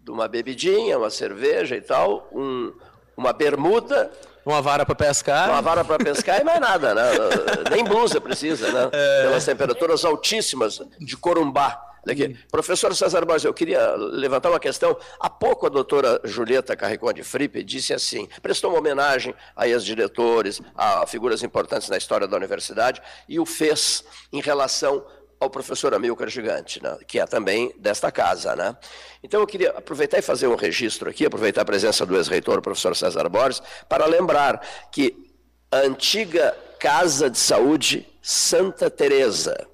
de 0.00 0.10
uma 0.10 0.28
bebidinha, 0.28 0.98
uma 0.98 1.10
cerveja 1.10 1.76
e 1.76 1.80
tal, 1.80 2.28
um, 2.32 2.72
uma 3.16 3.32
bermuda 3.32 4.10
uma 4.46 4.62
vara 4.62 4.86
para 4.86 4.94
pescar. 4.94 5.50
Uma 5.50 5.60
vara 5.60 5.84
para 5.84 5.98
pescar 5.98 6.40
e 6.40 6.44
mais 6.44 6.60
nada, 6.60 6.94
né? 6.94 7.02
Nem 7.68 7.82
blusa 7.82 8.20
precisa, 8.20 8.70
né? 8.70 8.88
É. 8.92 9.22
Pelas 9.22 9.44
temperaturas 9.44 10.04
altíssimas 10.04 10.80
de 11.00 11.16
Corumbá. 11.16 11.82
Aqui. 12.08 12.36
Professor 12.50 12.94
César 12.94 13.24
Borges, 13.24 13.44
eu 13.44 13.52
queria 13.52 13.94
levantar 13.96 14.50
uma 14.50 14.60
questão. 14.60 14.96
Há 15.18 15.28
pouco 15.28 15.66
a 15.66 15.68
doutora 15.68 16.20
Julieta 16.22 16.76
Carricon 16.76 17.12
de 17.12 17.24
Fripe 17.24 17.64
disse 17.64 17.92
assim, 17.92 18.28
prestou 18.40 18.70
uma 18.70 18.78
homenagem 18.78 19.34
a 19.56 19.66
ex-diretores, 19.66 20.62
a 20.76 21.06
figuras 21.06 21.42
importantes 21.42 21.88
na 21.88 21.96
história 21.96 22.28
da 22.28 22.36
universidade, 22.36 23.02
e 23.28 23.40
o 23.40 23.46
fez 23.46 24.04
em 24.32 24.40
relação 24.40 25.04
ao 25.38 25.50
professor 25.50 25.92
Amilcar 25.94 26.28
Gigante, 26.28 26.82
né, 26.82 26.96
que 27.06 27.18
é 27.18 27.26
também 27.26 27.74
desta 27.78 28.10
casa. 28.10 28.54
Né? 28.54 28.76
Então 29.22 29.40
eu 29.40 29.46
queria 29.46 29.70
aproveitar 29.70 30.18
e 30.18 30.22
fazer 30.22 30.46
um 30.46 30.54
registro 30.54 31.10
aqui, 31.10 31.26
aproveitar 31.26 31.62
a 31.62 31.64
presença 31.64 32.06
do 32.06 32.16
ex-reitor, 32.16 32.62
professor 32.62 32.94
César 32.96 33.28
Borges, 33.28 33.62
para 33.88 34.06
lembrar 34.06 34.60
que 34.90 35.32
a 35.70 35.78
antiga 35.78 36.56
Casa 36.78 37.28
de 37.28 37.38
Saúde 37.38 38.06
Santa 38.22 38.90
Teresa 38.90 39.66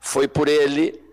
foi 0.00 0.28
por 0.28 0.48
ele 0.48 1.05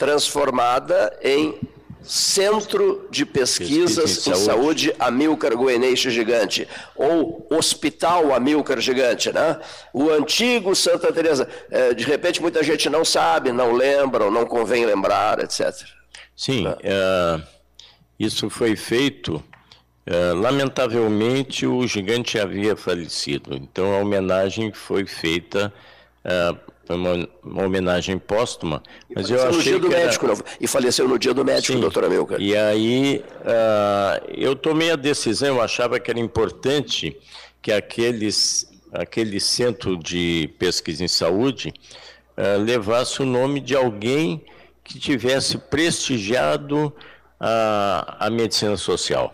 transformada 0.00 1.14
em 1.22 1.60
Centro 2.02 3.06
de 3.10 3.26
Pesquisas 3.26 3.96
Pesquisa 3.96 4.30
em, 4.30 4.32
em 4.32 4.34
Saúde. 4.34 4.44
Saúde 4.46 4.94
Amilcar 4.98 5.54
Goeneixe 5.54 6.10
Gigante, 6.10 6.66
ou 6.96 7.46
Hospital 7.50 8.34
Amilcar 8.34 8.80
Gigante, 8.80 9.30
né? 9.30 9.60
O 9.92 10.08
antigo 10.08 10.74
Santa 10.74 11.12
Teresa. 11.12 11.46
É, 11.70 11.92
de 11.92 12.02
repente, 12.04 12.40
muita 12.40 12.62
gente 12.62 12.88
não 12.88 13.04
sabe, 13.04 13.52
não 13.52 13.72
lembra, 13.72 14.24
ou 14.24 14.30
não 14.30 14.46
convém 14.46 14.86
lembrar, 14.86 15.38
etc. 15.40 15.70
Sim, 16.34 16.64
né? 16.64 16.76
é, 16.82 17.40
isso 18.18 18.48
foi 18.48 18.74
feito. 18.76 19.44
É, 20.06 20.32
lamentavelmente, 20.32 21.66
o 21.66 21.86
gigante 21.86 22.38
havia 22.38 22.74
falecido, 22.74 23.54
então 23.54 23.92
a 23.92 23.98
homenagem 23.98 24.72
foi 24.72 25.04
feita 25.04 25.70
é, 26.24 26.54
foi 26.90 26.96
uma, 26.96 27.28
uma 27.44 27.64
homenagem 27.66 28.18
póstuma. 28.18 28.82
Mas 29.14 29.30
eu 29.30 29.40
achei 29.40 29.52
no 29.52 29.62
dia 29.62 29.78
do 29.78 29.94
era... 29.94 30.04
médico, 30.06 30.26
não. 30.26 30.34
e 30.60 30.66
faleceu 30.66 31.06
no 31.06 31.18
dia 31.18 31.32
do 31.32 31.44
médico, 31.44 31.74
Sim. 31.74 31.80
doutora 31.80 32.08
Milka. 32.08 32.36
E 32.40 32.56
aí 32.56 33.24
uh, 33.42 34.26
eu 34.28 34.56
tomei 34.56 34.90
a 34.90 34.96
decisão, 34.96 35.56
eu 35.56 35.62
achava 35.62 36.00
que 36.00 36.10
era 36.10 36.18
importante 36.18 37.16
que 37.62 37.70
aqueles, 37.70 38.68
aquele 38.92 39.38
centro 39.38 39.96
de 39.96 40.50
pesquisa 40.58 41.04
em 41.04 41.08
saúde 41.08 41.72
uh, 42.36 42.60
levasse 42.60 43.22
o 43.22 43.24
nome 43.24 43.60
de 43.60 43.76
alguém 43.76 44.44
que 44.82 44.98
tivesse 44.98 45.58
prestigiado 45.58 46.92
a, 47.38 48.26
a 48.26 48.30
medicina 48.30 48.76
social. 48.76 49.32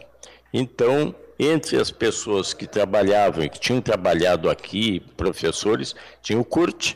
Então, 0.53 1.15
entre 1.39 1.81
as 1.81 1.91
pessoas 1.91 2.53
que 2.53 2.67
trabalhavam 2.67 3.45
e 3.45 3.49
que 3.49 3.59
tinham 3.59 3.81
trabalhado 3.81 4.51
aqui, 4.51 5.01
professores, 5.17 5.95
tinha 6.21 6.39
o 6.39 6.45
Kurt, 6.45 6.95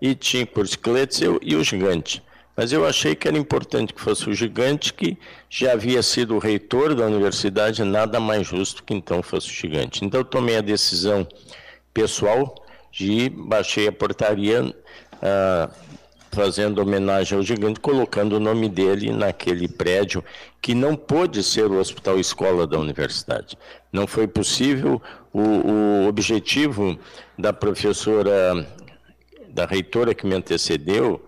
e 0.00 0.14
tinha 0.14 0.46
por 0.46 0.64
Skletzel 0.64 1.38
e 1.42 1.54
o 1.56 1.64
Gigante. 1.64 2.22
Mas 2.56 2.72
eu 2.72 2.86
achei 2.86 3.14
que 3.14 3.26
era 3.26 3.38
importante 3.38 3.94
que 3.94 4.00
fosse 4.00 4.28
o 4.28 4.34
Gigante, 4.34 4.92
que 4.92 5.16
já 5.48 5.72
havia 5.72 6.02
sido 6.02 6.34
o 6.34 6.38
reitor 6.38 6.94
da 6.94 7.06
universidade, 7.06 7.82
nada 7.84 8.20
mais 8.20 8.46
justo 8.46 8.82
que 8.82 8.92
então 8.92 9.22
fosse 9.22 9.48
o 9.48 9.54
Gigante. 9.54 10.04
Então 10.04 10.20
eu 10.20 10.24
tomei 10.24 10.56
a 10.56 10.60
decisão 10.60 11.26
pessoal 11.94 12.54
de 12.92 13.30
baixei 13.30 13.88
a 13.88 13.92
portaria 13.92 14.74
ah, 15.22 15.70
fazendo 16.32 16.80
homenagem 16.80 17.36
ao 17.36 17.42
gigante, 17.42 17.80
colocando 17.80 18.34
o 18.34 18.40
nome 18.40 18.68
dele 18.68 19.12
naquele 19.12 19.66
prédio 19.66 20.24
que 20.62 20.74
não 20.74 20.94
pôde 20.94 21.42
ser 21.42 21.66
o 21.66 21.78
hospital 21.78 22.18
escola 22.18 22.66
da 22.66 22.78
universidade. 22.78 23.58
Não 23.92 24.06
foi 24.06 24.28
possível. 24.28 25.00
O, 25.32 25.40
o 25.40 26.08
objetivo 26.08 26.98
da 27.38 27.52
professora 27.52 28.66
da 29.60 29.66
reitora 29.66 30.14
que 30.14 30.26
me 30.26 30.34
antecedeu 30.34 31.20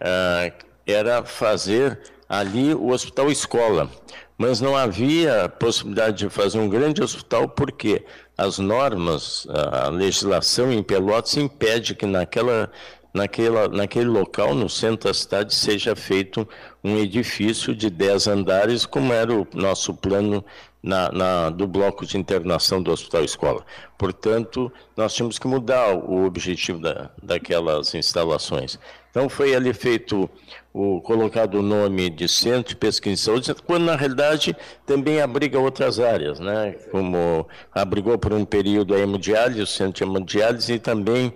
uh, 0.00 0.64
era 0.84 1.22
fazer 1.24 1.98
ali 2.28 2.74
o 2.74 2.88
hospital 2.88 3.30
escola, 3.30 3.88
mas 4.36 4.60
não 4.60 4.76
havia 4.76 5.48
possibilidade 5.48 6.18
de 6.18 6.28
fazer 6.28 6.58
um 6.58 6.68
grande 6.68 7.02
hospital 7.02 7.48
porque 7.48 8.04
as 8.36 8.58
normas, 8.58 9.46
a 9.50 9.88
legislação 9.88 10.72
em 10.72 10.82
Pelotas 10.82 11.36
impede 11.36 11.94
que 11.94 12.06
naquela 12.06 12.70
naquela, 13.12 13.68
naquele 13.68 14.08
local, 14.08 14.54
no 14.54 14.68
centro 14.68 15.08
da 15.08 15.14
cidade, 15.14 15.54
seja 15.54 15.96
feito 15.96 16.48
um 16.82 16.96
edifício 16.96 17.74
de 17.74 17.90
10 17.90 18.28
andares, 18.28 18.86
como 18.86 19.12
era 19.12 19.32
o 19.32 19.46
nosso 19.54 19.94
plano 19.94 20.44
na, 20.82 21.10
na, 21.10 21.50
do 21.50 21.66
bloco 21.66 22.06
de 22.06 22.16
internação 22.16 22.82
do 22.82 22.90
Hospital 22.90 23.24
Escola. 23.24 23.64
Portanto, 23.96 24.72
nós 24.96 25.14
tínhamos 25.14 25.38
que 25.38 25.46
mudar 25.48 25.92
o 25.92 26.24
objetivo 26.24 26.80
da, 26.80 27.10
daquelas 27.22 27.94
instalações. 27.94 28.78
Então, 29.10 29.28
foi 29.28 29.54
ali 29.54 29.72
feito, 29.72 30.30
o, 30.72 31.00
colocado 31.00 31.56
o 31.56 31.62
nome 31.62 32.08
de 32.08 32.28
Centro 32.28 32.70
de 32.70 32.76
Pesquisa 32.76 33.12
em 33.12 33.16
Saúde, 33.16 33.54
quando, 33.66 33.84
na 33.84 33.96
realidade, 33.96 34.54
também 34.86 35.20
abriga 35.20 35.58
outras 35.58 35.98
áreas, 35.98 36.38
né? 36.38 36.72
como 36.90 37.48
abrigou 37.74 38.16
por 38.16 38.32
um 38.32 38.44
período 38.44 38.94
a 38.94 38.98
hemodiálise, 38.98 39.62
o 39.62 39.66
Centro 39.66 39.94
de 39.94 40.04
Hemodiálise, 40.04 40.74
e 40.74 40.78
também 40.78 41.32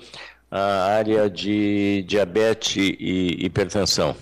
a 0.52 0.94
área 0.96 1.30
de 1.30 2.04
diabetes 2.06 2.76
e 2.76 3.38
hipertensão. 3.46 4.14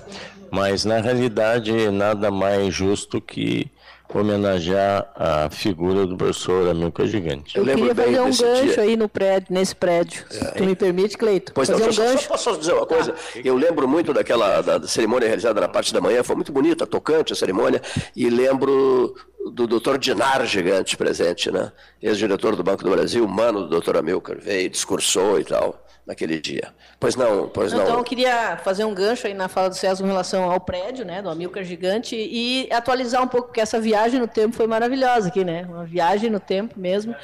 Mas, 0.48 0.85
na 0.85 1.01
realidade, 1.01 1.90
nada 1.90 2.31
mais 2.31 2.73
justo 2.73 3.20
que 3.20 3.69
homenagear 4.12 5.09
a 5.15 5.51
figura 5.51 6.07
do 6.07 6.16
professor 6.16 6.69
Amilcar 6.69 7.07
Gigante. 7.07 7.57
Eu, 7.57 7.65
Eu 7.65 7.77
queria 7.77 7.94
fazer 7.94 8.20
um 8.20 8.24
gancho 8.24 8.74
dia. 8.74 8.81
aí 8.81 8.97
no 8.97 9.09
prédio, 9.09 9.47
nesse 9.51 9.74
prédio. 9.74 10.24
É. 10.32 10.44
Tu 10.52 10.65
me 10.65 10.74
permite, 10.74 11.16
Cleito? 11.16 11.52
Pois 11.52 11.69
fazer 11.69 11.82
não, 11.82 11.90
um 11.90 11.93
só, 11.93 12.02
gancho. 12.02 12.23
Só 12.23 12.28
posso 12.28 12.59
dizer 12.59 12.73
uma 12.73 12.86
coisa? 12.86 13.15
Eu 13.44 13.57
lembro 13.57 13.86
muito 13.86 14.12
daquela 14.12 14.61
da 14.62 14.86
cerimônia 14.86 15.28
realizada 15.28 15.61
na 15.61 15.69
parte 15.69 15.93
da 15.93 16.01
manhã, 16.01 16.24
foi 16.24 16.35
muito 16.35 16.52
bonita, 16.52 16.86
tocante 16.86 17.32
a 17.32 17.36
cerimônia, 17.36 17.81
e 18.16 18.28
lembro 18.28 19.15
do 19.52 19.66
doutor 19.66 19.97
Dinar 19.97 20.44
Gigante 20.44 20.97
presente, 20.97 21.51
né? 21.51 21.70
Ex-diretor 22.02 22.57
do 22.57 22.65
Banco 22.65 22.82
do 22.82 22.90
Brasil, 22.90 23.27
mano 23.28 23.62
do 23.62 23.69
doutor 23.69 23.97
Amilcar, 23.97 24.39
veio, 24.40 24.69
discursou 24.69 25.39
e 25.39 25.44
tal 25.44 25.86
naquele 26.06 26.40
dia. 26.40 26.72
Pois 26.98 27.16
não, 27.16 27.48
pois 27.48 27.72
não. 27.72 27.82
Então, 27.82 27.98
eu 27.98 28.05
queria 28.05 28.56
fazer 28.59 28.85
um 28.85 28.94
gancho 28.94 29.27
aí 29.27 29.35
na 29.35 29.48
fala 29.48 29.68
do 29.68 29.77
César 29.77 30.05
em 30.05 30.06
relação 30.06 30.51
ao 30.51 30.60
prédio, 30.60 31.05
né, 31.05 31.22
do 31.22 31.28
Amilcar 31.28 31.64
Gigante, 31.64 32.16
e 32.16 32.68
atualizar 32.72 33.22
um 33.22 33.28
pouco, 33.28 33.48
porque 33.48 33.60
essa 33.60 33.81
viagem 33.81 34.20
no 34.20 34.28
tempo 34.28 34.56
foi 34.56 34.66
maravilhosa 34.66 35.28
aqui, 35.28 35.44
né? 35.44 35.66
Uma 35.68 35.85
viagem 35.85 36.31
no 36.31 36.40
tempo 36.40 36.78
mesmo. 36.78 37.14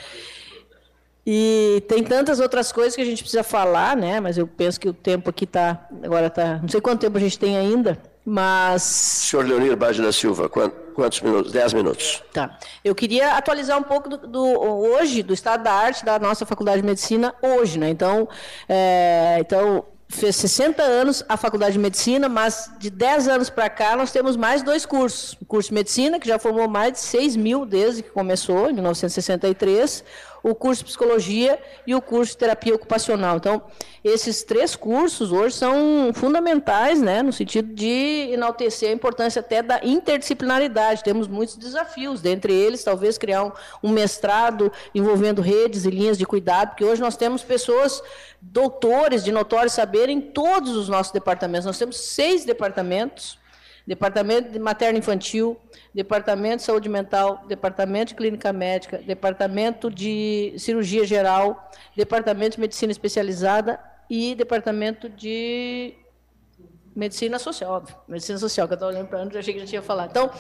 E 1.27 1.83
tem 1.89 2.05
tantas 2.05 2.39
outras 2.39 2.71
coisas 2.71 2.95
que 2.95 3.03
a 3.03 3.05
gente 3.05 3.23
precisa 3.23 3.43
falar, 3.43 3.97
né? 3.97 4.21
Mas 4.21 4.39
eu 4.39 4.47
penso 4.47 4.79
que 4.79 4.89
o 4.89 4.93
tempo 4.93 5.29
aqui 5.29 5.43
está. 5.43 5.89
Agora 6.05 6.29
está. 6.29 6.59
Não 6.59 6.69
sei 6.69 6.81
quanto 6.81 7.01
tempo 7.01 7.17
a 7.17 7.21
gente 7.21 7.37
tem 7.37 7.57
ainda. 7.57 7.99
Mas. 8.25 8.83
Senhor 8.83 9.45
Leonir 9.45 9.77
Bade 9.77 10.01
da 10.01 10.13
Silva, 10.13 10.49
quantos 10.97 11.21
minutos? 11.21 11.53
Dez 11.53 11.73
minutos. 11.75 12.23
Tá. 12.33 12.59
Eu 12.83 12.95
queria 12.95 13.37
atualizar 13.37 13.79
um 13.79 13.83
pouco 13.83 14.09
do, 14.09 14.17
do, 14.27 14.43
hoje, 14.43 15.23
do 15.23 15.35
estado 15.35 15.63
da 15.63 15.73
arte 15.73 16.05
da 16.05 16.19
nossa 16.19 16.47
Faculdade 16.47 16.81
de 16.81 16.87
Medicina, 16.87 17.35
hoje, 17.43 17.79
né? 17.79 17.91
Então, 17.91 18.27
é, 18.69 19.37
então 19.39 19.85
fez 20.09 20.37
60 20.37 20.83
anos 20.83 21.25
a 21.29 21.37
Faculdade 21.37 21.73
de 21.73 21.79
Medicina, 21.79 22.29
mas 22.29 22.71
de 22.79 22.91
10 22.91 23.29
anos 23.29 23.51
para 23.51 23.69
cá 23.69 23.97
nós 23.97 24.13
temos 24.13 24.37
mais 24.37 24.63
dois 24.63 24.87
cursos. 24.87 25.37
O 25.41 25.45
curso 25.45 25.71
de 25.71 25.75
Medicina, 25.75 26.19
que 26.21 26.29
já 26.29 26.39
formou 26.39 26.69
mais 26.69 26.93
de 26.93 26.99
6 27.01 27.37
mil 27.37 27.67
desde 27.67 28.03
que 28.03 28.11
começou, 28.11 28.71
em 28.71 28.73
1963. 28.75 30.05
o 30.43 30.55
curso 30.55 30.85
de 30.85 30.91
psicologia 30.91 31.59
e 31.85 31.93
o 31.93 32.01
curso 32.01 32.33
de 32.33 32.39
terapia 32.39 32.73
ocupacional. 32.73 33.37
Então, 33.37 33.65
esses 34.05 34.45
três 34.45 34.77
cursos 34.77 35.33
hoje 35.33 35.57
são 35.57 36.13
fundamentais, 36.15 37.03
né, 37.03 37.21
no 37.21 37.33
sentido 37.33 37.75
de 37.75 38.29
enaltecer 38.31 38.91
a 38.91 38.93
importância 38.93 39.41
até 39.41 39.61
da 39.61 39.81
interdisciplinaridade. 39.83 41.03
Temos 41.03 41.27
muitos 41.27 41.57
desafios, 41.57 42.21
dentre 42.21 42.53
eles, 42.53 42.85
talvez 42.85 43.19
criar 43.19 43.43
um, 43.43 43.53
um 43.83 43.91
mestrado 43.91 44.71
envolvendo 44.95 45.43
redes 45.43 45.85
e 45.85 45.91
linhas 45.91 46.17
de 46.17 46.25
cuidado, 46.25 46.69
porque 46.69 46.85
hoje 46.85 47.01
nós 47.01 47.17
temos 47.17 47.43
pessoas 47.43 48.01
doutores 48.41 49.25
de 49.25 49.33
notório 49.33 49.69
em 50.09 50.21
todos 50.21 50.77
os 50.77 50.89
nossos 50.89 51.13
departamentos. 51.13 51.67
Nós 51.67 51.79
temos 51.79 51.97
seis 51.97 52.45
departamentos 52.45 53.39
Departamento 53.87 54.51
de 54.51 54.59
Materno 54.59 54.99
Infantil, 54.99 55.57
Departamento 55.95 56.57
de 56.57 56.63
Saúde 56.65 56.89
Mental, 56.89 57.45
Departamento 57.47 58.09
de 58.09 58.15
Clínica 58.17 58.53
Médica, 58.53 58.99
Departamento 58.99 59.89
de 59.89 60.55
Cirurgia 60.59 61.05
Geral, 61.07 61.71
Departamento 61.97 62.57
de 62.57 62.61
Medicina 62.61 62.91
Especializada 62.91 63.79
e 64.11 64.35
Departamento 64.35 65.09
de 65.09 65.95
Medicina 66.97 67.39
social, 67.39 67.73
óbvio. 67.73 67.95
Medicina 68.09 68.39
social, 68.39 68.67
que 68.67 68.73
eu 68.73 68.77
estava 68.77 68.91
olhando 68.91 69.07
para 69.07 69.23
achei 69.39 69.53
que 69.53 69.61
já 69.61 69.67
tinha 69.67 69.83
falado. 69.83 70.09
Então, 70.11 70.31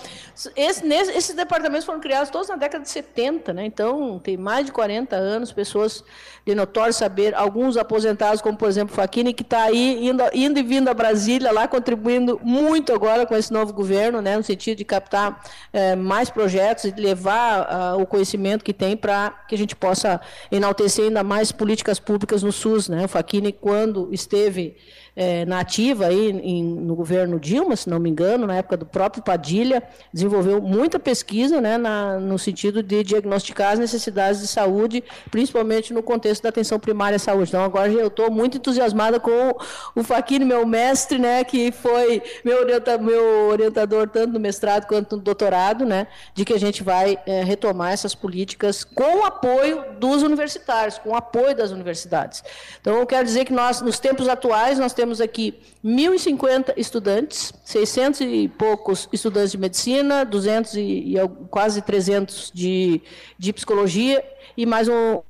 esse, 0.56 0.86
nesse, 0.86 1.12
esses 1.12 1.36
departamentos 1.36 1.84
foram 1.84 2.00
criados 2.00 2.30
todos 2.30 2.48
na 2.48 2.56
década 2.56 2.82
de 2.82 2.88
70, 2.88 3.52
né? 3.52 3.66
Então, 3.66 4.18
tem 4.18 4.38
mais 4.38 4.64
de 4.64 4.72
40 4.72 5.14
anos, 5.14 5.52
pessoas 5.52 6.02
de 6.46 6.54
notório 6.54 6.94
saber, 6.94 7.34
alguns 7.34 7.76
aposentados, 7.76 8.40
como 8.40 8.56
por 8.56 8.70
exemplo 8.70 8.94
Faquini, 8.94 9.34
que 9.34 9.42
está 9.42 9.64
aí 9.64 10.08
indo, 10.08 10.22
indo 10.32 10.58
e 10.58 10.62
vindo 10.62 10.88
a 10.88 10.94
Brasília, 10.94 11.52
lá 11.52 11.68
contribuindo 11.68 12.40
muito 12.42 12.90
agora 12.94 13.26
com 13.26 13.36
esse 13.36 13.52
novo 13.52 13.74
governo, 13.74 14.22
né? 14.22 14.38
No 14.38 14.42
sentido 14.42 14.78
de 14.78 14.84
captar 14.84 15.44
é, 15.74 15.94
mais 15.94 16.30
projetos 16.30 16.84
e 16.84 16.90
levar 16.92 17.96
uh, 17.96 18.00
o 18.00 18.06
conhecimento 18.06 18.64
que 18.64 18.72
tem 18.72 18.96
para 18.96 19.44
que 19.46 19.54
a 19.54 19.58
gente 19.58 19.76
possa 19.76 20.22
enaltecer 20.50 21.04
ainda 21.04 21.22
mais 21.22 21.52
políticas 21.52 22.00
públicas 22.00 22.42
no 22.42 22.50
SUS, 22.50 22.88
né? 22.88 23.04
O 23.04 23.08
Faquini, 23.08 23.52
quando 23.52 24.08
esteve 24.10 24.74
é, 25.16 25.46
na 25.46 25.60
ativa 25.60 26.06
aí 26.06 26.30
em, 26.30 26.62
no 26.62 26.94
governo 26.94 27.40
Dilma, 27.40 27.74
se 27.74 27.88
não 27.88 27.98
me 27.98 28.10
engano, 28.10 28.46
na 28.46 28.56
época 28.56 28.76
do 28.76 28.84
próprio 28.84 29.22
Padilha, 29.22 29.82
desenvolveu 30.12 30.60
muita 30.60 30.98
pesquisa 30.98 31.58
né, 31.58 31.78
na, 31.78 32.20
no 32.20 32.38
sentido 32.38 32.82
de 32.82 33.02
diagnosticar 33.02 33.72
as 33.72 33.78
necessidades 33.78 34.42
de 34.42 34.46
saúde, 34.46 35.02
principalmente 35.30 35.94
no 35.94 36.02
contexto 36.02 36.42
da 36.42 36.50
atenção 36.50 36.78
primária 36.78 37.16
à 37.16 37.18
saúde. 37.18 37.48
Então, 37.48 37.64
agora 37.64 37.90
eu 37.90 38.08
estou 38.08 38.30
muito 38.30 38.58
entusiasmada 38.58 39.18
com 39.18 39.56
o, 39.94 40.02
Faquini, 40.02 40.44
meu 40.44 40.66
mestre, 40.66 41.18
né, 41.18 41.42
que 41.42 41.72
foi 41.72 42.22
meu, 42.44 42.60
orienta, 42.60 42.98
meu 42.98 43.48
orientador 43.48 44.08
tanto 44.08 44.34
no 44.34 44.40
mestrado 44.40 44.86
quanto 44.86 45.16
no 45.16 45.22
doutorado, 45.22 45.86
né, 45.86 46.06
de 46.34 46.44
que 46.44 46.52
a 46.52 46.58
gente 46.58 46.82
vai 46.82 47.18
é, 47.26 47.42
retomar 47.42 47.92
essas 47.92 48.14
políticas 48.14 48.84
com 48.84 49.20
o 49.20 49.24
apoio 49.24 49.82
dos 49.98 50.22
universitários, 50.22 50.98
com 50.98 51.10
o 51.10 51.16
apoio 51.16 51.56
das 51.56 51.70
universidades. 51.70 52.44
Então, 52.80 52.98
eu 52.98 53.06
quero 53.06 53.24
dizer 53.24 53.46
que 53.46 53.52
nós, 53.52 53.80
nos 53.80 53.98
tempos 53.98 54.28
atuais, 54.28 54.78
nós 54.78 54.92
temos 54.92 55.05
temos 55.06 55.20
aqui 55.20 55.54
1.050 55.84 56.74
estudantes, 56.76 57.52
600 57.64 58.22
e 58.22 58.48
poucos 58.48 59.08
estudantes 59.12 59.52
de 59.52 59.58
medicina, 59.58 60.24
200 60.24 60.74
e, 60.74 60.80
e 60.80 61.28
quase 61.48 61.80
300 61.80 62.50
de, 62.52 63.00
de 63.38 63.52
psicologia 63.52 64.24
e 64.56 64.66
mais 64.66 64.88
um, 64.88 65.22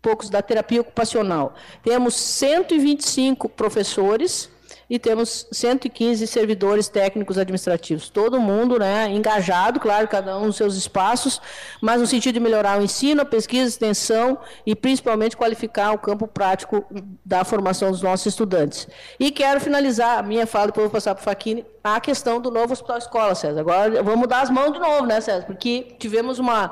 poucos 0.00 0.30
da 0.30 0.40
terapia 0.40 0.82
ocupacional. 0.82 1.56
Temos 1.82 2.14
125 2.14 3.48
professores, 3.48 4.48
e 4.88 4.98
temos 4.98 5.46
115 5.50 6.26
servidores 6.26 6.88
técnicos 6.88 7.38
administrativos. 7.38 8.08
Todo 8.08 8.40
mundo 8.40 8.78
né, 8.78 9.10
engajado, 9.10 9.80
claro, 9.80 10.06
cada 10.06 10.38
um 10.38 10.46
nos 10.46 10.56
seus 10.56 10.76
espaços, 10.76 11.40
mas 11.80 12.00
no 12.00 12.06
sentido 12.06 12.34
de 12.34 12.40
melhorar 12.40 12.78
o 12.78 12.82
ensino, 12.82 13.22
a 13.22 13.24
pesquisa, 13.24 13.64
a 13.64 13.68
extensão 13.68 14.38
e 14.64 14.74
principalmente 14.76 15.36
qualificar 15.36 15.92
o 15.92 15.98
campo 15.98 16.26
prático 16.28 16.84
da 17.24 17.44
formação 17.44 17.90
dos 17.90 18.02
nossos 18.02 18.26
estudantes. 18.26 18.86
E 19.18 19.30
quero 19.30 19.60
finalizar 19.60 20.18
a 20.18 20.22
minha 20.22 20.46
fala, 20.46 20.66
depois 20.66 20.84
vou 20.84 20.92
passar 20.92 21.14
para 21.14 21.22
o 21.22 21.24
Faquini, 21.24 21.64
a 21.82 22.00
questão 22.00 22.40
do 22.40 22.50
novo 22.50 22.72
hospital 22.72 22.98
escola, 22.98 23.34
César. 23.34 23.60
Agora 23.60 24.02
vamos 24.02 24.28
dar 24.28 24.42
as 24.42 24.50
mãos 24.50 24.72
de 24.72 24.78
novo, 24.78 25.06
né, 25.06 25.20
César? 25.20 25.44
Porque 25.46 25.94
tivemos 25.98 26.38
uma 26.38 26.70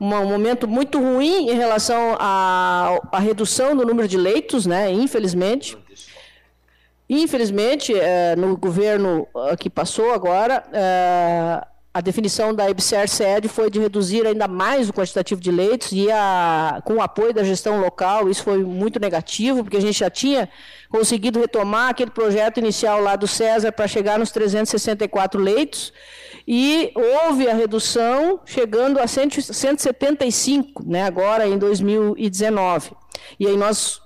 um 0.00 0.06
momento 0.06 0.66
muito 0.66 0.98
ruim 0.98 1.50
em 1.50 1.54
relação 1.54 2.16
à, 2.18 2.98
à 3.12 3.18
redução 3.18 3.76
do 3.76 3.84
número 3.84 4.08
de 4.08 4.16
leitos, 4.16 4.64
né, 4.64 4.90
infelizmente. 4.90 5.76
Infelizmente, 7.12 7.92
é, 7.92 8.36
no 8.36 8.56
governo 8.56 9.26
ah, 9.34 9.56
que 9.56 9.68
passou 9.68 10.12
agora, 10.12 10.62
é, 10.72 11.66
a 11.92 12.00
definição 12.00 12.54
da 12.54 12.70
IBCR-SED 12.70 13.48
foi 13.48 13.68
de 13.68 13.80
reduzir 13.80 14.24
ainda 14.24 14.46
mais 14.46 14.88
o 14.88 14.92
quantitativo 14.92 15.40
de 15.40 15.50
leitos 15.50 15.90
e 15.90 16.08
a, 16.08 16.80
com 16.84 16.94
o 16.94 17.02
apoio 17.02 17.34
da 17.34 17.42
gestão 17.42 17.80
local, 17.80 18.30
isso 18.30 18.44
foi 18.44 18.62
muito 18.62 19.00
negativo, 19.00 19.64
porque 19.64 19.76
a 19.76 19.80
gente 19.80 19.98
já 19.98 20.08
tinha 20.08 20.48
conseguido 20.88 21.40
retomar 21.40 21.88
aquele 21.88 22.12
projeto 22.12 22.58
inicial 22.58 23.00
lá 23.00 23.16
do 23.16 23.26
César 23.26 23.72
para 23.72 23.88
chegar 23.88 24.16
nos 24.16 24.30
364 24.30 25.40
leitos, 25.40 25.92
e 26.46 26.92
houve 26.94 27.48
a 27.48 27.54
redução 27.54 28.38
chegando 28.46 29.00
a 29.00 29.08
175, 29.08 30.84
né, 30.86 31.02
agora 31.02 31.44
em 31.44 31.58
2019. 31.58 32.92
E 33.38 33.48
aí 33.48 33.56
nós 33.56 34.00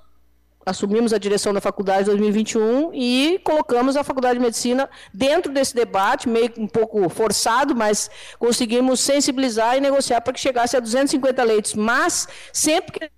assumimos 0.64 1.12
a 1.12 1.18
direção 1.18 1.52
da 1.52 1.60
faculdade 1.60 2.02
em 2.02 2.06
2021 2.06 2.92
e 2.94 3.40
colocamos 3.44 3.96
a 3.96 4.04
faculdade 4.04 4.38
de 4.38 4.44
medicina 4.44 4.88
dentro 5.12 5.52
desse 5.52 5.74
debate, 5.74 6.28
meio 6.28 6.52
um 6.58 6.66
pouco 6.66 7.08
forçado, 7.08 7.74
mas 7.74 8.10
conseguimos 8.38 9.00
sensibilizar 9.00 9.76
e 9.76 9.80
negociar 9.80 10.20
para 10.20 10.32
que 10.32 10.40
chegasse 10.40 10.76
a 10.76 10.80
250 10.80 11.42
leitos, 11.42 11.74
mas 11.74 12.28
sempre 12.52 12.92
que 12.92 13.10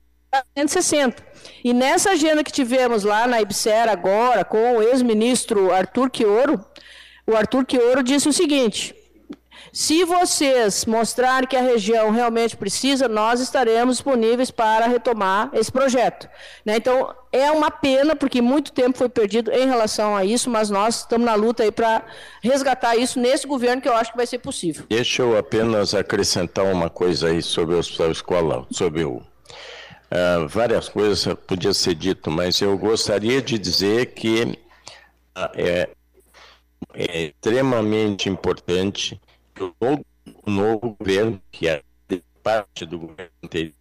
160. 0.57 1.25
E 1.65 1.73
nessa 1.73 2.11
agenda 2.11 2.45
que 2.45 2.53
tivemos 2.53 3.05
lá 3.05 3.27
na 3.27 3.41
IBSER 3.41 3.89
agora, 3.89 4.45
com 4.45 4.77
o 4.77 4.83
ex-ministro 4.83 5.73
Arthur 5.73 6.11
Quioro, 6.11 6.65
o 7.27 7.37
Arthur 7.37 7.65
Quioro 7.65 8.03
disse 8.03 8.29
o 8.29 8.33
seguinte: 8.33 8.95
se 9.77 10.05
vocês 10.05 10.87
mostrarem 10.87 11.47
que 11.47 11.55
a 11.55 11.61
região 11.61 12.11
realmente 12.11 12.57
precisa, 12.57 13.07
nós 13.09 13.41
estaremos 13.41 13.97
disponíveis 13.97 14.51
para 14.51 14.87
retomar 14.87 15.51
esse 15.53 15.71
projeto. 15.71 16.27
Né? 16.65 16.77
Então, 16.77 17.15
é 17.31 17.51
uma 17.51 17.71
pena, 17.71 18.17
porque 18.17 18.41
muito 18.41 18.73
tempo 18.73 18.97
foi 18.97 19.11
perdido 19.11 19.53
em 19.53 19.67
relação 19.67 20.17
a 20.17 20.25
isso, 20.25 20.49
mas 20.49 20.71
nós 20.71 21.01
estamos 21.01 21.27
na 21.27 21.35
luta 21.35 21.63
aí 21.63 21.71
para 21.71 22.03
resgatar 22.43 22.97
isso 22.97 23.21
nesse 23.21 23.47
governo, 23.47 23.83
que 23.83 23.89
eu 23.89 23.95
acho 23.95 24.13
que 24.13 24.17
vai 24.17 24.27
ser 24.27 24.39
possível. 24.39 24.87
Deixa 24.89 25.21
eu 25.21 25.37
apenas 25.37 25.93
acrescentar 25.93 26.65
uma 26.65 26.89
coisa 26.89 27.29
aí 27.29 27.43
sobre 27.43 27.75
o 27.75 27.79
Hospital 27.79 28.11
Escola, 28.11 28.67
sobre 28.71 29.05
o 29.05 29.23
Uh, 30.07 30.47
várias 30.47 30.89
coisas 30.89 31.35
podia 31.49 31.75
ser 31.75 31.97
dito, 31.97 32.31
mas 32.31 32.61
eu 32.61 32.79
gostaria 32.79 33.43
de 33.43 33.59
dizer 33.59 34.15
que 34.15 34.57
uh, 35.37 35.51
é, 35.57 35.89
é, 36.95 37.25
extremamente 37.25 38.29
importante 38.29 39.21
o 39.61 40.51
novo 40.51 40.97
governo, 40.99 41.41
que 41.51 41.69
é 41.69 41.83
parte 42.43 42.87
do 42.87 42.99
governo 42.99 43.33
anterior, 43.43 43.75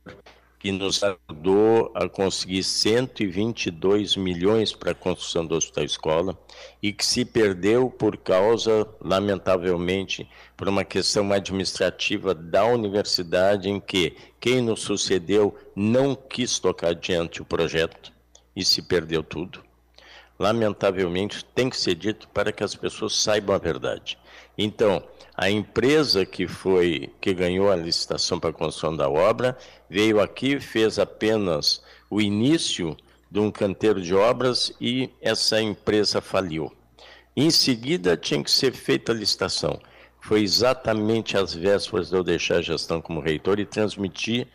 que 0.58 0.72
nos 0.72 1.04
ajudou 1.04 1.92
a 1.94 2.10
conseguir 2.10 2.64
122 2.64 4.16
milhões 4.16 4.74
para 4.74 4.92
a 4.92 4.96
construção 4.96 5.46
do 5.46 5.54
Hospital 5.54 5.84
Escola 5.84 6.40
e 6.82 6.92
que 6.92 7.06
se 7.06 7.24
perdeu 7.24 7.88
por 7.88 8.18
causa, 8.18 8.88
lamentavelmente, 9.00 10.28
por 10.58 10.68
uma 10.68 10.84
questão 10.84 11.32
administrativa 11.32 12.34
da 12.34 12.66
universidade, 12.66 13.70
em 13.70 13.80
que 13.80 14.18
quem 14.40 14.62
nos 14.62 14.82
sucedeu 14.82 15.56
não 15.76 16.16
quis 16.16 16.58
tocar 16.58 16.90
adiante 16.90 17.44
o 17.44 17.46
projeto 17.46 18.12
e 18.56 18.66
se 18.66 18.82
perdeu 18.82 19.22
tudo. 19.22 19.64
Lamentavelmente, 20.40 21.46
tem 21.46 21.70
que 21.70 21.78
ser 21.78 21.94
dito 21.94 22.28
para 22.30 22.52
que 22.52 22.64
as 22.64 22.74
pessoas 22.76 23.16
saibam 23.16 23.56
a 23.56 23.60
verdade. 23.60 24.18
Então, 24.58 25.04
a 25.38 25.50
empresa 25.50 26.26
que 26.26 26.48
foi 26.48 27.12
que 27.20 27.34
ganhou 27.34 27.70
a 27.70 27.76
licitação 27.76 28.40
para 28.40 28.52
a 28.52 28.54
construção 28.54 28.96
da 28.96 29.10
obra 29.10 29.58
veio 29.90 30.22
aqui, 30.22 30.60
fez 30.60 30.98
apenas 30.98 31.82
o 32.10 32.22
início 32.22 32.96
de 33.30 33.40
um 33.40 33.52
canteiro 33.52 34.02
de 34.02 34.16
obras 34.16 34.72
e 34.80 35.10
essa 35.22 35.62
empresa 35.62 36.22
faliu. 36.22 36.72
Em 37.36 37.52
seguida, 37.52 38.16
tinha 38.16 38.42
que 38.42 38.50
ser 38.50 38.72
feita 38.72 39.12
a 39.12 39.16
licitação. 39.16 39.78
Foi 40.22 40.42
exatamente 40.42 41.38
às 41.38 41.54
vésperas 41.54 42.10
de 42.10 42.16
eu 42.16 42.24
deixar 42.24 42.58
a 42.58 42.62
gestão 42.62 43.02
como 43.02 43.20
reitor 43.20 43.60
e 43.60 43.66
transmitir 43.66 44.48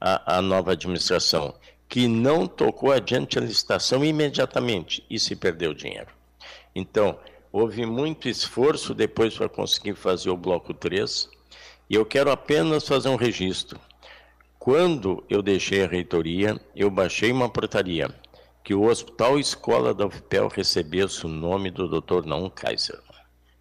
a 0.00 0.40
nova 0.40 0.72
administração, 0.72 1.54
que 1.88 2.08
não 2.08 2.48
tocou 2.48 2.90
adiante 2.90 3.38
a 3.38 3.42
licitação 3.42 4.04
imediatamente 4.04 5.04
e 5.08 5.20
se 5.20 5.36
perdeu 5.36 5.74
dinheiro. 5.74 6.08
Então, 6.74 7.18
Houve 7.52 7.84
muito 7.84 8.30
esforço 8.30 8.94
depois 8.94 9.36
para 9.36 9.46
conseguir 9.46 9.94
fazer 9.94 10.30
o 10.30 10.36
bloco 10.38 10.72
3, 10.72 11.28
e 11.90 11.94
eu 11.94 12.06
quero 12.06 12.30
apenas 12.30 12.88
fazer 12.88 13.10
um 13.10 13.16
registro. 13.16 13.78
Quando 14.58 15.22
eu 15.28 15.42
deixei 15.42 15.84
a 15.84 15.86
reitoria, 15.86 16.58
eu 16.74 16.90
baixei 16.90 17.30
uma 17.30 17.50
portaria 17.50 18.08
que 18.64 18.74
o 18.74 18.84
Hospital 18.84 19.38
Escola 19.38 19.92
da 19.92 20.06
UFPEL 20.06 20.48
recebesse 20.48 21.26
o 21.26 21.28
nome 21.28 21.70
do 21.70 22.00
Dr. 22.00 22.24
Naum 22.24 22.48
Kaiser. 22.48 23.00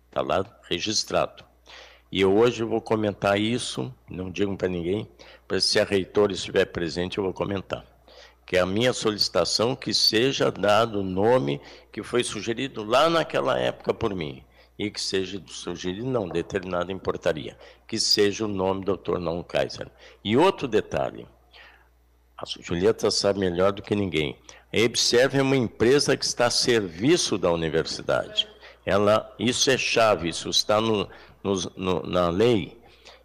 Está 0.08 0.22
lá 0.22 0.46
registrado. 0.70 1.44
E 2.10 2.24
hoje 2.24 2.64
eu 2.64 2.70
vou 2.70 2.80
comentar 2.80 3.38
isso, 3.38 3.94
não 4.10 4.32
digo 4.32 4.56
para 4.56 4.70
ninguém, 4.70 5.06
para 5.46 5.60
se 5.60 5.80
a 5.80 5.84
reitora 5.84 6.32
estiver 6.32 6.66
presente 6.66 7.18
eu 7.18 7.26
vou 7.26 7.34
comentar. 7.34 7.86
Que 8.46 8.58
a 8.58 8.66
minha 8.66 8.92
solicitação 8.94 9.76
que 9.76 9.94
seja 9.94 10.52
dado 10.52 11.00
o 11.00 11.04
nome 11.04 11.62
que 11.92 12.04
foi 12.04 12.24
sugerido 12.24 12.84
lá 12.84 13.10
naquela 13.10 13.58
época 13.58 13.94
por 13.94 14.14
mim. 14.14 14.44
E 14.78 14.90
que 14.90 15.00
seja 15.00 15.42
sugerido, 15.48 16.08
não, 16.08 16.28
determinada 16.28 16.92
em 16.92 16.98
portaria, 16.98 17.58
que 17.88 18.00
seja 18.00 18.46
o 18.46 18.48
nome 18.48 18.84
do. 18.84 19.00
Não 19.20 19.44
Kaiser. 19.44 19.88
E 20.24 20.36
outro 20.36 20.68
detalhe, 20.68 21.28
a 22.38 22.44
Julieta 22.60 23.12
sabe 23.12 23.40
melhor 23.40 23.72
do 23.72 23.84
que 23.84 23.96
ninguém. 23.96 24.36
A 24.74 24.86
Observe 24.86 25.38
é 25.38 25.42
uma 25.42 25.56
empresa 25.56 26.18
que 26.18 26.26
está 26.26 26.48
a 26.48 26.52
serviço 26.52 27.38
da 27.38 27.52
universidade. 27.52 28.48
Ela, 28.86 29.32
isso 29.38 29.70
é 29.70 29.78
chave, 29.78 30.30
isso 30.30 30.50
está 30.50 30.82
no, 30.82 31.08
no, 31.44 31.56
no, 31.76 32.04
na 32.08 32.30
lei, 32.30 32.76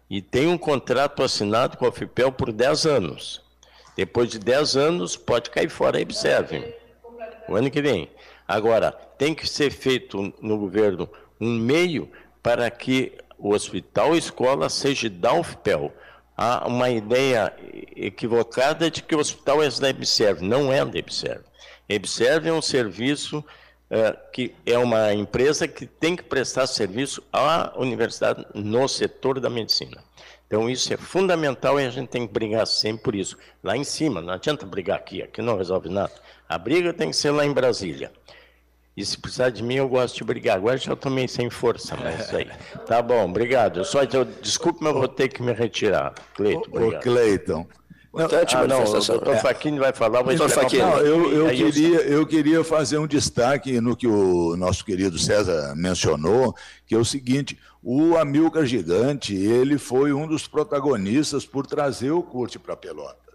e 0.09 0.21
tem 0.21 0.47
um 0.47 0.57
contrato 0.57 1.23
assinado 1.23 1.77
com 1.77 1.85
a 1.85 1.91
FIPEL 1.91 2.31
por 2.31 2.51
10 2.51 2.85
anos. 2.85 3.41
Depois 3.97 4.29
de 4.29 4.37
10 4.37 4.77
anos, 4.77 5.17
pode 5.17 5.49
cair 5.49 5.69
fora, 5.69 5.99
observe. 5.99 6.73
O 7.49 7.55
ano 7.55 7.71
que 7.71 7.81
vem. 7.81 8.07
Agora, 8.47 8.91
tem 8.91 9.33
que 9.33 9.49
ser 9.49 9.71
feito 9.71 10.31
no 10.39 10.59
governo 10.59 11.09
um 11.41 11.57
meio 11.57 12.07
para 12.43 12.69
que 12.69 13.17
o 13.39 13.53
hospital 13.53 14.15
escola 14.15 14.69
seja 14.69 15.09
da 15.09 15.33
UFPEL. 15.33 15.91
Há 16.37 16.67
uma 16.67 16.91
ideia 16.91 17.51
equivocada 17.95 18.91
de 18.91 19.01
que 19.01 19.15
o 19.15 19.19
hospital 19.19 19.63
é 19.63 19.69
da 19.69 19.89
EBSERV. 19.89 20.45
Não 20.45 20.71
é 20.71 20.85
da 20.85 20.99
EBSERV. 20.99 21.43
EBSERV 21.89 22.49
é 22.49 22.53
um 22.53 22.61
serviço 22.61 23.43
é, 23.89 24.15
que 24.31 24.53
é 24.65 24.77
uma 24.77 25.13
empresa 25.13 25.67
que 25.67 25.87
tem 25.87 26.15
que 26.15 26.23
prestar 26.23 26.67
serviço 26.67 27.23
à 27.33 27.73
universidade 27.77 28.45
no 28.53 28.87
setor 28.87 29.39
da 29.39 29.49
medicina. 29.49 30.03
Então, 30.47 30.69
isso 30.69 30.93
é 30.93 30.97
fundamental 30.97 31.79
e 31.79 31.85
a 31.85 31.89
gente 31.89 32.07
tem 32.07 32.25
que 32.25 32.33
brigar 32.33 32.65
sempre 32.65 33.03
por 33.03 33.15
isso. 33.15 33.37
Lá 33.61 33.75
em 33.75 33.83
cima, 33.83 34.21
não 34.21 34.33
adianta 34.33 34.65
brigar 34.65 34.97
aqui, 34.97 35.21
aqui 35.21 35.41
não 35.41 35.57
resolve 35.57 35.89
nada. 35.89 36.11
A 36.47 36.57
briga 36.57 36.93
tem 36.93 37.09
que 37.09 37.15
ser 37.15 37.31
lá 37.31 37.45
em 37.45 37.51
Brasília. 37.51 38.11
E 38.95 39.05
se 39.05 39.17
precisar 39.17 39.49
de 39.49 39.61
mim, 39.61 39.75
eu 39.75 39.87
gosto 39.87 40.15
de 40.15 40.23
brigar. 40.23 40.57
Agora 40.57 40.77
já 40.77 40.93
estou 40.93 41.11
meio 41.11 41.29
sem 41.29 41.49
força, 41.49 41.95
mas 42.01 42.25
isso 42.25 42.35
aí. 42.35 42.49
Tá 42.87 43.01
bom, 43.01 43.25
obrigado. 43.25 43.81
Eu 43.81 43.85
só, 43.85 44.01
eu, 44.03 44.25
desculpe, 44.25 44.79
mas 44.81 44.93
eu 44.93 44.99
vou 44.99 45.07
ter 45.07 45.27
que 45.27 45.43
me 45.43 45.51
retirar. 45.51 46.15
Cleiton, 46.33 46.63
obrigado. 46.71 46.99
Ô, 46.99 47.03
Cleiton, 47.03 47.67
importante 48.17 48.55
ah, 48.55 48.67
não, 48.67 48.83
o 48.83 48.85
doutor 48.85 49.35
é. 49.35 49.79
Vai 49.79 49.93
falar. 49.93 50.23
Facchini. 50.49 50.81
Não, 50.81 50.97
eu, 50.99 51.31
eu, 51.31 51.49
queria, 51.49 51.97
eu 52.01 52.25
queria 52.25 52.63
fazer 52.63 52.97
um 52.97 53.05
destaque 53.05 53.79
no 53.79 53.95
que 53.95 54.07
o 54.07 54.55
nosso 54.57 54.83
querido 54.83 55.19
César 55.19 55.75
mencionou, 55.75 56.55
que 56.85 56.95
é 56.95 56.97
o 56.97 57.05
seguinte, 57.05 57.57
o 57.89 58.17
Amilcar 58.17 58.65
Gigante, 58.65 59.33
ele 59.33 59.77
foi 59.77 60.11
um 60.11 60.27
dos 60.27 60.45
protagonistas 60.45 61.45
por 61.45 61.65
trazer 61.65 62.11
o 62.11 62.21
curte 62.21 62.59
para 62.59 62.75
Pelotas. 62.75 63.26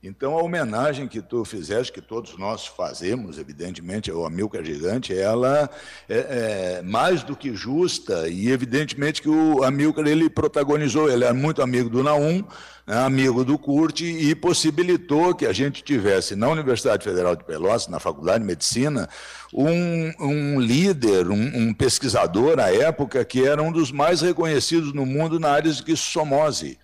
Então, 0.00 0.38
a 0.38 0.42
homenagem 0.42 1.08
que 1.08 1.20
tu 1.20 1.44
fizeste, 1.44 1.92
que 1.92 2.00
todos 2.00 2.38
nós 2.38 2.64
fazemos, 2.64 3.36
evidentemente, 3.36 4.12
ao 4.12 4.24
Amilcar 4.24 4.64
Gigante, 4.64 5.12
ela 5.12 5.68
é, 6.08 6.78
é, 6.78 6.82
mais 6.82 7.24
do 7.24 7.34
que 7.34 7.52
justa, 7.52 8.28
e 8.28 8.48
evidentemente 8.48 9.20
que 9.20 9.28
o 9.28 9.64
Amilcar 9.64 10.06
ele 10.06 10.30
protagonizou, 10.30 11.10
ele 11.10 11.24
era 11.24 11.34
muito 11.34 11.62
amigo 11.62 11.90
do 11.90 12.04
Naum, 12.04 12.44
né, 12.86 12.96
amigo 12.96 13.44
do 13.44 13.58
Curte, 13.58 14.04
e 14.04 14.36
possibilitou 14.36 15.34
que 15.34 15.44
a 15.44 15.52
gente 15.52 15.82
tivesse 15.82 16.36
na 16.36 16.48
Universidade 16.48 17.02
Federal 17.02 17.34
de 17.34 17.42
Pelotas, 17.42 17.88
na 17.88 17.98
Faculdade 17.98 18.38
de 18.38 18.46
Medicina, 18.46 19.08
um, 19.52 20.12
um 20.20 20.60
líder, 20.60 21.28
um, 21.28 21.34
um, 21.34 21.74
pesquisador 21.74 22.60
à 22.60 22.72
época 22.72 23.24
que 23.24 23.44
era 23.44 23.60
um 23.60 23.72
dos 23.72 23.90
mais 23.90 24.20
reconhecidos 24.20 24.92
no 24.92 25.04
mundo 25.04 25.40
na 25.40 25.50
área 25.50 25.68
de 25.68 25.70
esquissomose. 25.70 26.78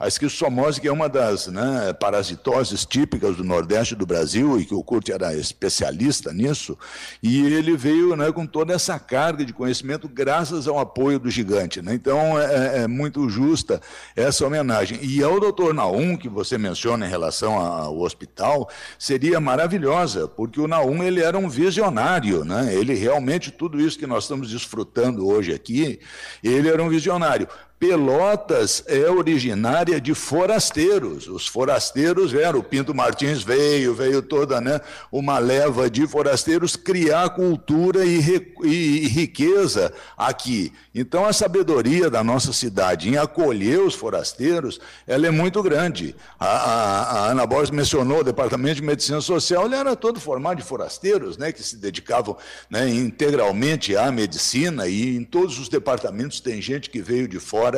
A 0.00 0.08
esquistossomose, 0.08 0.80
que 0.80 0.88
é 0.88 0.92
uma 0.92 1.10
das 1.10 1.46
né, 1.48 1.92
parasitoses 1.92 2.86
típicas 2.86 3.36
do 3.36 3.44
Nordeste 3.44 3.94
do 3.94 4.06
Brasil, 4.06 4.58
e 4.58 4.64
que 4.64 4.74
o 4.74 4.82
Kurt 4.82 5.10
era 5.10 5.34
especialista 5.34 6.32
nisso, 6.32 6.78
e 7.22 7.44
ele 7.52 7.76
veio 7.76 8.16
né, 8.16 8.32
com 8.32 8.46
toda 8.46 8.72
essa 8.72 8.98
carga 8.98 9.44
de 9.44 9.52
conhecimento 9.52 10.08
graças 10.08 10.66
ao 10.66 10.78
apoio 10.78 11.18
do 11.18 11.30
gigante. 11.30 11.82
Né? 11.82 11.92
Então, 11.92 12.40
é, 12.40 12.84
é, 12.84 12.88
muito 12.88 13.28
justa 13.28 13.78
essa 14.16 14.46
homenagem. 14.46 14.98
E 15.02 15.22
ao 15.22 15.38
doutor 15.38 15.74
Naum, 15.74 16.16
que 16.16 16.30
você 16.30 16.56
menciona 16.56 17.04
em 17.06 17.10
relação 17.10 17.58
ao 17.58 18.00
hospital, 18.00 18.70
seria 18.98 19.38
maravilhosa, 19.38 20.26
porque 20.26 20.58
o 20.58 20.66
Naum 20.66 21.02
ele 21.02 21.20
era 21.20 21.38
um 21.38 21.46
visionário. 21.46 22.42
Né? 22.42 22.74
Ele 22.74 22.94
realmente, 22.94 23.50
tudo 23.50 23.78
isso 23.78 23.98
que 23.98 24.06
nós 24.06 24.24
estamos 24.24 24.48
desfrutando 24.48 25.28
hoje 25.28 25.52
aqui, 25.52 26.00
ele 26.42 26.70
era 26.70 26.82
um 26.82 26.88
visionário. 26.88 27.46
Pelotas 27.80 28.84
é 28.86 29.08
originária 29.08 29.98
de 29.98 30.12
forasteiros. 30.12 31.26
Os 31.26 31.46
forasteiros 31.46 32.30
vieram, 32.30 32.58
o 32.58 32.62
Pinto 32.62 32.94
Martins 32.94 33.42
veio, 33.42 33.94
veio 33.94 34.20
toda 34.20 34.60
né, 34.60 34.82
uma 35.10 35.38
leva 35.38 35.88
de 35.88 36.06
forasteiros 36.06 36.76
criar 36.76 37.30
cultura 37.30 38.04
e, 38.04 38.18
e, 38.64 39.08
riqueza 39.08 39.94
aqui. 40.14 40.74
Então, 40.94 41.24
a 41.24 41.32
sabedoria 41.32 42.10
da 42.10 42.22
nossa 42.22 42.52
cidade 42.52 43.08
em 43.08 43.16
acolher 43.16 43.80
os 43.80 43.94
forasteiros, 43.94 44.78
ela 45.06 45.26
é 45.26 45.30
muito 45.30 45.62
grande. 45.62 46.14
A, 46.38 46.46
a, 46.46 47.02
a 47.02 47.30
Ana 47.30 47.46
Borges 47.46 47.70
mencionou 47.70 48.18
o 48.18 48.24
Departamento 48.24 48.74
de 48.74 48.82
Medicina 48.82 49.22
Social, 49.22 49.64
ele 49.64 49.76
era 49.76 49.96
todo 49.96 50.20
formado 50.20 50.58
de 50.58 50.64
forasteiros, 50.64 51.38
né, 51.38 51.50
que 51.50 51.62
se 51.62 51.76
dedicavam 51.76 52.36
né, 52.68 52.86
integralmente 52.90 53.96
à 53.96 54.12
medicina, 54.12 54.86
e 54.86 55.16
em 55.16 55.24
todos 55.24 55.58
os 55.58 55.70
departamentos 55.70 56.40
tem 56.40 56.60
gente 56.60 56.90
que 56.90 57.00
veio 57.00 57.26
de 57.26 57.40
fora 57.40 57.69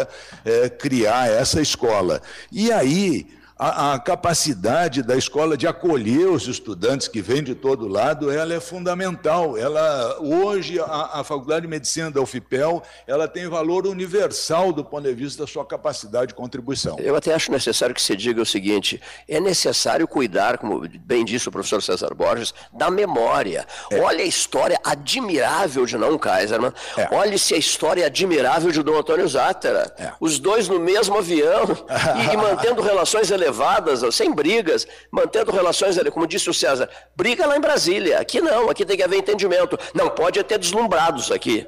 é, 0.44 0.68
criar 0.68 1.30
essa 1.30 1.60
escola. 1.60 2.20
E 2.50 2.72
aí, 2.72 3.26
a, 3.62 3.94
a, 3.94 3.98
capacidade 4.00 5.04
da 5.04 5.16
escola 5.16 5.56
de 5.56 5.68
acolher 5.68 6.28
os 6.28 6.48
estudantes 6.48 7.06
que 7.06 7.22
vêm 7.22 7.44
de 7.44 7.54
todo 7.54 7.86
lado, 7.86 8.28
ela 8.28 8.52
é 8.52 8.58
fundamental. 8.58 9.56
Ela, 9.56 10.18
hoje, 10.18 10.80
a, 10.80 11.20
a, 11.20 11.24
Faculdade 11.24 11.62
de 11.62 11.68
Medicina 11.68 12.10
da 12.10 12.20
UFPEL, 12.20 12.82
ela 13.06 13.28
tem 13.28 13.48
valor 13.48 13.86
universal 13.86 14.72
do 14.72 14.84
ponto 14.84 15.04
de 15.04 15.14
vista 15.14 15.44
da 15.44 15.46
sua 15.46 15.64
capacidade 15.64 16.28
de 16.28 16.34
contribuição. 16.34 16.96
Eu 16.98 17.14
até 17.14 17.32
acho 17.32 17.52
necessário 17.52 17.94
que 17.94 18.02
se 18.02 18.16
diga 18.16 18.42
o 18.42 18.46
seguinte, 18.46 19.00
é 19.28 19.38
necessário 19.38 20.08
cuidar, 20.08 20.58
como 20.58 20.82
bem 20.98 21.24
disse 21.24 21.48
o 21.48 21.52
professor 21.52 21.80
César 21.80 22.12
Borges, 22.16 22.52
da 22.72 22.90
memória. 22.90 23.64
É. 23.92 24.00
Olha 24.00 24.24
a 24.24 24.26
história 24.26 24.80
admirável 24.82 25.86
de 25.86 25.96
Não 25.96 26.18
Kaiserman, 26.18 26.72
é. 26.96 27.14
olhe-se 27.14 27.54
a 27.54 27.58
história 27.58 28.06
admirável 28.06 28.72
de 28.72 28.82
Dom 28.82 28.98
Antônio 28.98 29.28
Zátera. 29.28 29.94
É. 29.96 30.12
Os 30.18 30.40
dois 30.40 30.68
no 30.68 30.80
mesmo 30.80 31.16
avião 31.16 31.62
e, 32.28 32.34
e 32.34 32.36
mantendo 32.36 32.82
relações 32.82 33.30
elevadas 33.30 33.51
elevadas, 33.52 34.14
sem 34.14 34.32
brigas, 34.32 34.86
mantendo 35.10 35.52
relações, 35.52 35.96
como 36.10 36.26
disse 36.26 36.48
o 36.48 36.54
César, 36.54 36.88
briga 37.14 37.46
lá 37.46 37.56
em 37.56 37.60
Brasília. 37.60 38.18
Aqui 38.18 38.40
não, 38.40 38.70
aqui 38.70 38.84
tem 38.84 38.96
que 38.96 39.02
haver 39.02 39.18
entendimento. 39.18 39.78
Não 39.94 40.08
pode 40.08 40.42
ter 40.42 40.58
deslumbrados 40.58 41.30
aqui. 41.30 41.66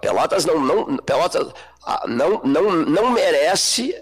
Pelotas 0.00 0.44
não, 0.44 0.60
não, 0.60 0.96
Pelotas 0.98 1.48
ah, 1.84 2.04
não, 2.06 2.40
não, 2.44 2.72
não 2.72 3.10
merece 3.10 3.94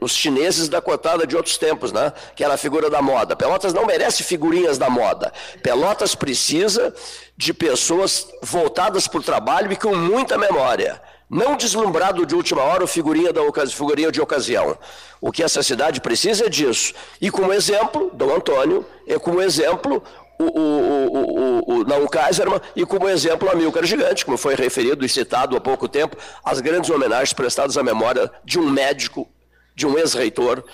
os 0.00 0.12
chineses 0.12 0.68
da 0.68 0.82
cotada 0.82 1.26
de 1.26 1.34
outros 1.34 1.56
tempos, 1.56 1.92
né? 1.92 2.12
que 2.36 2.44
era 2.44 2.54
a 2.54 2.58
figura 2.58 2.90
da 2.90 3.00
moda. 3.00 3.34
Pelotas 3.34 3.72
não 3.72 3.86
merece 3.86 4.22
figurinhas 4.22 4.76
da 4.76 4.90
moda. 4.90 5.32
Pelotas 5.62 6.14
precisa 6.14 6.94
de 7.36 7.54
pessoas 7.54 8.28
voltadas 8.42 9.08
para 9.08 9.20
o 9.20 9.22
trabalho 9.22 9.72
e 9.72 9.76
com 9.76 9.94
muita 9.96 10.36
memória 10.36 11.00
não 11.30 11.56
deslumbrado 11.56 12.26
de 12.26 12.34
última 12.34 12.62
hora 12.62 12.82
ou 12.82 12.88
figurinha, 12.88 13.32
da 13.32 13.40
figurinha 13.68 14.10
de 14.10 14.20
ocasião. 14.20 14.76
O 15.20 15.30
que 15.30 15.44
essa 15.44 15.62
cidade 15.62 16.00
precisa 16.00 16.46
é 16.46 16.48
disso. 16.48 16.92
E 17.20 17.30
como 17.30 17.52
exemplo, 17.52 18.10
Dom 18.12 18.34
Antônio, 18.34 18.84
é 19.06 19.16
como 19.16 19.40
exemplo 19.40 20.02
o, 20.40 20.44
o, 20.44 21.06
o, 21.06 21.74
o, 21.74 21.84
Naum 21.84 22.06
Kaiserman 22.08 22.60
e 22.74 22.84
como 22.84 23.08
exemplo 23.08 23.46
o 23.46 23.52
Amilcar 23.52 23.84
Gigante, 23.84 24.24
como 24.24 24.36
foi 24.36 24.56
referido 24.56 25.04
e 25.04 25.08
citado 25.08 25.56
há 25.56 25.60
pouco 25.60 25.86
tempo, 25.86 26.16
as 26.42 26.60
grandes 26.60 26.90
homenagens 26.90 27.32
prestadas 27.32 27.76
à 27.76 27.82
memória 27.82 28.30
de 28.44 28.58
um 28.58 28.68
médico, 28.68 29.28
de 29.76 29.86
um 29.86 29.96
ex-reitor, 29.96 30.64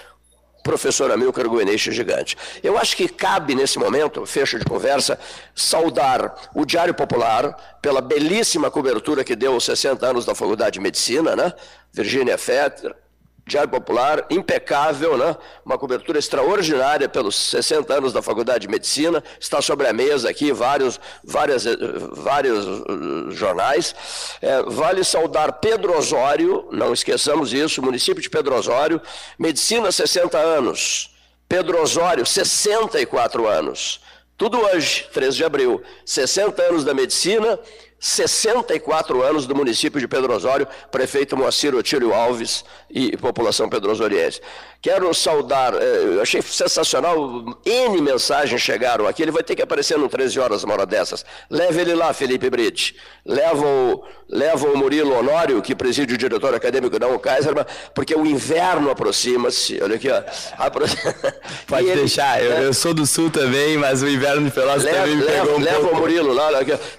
professor 0.66 1.12
Amilcar 1.12 1.46
Goeneixe 1.46 1.92
Gigante. 1.92 2.36
Eu 2.60 2.76
acho 2.76 2.96
que 2.96 3.08
cabe 3.08 3.54
nesse 3.54 3.78
momento, 3.78 4.26
fecho 4.26 4.58
de 4.58 4.64
conversa, 4.64 5.18
saudar 5.54 6.50
o 6.54 6.64
Diário 6.64 6.92
Popular 6.92 7.78
pela 7.80 8.00
belíssima 8.00 8.68
cobertura 8.68 9.22
que 9.22 9.36
deu 9.36 9.54
aos 9.54 9.64
60 9.64 10.04
anos 10.04 10.26
da 10.26 10.34
Faculdade 10.34 10.72
de 10.72 10.80
Medicina, 10.80 11.36
né? 11.36 11.52
Virgínia 11.92 12.36
Fetter, 12.36 12.94
Diário 13.46 13.70
Popular, 13.70 14.26
impecável, 14.28 15.16
né? 15.16 15.36
uma 15.64 15.78
cobertura 15.78 16.18
extraordinária 16.18 17.08
pelos 17.08 17.36
60 17.36 17.94
anos 17.94 18.12
da 18.12 18.20
Faculdade 18.20 18.66
de 18.66 18.68
Medicina, 18.68 19.22
está 19.38 19.62
sobre 19.62 19.86
a 19.86 19.92
mesa 19.92 20.28
aqui 20.28 20.50
vários, 20.50 20.98
várias, 21.22 21.64
vários 22.10 22.66
uh, 22.66 23.30
jornais. 23.30 23.94
É, 24.42 24.62
vale 24.64 25.04
saudar 25.04 25.52
Pedro 25.60 25.96
Osório, 25.96 26.68
não 26.72 26.92
esqueçamos 26.92 27.52
isso, 27.52 27.80
município 27.80 28.20
de 28.20 28.28
Pedro 28.28 28.52
Osório, 28.56 29.00
Medicina 29.38 29.92
60 29.92 30.36
anos, 30.36 31.14
Pedro 31.48 31.80
Osório 31.80 32.26
64 32.26 33.46
anos. 33.46 34.00
Tudo 34.36 34.60
hoje, 34.60 35.06
13 35.14 35.36
de 35.36 35.44
abril, 35.44 35.82
60 36.04 36.62
anos 36.62 36.84
da 36.84 36.92
medicina, 36.92 37.58
64 37.98 39.22
anos 39.22 39.46
do 39.46 39.54
município 39.54 39.98
de 40.00 40.06
Pedro 40.06 40.34
Osório, 40.34 40.68
prefeito 40.90 41.36
Moacir 41.36 41.74
Otílio 41.74 42.12
Alves 42.12 42.64
e 42.90 43.16
população 43.16 43.68
pedrosoriense. 43.68 44.40
Quero 44.86 45.12
saudar, 45.12 45.74
eh, 45.74 46.14
eu 46.14 46.22
achei 46.22 46.40
sensacional, 46.40 47.58
N 47.66 48.00
mensagens 48.00 48.62
chegaram 48.62 49.08
aqui, 49.08 49.20
ele 49.20 49.32
vai 49.32 49.42
ter 49.42 49.56
que 49.56 49.62
aparecer 49.62 49.98
no 49.98 50.08
13 50.08 50.38
horas 50.38 50.62
uma 50.62 50.74
hora 50.74 50.86
dessas. 50.86 51.24
Leve 51.50 51.80
ele 51.80 51.92
lá, 51.92 52.12
Felipe 52.12 52.48
Brite. 52.48 52.94
Leva 53.24 53.66
o, 53.66 54.04
leva 54.28 54.68
o 54.68 54.76
Murilo 54.76 55.18
Honório, 55.18 55.60
que 55.60 55.74
preside 55.74 56.14
o 56.14 56.16
diretor 56.16 56.54
acadêmico 56.54 57.00
da 57.00 57.18
Kaiserman, 57.18 57.64
porque 57.92 58.14
o 58.14 58.24
inverno 58.24 58.88
aproxima-se. 58.88 59.82
Olha 59.82 59.96
aqui, 59.96 60.08
ó. 60.08 60.22
Apro... 60.56 60.84
Pode 61.66 61.88
ele, 61.88 62.02
deixar, 62.02 62.40
eu, 62.40 62.52
eu, 62.52 62.72
sou 62.72 62.94
do 62.94 63.04
sul 63.04 63.28
também, 63.28 63.76
mas 63.76 64.02
o 64.04 64.08
inverno 64.08 64.44
de 64.44 64.52
Pelotas 64.52 64.84
leva, 64.84 64.98
também 64.98 65.16
me 65.16 65.24
leva, 65.24 65.46
pegou 65.46 65.58
um 65.58 65.62
leva 65.62 65.80
pouco. 65.80 65.96
o 65.96 65.98
Murilo 65.98 66.32
lá, 66.32 66.48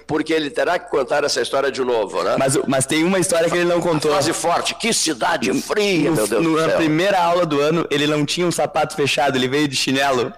porque 0.06 0.34
ele 0.34 0.50
terá 0.50 0.78
que 0.78 0.90
contar 0.90 1.24
essa 1.24 1.40
história 1.40 1.72
de 1.72 1.82
novo, 1.82 2.22
né? 2.22 2.36
Mas, 2.38 2.58
mas 2.66 2.84
tem 2.84 3.02
uma 3.02 3.18
história 3.18 3.48
que 3.48 3.56
ele 3.56 3.64
não 3.64 3.80
contou. 3.80 4.10
Frase 4.10 4.34
forte, 4.34 4.74
que 4.74 4.92
cidade 4.92 5.50
fria, 5.62 6.10
no, 6.10 6.16
meu 6.16 6.26
Deus 6.26 6.44
no, 6.44 6.52
do 6.52 6.58
céu. 6.58 6.68
Na 6.68 6.74
primeira 6.74 7.18
aula 7.18 7.46
do 7.46 7.58
ano, 7.60 7.77
ele 7.90 8.06
não 8.06 8.24
tinha 8.24 8.46
um 8.46 8.52
sapato 8.52 8.94
fechado, 8.94 9.36
ele 9.36 9.48
veio 9.48 9.68
de 9.68 9.76
chinelo. 9.76 10.32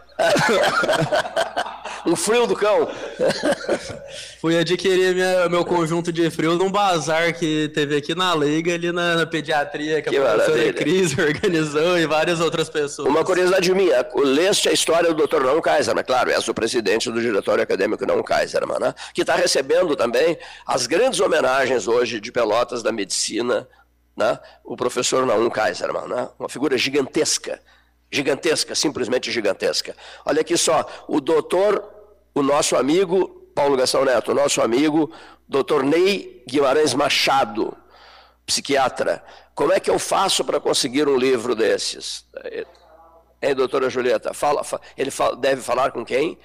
um 2.07 2.17
frio 2.17 2.47
do 2.47 2.57
cão. 2.57 2.89
Fui 4.41 4.59
adquirir 4.59 5.15
minha, 5.15 5.49
meu 5.49 5.65
conjunto 5.65 6.13
de 6.13 6.31
frio 6.31 6.57
num 6.57 6.71
bazar 6.71 7.35
que 7.35 7.71
teve 7.75 7.97
aqui 7.97 8.15
na 8.15 8.35
Liga, 8.35 8.75
ali 8.75 8.91
na, 8.91 9.17
na 9.17 9.27
pediatria, 9.27 10.01
que, 10.01 10.11
que 10.11 10.17
a 10.17 10.23
professora 10.23 10.73
Cris 10.73 11.17
organizou 11.19 11.99
e 11.99 12.07
várias 12.07 12.41
outras 12.41 12.69
pessoas. 12.69 13.09
Uma 13.09 13.25
curiosidade 13.25 13.73
minha, 13.75 14.07
leste 14.15 14.69
a 14.69 14.73
história 14.73 15.13
do 15.13 15.27
Dr. 15.27 15.43
Não 15.43 15.61
Kaiserman, 15.61 16.05
claro, 16.05 16.31
és 16.31 16.47
o 16.49 16.55
presidente 16.55 17.11
do 17.11 17.21
Diretório 17.21 17.63
Acadêmico 17.63 18.07
Não 18.07 18.23
Kaiserman, 18.23 18.79
né? 18.79 18.95
que 19.13 19.21
está 19.21 19.35
recebendo 19.35 19.95
também 19.95 20.39
as 20.67 20.87
grandes 20.87 21.21
homenagens 21.21 21.87
hoje 21.87 22.21
de 22.21 22.33
Pelotas 22.33 22.83
da 22.83 22.93
Medicina, 22.93 23.69
né? 24.21 24.39
o 24.65 24.77
professor 24.77 25.27
Naum 25.27 25.51
Kaiserman, 25.51 26.07
né? 26.07 26.29
uma 26.39 26.49
figura 26.49 26.79
gigantesca 26.79 27.61
Gigantesca, 28.13 28.75
simplesmente 28.75 29.31
gigantesca. 29.31 29.95
Olha 30.25 30.41
aqui 30.41 30.57
só, 30.57 30.85
o 31.07 31.21
doutor, 31.21 31.89
o 32.35 32.43
nosso 32.43 32.77
amigo, 32.77 33.29
Paulo 33.55 33.77
Gastão 33.77 34.05
Neto, 34.05 34.33
o 34.33 34.35
nosso 34.35 34.61
amigo, 34.61 35.13
doutor 35.49 35.85
Ney 35.85 36.43
Guimarães 36.49 36.93
Machado, 36.93 37.77
psiquiatra. 38.45 39.23
Como 39.55 39.73
é 39.73 39.79
que 39.79 39.89
eu 39.89 39.99
faço 39.99 40.45
para 40.45 40.59
conseguir 40.59 41.09
um 41.09 41.17
livro 41.17 41.55
desses? 41.55 42.27
Hein, 43.41 43.55
doutora 43.55 43.89
Julieta? 43.89 44.35
Fala, 44.35 44.63
ele 44.97 45.13
fala, 45.13 45.37
deve 45.37 45.63
falar 45.63 45.93
com 45.93 46.05
quem? 46.05 46.37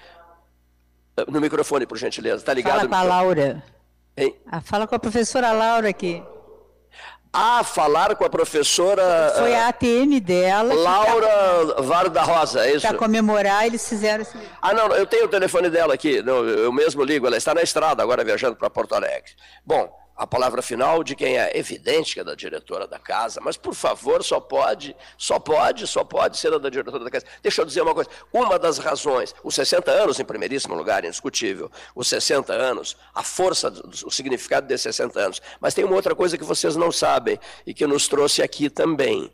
No 1.28 1.42
microfone, 1.42 1.88
por 1.88 1.98
gentileza. 1.98 2.38
Está 2.38 2.54
ligado? 2.54 2.76
Fala 2.76 2.90
com 2.90 2.96
a 2.96 3.04
Laura. 3.04 3.64
Hein? 4.16 4.36
Ah, 4.46 4.62
fala 4.62 4.86
com 4.86 4.94
a 4.94 5.00
professora 5.00 5.52
Laura 5.52 5.90
aqui. 5.90 6.22
Ah, 7.38 7.64
falar 7.64 8.16
com 8.16 8.24
a 8.24 8.30
professora. 8.30 9.34
Foi 9.38 9.54
a 9.54 9.68
ATM 9.68 10.20
dela. 10.22 10.74
Laura 10.74 11.28
tá, 11.76 11.82
Varda 11.82 12.22
Rosa, 12.22 12.66
é 12.66 12.76
isso? 12.76 12.88
Para 12.88 12.98
comemorar, 12.98 13.66
eles 13.66 13.88
fizeram 13.88 14.22
esse. 14.22 14.38
Ah, 14.62 14.74
não, 14.74 14.88
eu 14.96 15.06
tenho 15.06 15.26
o 15.26 15.28
telefone 15.30 15.70
dela 15.70 15.94
aqui, 15.94 16.24
eu 16.26 16.72
mesmo 16.72 17.04
ligo, 17.04 17.28
ela 17.28 17.38
está 17.38 17.54
na 17.54 17.62
estrada 17.62 18.02
agora 18.02 18.24
viajando 18.24 18.56
para 18.56 18.70
Porto 18.70 18.96
Alegre. 18.96 19.32
Bom, 19.66 19.90
a 20.16 20.26
palavra 20.26 20.62
final 20.62 21.04
de 21.04 21.16
quem 21.16 21.38
é 21.38 21.58
evidente 21.58 22.14
que 22.14 22.20
é 22.22 22.24
da 22.24 22.36
diretora 22.36 22.88
da 22.88 22.98
casa, 22.98 23.42
mas 23.44 23.58
por 23.58 23.76
favor, 23.76 24.24
só 24.24 24.40
pode, 24.40 24.96
só 25.18 25.38
pode, 25.40 25.86
só 25.88 26.04
pode 26.06 26.38
ser 26.38 26.58
da 26.58 26.70
diretora 26.70 27.04
da 27.04 27.12
casa. 27.12 27.26
Deixa 27.42 27.62
eu 27.62 27.66
dizer 27.66 27.82
uma 27.82 27.94
coisa, 27.94 28.10
uma 28.32 28.58
das 28.58 28.78
razões, 28.78 29.36
os 29.44 29.54
60 29.56 29.92
anos 29.92 30.20
em 30.20 30.24
primeiríssimo 30.24 30.74
lugar, 30.74 31.04
indiscutível, 31.04 31.70
os 31.94 32.08
60 32.08 32.54
anos, 32.54 32.96
a 33.14 33.24
força, 33.24 33.70
o 34.06 34.12
significado 34.12 34.68
desses 34.68 34.96
60 34.96 35.20
anos, 35.20 35.42
mas 35.60 35.74
tem 35.74 35.84
uma 35.84 35.96
outra 35.96 36.16
coisa 36.16 36.38
que 36.38 36.46
vocês 36.46 36.78
não 36.78 36.92
sabem 36.92 37.38
e 37.66 37.74
que 37.74 37.86
nos 37.86 38.08
trouxe 38.08 38.42
aqui 38.42 38.70
também. 38.70 39.30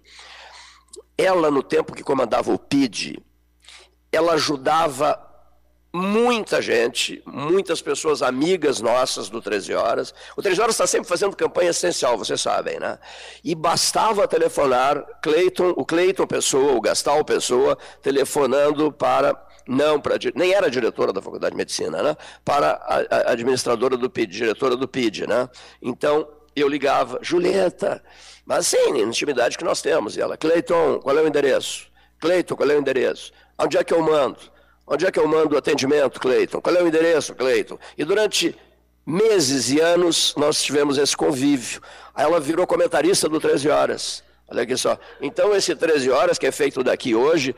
Ela, 1.15 1.51
no 1.51 1.61
tempo 1.61 1.93
que 1.93 2.03
comandava 2.03 2.51
o 2.51 2.57
PID, 2.57 3.19
ela 4.11 4.33
ajudava 4.33 5.30
muita 5.93 6.61
gente, 6.61 7.21
muitas 7.25 7.81
pessoas 7.81 8.21
amigas 8.21 8.79
nossas 8.79 9.29
do 9.29 9.41
13 9.41 9.73
Horas. 9.73 10.13
O 10.37 10.41
13 10.41 10.61
Horas 10.61 10.75
está 10.75 10.87
sempre 10.87 11.07
fazendo 11.07 11.35
campanha 11.35 11.71
essencial, 11.71 12.17
vocês 12.17 12.39
sabem, 12.39 12.79
né? 12.79 12.97
E 13.43 13.53
bastava 13.53 14.27
telefonar 14.27 15.03
Cleiton, 15.21 15.73
o 15.75 15.85
Cleiton 15.85 16.25
Pessoa, 16.25 16.73
o 16.73 16.81
Gastal 16.81 17.23
Pessoa, 17.25 17.77
telefonando 18.01 18.91
para 18.91 19.35
não 19.67 19.99
para 20.01 20.15
nem 20.35 20.53
era 20.53 20.71
diretora 20.71 21.13
da 21.13 21.21
Faculdade 21.21 21.51
de 21.51 21.57
Medicina, 21.57 22.01
né? 22.01 22.17
Para 22.43 22.71
a, 22.71 23.15
a 23.15 23.31
administradora 23.31 23.97
do 23.97 24.09
PID, 24.09 24.31
diretora 24.31 24.75
do 24.75 24.87
PID, 24.87 25.27
né? 25.27 25.49
Então 25.81 26.27
eu 26.55 26.67
ligava, 26.67 27.19
Julieta, 27.21 28.03
mas 28.45 28.67
sim, 28.67 28.97
intimidade 28.97 29.57
que 29.57 29.63
nós 29.63 29.81
temos. 29.81 30.17
E 30.17 30.21
ela, 30.21 30.37
Cleiton, 30.37 30.99
qual 30.99 31.17
é 31.17 31.21
o 31.21 31.27
endereço? 31.27 31.89
Cleiton, 32.19 32.55
qual 32.55 32.69
é 32.69 32.75
o 32.75 32.79
endereço? 32.79 33.31
Onde 33.57 33.77
é 33.77 33.83
que 33.83 33.93
eu 33.93 34.01
mando? 34.01 34.50
Onde 34.93 35.05
é 35.05 35.11
que 35.11 35.17
eu 35.17 35.25
mando 35.25 35.55
o 35.55 35.57
atendimento, 35.57 36.19
Cleiton? 36.19 36.59
Qual 36.59 36.75
é 36.75 36.83
o 36.83 36.87
endereço, 36.87 37.33
Cleiton? 37.33 37.79
E 37.97 38.03
durante 38.03 38.53
meses 39.05 39.69
e 39.69 39.79
anos 39.79 40.33
nós 40.35 40.61
tivemos 40.61 40.97
esse 40.97 41.15
convívio. 41.15 41.81
Aí 42.13 42.25
ela 42.25 42.41
virou 42.41 42.67
comentarista 42.67 43.29
do 43.29 43.39
13 43.39 43.69
Horas. 43.69 44.21
Olha 44.49 44.63
aqui 44.63 44.75
só. 44.75 44.99
Então, 45.21 45.55
esse 45.55 45.73
13 45.73 46.11
Horas, 46.11 46.37
que 46.37 46.45
é 46.45 46.51
feito 46.51 46.83
daqui 46.83 47.15
hoje, 47.15 47.55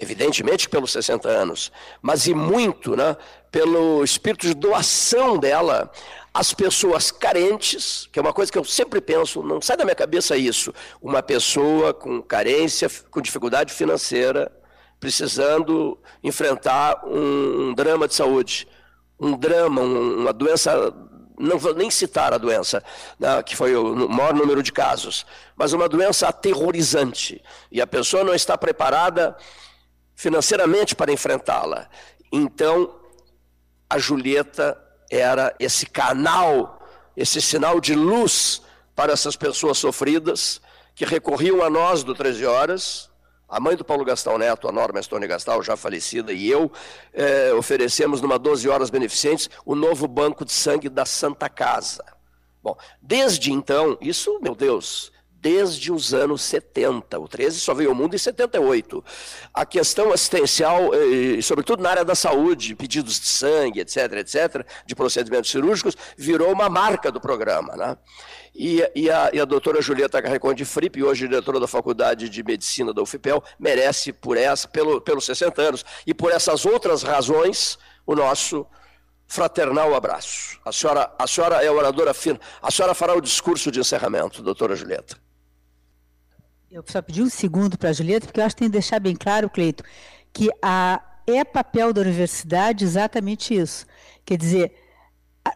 evidentemente 0.00 0.68
pelos 0.68 0.90
60 0.90 1.28
anos, 1.28 1.70
mas 2.02 2.26
e 2.26 2.34
muito 2.34 2.96
né, 2.96 3.16
pelo 3.52 4.02
espírito 4.02 4.44
de 4.44 4.54
doação 4.54 5.38
dela 5.38 5.92
às 6.34 6.52
pessoas 6.52 7.12
carentes, 7.12 8.08
que 8.10 8.18
é 8.18 8.22
uma 8.22 8.32
coisa 8.32 8.50
que 8.50 8.58
eu 8.58 8.64
sempre 8.64 9.00
penso, 9.00 9.44
não 9.44 9.62
sai 9.62 9.76
da 9.76 9.84
minha 9.84 9.94
cabeça 9.94 10.36
isso. 10.36 10.74
Uma 11.00 11.22
pessoa 11.22 11.94
com 11.94 12.20
carência, 12.20 12.90
com 13.12 13.20
dificuldade 13.20 13.72
financeira, 13.72 14.50
precisando 15.02 15.98
enfrentar 16.22 17.04
um, 17.04 17.70
um 17.70 17.74
drama 17.74 18.06
de 18.06 18.14
saúde, 18.14 18.68
um 19.18 19.36
drama, 19.36 19.80
um, 19.80 20.20
uma 20.20 20.32
doença, 20.32 20.94
não 21.36 21.58
vou 21.58 21.74
nem 21.74 21.90
citar 21.90 22.32
a 22.32 22.38
doença, 22.38 22.80
né, 23.18 23.42
que 23.42 23.56
foi 23.56 23.74
o 23.74 24.08
maior 24.08 24.32
número 24.32 24.62
de 24.62 24.70
casos, 24.70 25.26
mas 25.56 25.72
uma 25.72 25.88
doença 25.88 26.28
aterrorizante, 26.28 27.42
e 27.68 27.80
a 27.80 27.86
pessoa 27.86 28.22
não 28.22 28.32
está 28.32 28.56
preparada 28.56 29.36
financeiramente 30.14 30.94
para 30.94 31.10
enfrentá-la. 31.10 31.88
Então, 32.32 32.94
a 33.90 33.98
Julieta 33.98 34.80
era 35.10 35.52
esse 35.58 35.84
canal, 35.84 36.80
esse 37.16 37.42
sinal 37.42 37.80
de 37.80 37.96
luz 37.96 38.62
para 38.94 39.12
essas 39.12 39.34
pessoas 39.34 39.78
sofridas 39.78 40.60
que 40.94 41.04
recorriam 41.04 41.60
a 41.60 41.68
nós 41.68 42.04
do 42.04 42.14
13 42.14 42.46
Horas, 42.46 43.10
a 43.52 43.60
mãe 43.60 43.76
do 43.76 43.84
Paulo 43.84 44.02
Gastão 44.02 44.38
Neto, 44.38 44.66
a 44.66 44.72
Norma 44.72 44.98
Estônia 44.98 45.28
Gastal, 45.28 45.62
já 45.62 45.76
falecida, 45.76 46.32
e 46.32 46.48
eu 46.48 46.72
é, 47.12 47.52
oferecemos 47.52 48.22
numa 48.22 48.38
12 48.38 48.66
horas 48.66 48.88
beneficentes 48.88 49.50
o 49.66 49.74
novo 49.74 50.08
banco 50.08 50.42
de 50.42 50.52
sangue 50.52 50.88
da 50.88 51.04
Santa 51.04 51.50
Casa. 51.50 52.02
Bom, 52.62 52.74
desde 53.02 53.52
então, 53.52 53.98
isso, 54.00 54.40
meu 54.40 54.54
Deus, 54.54 55.11
desde 55.42 55.90
os 55.90 56.14
anos 56.14 56.40
70. 56.42 57.18
O 57.18 57.26
13 57.26 57.58
só 57.58 57.74
veio 57.74 57.90
ao 57.90 57.96
mundo 57.96 58.14
em 58.14 58.18
78. 58.18 59.04
A 59.52 59.66
questão 59.66 60.12
assistencial, 60.12 60.94
e, 60.94 61.42
sobretudo 61.42 61.82
na 61.82 61.90
área 61.90 62.04
da 62.04 62.14
saúde, 62.14 62.76
pedidos 62.76 63.18
de 63.18 63.26
sangue, 63.26 63.80
etc., 63.80 64.12
etc., 64.18 64.64
de 64.86 64.94
procedimentos 64.94 65.50
cirúrgicos, 65.50 65.96
virou 66.16 66.52
uma 66.52 66.68
marca 66.68 67.10
do 67.10 67.20
programa. 67.20 67.76
Né? 67.76 67.96
E, 68.54 68.88
e, 68.94 69.10
a, 69.10 69.30
e 69.32 69.40
a 69.40 69.44
doutora 69.44 69.82
Julieta 69.82 70.22
Carrecon 70.22 70.54
de 70.54 70.64
Fripp, 70.64 71.02
hoje 71.02 71.26
diretora 71.26 71.58
da 71.58 71.66
Faculdade 71.66 72.28
de 72.28 72.44
Medicina 72.44 72.94
da 72.94 73.02
UFPEL, 73.02 73.42
merece 73.58 74.12
por 74.12 74.36
essa, 74.36 74.68
pelo, 74.68 75.00
pelos 75.00 75.26
60 75.26 75.60
anos 75.60 75.84
e 76.06 76.14
por 76.14 76.30
essas 76.30 76.64
outras 76.64 77.02
razões, 77.02 77.78
o 78.06 78.14
nosso 78.14 78.64
fraternal 79.26 79.94
abraço. 79.94 80.60
A 80.64 80.70
senhora, 80.70 81.10
a 81.18 81.26
senhora 81.26 81.64
é 81.64 81.70
oradora 81.70 82.14
fina. 82.14 82.38
A 82.60 82.70
senhora 82.70 82.94
fará 82.94 83.14
o 83.14 83.20
discurso 83.20 83.72
de 83.72 83.80
encerramento, 83.80 84.42
doutora 84.42 84.76
Julieta. 84.76 85.21
Eu 86.72 86.82
só 86.86 87.02
pedi 87.02 87.22
um 87.22 87.28
segundo 87.28 87.76
para 87.76 87.90
a 87.90 87.92
Julieta, 87.92 88.26
porque 88.26 88.40
eu 88.40 88.44
acho 88.46 88.56
que 88.56 88.60
tem 88.60 88.68
que 88.68 88.72
deixar 88.72 88.98
bem 88.98 89.14
claro, 89.14 89.50
Cleito, 89.50 89.84
que 90.32 90.48
a, 90.62 91.02
é 91.26 91.44
papel 91.44 91.92
da 91.92 92.00
universidade 92.00 92.82
exatamente 92.82 93.54
isso. 93.54 93.84
Quer 94.24 94.38
dizer, 94.38 94.72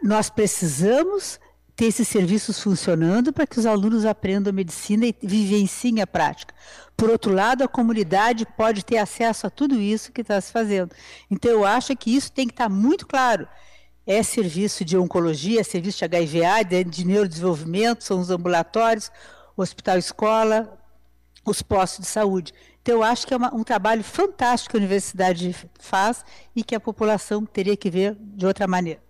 nós 0.02 0.28
precisamos 0.28 1.40
ter 1.74 1.86
esses 1.86 2.06
serviços 2.06 2.60
funcionando 2.60 3.32
para 3.32 3.46
que 3.46 3.58
os 3.58 3.64
alunos 3.64 4.04
aprendam 4.04 4.52
medicina 4.52 5.06
e 5.06 5.16
vivenciem 5.22 6.02
a 6.02 6.06
prática. 6.06 6.54
Por 6.94 7.08
outro 7.08 7.32
lado, 7.32 7.64
a 7.64 7.68
comunidade 7.68 8.44
pode 8.54 8.84
ter 8.84 8.98
acesso 8.98 9.46
a 9.46 9.50
tudo 9.50 9.80
isso 9.80 10.12
que 10.12 10.20
está 10.20 10.38
se 10.38 10.52
fazendo. 10.52 10.90
Então, 11.30 11.50
eu 11.50 11.64
acho 11.64 11.96
que 11.96 12.14
isso 12.14 12.30
tem 12.30 12.46
que 12.46 12.52
estar 12.52 12.68
muito 12.68 13.06
claro. 13.06 13.48
É 14.06 14.22
serviço 14.22 14.84
de 14.84 14.98
oncologia, 14.98 15.62
é 15.62 15.64
serviço 15.64 16.06
de 16.06 16.16
HIVA, 16.18 16.84
de 16.84 17.06
neurodesenvolvimento, 17.06 18.04
são 18.04 18.20
os 18.20 18.28
ambulatórios, 18.28 19.10
hospital-escola, 19.56 20.75
os 21.50 21.62
postos 21.62 22.04
de 22.04 22.10
saúde. 22.10 22.52
Então, 22.82 22.96
eu 22.96 23.02
acho 23.02 23.26
que 23.26 23.34
é 23.34 23.36
uma, 23.36 23.54
um 23.54 23.64
trabalho 23.64 24.04
fantástico 24.04 24.72
que 24.72 24.76
a 24.76 24.80
universidade 24.80 25.54
faz 25.78 26.24
e 26.54 26.62
que 26.62 26.74
a 26.74 26.80
população 26.80 27.44
teria 27.44 27.76
que 27.76 27.90
ver 27.90 28.16
de 28.20 28.46
outra 28.46 28.66
maneira. 28.66 29.00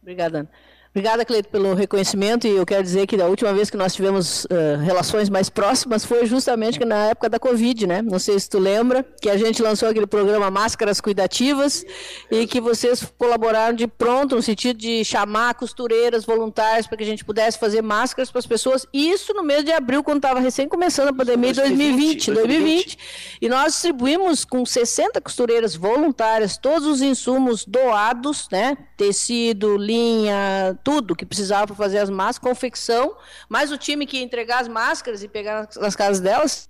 Obrigada, 0.00 0.40
Ana. 0.40 0.50
Obrigada, 0.94 1.24
Cleito, 1.24 1.48
pelo 1.48 1.72
reconhecimento. 1.72 2.46
E 2.46 2.50
eu 2.50 2.66
quero 2.66 2.82
dizer 2.82 3.06
que 3.06 3.18
a 3.18 3.24
última 3.24 3.50
vez 3.54 3.70
que 3.70 3.78
nós 3.78 3.94
tivemos 3.94 4.44
uh, 4.44 4.78
relações 4.84 5.30
mais 5.30 5.48
próximas 5.48 6.04
foi 6.04 6.26
justamente 6.26 6.78
na 6.84 7.06
época 7.06 7.30
da 7.30 7.38
Covid, 7.38 7.86
né? 7.86 8.02
Não 8.02 8.18
sei 8.18 8.38
se 8.38 8.50
tu 8.50 8.58
lembra, 8.58 9.02
que 9.18 9.30
a 9.30 9.38
gente 9.38 9.62
lançou 9.62 9.88
aquele 9.88 10.06
programa 10.06 10.50
Máscaras 10.50 11.00
Cuidativas 11.00 11.82
e 12.30 12.46
que 12.46 12.60
vocês 12.60 13.10
colaboraram 13.16 13.74
de 13.74 13.86
pronto, 13.86 14.36
no 14.36 14.42
sentido 14.42 14.76
de 14.76 15.02
chamar 15.02 15.54
costureiras 15.54 16.26
voluntárias 16.26 16.86
para 16.86 16.98
que 16.98 17.04
a 17.04 17.06
gente 17.06 17.24
pudesse 17.24 17.58
fazer 17.58 17.80
máscaras 17.80 18.30
para 18.30 18.40
as 18.40 18.46
pessoas. 18.46 18.86
Isso 18.92 19.32
no 19.32 19.42
mês 19.42 19.64
de 19.64 19.72
abril, 19.72 20.04
quando 20.04 20.18
estava 20.18 20.40
recém 20.40 20.68
começando 20.68 21.08
a 21.08 21.12
pandemia, 21.14 21.54
2020, 21.54 22.32
2020, 22.32 22.32
2020. 22.32 22.98
E 23.40 23.48
nós 23.48 23.72
distribuímos 23.72 24.44
com 24.44 24.66
60 24.66 25.22
costureiras 25.22 25.74
voluntárias 25.74 26.58
todos 26.58 26.86
os 26.86 27.00
insumos 27.00 27.64
doados, 27.64 28.46
né? 28.52 28.76
Tecido, 28.94 29.78
linha, 29.78 30.78
tudo 30.82 31.16
que 31.16 31.26
precisava 31.26 31.66
para 31.66 31.76
fazer 31.76 31.98
as 31.98 32.10
máscaras, 32.10 32.38
confecção, 32.38 33.16
mais 33.48 33.70
o 33.70 33.78
time 33.78 34.06
que 34.06 34.18
ia 34.18 34.22
entregar 34.22 34.60
as 34.60 34.68
máscaras 34.68 35.22
e 35.22 35.28
pegar 35.28 35.62
nas, 35.62 35.76
nas 35.76 35.96
casas 35.96 36.20
delas, 36.20 36.68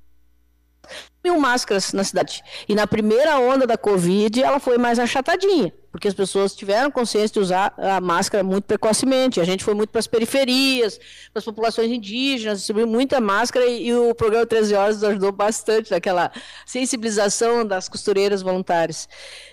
mil 1.25 1.39
máscaras 1.39 1.93
na 1.93 2.05
cidade. 2.05 2.43
E 2.69 2.75
na 2.75 2.87
primeira 2.87 3.39
onda 3.39 3.67
da 3.67 3.79
Covid, 3.79 4.43
ela 4.43 4.59
foi 4.59 4.79
mais 4.79 4.99
achatadinha 4.99 5.73
porque 5.93 6.09
as 6.09 6.15
pessoas 6.15 6.55
tiveram 6.57 6.91
consciência 6.91 7.35
de 7.35 7.39
usar 7.39 7.75
a 7.77 8.01
máscara 8.01 8.43
muito 8.43 8.65
precocemente. 8.65 9.39
A 9.39 9.45
gente 9.45 9.63
foi 9.63 9.75
muito 9.75 9.91
para 9.91 9.99
as 9.99 10.07
periferias, 10.07 10.97
para 10.97 11.39
as 11.39 11.45
populações 11.45 11.91
indígenas, 11.91 12.59
distribuiu 12.59 12.87
muita 12.87 13.21
máscara 13.21 13.67
e, 13.67 13.89
e, 13.89 13.95
o 13.95 14.15
programa 14.15 14.47
13 14.47 14.75
Horas 14.75 15.05
ajudou 15.05 15.31
bastante 15.31 15.91
naquela 15.91 16.33
sensibilização 16.65 17.65
das 17.65 17.91
costureiras 17.91 18.41
voluntárias. 18.41 19.07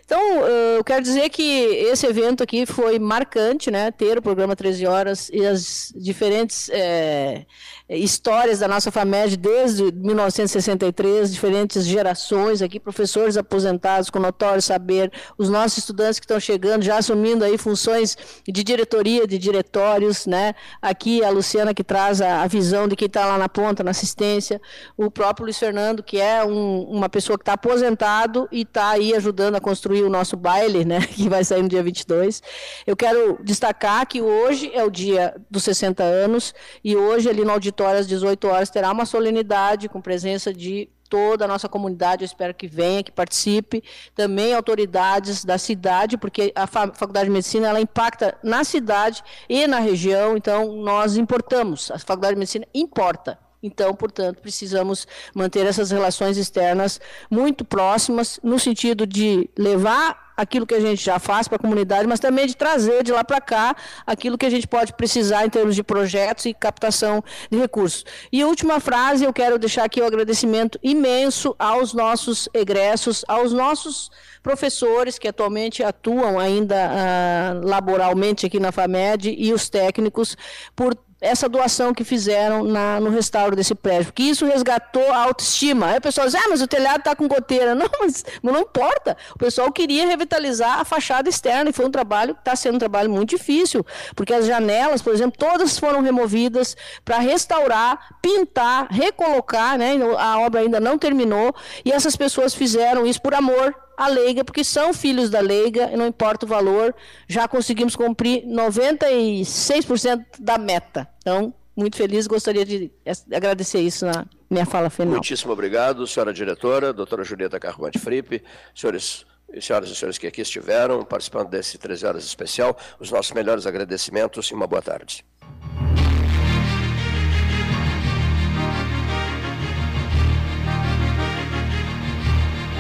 Então, 0.10 0.44
eu 0.48 0.84
quero 0.84 1.04
dizer 1.04 1.30
que 1.30 1.44
esse 1.44 2.04
evento 2.08 2.42
aqui 2.42 2.66
foi 2.66 2.98
marcante, 2.98 3.70
né? 3.70 3.92
Ter 3.92 4.18
o 4.18 4.22
programa 4.24 4.56
13 4.56 4.88
Horas 4.88 5.30
e 5.32 5.46
as 5.46 5.94
diferentes 5.96 6.68
é, 6.74 7.46
histórias 7.88 8.58
da 8.58 8.68
nossa 8.68 8.90
FAMED 8.90 9.38
desde 9.38 9.92
1963, 9.92 11.32
diferentes 11.32 11.86
gerações 11.86 12.64
aqui, 12.64 12.80
professores 12.80 13.38
aposentados 13.38 14.10
com 14.10 14.18
notório 14.18 14.64
saber, 14.64 15.12
os 15.38 15.48
nossos 15.48 15.78
estudantes 15.78 16.18
que 16.18 16.26
estão 16.26 16.40
chegando, 16.40 16.82
já 16.82 16.98
assumindo 16.98 17.46
aí 17.46 17.56
funções 17.56 18.18
de 18.48 18.64
diretoria, 18.64 19.28
de 19.28 19.38
diretórios, 19.38 20.26
né? 20.26 20.56
Aqui 20.82 21.24
a 21.24 21.30
Luciana 21.30 21.72
que 21.72 21.84
traz 21.84 22.20
a, 22.20 22.42
a 22.42 22.48
visão 22.48 22.88
de 22.88 22.96
quem 22.96 23.06
está 23.06 23.28
lá 23.28 23.38
na 23.38 23.48
ponta, 23.48 23.84
na 23.84 23.92
assistência, 23.92 24.60
o 24.98 25.12
próprio 25.12 25.46
Luiz 25.46 25.60
Fernando, 25.60 26.02
que 26.02 26.20
é 26.20 26.44
um, 26.44 26.82
uma 26.86 27.10
pessoa 27.10 27.38
que 27.38 27.44
está 27.44 27.54
aposentado 27.54 28.50
e 28.52 28.62
está 28.62 28.90
aí 28.90 29.14
ajudando 29.14 29.54
a 29.54 29.62
construir 29.62 29.99
o 30.04 30.10
nosso 30.10 30.36
baile, 30.36 30.86
né? 30.86 31.00
Que 31.20 31.28
vai 31.28 31.44
sair 31.44 31.62
no 31.62 31.70
dia 31.70 31.84
22. 31.84 32.42
Eu 32.86 32.96
quero 32.96 33.40
destacar 33.44 34.06
que 34.08 34.22
hoje 34.22 34.72
é 34.74 34.84
o 34.84 34.90
dia 34.90 35.36
dos 35.50 35.64
60 35.64 36.04
anos 36.04 36.54
e 36.84 36.96
hoje 36.96 37.30
ali 37.30 37.44
no 37.44 37.52
auditório 37.52 38.00
às 38.00 38.08
18 38.08 38.48
horas 38.48 38.70
terá 38.70 38.92
uma 38.92 39.06
solenidade 39.06 39.90
com 39.90 40.02
presença 40.02 40.54
de 40.54 40.90
toda 41.10 41.46
a 41.46 41.48
nossa 41.48 41.68
comunidade, 41.68 42.24
eu 42.24 42.28
espero 42.28 42.54
que 42.54 42.68
venha, 42.68 43.04
que 43.04 43.12
participe, 43.12 43.84
também 44.14 44.54
autoridades 44.54 45.44
da 45.44 45.58
cidade, 45.58 46.18
porque 46.18 46.54
a 46.56 46.68
Faculdade 46.68 47.26
de 47.26 47.32
Medicina 47.32 47.68
ela 47.68 47.82
impacta 47.82 48.38
na 48.44 48.64
cidade 48.64 49.24
e 49.50 49.66
na 49.66 49.80
região, 49.80 50.38
então 50.38 50.72
nós 50.76 51.18
importamos, 51.18 51.90
a 51.90 51.98
Faculdade 51.98 52.36
de 52.36 52.40
Medicina 52.40 52.68
importa. 52.74 53.49
Então, 53.62 53.94
portanto, 53.94 54.40
precisamos 54.42 55.08
manter 55.36 55.66
essas 55.66 55.92
relações 55.92 56.38
externas 56.38 57.00
muito 57.30 57.66
próximas, 57.66 58.40
no 58.42 58.58
sentido 58.58 59.06
de 59.06 59.50
levar 59.58 60.30
aquilo 60.40 60.66
que 60.66 60.74
a 60.74 60.80
gente 60.80 61.04
já 61.04 61.20
faz 61.20 61.48
para 61.48 61.58
a 61.58 61.60
comunidade, 61.60 62.08
mas 62.08 62.20
também 62.20 62.48
de 62.48 62.56
trazer 62.56 63.04
de 63.04 63.12
lá 63.12 63.24
para 63.24 63.42
cá 63.42 63.76
aquilo 64.08 64.38
que 64.38 64.46
a 64.46 64.50
gente 64.50 64.68
pode 64.68 64.94
precisar 64.94 65.46
em 65.46 65.50
termos 65.50 65.76
de 65.76 65.84
projetos 65.84 66.46
e 66.46 66.54
captação 66.54 67.22
de 67.52 67.58
recursos. 67.58 68.06
E 68.32 68.42
a 68.42 68.48
última 68.48 68.80
frase, 68.80 69.26
eu 69.26 69.34
quero 69.34 69.60
deixar 69.60 69.84
aqui 69.84 70.00
o 70.00 70.04
um 70.04 70.08
agradecimento 70.08 70.80
imenso 70.82 71.54
aos 71.60 71.94
nossos 71.94 72.48
egressos, 72.54 73.26
aos 73.28 73.52
nossos 73.52 74.10
professores 74.42 75.20
que 75.20 75.28
atualmente 75.28 75.84
atuam 75.84 76.40
ainda 76.40 76.76
uh, 76.76 77.68
laboralmente 77.68 78.46
aqui 78.46 78.60
na 78.60 78.72
FAMED 78.72 79.36
e 79.38 79.52
os 79.52 79.70
técnicos 79.70 80.38
por 80.74 80.98
essa 81.22 81.50
doação 81.50 81.94
que 81.94 82.04
fizeram 82.04 82.64
na, 82.64 83.00
no 83.00 83.10
restauro 83.10 83.56
desse 83.56 83.76
prédio, 83.76 84.06
porque 84.06 84.24
isso 84.24 84.46
resgatou 84.46 85.12
a 85.12 85.18
autoestima. 85.18 85.88
Aí 85.88 85.98
o 85.98 86.02
pessoal 86.02 86.28
diz, 86.28 86.36
ah, 86.36 86.48
mas 86.50 86.62
o 86.62 86.68
telhado 86.68 87.00
está 87.00 87.16
com 87.16 87.28
goteira. 87.28 87.76
Não, 87.80 87.90
mas 88.02 88.26
não 88.42 88.60
importa. 88.60 89.16
O 89.34 89.38
pessoal 89.38 89.72
queria 89.72 90.06
revitalizar 90.08 90.80
a 90.80 90.86
fachada 90.86 91.30
externa 91.30 91.70
e 91.70 91.74
foi 91.74 91.86
um 91.86 91.92
trabalho 91.92 92.34
que 92.34 92.42
está 92.42 92.56
sendo 92.56 92.76
um 92.76 92.80
trabalho 92.80 93.10
muito 93.10 93.30
difícil, 93.30 93.86
porque 94.16 94.34
as 94.34 94.46
janelas, 94.46 95.02
por 95.02 95.14
exemplo, 95.14 95.38
todas 95.38 95.78
foram 95.78 96.02
removidas 96.02 96.76
para 97.04 97.20
restaurar, 97.20 98.18
pintar, 98.22 98.88
recolocar, 98.90 99.78
né? 99.78 99.96
A 100.18 100.40
obra 100.40 100.62
ainda 100.62 100.80
não 100.80 100.98
terminou 100.98 101.54
e 101.86 101.92
essas 101.92 102.16
pessoas 102.16 102.54
fizeram 102.54 103.06
isso 103.06 103.22
por 103.22 103.34
amor 103.34 103.74
a 104.00 104.08
leiga, 104.08 104.46
porque 104.46 104.64
são 104.64 104.94
filhos 104.94 105.30
da 105.30 105.42
leiga, 105.42 105.88
não 105.98 106.08
importa 106.08 106.46
o 106.46 106.50
valor, 106.50 106.96
já 107.28 107.50
conseguimos 107.50 107.98
cumprir 107.98 108.46
96% 108.46 110.26
da 110.40 110.58
meta. 110.58 111.06
Então, 111.20 111.54
muito 111.76 111.98
feliz, 111.98 112.26
gostaria 112.26 112.64
de 112.64 112.90
agradecer 113.30 113.82
isso 113.82 114.06
na 114.06 114.26
minha 114.50 114.66
fala 114.66 114.90
final. 114.90 115.12
Muitíssimo 115.12 115.52
obrigado, 115.52 116.08
senhora 116.08 116.32
diretora, 116.34 116.94
doutora 116.94 117.26
Julieta 117.26 117.60
Carruante 117.60 118.00
Fripe, 118.00 118.42
senhores 118.74 119.26
senhoras 119.60 119.90
e 119.90 119.96
senhores 119.96 120.18
que 120.18 120.28
aqui 120.28 120.42
estiveram 120.42 121.04
participando 121.04 121.50
desse 121.50 121.78
13 121.78 122.06
horas 122.06 122.24
especial, 122.24 122.78
os 123.02 123.12
nossos 123.12 123.34
melhores 123.34 123.66
agradecimentos 123.68 124.48
e 124.48 124.54
uma 124.54 124.66
boa 124.66 124.82
tarde. 124.82 125.26